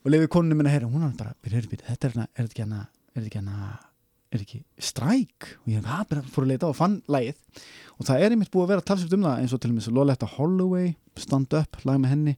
Og 0.05 0.13
lefið 0.13 0.33
konunum 0.35 0.61
minna 0.61 0.71
að 0.71 0.77
heyra 0.77 0.91
hún 0.91 1.07
var 1.07 1.15
bara, 1.19 1.35
byrja, 1.43 1.63
byrja, 1.71 1.87
þetta 1.89 2.07
er 2.07 2.13
hérna 2.13 2.27
er 2.27 2.43
þetta 2.43 2.55
ekki 2.55 2.65
hérna, 2.65 2.83
er 3.17 3.25
þetta 3.25 3.31
ekki 3.31 3.41
hérna 3.41 3.77
er 4.35 4.43
ekki 4.43 4.61
stræk 4.83 5.49
og 5.63 5.71
ég 5.71 5.81
hef 5.81 6.09
bara 6.11 6.23
fór 6.33 6.47
að 6.47 6.53
leita 6.53 6.69
og 6.69 6.77
fann 6.77 6.97
lagið. 7.11 7.39
Og 7.97 8.09
það 8.09 8.23
er 8.23 8.35
einmitt 8.35 8.51
búið 8.53 8.67
að 8.67 8.73
vera 8.75 8.87
talsvipt 8.91 9.17
um 9.17 9.27
það 9.27 9.43
eins 9.43 9.55
og 9.57 9.63
til 9.63 9.71
og 9.71 9.77
með 9.77 9.89
Loletta 9.97 10.29
Holloway 10.35 10.91
Stand 11.17 11.55
Up, 11.57 11.79
lag 11.89 12.01
með 12.03 12.13
henni 12.13 12.35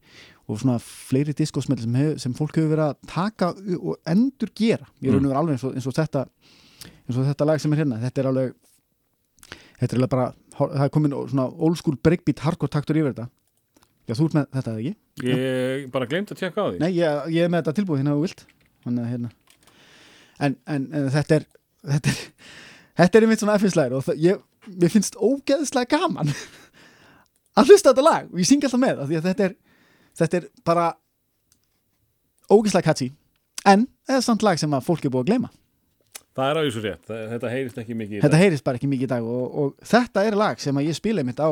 og 0.48 0.60
svona 0.60 0.78
fleiri 0.82 1.34
diskosmell 1.36 1.80
sem, 1.82 1.96
sem 2.22 2.36
fólk 2.36 2.60
hefur 2.60 2.70
verið 2.76 2.84
að 2.92 3.08
taka 3.10 3.50
og 3.78 3.96
endur 4.08 4.52
gera. 4.56 4.86
Ég 5.02 5.14
raun 5.14 5.26
og 5.26 5.32
vera 5.32 5.42
alveg 5.42 5.58
eins 5.58 5.66
og, 5.66 5.74
eins 5.74 5.88
og 5.88 5.96
þetta 5.96 6.26
eins 7.08 7.18
og 7.18 7.26
þetta 7.26 7.48
lag 7.48 7.64
sem 7.64 7.74
er 7.74 7.82
hérna, 7.82 7.98
þetta 8.04 8.22
er 8.22 8.30
alveg 8.30 8.54
þetta 9.80 9.90
er 9.90 9.98
alveg 9.98 10.14
bara 10.14 10.28
það 10.58 10.86
er 10.86 10.94
komin 10.94 11.18
svona 11.32 11.48
old 11.50 11.80
school 11.80 11.98
breakbeat 11.98 12.44
hardcore 12.44 12.72
taktur 12.76 13.00
yfir 13.00 13.16
þetta. 13.16 13.28
Já, 14.08 14.14
þú 14.16 14.30
ert 14.30 14.38
með 14.38 14.46
þetta 14.54 14.70
eða 14.70 14.80
ekki? 14.84 14.94
Ég 15.28 15.90
bara 15.92 16.08
glemt 16.08 16.30
að 16.32 16.40
tjekka 16.40 16.64
á 16.64 16.66
því. 16.70 16.78
Nei, 16.80 16.92
ég, 16.96 17.26
ég 17.34 17.44
er 17.44 17.52
með 17.52 17.64
þetta 17.64 17.76
tilbúið 17.76 18.00
hérna 18.00 18.14
þú 18.16 18.24
vilt. 18.24 18.46
Þannig 18.86 19.04
að 19.04 19.12
hérna 19.12 19.34
En, 20.38 20.56
en, 20.70 20.88
en 20.94 21.08
þetta 21.14 21.40
er 21.40 21.48
þetta 21.88 22.12
er, 22.12 22.20
þetta 23.00 23.18
er 23.18 23.26
einmitt 23.26 23.42
svona 23.42 23.58
FS-læður 23.58 23.98
og 23.98 24.06
það, 24.06 24.22
ég, 24.22 24.42
mér 24.78 24.92
finnst 24.92 25.18
ógeðslega 25.18 25.98
gaman 25.98 26.30
að 27.58 27.72
hlusta 27.72 27.92
þetta 27.92 28.06
lag 28.06 28.28
og 28.30 28.40
ég 28.42 28.48
syngi 28.48 28.68
alltaf 28.68 28.82
með 28.82 29.04
þetta 29.18 29.48
er 29.48 29.56
þetta 30.18 30.40
er 30.40 30.48
bara 30.66 30.88
ógeðslega 32.48 32.88
catchy. 32.88 33.10
En 33.66 33.86
það 34.06 34.20
er 34.20 34.24
samt 34.24 34.44
lag 34.46 34.60
sem 34.60 34.74
að 34.74 34.86
fólk 34.86 35.04
er 35.04 35.12
búið 35.12 35.26
að 35.26 35.32
gleyma. 35.32 35.50
Það 36.38 36.50
er 36.50 36.58
á 36.58 36.62
þessu 36.62 36.82
rétt, 36.84 37.08
þetta 37.08 37.50
heyrist 37.50 37.78
ekki 37.82 37.96
mikið 37.98 38.16
í 38.16 38.20
þetta 38.22 38.36
dag. 38.36 38.42
heyrist 38.44 38.64
bara 38.66 38.78
ekki 38.78 38.90
mikið 38.90 39.08
í 39.08 39.10
dag 39.10 39.26
og, 39.26 39.46
og 39.58 39.88
þetta 39.90 40.24
er 40.28 40.36
lag 40.38 40.60
sem 40.62 40.76
að 40.78 40.86
ég 40.86 40.98
spila 40.98 41.24
einmitt 41.24 41.42
á 41.42 41.50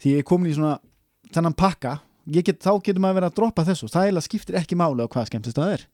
því 0.00 0.14
ég 0.14 0.22
er 0.22 0.28
komin 0.28 0.50
í 0.50 0.56
svona 0.56 0.78
þennan 1.34 1.56
pakka. 1.56 1.98
Get, 2.26 2.56
þá 2.64 2.72
getur 2.82 3.02
maður 3.04 3.20
verið 3.20 3.28
að 3.28 3.36
droppa 3.36 3.64
þessu 3.68 3.90
það 3.92 4.16
skiptir 4.24 4.56
ekki 4.58 4.74
máli 4.78 5.04
á 5.04 5.06
hvað 5.06 5.28
skemmtist 5.28 5.60
það 5.60 5.76
er 5.76 5.84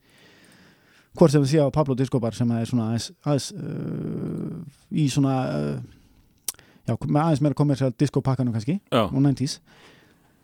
hvort 1.18 1.32
sem 1.34 1.43
við 1.44 1.51
séu 1.55 1.66
á 1.68 1.74
Pablo 1.74 1.97
Discobar 1.98 2.36
sem 2.36 2.51
er 2.56 2.68
svona 2.68 2.90
aðeins, 2.90 3.10
aðeins 3.24 3.48
uh, 3.56 4.60
í 4.90 5.09
svona 5.12 5.39
uh, 5.52 5.80
já, 6.89 6.94
aðeins 6.97 7.43
meira 7.44 7.59
kommersial 7.59 7.93
diskopakkanum 7.98 8.55
kannski 8.56 8.78
og 8.90 9.18
90s 9.18 9.59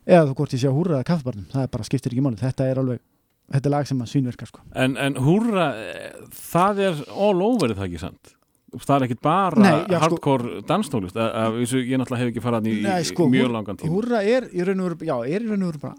eða 0.08 0.30
þú 0.30 0.38
hvort 0.38 0.56
ég 0.56 0.62
sé 0.62 0.72
á 0.72 0.74
húrra 0.74 0.98
eða 0.98 1.08
kaffibarnum 1.10 1.48
það 1.52 1.64
er 1.64 1.70
bara 1.74 1.88
skiptir 1.88 2.14
ekki 2.14 2.24
máli, 2.24 2.40
þetta 2.40 2.68
er 2.68 2.82
alveg 2.82 3.04
þetta 3.48 3.68
er 3.68 3.72
lag 3.74 3.86
sem 3.88 4.02
að 4.04 4.10
svínverkar 4.12 4.50
sko. 4.50 4.64
En, 4.76 4.96
en 5.00 5.16
húrra 5.24 5.68
eh, 5.80 6.18
það 6.36 6.82
er 6.84 6.98
all 7.14 7.44
over 7.44 7.72
er 7.72 7.78
það 7.78 7.88
ekki 7.88 8.02
sant 8.02 8.34
það 8.76 8.94
er 8.94 9.06
ekkit 9.06 9.22
bara 9.24 9.62
Nei, 9.62 9.70
já, 9.72 9.84
sko- 9.96 10.00
hardcore 10.04 10.62
danstólist 10.68 11.16
að 11.22 11.56
vísu 11.62 11.80
ég 11.80 12.00
náttúrulega 12.00 12.24
hef 12.26 12.32
ekki 12.34 12.44
farað 12.44 12.68
í, 12.68 12.74
Nei, 12.84 13.04
sko, 13.08 13.28
í 13.28 13.32
mjög 13.38 13.54
langan 13.54 13.78
tíma. 13.80 13.92
húrra 13.94 14.20
er 14.20 14.48
í 14.52 14.66
raun 14.68 14.82
og 14.84 14.90
veru, 14.90 15.22
er 15.24 15.46
uh, 15.48 15.94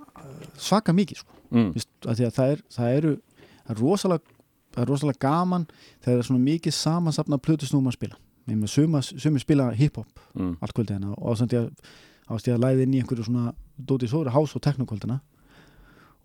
svaka 0.59 0.93
mikið 0.93 1.23
sko. 1.23 1.39
Mm. 1.49 1.71
Vist, 1.73 1.89
það, 2.05 2.21
er, 2.45 2.61
það 2.75 2.97
eru 2.99 3.15
það 3.15 3.73
er 3.73 3.81
rosalega, 3.81 4.37
það 4.73 4.81
er 4.83 4.89
rosalega 4.91 5.19
gaman 5.25 5.67
þegar 5.99 6.11
það 6.13 6.19
er 6.23 6.27
svona 6.29 6.45
mikið 6.45 6.75
samansapna 6.77 7.37
plötusnúm 7.37 7.87
að 7.89 7.97
spila 7.99 8.19
Ég 8.49 8.55
meina, 8.57 8.67
suma, 8.71 9.01
sumi 9.05 9.39
spila 9.39 9.71
hip-hop 9.77 10.07
Mm. 10.35 10.55
allt 10.61 10.73
kvöldið 10.73 10.95
hérna 10.95 11.13
og 11.17 11.31
ég 12.47 12.55
að 12.55 12.61
læði 12.63 12.83
inn 12.85 12.93
í 12.93 12.99
einhverju 13.01 13.25
svona 13.25 13.53
dóti 13.77 14.07
sóri 14.09 14.29
hás 14.33 14.55
og 14.55 14.61
teknokvöldina 14.61 15.19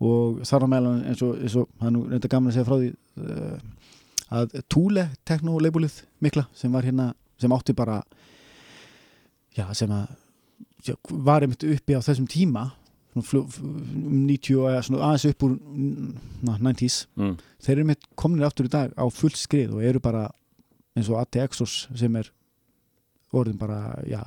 og 0.05 0.41
þar 0.45 0.65
á 0.65 0.67
meðlan 0.69 1.03
eins 1.09 1.21
og, 1.25 1.37
það 1.79 1.87
er 1.87 1.93
nú 1.95 2.03
reynda 2.09 2.29
gaman 2.31 2.51
að 2.51 2.55
segja 2.57 2.67
frá 2.67 2.77
því 2.81 2.89
uh, 3.21 3.57
að 4.39 4.55
Thule 4.69 5.05
teknolabelið 5.25 5.99
mikla 6.21 6.45
sem 6.53 6.71
var 6.73 6.83
hérna 6.87 7.13
sem 7.41 7.51
átti 7.51 7.73
bara 7.77 8.01
já, 9.57 9.65
sem 9.73 9.91
að 9.91 10.07
já, 10.85 10.95
var 11.09 11.45
einmitt 11.45 11.63
uppi 11.63 11.97
á 11.97 12.01
þessum 12.05 12.27
tíma 12.29 12.69
um 13.15 14.25
90 14.27 14.57
og 14.59 14.69
aðeins 14.69 15.27
upp 15.29 15.45
úr 15.47 15.53
na, 15.55 16.57
90s 16.59 17.05
mm. 17.15 17.35
þeir 17.63 17.77
eru 17.77 17.89
mitt 17.91 18.07
komnir 18.19 18.47
aftur 18.47 18.67
í 18.67 18.73
dag 18.73 18.91
á 18.95 19.05
full 19.13 19.33
skrið 19.35 19.77
og 19.77 19.85
eru 19.87 20.01
bara 20.03 20.27
eins 20.95 21.11
og 21.11 21.21
ATXOS 21.21 21.85
sem 21.95 22.19
er 22.19 22.31
orðin 23.35 23.59
bara, 23.59 23.95
já 24.07 24.21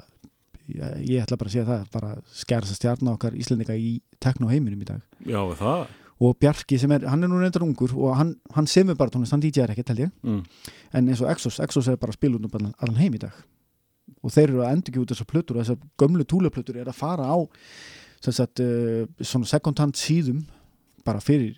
ég, 0.68 1.22
ætla 1.22 1.38
bara 1.38 1.48
að 1.48 1.54
segja 1.54 1.68
það, 1.68 1.86
bara 1.94 2.10
skærast 2.36 2.74
að 2.74 2.80
stjarna 2.80 3.14
okkar 3.14 3.36
Íslendinga 3.38 3.76
í 3.78 3.98
tekno 4.22 4.50
heiminum 4.50 4.82
í 4.84 4.88
dag. 4.88 5.04
Já, 5.24 5.40
það? 5.58 5.86
Og 6.18 6.34
Bjarki 6.42 6.80
sem 6.82 6.92
er, 6.96 7.06
hann 7.06 7.22
er 7.22 7.30
nú 7.30 7.38
reyndar 7.38 7.64
ungur 7.64 7.94
og 7.94 8.16
hann, 8.18 8.34
hann 8.56 8.66
semur 8.68 8.98
bara 8.98 9.12
tónlist, 9.14 9.32
hann 9.34 9.42
DJ 9.44 9.62
er 9.64 9.72
ekkert 9.72 9.94
held 9.94 10.08
ég. 10.08 10.16
Mm. 10.26 10.42
en 10.92 11.12
eins 11.12 11.22
og 11.22 11.30
Exos, 11.30 11.60
Exos 11.62 11.88
er 11.88 12.00
bara 12.00 12.12
að 12.12 12.18
spila 12.18 12.40
út 12.40 12.48
um 12.48 12.58
allan, 12.68 12.98
heim 12.98 13.14
í 13.14 13.22
dag. 13.22 13.36
Og 14.24 14.32
þeir 14.34 14.48
eru 14.48 14.64
að 14.64 14.74
endurkja 14.74 15.04
út 15.04 15.14
þessar 15.14 15.30
plötur 15.30 15.56
og 15.56 15.64
þessar 15.64 15.80
gömlu 16.00 16.26
túleplötur 16.26 16.80
er 16.80 16.90
að 16.90 16.98
fara 16.98 17.28
á 17.28 17.38
sagt, 18.26 18.60
uh, 18.60 19.06
svona 19.22 19.48
second 19.48 19.80
hand 19.82 19.98
síðum 19.98 20.44
bara 21.06 21.22
fyrir 21.22 21.56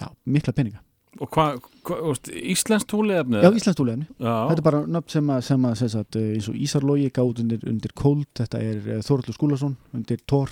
já, 0.00 0.08
mikla 0.26 0.54
peninga. 0.56 0.82
Og 1.22 1.30
hvað, 1.30 1.60
hva, 1.86 2.14
Íslensk 2.34 2.88
tóliðefni? 2.90 3.42
já, 3.44 3.50
Íslands 3.54 3.80
Já, 4.18 4.34
þetta 4.50 4.58
er 4.58 4.66
bara 4.66 4.82
nöfn 4.86 5.14
sem 5.14 5.30
að, 5.30 5.40
sem 5.46 5.68
að 5.68 5.82
sagt, 5.84 6.18
uh, 6.18 6.32
eins 6.34 6.50
og 6.50 6.58
Ísarlogi 6.58 7.10
gáð 7.14 7.44
undir, 7.44 7.64
undir 7.70 7.94
Cold, 7.94 8.26
þetta 8.34 8.62
er 8.62 8.78
uh, 8.98 9.00
Þorallur 9.06 9.38
Skúlason 9.38 9.76
undir 9.94 10.22
Thor 10.26 10.50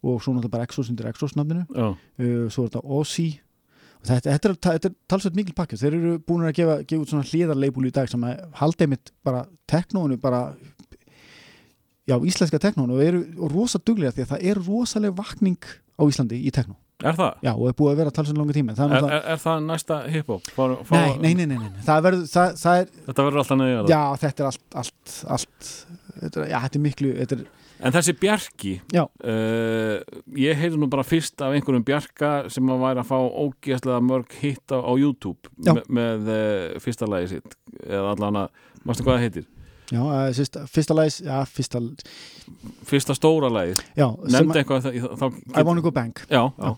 og 0.00 0.22
svo 0.22 0.32
náttúrulega 0.32 0.54
bara 0.54 0.68
Exos 0.68 0.90
undir 0.92 1.10
Exos 1.10 1.36
nafninu. 1.36 1.66
Já, 1.74 1.94
uh, 1.94 2.50
svo 2.50 2.66
er 2.66 2.70
þetta 2.70 2.84
og 2.86 3.06
þetta, 4.06 4.32
þetta, 4.32 4.48
er, 4.48 4.58
þetta 4.64 4.88
er 4.88 4.94
talsveit 5.10 5.36
mikil 5.36 5.56
pakki 5.56 5.78
þeir 5.80 5.96
eru 5.98 6.12
búin 6.24 6.46
að 6.48 6.56
gefa, 6.60 6.76
gefa 6.88 7.04
út 7.04 7.12
svona 7.12 7.26
hliðarleipúli 7.28 7.90
í 7.90 7.94
dag 7.96 8.08
sem 8.10 8.22
að 8.26 8.44
halda 8.60 8.86
einmitt 8.86 9.12
bara 9.26 9.42
teknóinu 9.70 10.16
bara 10.20 10.44
já, 12.08 12.16
íslenska 12.24 12.58
teknóinu 12.62 12.96
og 12.96 13.02
eru 13.04 13.24
rosa 13.52 13.80
duglega 13.84 14.12
því 14.16 14.24
að 14.24 14.30
það 14.34 14.46
er 14.52 14.62
rosaleg 14.66 15.16
vakning 15.18 15.60
á 16.00 16.02
Íslandi 16.08 16.38
í 16.40 16.50
teknó 16.54 16.76
er 17.00 17.16
það? 17.16 17.36
já, 17.44 17.52
og 17.54 17.68
er 17.70 17.76
búið 17.78 17.92
að 17.94 18.00
vera 18.02 18.10
talsveit 18.16 18.38
langi 18.40 18.56
tíma 18.56 18.74
það 18.76 18.92
er, 18.96 19.04
Er, 19.04 19.12
er, 19.16 19.22
er 19.34 19.40
það 19.44 19.62
næsta 19.68 20.00
hip-hop? 20.12 20.50
Nei, 20.90 21.14
nei, 21.20 21.32
nei, 21.34 21.46
nei, 21.46 21.56
nei, 21.70 21.84
það 21.86 22.02
verður 22.08 22.26
það, 22.32 22.58
það 22.60 22.80
er, 22.82 22.90
Þetta 23.06 23.24
verður 23.28 23.42
alltaf 23.44 23.60
neðið 23.60 23.92
já, 23.94 24.00
þetta 24.24 24.42
er 24.44 24.50
allt, 24.50 24.66
allt, 24.82 25.14
allt 25.36 25.70
þetta, 26.20 26.42
er- 26.44 26.50
já, 26.52 26.58
þetta 26.66 26.78
er 26.80 26.84
miklu 26.88 27.14
þetta 27.22 27.38
er, 27.38 27.48
En 27.80 27.94
þessi 27.96 28.12
Bjarki 28.20 28.74
uh, 29.24 29.94
Ég 30.36 30.58
heyrði 30.60 30.76
nú 30.82 30.88
bara 30.92 31.04
fyrst 31.08 31.40
af 31.40 31.54
einhverjum 31.56 31.86
Bjarka 31.88 32.32
sem 32.52 32.68
að 32.74 32.82
væri 32.84 33.00
að 33.00 33.08
fá 33.08 33.16
ógeðslega 33.16 34.02
mörg 34.04 34.34
hitt 34.42 34.68
á, 34.76 34.84
á 34.84 34.92
YouTube 35.00 35.48
me, 35.64 35.80
með 35.88 36.28
uh, 36.28 36.80
fyrsta 36.84 37.08
lagi 37.08 37.30
sitt 37.32 37.56
eða 37.86 38.12
allan 38.12 38.42
að, 38.42 38.50
mástu 38.84 39.06
hvað 39.06 39.16
það 39.16 39.24
heitir 39.24 39.48
já, 39.90 40.00
uh, 40.02 40.66
fyrsta 40.70 40.94
læs 40.94 41.20
já, 41.26 41.40
fyrsta, 41.50 41.80
Fyrsta 42.86 43.14
stóra 43.18 43.50
sem 44.28 44.32
nefndi 44.46 44.54
að- 44.54 44.60
eitthvað 44.62 44.86
þá, 44.86 45.18
þá 45.18 45.58
I 45.60 45.62
wanna 45.66 45.80
go 45.82 45.90
bang. 45.90 46.14
Já, 46.30 46.52
Já. 46.58 46.76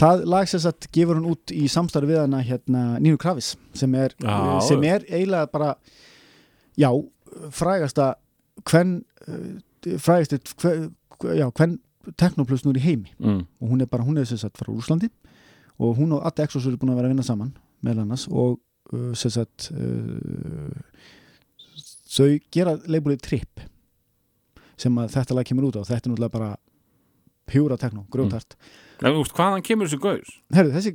Það 0.00 0.24
lag 0.30 0.46
sem 0.48 0.60
sagt 0.62 0.86
gefur 0.94 1.18
hún 1.18 1.26
út 1.32 1.50
í 1.50 1.64
samstarfi 1.68 2.12
við 2.12 2.20
hana 2.22 2.38
hérna 2.46 2.82
Nínu 3.02 3.18
Kravis 3.18 3.56
sem 3.74 3.94
er, 3.98 4.12
sem 4.62 4.84
er 4.86 5.02
eiginlega 5.10 5.50
bara 5.50 5.72
já, 6.78 6.90
frægasta 7.50 8.14
hvern 8.64 9.00
frægasti 9.98 10.38
hver, 10.62 10.90
já, 11.34 11.48
hvern 11.50 11.78
teknoplus 12.16 12.62
nú 12.64 12.72
í 12.72 12.80
heimi. 12.84 13.10
Mm, 13.18 13.42
og 13.60 13.68
hún 13.72 13.82
er 13.82 13.86
bara, 13.90 14.04
hún 14.06 14.16
er 14.18 14.24
sem 14.30 14.38
sagt 14.38 14.56
frá 14.62 14.70
Úslandi 14.72 15.10
og 15.80 15.96
hún 15.98 16.12
og 16.14 16.22
Adde 16.26 16.44
Exos 16.46 16.66
eru 16.66 16.76
búin 16.78 16.92
að 16.94 17.00
vera 17.00 17.08
að 17.10 17.14
vinna 17.16 17.26
saman 17.26 17.52
meðal 17.82 18.04
annars. 18.04 18.28
Og 18.30 18.60
uh, 18.92 19.10
sem 19.18 19.30
sagt 19.34 19.70
uh, 19.74 20.70
þau 22.10 22.30
gera 22.52 22.76
leifbúlið 22.86 23.22
Trip 23.24 23.62
sem 24.80 24.96
að 25.00 25.14
þetta 25.14 25.36
lag 25.36 25.48
kemur 25.48 25.68
út 25.68 25.78
á. 25.78 25.82
Þetta 25.84 26.00
er 26.00 26.12
náttúrulega 26.12 26.34
bara 26.34 26.50
pjúra 27.50 27.76
tekno, 27.80 28.06
þú 29.16 29.22
veist, 29.24 29.36
hvaðan 29.36 29.64
kemur 29.66 29.88
þessi 29.88 30.00
gaur? 30.02 30.34
herru, 30.54 30.72
þessi 30.76 30.94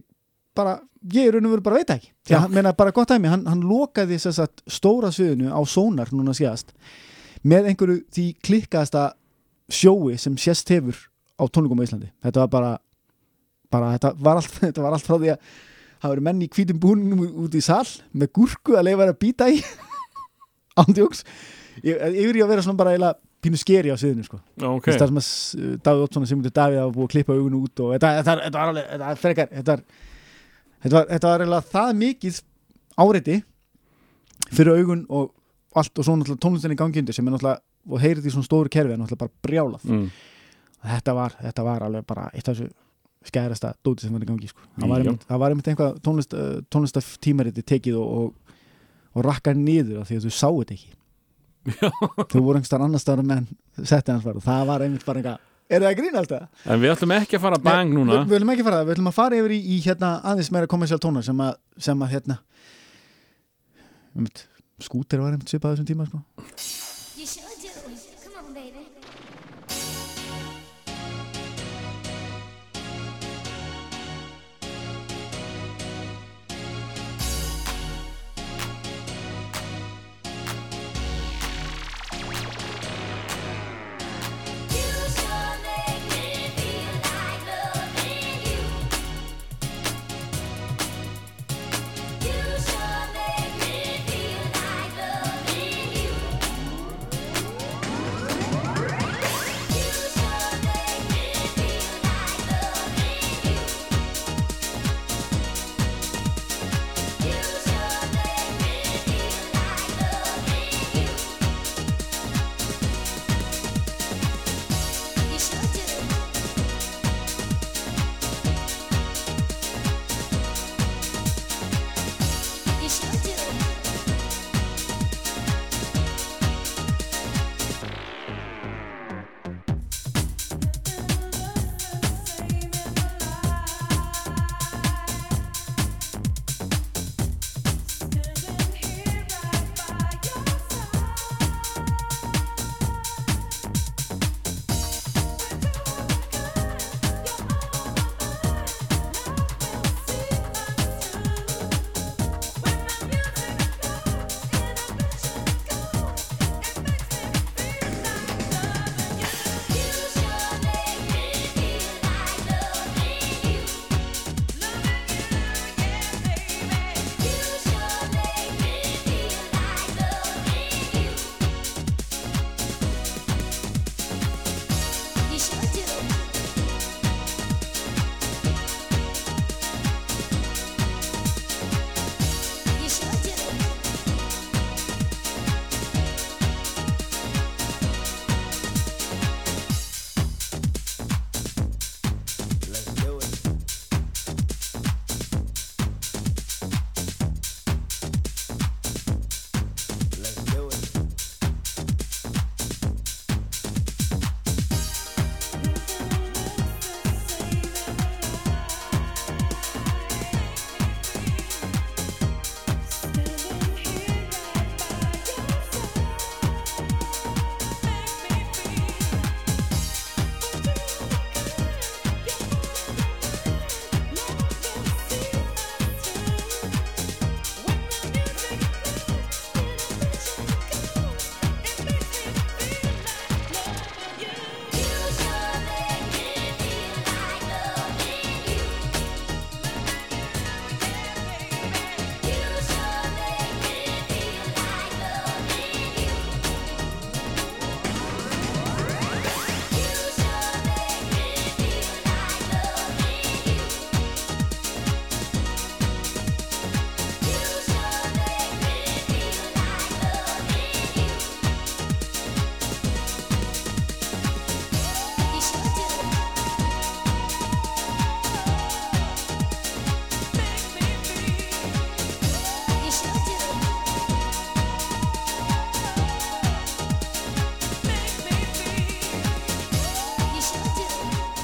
bara, 0.55 0.77
ég 1.13 1.27
er 1.27 1.35
raun 1.35 1.49
og 1.49 1.55
veru 1.55 1.65
bara 1.65 1.81
veit 1.81 1.93
ekki. 1.97 2.11
Já. 2.29 2.39
hann 2.39 2.55
meina 2.55 2.73
bara 2.77 2.93
gott 2.95 3.11
dæmi, 3.11 3.29
hann, 3.29 3.45
hann 3.49 3.63
lokaði 3.67 4.17
þess 4.21 4.41
að 4.45 4.63
stóra 4.77 5.11
sviðinu 5.13 5.51
á 5.51 5.59
Sónar 5.67 6.11
núna 6.15 6.35
síðast 6.37 6.73
með 7.45 7.71
einhverju 7.71 7.99
því 8.15 8.25
klikkaðasta 8.45 9.05
sjói 9.69 10.17
sem 10.21 10.37
sést 10.39 10.69
hefur 10.73 10.97
á 11.37 11.43
tónleikum 11.45 11.83
á 11.83 11.85
Íslandi. 11.85 12.11
Þetta 12.23 12.45
var 12.45 12.51
bara, 12.53 12.71
bara 13.73 13.91
þetta, 13.97 14.13
var 14.17 14.41
allt, 14.41 14.59
þetta 14.65 14.85
var 14.85 14.95
allt 14.97 15.07
frá 15.07 15.17
því 15.17 15.33
að 15.35 15.51
það 15.99 16.13
voru 16.13 16.25
menn 16.29 16.45
í 16.45 16.49
hvítum 16.55 16.79
búningum 16.81 17.43
út 17.45 17.57
í 17.57 17.61
sal 17.65 17.85
með 18.13 18.33
gúrku 18.37 18.77
að 18.77 18.89
leifa 18.89 19.09
að 19.09 19.19
býta 19.21 19.49
í 19.51 19.59
ándjóks 20.81 21.23
yfir 21.84 22.39
í 22.39 22.43
að 22.43 22.52
vera 22.52 22.65
svona 22.65 22.80
bara 22.80 22.95
eiginlega 22.95 23.19
pínu 23.45 23.60
skeri 23.60 23.93
á 23.93 23.97
sviðinu 23.99 24.26
sko 24.26 24.39
okay. 24.76 24.95
það 24.97 25.11
sem 25.11 25.22
að 25.22 25.80
Davíð 25.85 26.06
Óttsson 26.07 26.27
sem 26.30 26.39
myndi 26.39 26.53
Davíð 26.56 26.81
að 26.81 26.93
búið 26.95 27.07
að 27.07 27.14
klippa 27.14 27.38
augun 27.38 27.57
út 27.60 27.84
og 27.85 27.95
þetta, 27.95 28.35
var 28.35 28.61
alveg, 28.64 28.88
þetta 28.91 29.10
var 29.10 29.22
frekar 29.22 29.52
þetta, 29.52 29.76
var- 29.76 30.95
var, 30.95 31.43
eiginlega 31.43 31.61
það 31.73 31.91
mikið 32.02 32.39
áreiti 33.06 33.41
fyrir 34.52 34.80
augun 34.80 35.03
og 35.10 35.34
allt 35.76 35.99
og 35.99 36.07
svo 36.07 36.15
náttúrulega 36.15 36.45
tónlistinni 36.45 36.80
gangi 36.80 37.03
undir 37.03 37.18
sem 37.18 37.27
er 37.27 37.35
náttúrulega 37.35 37.61
og 37.85 38.02
heyrið 38.02 38.30
í 38.30 38.34
svona 38.34 38.47
stóru 38.47 38.72
kerfi 38.72 38.95
er 38.95 39.02
náttúrulega 39.02 39.26
bara 39.26 39.45
brjálað 39.45 39.85
mm. 39.89 40.07
þetta 40.95 41.15
var, 41.18 41.38
þetta 41.43 41.68
var 41.68 41.85
alveg 41.85 42.07
bara 42.07 42.27
eitt 42.34 42.49
af 42.49 42.56
þessu 42.57 42.72
skærasta 43.26 43.73
dóti 43.84 44.06
sem 44.06 44.14
var 44.14 44.23
í 44.23 44.30
gangi 44.30 44.49
sko. 44.49 44.61
það, 44.77 44.89
var 44.91 45.03
einmitt, 45.03 45.26
einmitt 45.30 45.69
einhvað 45.72 45.99
tónlist, 46.06 46.35
uh, 46.38 46.60
tónlistatímariti 46.73 47.64
tekið 47.65 47.97
og, 48.02 48.11
og, 48.18 48.44
og 49.15 49.25
rakkar 49.25 49.57
niður 49.57 50.03
af 50.03 50.09
því 50.11 50.19
að 50.19 50.27
þau 50.27 50.37
sáu 50.37 50.61
þetta 50.61 50.77
ekki 50.77 50.93
þau 52.29 52.41
voru 52.45 52.59
einhverstaðar 52.59 52.85
annar 52.85 53.01
staðar 53.01 53.27
menn 53.31 53.47
setti 53.81 54.13
hans 54.13 54.25
var 54.27 54.39
og 54.39 54.45
það 54.45 54.65
var 54.69 54.85
einmitt 54.85 55.05
bara 55.07 55.21
eitthvað 55.21 55.51
er 55.65 55.81
það 55.81 55.89
að 55.89 55.97
grína 55.97 56.21
alltaf? 56.21 56.65
En 56.69 56.81
við 56.83 56.91
ætlum 56.93 57.13
ekki 57.15 57.39
að 57.39 57.45
fara 57.47 57.61
bang 57.65 57.89
Nei, 57.89 57.97
núna 57.97 58.11
við, 58.19 58.25
við 58.25 58.35
viljum 58.35 58.51
ekki 58.53 58.65
fara 58.67 58.81
það, 58.81 58.85
við 58.85 58.93
viljum 58.93 59.09
að 59.09 59.17
fara 59.17 59.39
yfir 59.39 59.55
í, 59.55 59.59
í 59.65 59.77
hérna, 59.85 60.11
aðeins 60.31 60.51
meira 60.53 60.69
kommersial 60.69 61.01
tónar 61.01 61.25
sem 61.25 61.41
að, 61.41 61.55
sem 61.87 62.05
að 62.05 62.13
hérna 62.13 62.37
einmitt, 64.15 64.45
skúter 64.85 65.23
var 65.23 65.33
einmitt 65.33 65.51
svipað 65.51 65.73
þessum 65.75 65.89
tíma 65.89 66.05
sko. 66.09 66.21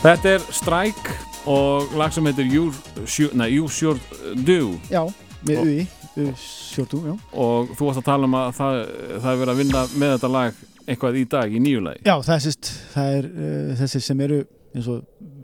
Þetta 0.01 0.31
er 0.35 0.45
Strike 0.53 1.13
og 1.49 1.93
lag 1.97 2.13
sem 2.13 2.25
heitir 2.29 2.47
You, 2.49 2.71
Sure- 3.05 3.33
nei, 3.37 3.49
you 3.55 3.67
Sure 3.69 3.99
Do 4.45 4.73
Já, 4.91 5.03
með 5.45 5.61
UI, 5.61 5.87
UI 6.17 6.33
sjórtú, 6.37 7.01
já 7.07 7.13
og 7.33 7.71
þú 7.77 7.87
varst 7.87 8.01
að 8.01 8.07
tala 8.09 8.27
um 8.29 8.35
að 8.37 8.49
það, 8.57 8.79
það 9.23 9.31
er 9.31 9.39
verið 9.41 9.53
að 9.53 9.61
vinna 9.61 9.83
með 10.01 10.13
þetta 10.15 10.31
lag 10.35 10.59
eitthvað 10.91 11.17
í 11.21 11.23
dag 11.31 11.53
í 11.55 11.61
nýju 11.63 11.83
lagi 11.85 12.01
Já, 12.05 12.15
það 12.25 12.33
er, 12.35 12.43
sérst, 12.47 12.71
það 12.95 13.15
er 13.19 13.29
uh, 13.31 13.71
þessir 13.81 14.05
sem 14.07 14.23
eru 14.27 14.39
eins 14.75 14.87
og 14.91 15.01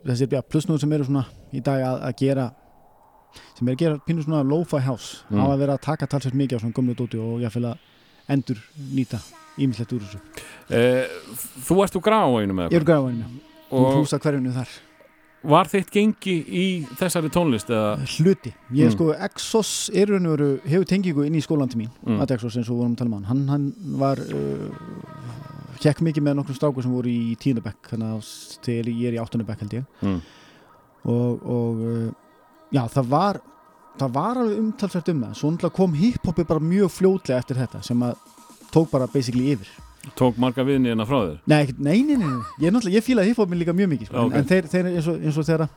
þessir 0.08 0.34
ja, 0.38 0.42
plusnúður 0.42 0.82
sem 0.84 0.92
eru 0.98 1.08
svona 1.08 1.24
í 1.54 1.62
dag 1.64 1.82
að, 1.88 1.98
að 2.10 2.16
gera 2.22 2.46
sem 3.58 3.68
eru 3.68 3.74
að 3.76 3.82
gera 3.84 3.98
pínu 4.06 4.24
svona 4.26 4.42
lo-fi 4.46 4.82
house 4.86 5.22
Mm. 5.28 5.36
mm. 5.36 5.42
hafa 5.44 5.58
verið 5.62 5.74
að 5.78 5.82
taka 5.88 6.06
talsveit 6.14 6.38
mikið 6.38 6.58
á 6.58 6.60
svona 6.64 6.76
gömlu 6.78 6.94
dóti 6.98 7.18
og 7.20 7.42
ég 7.42 7.48
að 7.72 7.78
endur 8.28 8.60
nýta 8.94 9.18
ímislegt 9.58 9.92
úr 9.96 10.04
þessu. 10.04 10.20
eh, 10.70 11.08
Þú 11.66 11.82
ert 11.84 11.96
úr 11.98 12.04
gráinu 12.04 12.54
með 12.56 12.72
Ég 12.76 12.80
er 12.82 12.86
græðvæðinu 12.88 13.24
og 13.28 13.47
og 13.70 13.88
húsa 13.98 14.18
hverjunu 14.18 14.52
þar. 14.54 14.68
var 15.48 15.68
þitt 15.70 15.90
gengi 15.94 16.34
í 16.50 16.64
þessari 16.98 17.30
tónlist 17.30 17.68
eða 17.70 17.98
Hluti. 18.16 18.50
Ég 18.74 18.88
Mm. 18.88 18.92
sko, 18.92 19.12
Exos 19.14 19.90
er 19.94 20.06
raun 20.10 20.26
og 20.26 20.36
veru, 20.36 20.60
hefur 20.66 20.84
tengingu 20.84 21.24
inn 21.24 21.34
í 21.34 21.42
skólan 21.42 21.70
til 21.70 21.78
mín, 21.80 21.90
Mm. 22.04 22.18
mm. 22.18 22.30
Exos 22.30 22.56
eins 22.56 22.68
og 22.70 22.76
vorum 22.78 22.94
að 22.94 22.98
tala 22.98 23.16
um 23.16 23.22
hann. 23.22 23.24
Hann, 23.24 23.48
hann 23.48 23.98
var, 23.98 24.18
uh, 24.18 24.70
hekk 25.80 26.00
mikið 26.02 26.22
með 26.26 26.34
nokkrum 26.36 26.56
strákur 26.58 26.82
sem 26.82 26.92
voru 26.92 27.06
í 27.08 27.36
tíundabekk, 27.38 27.82
þannig 27.92 28.18
að 28.18 28.58
þegar 28.62 28.84
ég 28.92 29.06
er 29.08 29.14
í 29.14 29.22
áttundabekk 29.22 29.60
held 29.60 29.70
ég. 29.78 29.84
mm. 30.02 30.20
og, 31.04 31.46
og 31.46 31.76
uh, 31.86 32.12
já, 32.72 32.82
það 32.90 33.06
var 33.08 33.40
það 33.98 34.12
var 34.14 34.38
alveg 34.42 34.58
umtalsvært 34.62 35.10
um 35.12 35.22
það 35.24 35.38
svo 35.38 35.70
kom 35.74 35.94
hiphopi 35.98 36.44
bara 36.46 36.60
mjög 36.62 36.90
fljótlega 36.94 37.42
eftir 37.42 37.58
þetta 37.58 37.82
sem 37.82 38.02
að 38.06 38.16
tók 38.74 38.90
bara 38.92 39.08
basically 39.10 39.52
yfir 39.54 39.68
tók 40.18 40.38
marga 40.40 40.64
viðniðina 40.66 41.06
frá 41.08 41.18
þér? 41.18 41.38
Nei, 41.50 41.74
nei, 41.78 42.02
nei, 42.06 42.16
nei, 42.20 42.28
ég 42.60 42.68
er 42.68 42.74
náttúrulega, 42.74 42.98
ég 42.98 43.06
fílaði 43.06 43.32
hiphopin 43.32 43.60
líka 43.60 43.74
mjög 43.76 43.90
mikið 43.94 44.10
sko. 44.10 44.24
Ok. 44.24 44.32
en, 44.32 44.38
en 44.40 44.48
þeir, 44.50 44.68
þeir 44.72 44.90
eins 44.92 45.08
og, 45.10 45.18
eins 45.24 45.40
og 45.40 45.48
þeirra. 45.48 45.68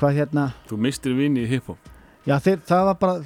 Hvað 0.00 0.18
hérna, 0.18 0.48
Þú 0.70 0.80
mistir 0.82 1.14
vini 1.14 1.44
í 1.44 1.50
hiphop. 1.50 1.92
Já 2.26 2.36
þeir, 2.42 2.60
það 2.66 2.88
var 2.90 2.98
bara 3.00 3.16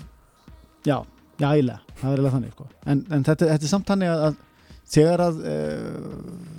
já, 0.85 0.99
já, 1.39 1.49
eiginlega. 1.49 1.97
Það 1.99 2.05
var 2.05 2.15
eiginlega 2.15 2.37
þannig, 2.37 2.55
sko. 2.55 2.69
en, 2.85 3.03
en 3.17 3.27
þetta, 3.31 3.51
þetta 3.55 3.69
er 3.69 3.73
samt 3.73 3.93
þannig 3.93 4.13
að, 4.13 4.25
að 4.29 4.87
þegar 4.95 5.25
að 5.25 5.43
uh, 5.49 6.57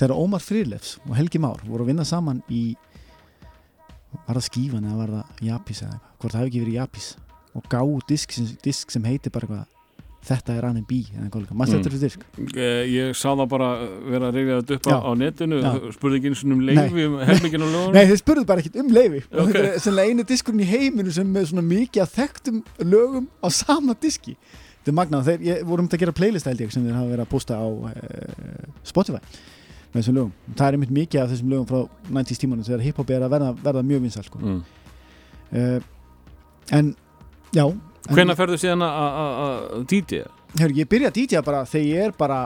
þegar 0.00 0.16
Ómar 0.16 0.44
Frýrlefs 0.44 0.94
og 1.06 1.16
Helgi 1.18 1.40
Már 1.42 1.60
voru 1.66 1.84
að 1.84 1.92
vinna 1.92 2.06
saman 2.08 2.40
í 2.48 2.62
var 4.26 4.38
það 4.38 4.46
skífan 4.46 4.86
eða 4.88 5.00
var 5.00 5.12
það 5.16 5.42
Japis 5.46 5.82
eða 5.84 5.92
eitthvað, 5.92 6.14
hvort 6.20 6.32
það 6.32 6.40
hefði 6.40 6.50
ekki 6.50 6.62
verið 6.64 6.78
Japis? 6.78 7.10
Og 7.50 7.66
gáðu 7.70 8.00
disk, 8.08 8.34
disk 8.64 8.94
sem 8.94 9.06
heitir 9.06 9.34
bara 9.34 9.46
eitthvað 9.46 9.79
þetta 10.28 10.52
er 10.58 10.64
eitthvað 11.24 11.42
líka, 11.44 11.54
maður 11.56 11.70
Mm. 11.70 11.82
þetta 11.82 11.90
er 11.90 12.00
disk 12.04 12.20
Eh, 12.56 12.82
Ég 12.92 13.14
sá 13.16 13.28
það 13.32 13.48
bara 13.48 13.68
vera 14.10 14.28
að 14.30 14.34
reyfja 14.36 14.56
þetta 14.60 14.74
upp 14.76 14.88
Já. 14.90 14.96
á 15.00 15.10
netinu 15.16 15.60
Já. 15.62 15.70
spurði 15.96 16.16
ekki 16.20 16.28
eins 16.30 16.42
og 16.44 16.48
um 16.50 17.14
um 17.14 17.14
og 17.62 17.70
lögunum 17.74 17.94
Nei, 17.94 18.06
þeir 18.10 18.20
spurðu 18.20 18.46
bara 18.46 18.60
ekkert 18.60 18.76
um 18.82 18.90
leifi 18.92 19.22
og 19.32 19.40
Ok. 19.46 19.52
þetta 19.54 19.74
er 19.74 19.78
sennilega 19.84 20.10
einu 20.10 20.26
diskurinn 20.28 20.60
í 20.60 20.68
heiminu 20.70 21.12
sem 21.12 21.36
er 21.36 21.44
svona 21.48 21.64
mikið 21.64 22.02
að 22.04 22.12
þekktum 22.18 22.62
lögum 22.84 23.28
á 23.40 23.48
sama 23.50 23.94
diski 24.00 24.36
þetta 24.36 24.92
er 24.92 24.98
magnað, 25.00 25.24
þeir 25.30 25.40
ég, 25.48 25.64
vorum 25.68 25.88
þetta 25.88 25.96
að 25.96 26.00
gera 26.04 26.12
playlist 26.20 26.46
held 26.46 26.60
ég 26.60 26.72
sem 26.72 26.84
þeir 26.84 26.94
hafa 27.00 27.10
verið 27.14 27.24
að 27.24 27.32
posta 27.32 27.56
á 27.56 27.66
uh, 27.68 28.68
Spotify 28.84 29.20
með 29.90 30.02
þessum 30.04 30.14
lögum 30.20 30.32
það 30.56 30.66
er 30.68 30.76
einmitt 30.78 30.94
mikið 31.00 31.20
af 31.24 31.30
þessum 31.32 31.50
lögum 31.50 31.66
frá 31.66 31.80
90s 32.12 32.38
tímanum 32.44 32.64
þegar 32.68 32.84
hiphop 32.84 33.10
er 33.10 33.24
að 33.26 33.32
verða, 33.34 33.54
verða 33.64 33.82
mjög 33.88 34.02
vinsal 34.06 34.22
sko. 34.24 34.38
mm. 34.38 34.60
uh, 35.56 35.80
en 36.76 36.92
já 37.56 37.64
en- 38.10 38.16
Hvenær 38.18 38.36
ferðu 38.38 38.58
síðan 38.60 38.82
að- 38.82 39.18
að 39.22 39.40
að 39.46 39.86
DJ? 39.94 40.22
Hörru, 40.60 40.74
ég 40.80 40.88
byrja 40.90 41.10
að 41.12 41.16
DJ 41.20 41.42
bara 41.46 41.62
þegar 41.64 41.86
ég 41.86 42.04
er 42.08 42.14
bara 42.18 42.38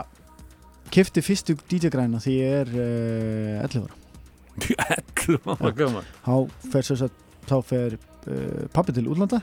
kefti 0.93 1.21
fyrstu 1.25 1.55
DJ-græna 1.67 2.19
þegar 2.21 2.37
ég 2.37 2.59
er 2.61 2.69
uh, 2.77 3.65
11 3.65 3.85
ára 3.85 3.95
11 4.61 5.49
ára 5.57 5.71
gaman 5.75 6.05
þá 6.25 6.35
fer, 6.71 6.85
sem 6.85 6.99
sagt, 7.01 7.17
þá 7.49 7.55
fer 7.65 7.95
uh, 7.97 8.67
pappi 8.73 8.93
til 8.95 9.07
útlanda 9.09 9.41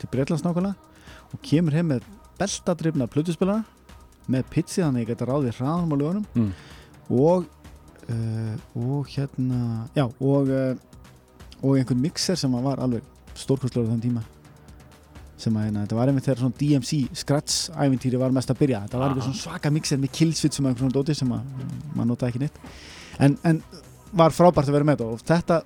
til 0.00 0.10
Breitlands 0.12 0.42
nákvæmlega 0.44 0.74
og 1.32 1.40
kemur 1.46 1.72
heim 1.78 1.88
með 1.94 2.02
beltadrifna 2.38 3.06
plötuspilara 3.10 3.62
með 4.30 4.44
pitsi 4.50 4.82
þannig 4.82 5.04
að 5.04 5.04
ég 5.04 5.12
geta 5.12 5.28
ráðið 5.30 5.58
hraðum 5.60 5.94
á 5.94 5.96
lögunum 6.02 6.26
Mm. 6.34 6.50
og 7.14 7.46
uh, 8.10 8.54
og 8.74 9.06
hérna 9.14 9.86
já 9.96 10.04
og 10.18 10.50
og 11.64 11.78
einhvern 11.78 12.00
mixer 12.02 12.36
sem 12.36 12.52
var 12.52 12.82
alveg 12.82 13.02
stórkostlegur 13.38 13.88
á 13.88 13.92
þann 13.94 14.02
tíma 14.04 14.22
sem 15.44 15.56
að 15.60 15.66
hérna, 15.68 15.84
þetta 15.84 15.98
var 15.98 16.10
einmitt 16.10 16.26
þegar 16.28 16.42
svona 16.42 16.58
DMC 16.60 17.00
scratch 17.20 17.70
ævintýri 17.76 18.20
var 18.20 18.34
mest 18.34 18.52
að 18.52 18.60
byrja. 18.62 18.82
Þetta 18.86 19.00
var 19.00 19.12
eitthvað 19.12 19.28
svona 19.28 19.42
svaka 19.42 19.72
mixer 19.74 20.00
með 20.02 20.14
killsvit 20.18 20.56
sem 20.56 20.68
einhvern 20.68 20.86
svona 20.86 20.96
dóti 20.96 21.16
sem 21.18 21.34
að 21.36 21.48
maður 21.94 22.10
notaði 22.12 22.34
ekki 22.34 22.44
neitt. 22.44 22.60
En, 23.22 23.36
en 23.46 23.60
var 24.14 24.34
frábært 24.34 24.70
að 24.70 24.78
vera 24.78 24.88
með 24.88 25.04
og 25.06 25.22
þetta 25.26 25.62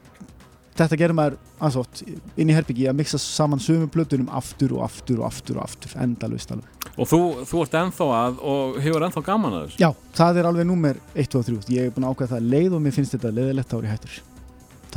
þetta 0.79 0.99
gerir 0.99 1.17
maður 1.17 1.37
ansvort 1.65 2.03
inn 2.39 2.51
í 2.51 2.55
herbyggi 2.55 2.87
að 2.91 2.99
mixa 3.01 3.19
saman 3.21 3.63
sömu 3.63 3.89
plötunum 3.91 4.29
aftur 4.39 4.77
og 4.77 4.85
aftur 4.87 5.23
og 5.23 5.29
aftur 5.29 5.59
og 5.59 5.67
aftur 5.67 5.95
endalvist 6.03 6.53
alveg. 6.55 6.89
Og 6.99 7.09
þú, 7.09 7.21
þú 7.49 7.63
ert 7.65 7.77
ennþá 7.81 8.09
að 8.19 8.43
og 8.53 8.79
hefur 8.83 9.07
ennþá 9.07 9.23
gaman 9.27 9.57
að 9.57 9.65
þessu? 9.67 9.81
Já, 9.83 9.89
það 10.19 10.41
er 10.41 10.51
alveg 10.51 10.69
númer 10.69 11.01
1 11.15 11.39
og 11.39 11.47
3 11.49 11.75
ég 11.75 11.89
er 11.89 11.95
búin 11.95 12.07
að 12.09 12.15
ákveða 12.15 12.33
það 12.37 12.53
leið 12.55 12.77
og 12.79 12.85
mér 12.85 12.97
finnst 12.97 13.17
þetta 13.17 13.35
leiðilegt 13.35 13.75
ári 13.79 13.93
hættur. 13.93 14.21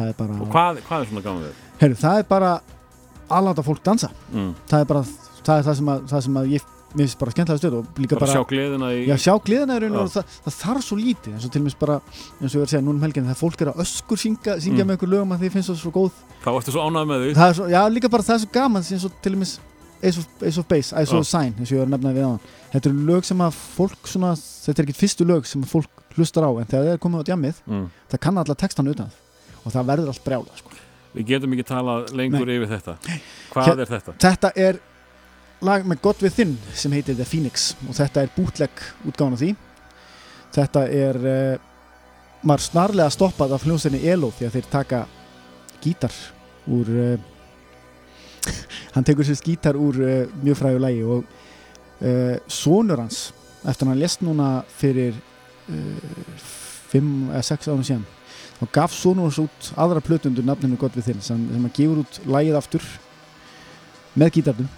Og 0.02 0.46
hvað, 0.54 0.80
hvað 0.88 1.04
er 1.04 1.10
svona 1.10 1.26
gaman 1.26 1.44
við? 1.46 1.66
Heru, 1.82 1.98
það 2.00 2.22
er 2.22 2.30
bara 2.30 2.52
að 3.38 3.48
láta 3.50 3.64
fólk 3.66 3.82
dansa 3.84 4.10
Mm. 4.34 4.54
það 4.70 4.80
er 4.86 4.86
bara 4.94 5.02
það, 5.08 5.58
er 5.58 5.64
það, 5.68 5.76
sem, 5.82 5.90
að, 5.96 6.06
það 6.12 6.24
sem 6.28 6.38
að 6.42 6.52
ég 6.56 6.70
finnst 6.92 7.18
bara 7.22 7.32
skemmtilega 7.32 7.62
stöð 7.62 7.76
og 7.80 8.00
líka 8.04 8.18
Bara, 8.20 8.26
bara, 8.26 8.34
sjá 8.36 8.44
gleðina 8.52 8.88
í 8.92 9.06
já, 9.08 9.16
sjá 9.24 9.34
gleðina 9.48 9.76
í 9.78 9.82
raun 9.86 9.96
og 10.02 10.10
það, 10.12 10.26
það 10.44 10.56
þarf 10.60 10.84
svo 10.84 10.98
lítið 11.00 11.34
eins 11.38 11.46
og 11.48 11.52
til 11.56 11.62
mér 11.64 11.76
bara 11.80 11.96
eins 12.04 12.52
og 12.52 12.56
ég 12.58 12.60
var 12.60 12.68
að 12.68 12.72
segja 12.74 12.82
núna 12.84 12.98
um 13.00 13.06
helgin 13.06 13.28
þegar 13.30 13.40
fólk 13.40 13.62
er 13.64 13.72
að 13.72 13.80
öskur 13.86 14.20
syngja, 14.20 14.56
syngja 14.60 14.84
Mm. 14.84 14.90
með 14.92 14.96
einhver 14.98 15.12
lögum 15.14 15.32
að 15.32 15.40
því 15.46 15.52
finnst 15.56 15.70
það 15.72 15.80
svo 15.86 15.92
góð 15.96 16.12
Þá 16.44 16.50
ertu 16.58 16.72
svo 16.76 16.84
ánægð 16.84 17.08
með 17.14 17.24
því 17.24 17.52
svo, 17.56 17.68
já 17.72 17.82
líka 17.96 18.10
bara 18.12 18.24
það 18.28 18.36
er 18.36 18.42
svo 18.44 18.52
gaman 18.60 18.84
eins 18.84 19.06
og 19.08 19.12
til 19.24 19.36
mér 19.40 19.58
Ace 20.04 20.18
of, 20.18 20.26
Ace 20.42 20.58
of 20.60 20.66
Base, 20.68 20.96
Ace 20.98 21.14
of 21.16 21.28
Sign 21.30 21.54
eins 21.62 21.70
og 21.72 21.78
ég 21.78 21.80
var 21.80 21.88
að 21.88 21.94
nefna 21.96 22.12
við 22.18 22.26
á 22.26 22.32
hann 22.34 22.44
þetta 22.74 22.90
eru 22.90 23.04
lög 23.08 23.24
sem 23.30 23.38
að 23.46 23.54
fólk 23.78 24.08
svona 24.10 24.32
þetta 24.36 24.82
er 24.82 24.88
ekki 24.90 24.98
fyrstu 25.00 25.28
lög 25.30 25.46
sem 25.48 25.62
fólk 25.64 25.90
hlustar 26.18 26.44
á 26.44 26.52
en 26.60 26.66
þegar 26.66 26.88
það 26.90 26.94
er 26.98 27.02
komið 27.06 27.22
á 27.22 27.28
djammið 27.32 27.62
mm. 27.70 27.86
það 28.12 28.20
kann 28.26 28.38
alla 28.42 28.56
textan 28.58 28.90
utan 28.92 29.12
og 29.64 29.72
það 29.72 29.86
verður 29.94 30.10
allt 30.12 30.24
brjála 30.26 30.58
sko. 30.58 30.71
Við 31.12 31.28
getum 31.34 31.54
ekki 31.56 31.66
talað 31.68 32.12
lengur 32.16 32.50
yfir 32.54 32.70
þetta. 32.72 32.94
Hvað 33.52 33.68
Hér- 33.68 33.82
er 33.84 33.90
þetta? 33.92 34.14
þetta 34.24 34.52
er 34.56 34.80
lag 35.62 35.84
með 35.86 36.00
God 36.06 36.24
Within 36.24 36.54
sem 36.74 36.94
heitir 36.96 37.18
The 37.18 37.28
Phoenix 37.28 37.74
og 37.88 37.98
þetta 37.98 38.24
er 38.24 38.32
bootleg 38.36 38.86
útgáðan 39.10 39.36
af 39.36 39.42
því. 39.44 39.50
Þetta 40.56 40.86
er 40.88 41.20
uh, 41.20 41.58
maður 42.48 42.66
snarlega 42.68 43.12
stoppað 43.14 43.58
af 43.58 43.66
hljómsveitinni 43.68 44.08
ELO 44.14 44.32
því 44.38 44.48
að 44.48 44.56
þeir 44.58 44.72
taka 44.72 45.02
gítar 45.84 46.16
úr 46.72 46.94
uh, 46.96 47.28
hann 48.96 49.08
tekur 49.08 49.28
sér 49.28 49.44
gítar 49.46 49.80
úr 49.80 50.00
uh, 50.02 50.16
mjög 50.42 50.60
fræðu 50.64 50.84
lægi 50.88 51.06
og 51.18 51.38
sonur 52.50 52.98
hans 52.98 53.28
eftir 53.70 53.86
hann 53.86 54.00
lest 54.02 54.24
núna 54.26 54.64
fyrir 54.74 55.14
uh, 55.70 56.40
fimm 56.90 57.28
eða 57.30 57.44
sex 57.46 57.70
árum 57.70 57.84
síðan 57.86 58.08
þá 58.62 58.66
gaf 58.78 58.94
hans 59.04 59.42
út 59.42 59.72
aðra 59.76 60.04
plötundur 60.06 60.46
nafninu 60.46 60.78
God 60.78 60.96
Within 60.96 61.22
sem, 61.22 61.48
sem 61.50 61.66
að 61.66 61.76
gefur 61.80 62.04
út 62.04 62.22
lægið 62.30 62.60
aftur 62.60 62.88
með 64.14 64.34
gítarnum. 64.38 64.72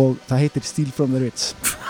Og 0.00 0.16
það 0.26 0.46
heitir 0.46 0.64
Steal 0.66 0.90
from 0.90 1.12
the 1.12 1.20
Rich 1.22 1.83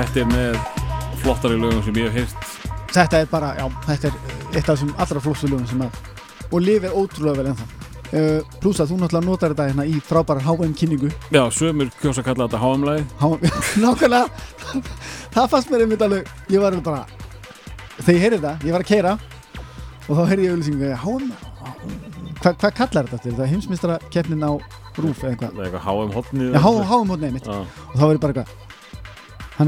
Þetta 0.00 0.20
er 0.22 0.28
með 0.30 0.54
flottari 1.20 1.56
lögum 1.60 1.82
sem 1.84 1.98
ég 2.00 2.14
hef 2.14 2.30
heyrt. 2.32 2.52
Þetta 2.90 3.18
er 3.20 3.26
bara, 3.28 3.50
já, 3.58 3.66
þetta 3.84 4.08
er 4.08 4.14
eitt 4.56 4.62
af 4.62 4.70
þessum 4.70 4.92
allra 4.96 5.20
flóttu 5.20 5.50
lögum 5.50 5.66
sem 5.68 5.82
að 5.84 5.98
og 6.50 6.62
lifir 6.64 6.94
ótrúlega 6.96 7.36
vel 7.36 7.50
ennþá. 7.50 7.66
Uh, 8.10 8.38
pluss 8.62 8.80
að 8.80 8.94
þú 8.94 8.96
náttúrulega 9.02 9.26
notar 9.28 9.52
þetta 9.52 9.66
hérna 9.68 9.84
í 9.86 9.98
frábæra 10.02 10.40
HM 10.46 10.72
kynningu. 10.80 11.10
Já, 11.30 11.42
sömur 11.52 11.90
kjósa 12.00 12.24
að 12.24 12.30
kalla 12.30 12.46
þetta 12.48 12.62
HM-lagi 12.62 13.04
HM, 13.20 13.44
nákvæmlega. 13.84 14.80
Það 15.36 15.50
fannst 15.52 15.74
mér 15.74 15.84
einmitt 15.84 16.06
alveg 16.08 16.32
ég 16.50 16.64
var 16.64 16.78
bara, 16.88 17.04
þegar 18.00 18.16
ég 18.16 18.24
heyrði 18.24 18.40
þetta 18.40 18.70
ég 18.70 18.74
var 18.78 18.86
að 18.86 18.90
keira 18.94 19.12
og 20.08 20.16
þá 20.16 20.24
heyrði 20.32 20.48
ég 20.48 20.56
auðlýsingu 20.56 20.94
HM, 21.04 21.28
hvað 22.40 22.64
hva 22.64 22.72
kallar 22.80 23.04
þetta 23.04 23.20
aftur? 23.20 23.36
þetta 23.36 23.44
er 23.46 23.52
heimsmyndstara 23.52 24.00
keppnin 24.08 24.48
á 24.48 24.52
rúf 24.96 25.22
eða 25.22 25.36
eitthvað, 25.36 25.60
Það 25.60 25.76
er 25.76 26.90
HM 26.90 27.14
hótt 27.14 27.22
nefnitt 27.28 27.46
Já, 27.52 27.60
og 27.60 27.94
þá 28.00 28.04
ég 28.08 28.24
bara 28.24 28.34
eitthvað 28.34 28.69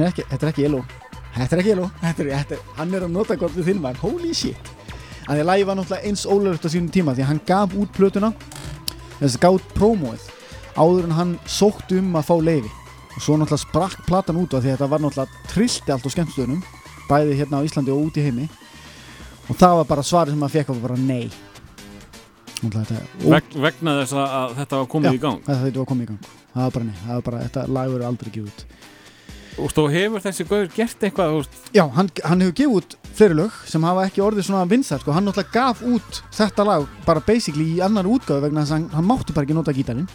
er 0.01 0.13
ekki, 0.13 0.25
þetta 0.31 0.47
er 0.47 0.53
ekki 0.53 0.65
elo 0.69 0.85
þetta 1.33 1.57
er 1.57 1.63
ekki 1.63 1.73
elo, 1.73 1.89
þetta 2.03 2.25
er, 2.25 2.31
þetta 2.43 2.57
er, 2.57 2.63
hann 2.77 2.95
er 2.95 3.07
að 3.07 3.15
nota 3.15 3.37
gott 3.41 3.57
við 3.57 3.71
þinn 3.71 3.83
maður, 3.83 4.03
holy 4.05 4.33
shit. 4.37 4.71
Að 5.23 5.39
því 5.39 5.43
að 5.45 5.49
lagi 5.49 5.67
var 5.69 5.79
náttúrulega 5.79 6.11
eins 6.11 6.25
ólöfut 6.27 6.67
á 6.67 6.71
sínum 6.73 6.93
tíma 6.93 7.15
því 7.17 7.25
að 7.25 7.31
hann 7.31 7.43
gaf 7.49 7.77
út 7.79 7.93
plötuna. 7.97 8.33
Þess 9.21 9.39
að 9.39 9.59
út 9.59 9.75
prómóið 9.77 10.25
áður 10.73 11.07
en 11.07 11.17
hann 11.17 11.35
sótt 11.47 11.93
um 11.95 12.17
að 12.19 12.27
fá 12.29 12.35
leifi 12.43 12.73
og 13.13 13.21
svo 13.21 13.37
náttúrulega 13.37 13.63
sprakk 13.63 14.05
platan 14.09 14.41
út 14.41 14.57
af 14.57 14.65
því 14.65 14.73
að 14.73 14.77
þetta 14.77 14.91
var 14.93 15.05
náttúrulega 15.05 15.47
trillti 15.53 15.95
allt 15.95 16.09
á 16.09 16.15
skemmstöðunum 16.17 16.63
bæði 17.09 17.39
hérna 17.39 17.61
á 17.61 17.67
Íslandi 17.67 17.95
og 17.95 18.05
út 18.09 18.19
í 18.19 18.27
heimi. 18.27 18.49
Og 19.49 19.59
það 19.59 19.79
var 19.81 19.89
bara 19.89 20.07
svarið 20.07 20.35
sem 20.35 20.43
maður 20.43 20.57
fekk 20.59 20.73
var 20.75 20.85
bara 20.89 21.01
nei. 21.01 21.33
Veg, 22.63 23.55
vegna 23.59 23.97
þess 24.01 24.15
að, 24.15 24.53
þetta 24.61 24.79
var 24.79 24.89
komið 24.91 25.11
Já. 25.11 25.17
í 25.17 25.21
gang. 25.23 25.41
þetta 25.49 25.81
var 25.81 25.89
komið 25.93 26.05
í 26.05 26.11
gang. 26.13 26.33
Það 26.53 26.67
var 26.67 26.75
bara 26.77 26.87
nei, 26.87 26.99
það 27.01 27.15
var 27.17 27.25
bara, 27.27 27.41
þetta 27.47 27.65
lag 27.75 27.89
verður 27.91 28.07
aldrei 28.07 28.31
gefið 28.37 28.51
út 28.53 28.67
Og 29.61 29.69
hefur 29.93 30.23
þessi 30.25 30.47
gaur 30.49 30.69
gert 30.73 31.05
eitthvað 31.05 31.35
veist, 31.37 31.57
Já, 31.77 31.85
hann, 31.93 32.09
hann 32.25 32.41
hefur 32.41 32.55
gefið 32.57 32.77
út 32.79 32.97
fleiri 33.13 33.35
lög 33.37 33.57
sem 33.69 33.83
hafa 33.85 34.07
ekki 34.09 34.23
orðið 34.25 34.47
svona 34.49 34.65
vinsar 34.71 35.03
sko. 35.03 35.13
hann 35.13 35.27
náttúrulega 35.29 35.53
gaf 35.53 35.83
út 35.85 36.23
þetta 36.33 36.65
lag 36.65 36.87
bara 37.05 37.21
basically 37.21 37.67
í 37.77 37.81
annar 37.85 38.09
útgáðu 38.09 38.47
vegna 38.47 38.63
þess 38.65 38.73
að 38.73 38.79
hann, 38.79 38.89
hann 38.97 39.05
mátti 39.11 39.35
bara 39.37 39.45
ekki 39.45 39.55
nota 39.59 39.75
gítarinn 39.77 40.09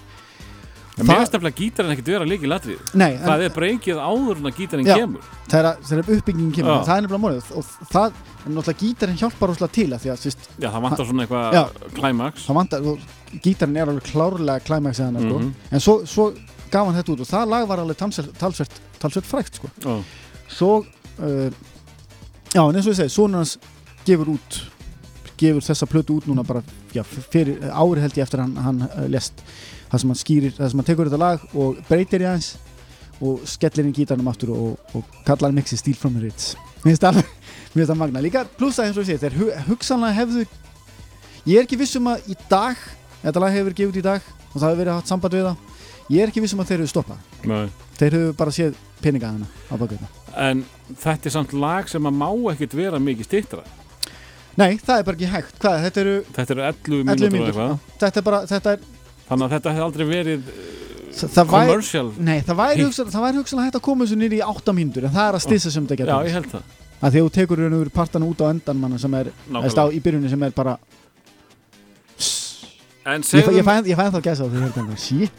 mér 0.98 1.20
finnst 1.20 1.36
nefnilega 1.36 1.58
gítarinn 1.60 1.94
ekkert 1.94 2.08
vera 2.10 2.26
líki 2.26 2.50
latrið 2.50 2.80
Það 2.98 3.44
er 3.46 3.54
breykið 3.54 4.00
áður 4.02 4.40
en 4.42 4.50
að 4.50 4.56
gítarinn 4.58 4.88
Já. 4.90 4.96
kemur 4.98 5.28
það 5.46 5.60
er, 5.60 5.68
að- 5.70 5.84
það 5.86 5.98
er 6.02 6.10
uppbyggingin 6.18 6.56
kemur 6.58 6.72
Já. 6.74 6.80
það 6.88 6.98
er 6.98 7.06
nefnilega 7.06 7.24
mórið 7.28 7.52
og 7.54 7.70
það 7.94 8.08
er 8.08 8.50
náttúrulega 8.56 8.82
gítarinn 8.82 9.20
hjálpar 9.22 9.52
rosalega 9.54 9.76
til 9.78 9.88
að 9.94 10.02
því 10.02 10.12
að 10.16 10.20
sýst, 10.26 10.50
Já, 10.58 10.68
það 10.74 10.82
vantar 10.88 11.06
svona 11.12 11.28
eitthvað 11.28 11.60
og 12.82 13.00
gítarinn 13.46 13.78
er 13.78 13.92
alveg 13.94 14.10
klárlega 14.10 14.66
klæmæks 14.66 15.00
eða 15.06 15.22
sko. 15.22 15.38
Mhm. 15.38 15.54
en 15.72 15.80
svo, 15.86 15.96
svo 16.10 16.28
gaf 16.72 16.88
hann 16.88 16.98
þetta 16.98 17.14
út 17.14 17.24
og 17.24 17.30
það 17.30 17.52
lag 17.54 17.68
var 17.70 17.82
alveg 17.84 18.00
talsvert, 18.00 18.80
talsvert, 19.00 19.28
frækt 19.28 19.60
sko. 19.60 19.70
Já. 19.84 19.96
svo 20.48 20.72
uh, 20.82 21.50
já, 22.54 22.62
en 22.64 22.76
eins 22.76 22.88
og 22.88 22.94
ég 22.94 23.00
segi, 23.02 23.14
sonur 23.14 23.44
hans 23.44 23.58
gefur 24.08 24.34
út 24.36 24.62
gefur 25.38 25.66
þessa 25.66 25.88
plötu 25.90 26.18
út 26.18 26.30
núna 26.30 26.46
bara 26.48 26.64
já, 26.96 27.04
fyrir 27.06 27.60
ári 27.70 28.04
held 28.04 28.18
ég 28.18 28.26
eftir 28.26 28.42
hann, 28.44 28.56
hann 28.58 28.86
uh, 28.88 29.06
lest 29.12 29.44
það 29.92 30.04
sem 30.04 30.14
hann 30.14 30.22
skýrir, 30.22 30.56
það 30.58 30.72
sem 30.72 30.82
hann 30.82 30.90
tekur 30.90 31.12
þetta 31.12 31.22
lag 31.22 31.44
og 31.56 31.82
breytir 31.90 32.24
í 32.24 32.30
aðeins 32.30 32.56
og 33.24 33.42
skellir 33.50 33.88
inn 33.88 33.96
gítarnum 33.98 34.30
aftur 34.30 34.54
og, 34.54 34.96
og 34.98 35.20
kallar 35.26 35.56
mixi 35.56 35.78
Steel 35.80 35.98
from 35.98 36.18
the 36.18 36.28
Ritz 36.28 36.54
mér 36.84 36.94
finnst 36.94 37.90
það 37.92 37.98
magna 38.04 38.24
líka 38.24 38.46
pluss 38.58 38.80
að 38.80 38.92
eins 38.92 39.00
og 39.00 39.06
ég 39.06 39.12
segi, 39.14 39.24
þeir 39.26 39.38
hu 39.40 39.50
hugsanlega 39.72 40.20
hefðu 40.22 40.46
ég 41.48 41.58
er 41.58 41.66
ekki 41.66 41.80
viss 41.80 41.98
um 42.00 42.12
að 42.12 42.30
í 42.30 42.38
dag 42.50 42.78
þetta 43.24 43.42
lag 43.42 43.56
hefur 43.56 43.70
verið 43.70 43.80
gefið 43.82 43.94
út 43.94 44.00
í 44.02 44.06
dag 44.06 44.30
og 44.52 44.60
það 44.60 44.68
hefur 44.68 44.82
verið 44.82 44.96
hatt 44.98 45.12
samband 45.12 45.38
við 45.38 45.50
það 45.50 45.77
ég 46.10 46.22
er 46.24 46.32
ekki 46.32 46.42
viss 46.44 46.54
um 46.56 46.62
að 46.64 46.70
þeir 46.72 46.84
hefur 46.84 46.94
stoppað 46.94 47.48
Nei. 47.50 47.68
þeir 48.00 48.12
hefur 48.18 48.34
bara 48.40 48.52
séð 48.56 48.76
peninga 49.04 49.32
hana 49.34 49.48
á 49.72 49.76
bakveitna 49.78 50.08
En 50.38 50.66
þetta 51.02 51.26
er 51.28 51.34
samt 51.34 51.54
lag 51.58 51.88
sem 51.90 52.06
að 52.06 52.14
má 52.20 52.30
ekkert 52.54 52.74
vera 52.78 53.00
mikið 53.02 53.26
stittra 53.30 53.64
Nei, 54.58 54.78
það 54.82 54.98
er 55.00 55.04
bara 55.06 55.18
ekki 55.20 55.28
hægt. 55.30 55.58
Hvað, 55.62 55.76
þetta 55.86 56.00
eru 56.02 56.14
Þetta 56.34 56.54
eru 56.56 56.62
11 56.66 56.96
11 56.98 57.04
mínútur 57.06 57.34
mínútur. 57.34 57.50
eitthvað. 57.52 57.98
Þetta 58.02 58.18
er 58.18 58.24
bara, 58.26 58.40
þetta 58.50 58.72
er, 58.74 58.80
Þannig 59.28 59.46
að 59.46 59.52
þetta 59.54 59.74
hefði 59.76 59.84
aldrei 59.86 60.06
verið 60.10 60.48
það, 61.18 61.30
það 61.36 61.52
væri, 61.52 61.68
commercial 61.68 62.08
nei, 62.30 62.40
það 62.48 62.58
væri, 62.62 62.78
Hitt. 62.80 62.88
hugsan, 62.88 63.12
það 63.14 63.26
væri 63.28 63.38
hugsanlega 63.42 63.68
hægt 63.68 63.78
að 63.78 63.84
koma 63.88 64.06
þessu 64.08 64.18
nýri 64.18 64.40
í 64.40 64.46
8 64.48 64.74
mínútur, 64.80 65.06
en 65.06 65.14
það 65.14 65.28
er 65.30 65.38
að 65.38 65.44
stissa 65.46 65.74
sem 65.76 65.86
þetta 65.88 65.98
Já, 65.98 66.02
getur. 66.08 66.26
ég 66.32 66.38
held 66.38 66.50
það 66.56 66.74
Að 66.98 67.12
því 67.14 67.22
að 67.22 67.28
þú 67.28 67.34
tekur 67.38 67.62
raun 67.62 67.76
og 67.78 67.82
veru 67.84 67.94
partana 68.00 68.26
út 68.32 68.42
á 68.42 68.46
endan 68.50 68.80
manna 68.82 68.98
sem 68.98 69.14
er, 69.20 69.30
eða 69.30 69.54
Nákvæmlega. 69.62 69.94
í 69.94 70.00
byrjunni 70.08 70.30
sem 70.34 70.44
er 70.48 70.56
bara, 70.58 70.78
En 73.06 73.22
ég, 73.22 73.26
fæ- 73.26 73.30
segðum, 73.30 73.58
ég 73.62 73.64
fæ 73.64 73.74
ég 73.88 73.96
fæ 73.96 74.04
ennþá 74.10 74.22
gæsa 74.26 74.44
á 74.44 74.48
því 74.50 74.64
hérna, 74.66 74.98
sí, 74.98 75.30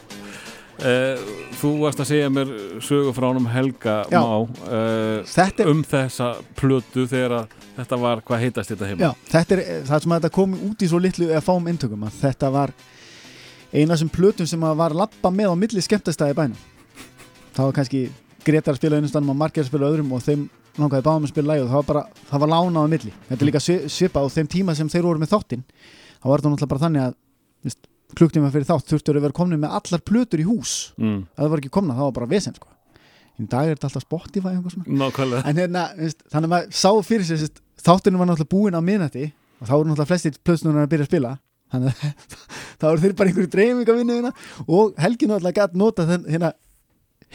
uh, 0.79 1.23
þú 1.59 1.71
varst 1.83 2.03
að 2.03 2.09
segja 2.11 2.29
mér 2.33 2.51
sögu 2.85 3.13
frá 3.15 3.27
honum 3.29 3.47
Helga 3.51 3.97
Já. 4.11 4.19
Má 4.21 4.37
uh, 4.43 5.67
um 5.71 5.83
þessa 5.87 6.29
plötu 6.59 7.05
þegar 7.09 7.35
að 7.41 7.57
þetta 7.79 7.99
var, 8.01 8.21
hvað 8.27 8.45
heitast 8.45 8.73
þetta 8.73 8.89
heima? 8.89 9.01
já, 9.07 9.11
þetta 9.31 9.55
er, 9.57 9.61
það 9.87 10.03
sem 10.05 10.15
að 10.15 10.21
þetta 10.21 10.35
komi 10.35 10.61
út 10.69 10.83
í 10.83 10.89
svo 10.91 10.99
litlu 11.03 11.29
eða 11.29 11.43
fáum 11.45 11.69
intökum, 11.71 12.07
að 12.07 12.17
þetta 12.23 12.49
var 12.55 12.73
eina 13.73 13.93
þessum 13.93 14.11
plötum 14.13 14.49
sem 14.49 14.63
að 14.65 14.79
var 14.81 14.95
lappa 14.97 15.31
með 15.33 15.53
á 15.53 15.55
milli 15.59 15.83
skemmtastæði 15.85 16.37
bænum. 16.39 16.57
Það 17.55 17.65
var 17.69 17.77
kannski 17.77 18.01
Gretar 18.45 18.77
spila 18.79 18.97
einu 18.97 19.09
stannum 19.11 19.33
og 19.33 19.39
Marger 19.39 19.67
spila 19.67 19.89
öðrum 19.91 20.11
og 20.15 20.23
þeim 20.25 20.47
langaði 20.79 21.05
báðum 21.05 21.25
að 21.27 21.33
spila 21.33 21.53
lægi 21.53 21.63
og 21.65 21.69
það 21.71 21.79
var 21.81 21.87
bara, 21.89 22.03
það 22.29 22.43
var 22.43 22.51
lánað 22.53 22.85
á 22.87 22.91
milli. 22.93 23.13
Þetta 23.29 23.43
er 23.43 23.49
líka 23.49 23.61
svi- 23.63 23.89
svipað 23.91 24.25
á 24.25 24.35
þeim 24.35 24.49
tíma 24.53 24.75
sem 24.77 24.89
þeir 24.91 25.05
voru 25.05 25.21
með 25.21 25.33
þáttinn. 25.33 25.63
Það 26.19 26.31
var 26.31 26.41
þetta 26.41 26.51
náttúrulega 26.53 26.71
bara 26.73 26.83
þannig 26.85 27.03
að 27.05 27.17
klukktíma 28.17 28.51
fyrir 28.53 28.67
þátt 28.69 28.89
þurftur 28.89 29.19
að 29.19 29.25
vera 29.27 29.37
komnið 29.37 29.63
með 29.63 29.75
allar 29.79 30.03
plötur 30.05 30.41
í 30.41 30.47
hús. 30.47 30.75
Mm, 30.97 31.23
Ef 31.29 31.41
það 31.41 31.51
var 31.53 31.61
ekki 31.63 31.73
komna, 31.73 31.97
það 31.97 32.07
var 32.07 32.15
bara 32.17 32.29
vesen 32.33 32.55
sko. 32.57 32.71
Í 33.39 33.47
dag 33.47 33.67
er 33.67 33.77
þetta 33.77 33.89
alltaf 33.89 34.03
Spotify 34.03 34.55
En 35.47 35.59
hérna, 35.61 35.83
veist, 35.95 36.23
þannig 36.31 36.49
að 36.49 36.53
maður 36.55 36.73
sá 36.75 36.89
fyrir 37.07 37.27
sér 37.29 37.45
þáttunum 37.79 38.19
var 38.19 38.27
náttúrulega 38.31 38.51
búinn 38.51 38.75
á 38.75 38.81
miðnætti 38.83 39.29
og 39.59 39.69
þá 39.69 39.75
voru 39.75 39.91
náttúrulega 39.91 40.09
flestir 40.09 40.41
plötsnúnar 40.43 40.87
að 40.87 40.91
byrja 40.93 41.07
að 41.07 41.11
spila. 41.11 41.35
Þannig 41.69 41.93
að 41.93 42.33
þá 42.79 42.87
voru 42.89 43.03
þeir 43.03 43.15
bara 43.19 43.31
einhverju 43.31 43.53
dreifing 43.53 43.93
að 43.93 44.01
vinna 44.01 44.17
hérna. 44.17 44.33
Og 44.65 44.99
Helgi 44.99 45.29
náttúrulega 45.29 45.61
gætt 45.61 45.79
nota 45.79 46.07
þenn 46.09 46.27
hérna 46.27 46.51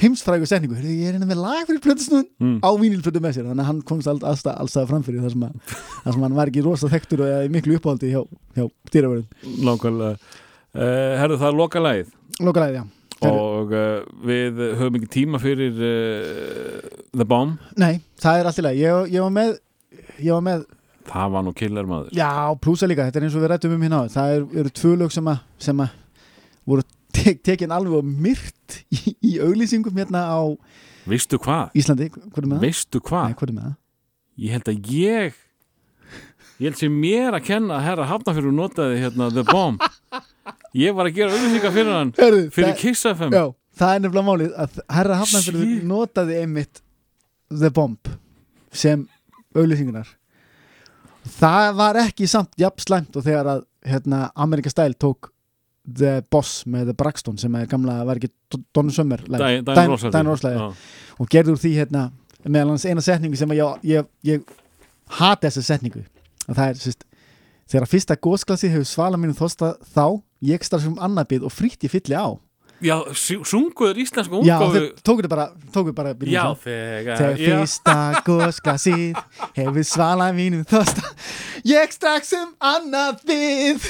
heimsfrægu 0.02 0.46
setningu, 0.50 0.76
ég 0.82 1.06
er 1.06 1.14
hérna 1.14 1.28
með 1.28 1.38
lag 1.38 1.68
fyrir 1.68 1.82
plötsnún 1.84 2.24
mm. 2.42 2.56
á 2.66 2.70
vínilplötu 2.80 3.20
með 3.22 3.36
sér. 3.36 3.46
Þannig 3.46 3.62
að 3.62 3.68
hann 3.70 3.82
komst 3.86 4.10
all, 4.10 4.18
allstað, 4.26 4.56
allstað 4.58 4.88
framfyrir 4.90 5.22
þar 5.22 5.36
sem, 5.36 5.44
að, 5.46 5.76
þar 6.00 6.16
sem 6.16 6.24
hann 6.26 6.38
var 6.40 6.50
ekki 6.50 6.64
rosa 6.66 6.90
þekktur 6.90 7.22
og 7.24 7.52
miklu 7.54 7.78
uppáldi 7.78 8.10
hjá, 8.10 8.24
hjá 8.58 8.66
dýravörðum 8.90 9.62
Nákvæmlega 9.68 10.42
uh, 10.74 11.14
Herðu 11.20 11.40
það 11.40 11.48
er 11.50 11.58
loka 11.62 11.82
lagið 11.84 12.12
Lokalæði, 12.44 12.80
já 12.82 12.84
Herru. 13.24 13.40
og 13.40 13.72
uh, 13.72 14.00
við 14.26 14.58
höfum 14.80 14.96
ekki 14.98 15.10
tíma 15.14 15.38
fyrir 15.40 15.76
uh, 15.78 16.88
The 17.14 17.26
Bomb 17.30 17.60
Nei, 17.80 18.00
það 18.20 18.40
er 18.40 18.48
allt 18.50 18.58
í 18.60 18.64
lagi 18.66 18.82
ég, 18.84 19.12
ég 19.14 19.24
var 19.24 19.34
með 19.34 19.52
ég 20.20 20.32
var 20.34 20.44
með 20.44 20.64
það 21.08 21.32
var 21.36 21.44
nú 21.46 21.52
killer 21.56 21.88
maður 21.88 22.16
Já, 22.16 22.30
plúsa 22.64 22.88
líka, 22.90 23.06
þetta 23.08 23.20
er 23.20 23.26
eins 23.28 23.36
og 23.38 23.44
við 23.44 23.50
rættum 23.52 23.76
um 23.76 23.82
hérna. 23.84 24.02
Það 24.12 24.34
er, 24.38 24.44
eru 24.62 24.72
tvö 24.80 24.92
lög 25.02 25.14
sem 25.14 25.30
að, 25.30 25.40
sem 25.66 25.82
að 25.84 25.94
voru 26.68 26.84
tek, 27.14 27.40
tekin 27.44 27.74
alveg 27.76 28.08
myrt 28.08 28.78
í, 28.90 29.14
í 29.20 29.32
auglýsingum 29.44 29.96
hérna 30.00 30.24
á 30.32 30.40
Veistu 31.04 31.36
hvað? 31.44 31.74
Íslandi, 31.76 32.08
hvað 32.16 32.38
er 32.40 32.46
með 32.48 32.56
það? 32.56 32.62
Veistu 32.64 33.00
hvað? 33.04 33.26
Nei, 33.28 33.36
hvað 33.38 33.50
er 33.50 33.56
með 33.58 33.66
það? 33.68 33.74
Ég 34.44 34.54
held 34.56 34.70
að 34.72 34.92
ég 34.96 35.40
ég 36.54 36.68
held 36.70 36.78
sem 36.80 36.94
mér 37.04 37.36
að 37.36 37.46
kenna 37.50 37.76
að 37.78 37.84
herra 37.88 38.06
Hafnafjörður 38.08 38.56
notaði 38.56 39.00
hérna 39.02 39.28
The 39.34 39.44
Bomb 39.50 39.84
ég 40.78 40.96
var 40.96 41.10
að 41.10 41.18
gera 41.18 41.36
auðvitað 41.36 41.76
fyrir 41.78 41.92
hann 41.94 42.12
Herðu, 42.18 42.42
fyrir 42.54 42.72
það, 42.72 42.80
Kiss 42.82 43.06
FM 43.10 43.34
já, 43.34 43.44
það 43.78 43.94
er 43.94 44.02
nefnilega 44.04 44.28
málið 44.28 44.56
að 44.64 44.80
Herra 44.96 45.20
Hafnarfjörður 45.22 45.86
notaði 45.90 46.40
einmitt 46.42 46.82
The 47.54 47.70
Bomb 47.74 48.10
sem 48.74 49.06
auglýsingunar 49.54 50.10
Það 51.38 51.70
var 51.78 51.96
ekki 52.02 52.26
samt 52.28 52.52
jafn 52.60 52.82
slæmt 52.84 53.14
og 53.16 53.24
þegar 53.24 53.48
að 53.54 53.62
hérna, 53.88 54.26
Amerika 54.44 54.72
Style 54.72 54.96
tók 55.00 55.30
The 55.84 56.18
Boss 56.32 56.64
með 56.68 56.90
The 56.90 56.96
Braxton 57.00 57.38
sem 57.40 57.54
er 57.56 57.68
gamla, 57.68 58.02
var 58.08 58.20
ekki 58.20 58.32
Donny 58.76 58.92
Summer 58.92 59.22
Dæn 59.28 60.28
Róslæði 60.28 60.68
og 61.20 61.30
gerði 61.32 61.54
úr 61.54 61.60
því 61.60 61.72
hérna 61.78 62.04
meðal 62.44 62.74
hans 62.74 62.84
eina 62.88 63.04
setningu 63.04 63.38
sem 63.40 63.52
að 63.52 63.60
ég, 63.60 63.84
ég, 63.94 64.08
ég 64.28 64.54
hati 65.18 65.48
þessa 65.48 65.64
setningu. 65.64 66.02
Og 66.48 66.56
það 66.56 66.66
er 66.66 66.80
sérst 66.80 67.04
þegar 67.70 67.88
fyrsta 67.88 68.16
gósklasi 68.20 68.70
hefur 68.72 68.88
svala 68.88 69.20
mínu 69.20 69.36
þosta 69.38 69.74
þá 69.94 70.20
ég 70.44 70.64
starf 70.66 70.84
sem 70.84 70.96
annabið 71.02 71.46
og 71.48 71.52
frítt 71.54 71.86
ég 71.86 71.92
fylli 71.92 72.16
á. 72.18 72.28
Já, 72.84 72.98
sunguður 73.16 74.00
íslensku 74.02 74.40
já, 74.44 74.58
útgáfu. 74.58 74.74
þeir 74.74 74.88
tóku 75.06 75.22
þetta 75.22 75.30
bara 75.30 75.44
tóku 75.72 75.92
bara 75.96 76.10
Já, 76.26 76.42
þegar 76.64 77.20
þegar 77.20 77.38
já. 77.38 77.44
fyrsta 77.46 77.94
gósklasið 78.26 79.20
hefur 79.56 79.86
svala 79.88 80.26
mínu 80.36 80.64
þosta 80.68 81.06
ég 81.64 81.94
strax 81.94 82.34
um 82.36 82.50
annabið 82.58 83.86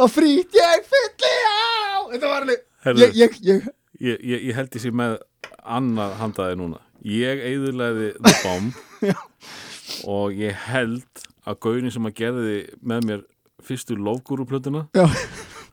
og 0.00 0.12
frítt 0.14 0.56
ég 0.56 0.86
fylli 0.88 1.34
á. 1.44 2.06
Þetta 2.14 2.30
var 2.30 2.46
alveg 2.46 3.02
ég, 3.02 3.18
ég, 3.18 3.40
ég, 3.44 3.68
Ég, 4.00 4.22
held 4.56 4.72
ég 4.78 4.80
sé 4.86 4.90
með 4.96 5.18
annað 5.60 6.14
handaði 6.22 6.56
núna. 6.56 6.78
Ég 7.04 7.42
eigðurlegaði 7.50 8.12
The 8.24 8.32
Bomb 8.46 10.06
og 10.08 10.38
ég 10.38 10.56
held 10.70 11.26
að 11.44 11.58
gaurin 11.66 11.92
sem 11.92 12.08
að 12.08 12.16
gerði 12.22 12.56
með 12.80 13.06
mér 13.10 13.26
fyrstu 13.64 13.98
lofgúruplötuna 14.00 14.86
já 14.96 15.04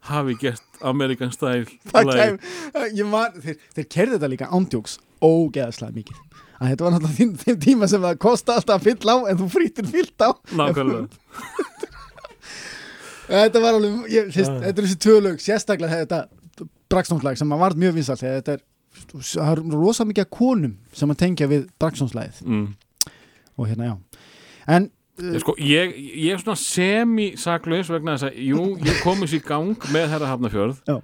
hafi 0.07 0.35
gert 0.41 0.63
ég 2.99 3.09
man, 3.09 3.35
þeir, 3.43 3.57
þeir 3.75 3.87
kerði 3.95 4.17
þetta 4.17 4.31
líka 4.33 4.49
ándjóks 4.53 4.97
ógeðaslega 5.23 5.95
mikið. 5.97 6.23
Að 6.57 6.71
þetta 6.71 6.85
var 6.87 6.93
náttúrulega 6.95 7.17
þeim, 7.17 7.33
þeim 7.43 7.59
tíma 7.67 7.87
sem 7.89 8.01
það 8.07 8.19
kosta 8.23 8.55
alltaf 8.57 8.79
að 8.79 8.87
fylla 8.89 9.13
á 9.13 9.17
en 9.29 9.39
þú 9.41 9.47
frítir 9.53 9.89
fyllt 9.91 10.23
á. 10.25 10.29
Nákvæmlega. 10.57 11.07
Þetta 13.27 13.59
var 13.59 13.75
alveg, 13.75 13.95
ég, 14.13 14.29
sést, 14.31 14.49
Ah. 14.53 14.59
þetta 14.63 14.79
er 14.81 14.85
þessi 14.87 14.99
tvölög 15.03 15.41
sérstaklega 15.43 15.97
þetta 16.05 16.19
Braxtonslag 16.87 17.35
sem 17.37 17.49
var 17.51 17.75
mjög 17.75 17.97
vinsalt 17.97 18.21
þetta 18.23 18.53
er 18.55 18.61
það 19.11 19.49
er 19.51 19.61
rosa 19.75 20.05
mikið 20.07 20.29
konum 20.31 20.77
sem 20.95 21.11
að 21.11 21.19
tengja 21.25 21.47
við 21.51 21.65
Braxtonslagið. 21.79 22.39
Mm. 22.47 22.69
og 23.57 23.67
hérna 23.67 23.89
já. 23.89 23.97
En 24.67 24.89
sko, 25.41 25.55
ég, 25.63 25.93
ég 25.97 26.33
er 26.35 26.41
svona 26.41 26.57
semi-saklaus 26.61 27.89
vegna 27.91 28.15
þess 28.17 28.29
að, 28.29 28.39
jú, 28.47 28.63
ég 28.85 28.99
komist 29.05 29.37
í 29.37 29.41
gang 29.43 29.87
með 29.93 30.09
herra 30.13 30.29
Hafnafjörð 30.31 30.81
Já. 30.87 30.97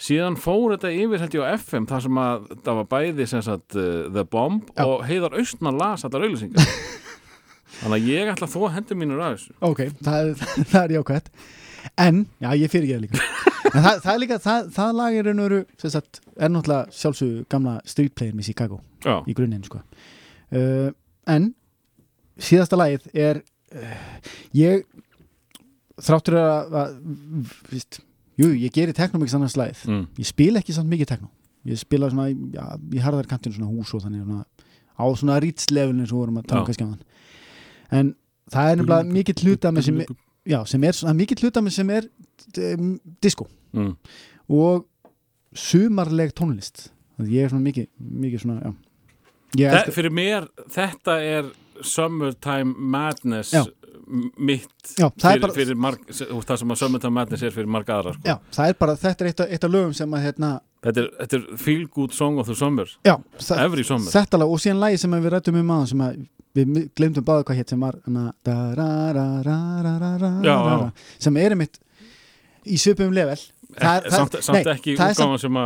síðan 0.00 0.38
fór 0.40 0.76
þetta 0.76 0.92
yfir 0.94 1.22
held 1.24 1.34
ég 1.38 1.44
á 1.44 1.52
FM 1.58 1.88
þar 1.90 2.04
sem 2.06 2.20
að 2.22 2.46
það 2.64 2.78
var 2.80 2.88
bæði 2.94 3.26
sem 3.32 3.42
sagt 3.46 3.76
uh, 3.78 3.88
The 4.14 4.24
Bomb 4.30 4.70
Já. 4.76 4.84
og 4.86 5.04
Heiðar 5.08 5.36
Austmann 5.40 5.80
las 5.80 6.06
þetta 6.06 6.22
auðlýsingar 6.22 6.70
þannig 7.80 7.96
að 7.98 8.08
ég 8.12 8.32
ætla 8.34 8.48
að 8.48 8.54
þó 8.54 8.70
hendur 8.76 9.00
mínur 9.02 9.24
að 9.24 9.36
þessu 9.36 9.56
ok, 9.70 9.84
það, 10.06 10.32
það 10.72 10.80
er 10.84 10.96
jákvæmt 10.98 11.30
en, 12.06 12.24
já 12.44 12.50
ég 12.60 12.72
fyrir 12.72 12.94
það 12.94 13.04
líka 13.08 13.22
en 13.74 13.84
það, 13.84 14.00
það 14.04 14.12
er 14.14 14.20
líka, 14.24 14.40
það, 14.46 14.70
það 14.78 14.96
lag 15.00 15.16
er 15.20 15.28
raun 15.30 15.40
og 15.42 15.48
veru 15.50 15.60
sem 15.80 15.94
sagt, 15.98 16.20
er 16.36 16.50
náttúrulega 16.54 16.98
sjálfsög 17.02 17.36
gamla 17.52 17.78
street 17.88 18.14
player 18.18 18.36
með 18.36 18.50
Chicago 18.52 18.80
Já, 19.04 19.16
í 19.26 19.34
grunninn 19.36 19.64
sko. 19.64 19.80
uh, 20.54 20.90
en 21.30 21.54
síðasta 22.40 22.78
lagið 22.78 23.08
er 23.14 23.42
uh, 23.42 24.30
ég 24.56 24.86
þráttur 26.00 26.38
að, 26.40 26.78
að 26.80 26.96
víst, 27.72 28.00
jú, 28.40 28.50
ég 28.54 28.72
geri 28.74 28.96
teknomix 28.96 29.36
annars 29.36 29.58
lagið. 29.60 29.84
Mm. 29.90 30.06
ég 30.20 30.30
spila 30.30 30.62
ekki 30.62 30.76
samt 30.76 30.90
mikið 30.92 31.12
tekno 31.14 31.30
ég 31.68 31.80
spila 31.80 32.08
svona, 32.08 32.30
já, 32.30 32.64
í 32.96 33.02
harðar 33.04 33.28
kantinu 33.28 33.58
svona 33.58 33.70
hús 33.70 33.92
og 33.96 34.04
þannig 34.06 34.24
svona, 34.24 34.44
á 34.96 35.04
svona 35.20 35.38
rýtslefilin 35.44 36.06
sem 36.06 36.14
við 36.14 36.22
vorum 36.22 36.40
að 36.40 36.50
tala 36.52 36.64
um 36.64 36.94
þann 36.94 38.00
en 38.00 38.12
það 38.50 38.70
er 38.70 38.80
nefnilega 38.80 39.14
mikið 39.16 39.42
hluta 39.44 39.72
með 39.74 39.88
sem, 39.88 39.98
já, 40.48 40.58
sem 40.68 40.86
er, 40.86 40.96
svona 40.96 41.16
mikið 41.18 41.44
hluta 41.44 41.62
með 41.64 41.76
sem 41.76 41.90
er 41.94 42.06
um, 42.70 42.94
disco. 43.22 43.46
Mm. 43.76 43.92
og 44.50 44.86
sumarleg 45.54 46.32
tónlist. 46.34 46.88
Þannig 47.16 47.28
að 47.28 47.34
ég 47.36 47.44
er 47.44 47.52
svona 47.52 47.66
mikið, 47.66 47.88
mikið 48.24 48.42
svona, 48.44 48.56
já. 48.64 48.72
Ég 49.58 49.74
elska, 49.74 49.94
Fyrir 49.94 50.14
mér, 50.14 50.46
þetta 50.70 51.16
er 51.26 51.50
Summertime 51.86 52.74
Madness 52.76 53.52
Já. 53.54 53.64
mitt 54.36 54.94
já, 54.98 55.06
fyrir, 55.22 55.40
bara 55.42 55.54
fyrir 55.54 55.78
marg, 55.78 56.00
það 56.10 56.56
sem 56.62 56.74
að 56.74 56.80
Summertime 56.80 57.14
Madness 57.14 57.44
er 57.46 57.54
fyrir 57.54 57.70
marga 57.70 58.00
aðra 58.00 58.14
sko. 58.16 58.24
Já, 58.26 58.36
það 58.56 58.72
er 58.72 58.78
bara, 58.80 58.96
þetta 58.98 59.24
er 59.24 59.30
eitt 59.30 59.42
af, 59.44 59.52
eitt 59.54 59.66
af 59.68 59.72
lögum 59.74 59.94
sem 59.94 60.16
að 60.16 60.24
hérna, 60.26 60.50
þetta, 60.82 61.04
er, 61.04 61.12
þetta 61.20 61.38
er 61.38 61.62
Feel 61.62 61.86
Good 61.94 62.16
Song 62.16 62.40
of 62.42 62.50
the 62.50 62.56
Summer 62.58 62.90
já, 63.06 63.14
Every 63.56 63.86
Summer 63.86 64.10
þetta 64.10 64.40
lag 64.42 64.54
og 64.54 64.62
síðan 64.62 64.82
lagi 64.82 64.98
sem 65.02 65.14
við 65.14 65.30
rættum 65.36 65.60
um 65.60 65.72
aðan 65.76 65.92
sem 65.92 66.04
að 66.08 66.18
við 66.58 66.82
glemdum 66.98 67.26
báða 67.26 67.46
hvað 67.46 67.60
hétt 67.60 67.74
sem 67.74 67.86
var 67.86 68.00
da, 68.02 68.56
ra, 68.74 68.88
ra, 69.14 69.28
ra, 69.46 69.60
ra, 69.86 69.94
ra, 70.02 70.10
ra, 70.18 70.32
Já, 70.42 70.56
sem 71.22 71.38
er 71.38 71.54
einmitt 71.54 71.78
í 72.66 72.80
svipum 72.80 73.14
level 73.14 73.38
Ek, 73.76 73.82
það- 73.84 74.08
samt, 74.14 74.38
samt 74.46 74.56
nei, 74.58 74.74
ekki 74.74 74.96
það 74.98 75.14
útgáfan 75.14 75.42
sem, 75.44 75.60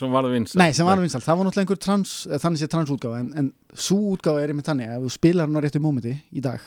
sem 0.00 0.16
varð 0.16 0.32
vinsæl. 0.34 0.58
Nei, 0.60 0.70
sem 0.76 0.88
var 0.88 1.02
vinsalt, 1.02 1.24
það 1.26 1.38
var 1.38 1.48
náttúrulega 1.48 1.66
einhver 1.66 1.82
trans, 1.86 2.16
eh, 2.26 2.40
þannig 2.42 2.62
sé 2.62 2.68
transútgáfa 2.72 3.20
en, 3.20 3.30
en 3.36 3.52
svo 3.74 4.16
útgáfa 4.16 4.42
er 4.42 4.52
einmitt 4.54 4.68
þannig 4.70 4.92
að 4.96 5.06
þú 5.06 5.12
spilar 5.14 5.46
hann 5.46 5.58
á 5.58 5.62
réttu 5.64 5.82
mómenti 5.84 6.16
í 6.32 6.42
dag 6.44 6.60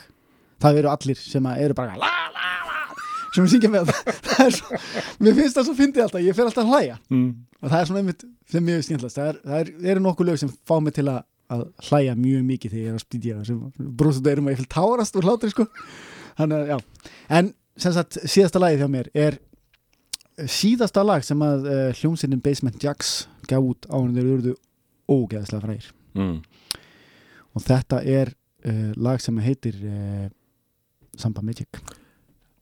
það 0.60 0.80
eru 0.82 0.92
allir 0.92 1.20
sem 1.20 1.46
eru 1.52 1.76
bara 1.78 1.96
la, 1.96 2.10
la, 2.34 2.50
la, 2.66 2.80
sem 3.34 3.46
við 3.46 3.54
syngja 3.54 3.70
með. 3.72 3.92
Svo, 4.56 4.78
mér 5.22 5.36
finnst 5.36 5.58
það 5.58 5.66
svo 5.68 5.74
fyndið 5.78 6.04
alltaf, 6.06 6.22
ég 6.24 6.36
fer 6.36 6.48
alltaf 6.48 6.64
að 6.64 6.72
hlæja. 6.74 6.96
Mm. 7.12 7.28
og 7.60 7.68
það 7.68 7.80
er 7.80 7.90
svona 7.90 8.00
einmitt 8.02 8.24
þeim 8.50 8.66
mjög 8.66 8.86
skemmtlast 8.86 9.18
það, 9.18 9.28
er, 9.30 9.40
það 9.44 9.60
er, 9.60 9.70
eru 9.92 10.02
nokkuð 10.04 10.30
lög 10.30 10.40
sem 10.40 10.52
fá 10.66 10.74
mig 10.82 10.96
til 10.96 11.06
að, 11.12 11.20
að 11.52 11.64
hlæja 11.90 12.16
mjög 12.18 12.46
mikið 12.48 12.74
þegar 12.74 12.82
ég 12.86 12.90
er 12.90 12.96
að 12.98 13.04
spýtja 13.04 13.44
sem 13.46 13.60
brúsum 14.00 14.30
erum 14.32 14.48
að 14.48 14.54
ég 14.54 14.62
fylg 14.62 14.72
tárast 14.74 15.18
úr 15.20 15.28
hlátri 15.28 15.52
sko. 15.52 15.66
þannig 16.40 16.72
en 17.38 17.52
sem 17.80 17.94
sagt 17.96 18.18
síðasta 18.24 18.62
lagið 18.62 18.84
hjá 18.84 18.90
mér 18.96 19.10
er 19.14 19.38
síðasta 20.48 21.02
lag 21.04 21.24
sem 21.26 21.40
að 21.44 21.66
uh, 21.68 21.78
hljómsynnin 22.00 22.40
Basement 22.44 22.78
Jacks 22.82 23.26
gaf 23.50 23.64
út 23.66 23.88
á 23.90 23.96
hann 23.98 24.14
þeir 24.16 24.28
eruðu 24.34 24.56
ógeðslega 25.10 25.64
frægir 25.66 25.90
Mm. 26.14 26.40
og 27.54 27.62
þetta 27.62 28.00
er 28.02 28.32
uh, 28.66 28.92
lag 28.98 29.20
sem 29.22 29.36
heitir 29.38 29.76
uh, 29.86 30.24
Samba 31.16 31.42
Magic 31.46 31.78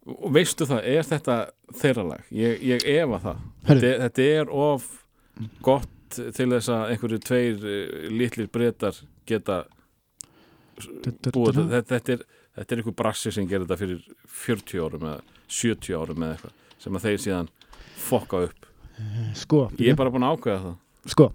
og 0.09 0.33
veistu 0.37 0.67
það, 0.69 0.83
er 0.85 1.07
þetta 1.09 1.37
þeirra 1.81 2.05
lag? 2.11 2.27
Ég, 2.33 2.61
ég 2.65 2.85
efa 2.99 3.19
það 3.25 3.41
þetta, 3.71 3.93
þetta 4.05 4.27
er 4.35 4.53
of 4.53 4.87
gott 5.65 5.89
til 6.37 6.49
þess 6.53 6.69
að 6.73 6.93
einhverju 6.93 7.19
tveir 7.25 7.67
litlir 8.13 8.49
breytar 8.53 8.97
geta 9.29 9.63
búið 11.33 11.59
þetta, 11.59 11.83
þetta, 11.95 12.15
er, 12.15 12.23
þetta 12.59 12.75
er 12.77 12.81
einhver 12.83 12.97
brassi 13.01 13.33
sem 13.35 13.49
gerir 13.49 13.67
þetta 13.67 13.81
fyrir 13.81 14.05
40 14.45 14.85
árum 14.85 15.09
eða 15.11 15.21
70 15.49 15.97
árum 15.99 16.25
eða 16.25 16.37
eitthvað 16.37 16.83
sem 16.85 16.99
að 17.01 17.07
þeir 17.09 17.23
síðan 17.25 17.51
fokka 18.09 18.40
upp 18.48 18.66
sko, 19.39 19.66
ég 19.78 19.93
er 19.93 19.98
bara 20.01 20.10
búin 20.14 20.24
að 20.26 20.35
ákveða 20.39 20.62
það 20.64 21.12
sko 21.14 21.28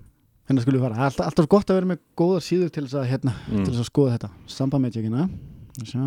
hérna 0.50 0.64
skulum 0.66 0.82
við 0.82 0.84
fara, 0.84 0.96
Það 1.00 1.20
er 1.22 1.28
alltaf, 1.30 1.48
gott 1.54 1.70
að 1.72 1.78
vera 1.80 1.90
með 1.94 2.00
góðar 2.20 2.44
síður 2.44 2.72
til 2.76 2.84
þess 2.84 2.98
að, 3.00 3.06
hérna, 3.14 3.34
Mm. 3.48 3.64
til 3.64 3.72
þess 3.74 3.84
að 3.86 3.90
skoða 3.92 4.18
þetta 4.18 4.30
Samba 4.52 4.80
Magicina 4.84 5.30
Sjá. 5.84 6.04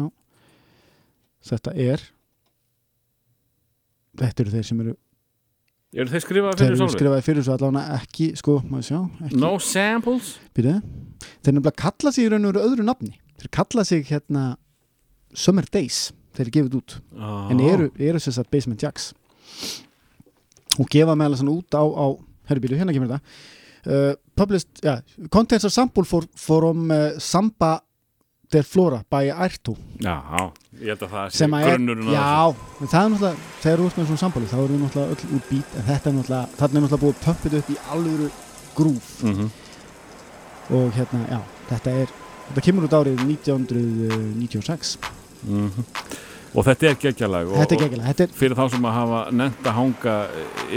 þetta 1.46 1.72
er 1.76 2.04
þetta 4.20 4.44
eru 4.44 4.54
þeir 4.54 4.66
sem 4.68 4.80
eru 4.84 4.94
eru 5.96 6.12
þeir 6.12 6.24
skrifaði 6.24 6.60
fyrir 6.60 6.76
sjálfur? 6.80 6.96
skrifaði 6.98 7.24
fyrir 7.26 7.46
svo 7.46 7.56
allavega 7.56 7.98
ekki 8.00 8.28
sko, 8.40 8.56
maður 8.68 8.86
sjá 8.90 8.98
ekki, 9.26 9.40
no 9.40 9.50
samples? 9.62 10.30
Býtu. 10.56 10.76
þeir 11.42 11.56
nefnilega 11.56 11.76
kalla 11.82 12.12
sig 12.12 12.26
í 12.26 12.30
raun 12.32 12.44
og 12.48 12.54
veru 12.54 12.64
öðru 12.68 12.86
nafni 12.88 13.14
þeir 13.40 13.50
kalla 13.58 13.84
sig 13.88 14.04
hérna 14.10 14.44
Summer 15.36 15.64
Days, 15.72 16.12
þeir 16.36 16.46
eru 16.46 16.54
gefið 16.58 16.76
út 16.80 16.98
Ah. 17.18 17.48
en 17.50 17.60
eru, 17.60 17.90
eru 17.98 18.18
að 18.18 18.50
Basement 18.50 18.80
Jacks 18.82 19.12
og 20.78 20.90
gefa 20.92 21.16
meðal 21.18 21.40
svona 21.40 21.56
út 21.56 21.76
á, 21.76 21.84
á 21.84 22.06
herrbílu, 22.50 22.78
hérna 22.78 22.94
kemur 22.94 23.12
þetta. 23.14 23.42
Uh, 23.86 24.14
published, 24.34 24.70
ja, 24.82 24.98
contents 25.30 25.64
of 25.64 25.72
sample 25.72 26.04
for, 26.04 26.26
from 26.34 26.90
uh, 26.90 27.14
Samba 27.22 27.76
del 28.50 28.64
Flora 28.66 29.02
by 29.10 29.30
Airto 29.30 29.76
já, 30.02 30.16
ég 30.78 30.92
held 30.92 31.02
að 31.02 31.12
það 31.12 31.30
sé 31.30 31.38
sem 31.40 31.54
að 31.56 31.64
er, 31.66 31.72
grunnurinn 31.72 32.10
já, 32.14 32.24
en 32.80 32.90
það 32.90 32.98
er 33.00 33.12
náttúrulega 33.12 33.36
þegar 33.62 33.80
þú 33.80 33.86
ert 33.86 33.96
með 34.00 34.08
svona 34.10 34.22
sambali, 34.22 34.50
þá 34.50 34.56
við 34.58 34.74
náttúrulega 34.82 35.14
öll 35.14 35.36
úr 35.36 35.44
bít 35.50 35.70
en 35.78 35.86
þetta 35.86 36.10
er 36.10 36.16
náttúrulega, 36.18 36.58
þarna 36.60 36.78
er 36.80 36.84
náttúrulega 36.84 37.04
búið 37.04 37.22
pömpið 37.24 37.56
upp 37.60 37.70
í 37.70 37.78
alvöru 37.94 38.28
grúf 38.76 39.08
mm 39.26 39.54
og 40.66 40.88
hérna, 40.96 41.20
já, 41.30 41.40
þetta 41.68 41.90
er 41.94 42.08
þetta 42.48 42.62
kemur 42.66 42.86
út 42.88 42.94
árið 42.98 43.20
1996 43.22 44.96
og 46.56 46.64
þetta 46.64 46.90
er 46.90 46.98
geggjalag 47.04 47.50
og, 47.52 47.60
þetta 47.60 47.76
er 47.76 47.82
geggilega, 47.84 48.10
þetta 48.10 48.26
er, 48.26 48.32
og 48.32 48.40
fyrir 48.40 48.58
þá 48.58 48.66
sem 48.74 48.88
að 48.88 48.96
hafa 48.96 49.22
nefnt 49.42 49.70
að 49.70 49.76
hanga 49.76 50.18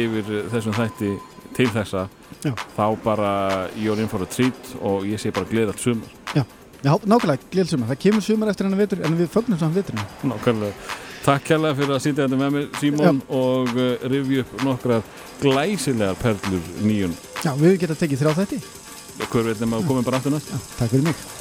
yfir 0.03 0.31
þessum 0.53 0.77
þætti 0.77 1.11
til 1.55 1.67
þessa 1.73 2.05
Já. 2.43 2.53
þá 2.75 2.85
bara 3.03 3.33
you're 3.79 3.99
in 3.99 4.09
for 4.11 4.23
a 4.23 4.29
treat 4.29 4.73
og 4.81 5.07
ég 5.07 5.19
sé 5.21 5.31
bara 5.35 5.47
gleðat 5.49 5.81
sumar. 5.81 6.09
Já, 6.35 6.43
nákvæmlega 7.03 7.49
glil 7.51 7.67
sumar, 7.67 7.89
það 7.91 8.01
kemur 8.05 8.23
sumar 8.23 8.51
eftir 8.51 8.67
hennar 8.67 8.79
vetur 8.79 9.03
en 9.03 9.17
við 9.19 9.31
fögnum 9.33 9.59
saman 9.59 9.75
veturinn. 9.75 10.05
Nákvæmlega. 10.31 10.91
Takk 11.25 11.49
kærlega 11.49 11.75
fyrir 11.75 11.95
að 11.97 12.03
sitja 12.05 12.27
þetta 12.27 12.39
með 12.39 12.53
mér 12.55 12.69
Símon 12.79 13.19
og 13.35 13.73
uh, 13.75 13.89
rifja 14.13 14.45
upp 14.45 14.63
nokkrar 14.63 15.03
glæsilegar 15.41 16.15
perlur 16.21 16.71
nýjun. 16.85 17.17
Já, 17.43 17.51
við 17.59 17.75
getum 17.83 17.99
tekið 17.99 18.23
þrjá 18.23 18.39
þætti. 18.39 18.61
Hver 19.25 19.51
veit 19.51 19.59
nema 19.59 19.81
að 19.81 19.91
komum 19.91 20.07
bara 20.07 20.23
aftur 20.23 20.35
næst? 20.37 20.53
Já, 20.53 20.63
takk 20.79 20.95
fyrir 20.95 21.11
mig 21.11 21.38